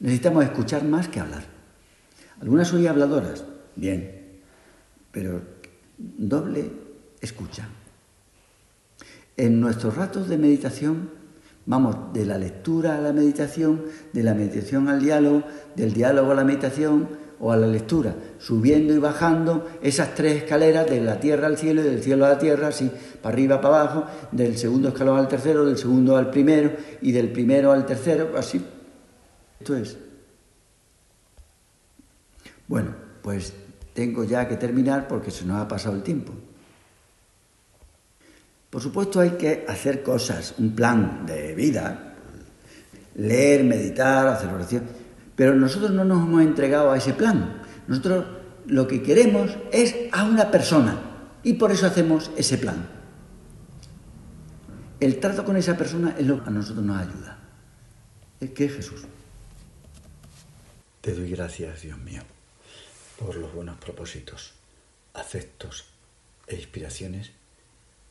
Necesitamos 0.00 0.44
escuchar 0.44 0.84
más 0.84 1.08
que 1.08 1.20
hablar. 1.20 1.44
Algunas 2.40 2.68
soy 2.68 2.86
habladoras, 2.86 3.44
bien, 3.76 4.40
pero 5.10 5.40
doble 5.96 6.70
escucha. 7.20 7.66
En 9.36 9.60
nuestros 9.60 9.96
ratos 9.96 10.28
de 10.28 10.38
meditación 10.38 11.10
Vamos 11.66 12.12
de 12.12 12.24
la 12.24 12.38
lectura 12.38 12.96
a 12.96 13.00
la 13.00 13.12
meditación, 13.12 13.86
de 14.12 14.22
la 14.22 14.34
meditación 14.34 14.88
al 14.88 15.00
diálogo, 15.00 15.42
del 15.74 15.92
diálogo 15.92 16.30
a 16.30 16.36
la 16.36 16.44
meditación 16.44 17.08
o 17.40 17.50
a 17.50 17.56
la 17.56 17.66
lectura, 17.66 18.14
subiendo 18.38 18.94
y 18.94 18.98
bajando 18.98 19.68
esas 19.82 20.14
tres 20.14 20.44
escaleras 20.44 20.88
de 20.88 21.00
la 21.00 21.18
tierra 21.18 21.48
al 21.48 21.58
cielo 21.58 21.80
y 21.80 21.84
del 21.84 22.02
cielo 22.02 22.24
a 22.24 22.30
la 22.30 22.38
tierra, 22.38 22.68
así, 22.68 22.90
para 23.20 23.34
arriba, 23.34 23.60
para 23.60 23.80
abajo, 23.80 24.04
del 24.30 24.56
segundo 24.56 24.88
escalón 24.88 25.18
al 25.18 25.26
tercero, 25.26 25.66
del 25.66 25.76
segundo 25.76 26.16
al 26.16 26.30
primero 26.30 26.70
y 27.02 27.10
del 27.10 27.32
primero 27.32 27.72
al 27.72 27.84
tercero, 27.84 28.30
así. 28.38 28.64
Esto 29.58 29.76
es. 29.76 29.98
Bueno, 32.68 32.94
pues 33.22 33.52
tengo 33.92 34.22
ya 34.22 34.46
que 34.46 34.56
terminar 34.56 35.08
porque 35.08 35.32
se 35.32 35.44
nos 35.44 35.60
ha 35.60 35.66
pasado 35.66 35.96
el 35.96 36.04
tiempo. 36.04 36.32
Por 38.76 38.82
supuesto 38.82 39.20
hay 39.20 39.38
que 39.38 39.64
hacer 39.66 40.02
cosas, 40.02 40.56
un 40.58 40.76
plan 40.76 41.24
de 41.24 41.54
vida, 41.54 42.14
leer, 43.14 43.64
meditar, 43.64 44.26
hacer 44.26 44.50
oración, 44.50 44.82
pero 45.34 45.54
nosotros 45.54 45.92
no 45.92 46.04
nos 46.04 46.26
hemos 46.26 46.42
entregado 46.42 46.90
a 46.90 46.98
ese 46.98 47.14
plan. 47.14 47.62
Nosotros 47.88 48.26
lo 48.66 48.86
que 48.86 49.02
queremos 49.02 49.56
es 49.72 49.94
a 50.12 50.24
una 50.24 50.50
persona 50.50 51.00
y 51.42 51.54
por 51.54 51.72
eso 51.72 51.86
hacemos 51.86 52.30
ese 52.36 52.58
plan. 52.58 52.86
El 55.00 55.20
trato 55.20 55.42
con 55.42 55.56
esa 55.56 55.74
persona 55.78 56.14
es 56.18 56.26
lo 56.26 56.44
que 56.44 56.50
a 56.50 56.52
nosotros 56.52 56.84
nos 56.84 56.98
ayuda. 56.98 57.38
Es 58.40 58.50
que 58.50 58.66
es 58.66 58.74
Jesús. 58.74 59.06
Te 61.00 61.14
doy 61.14 61.30
gracias, 61.30 61.80
Dios 61.80 61.96
mío, 61.96 62.20
por 63.18 63.36
los 63.36 63.54
buenos 63.54 63.78
propósitos, 63.78 64.52
afectos 65.14 65.86
e 66.46 66.56
inspiraciones 66.56 67.30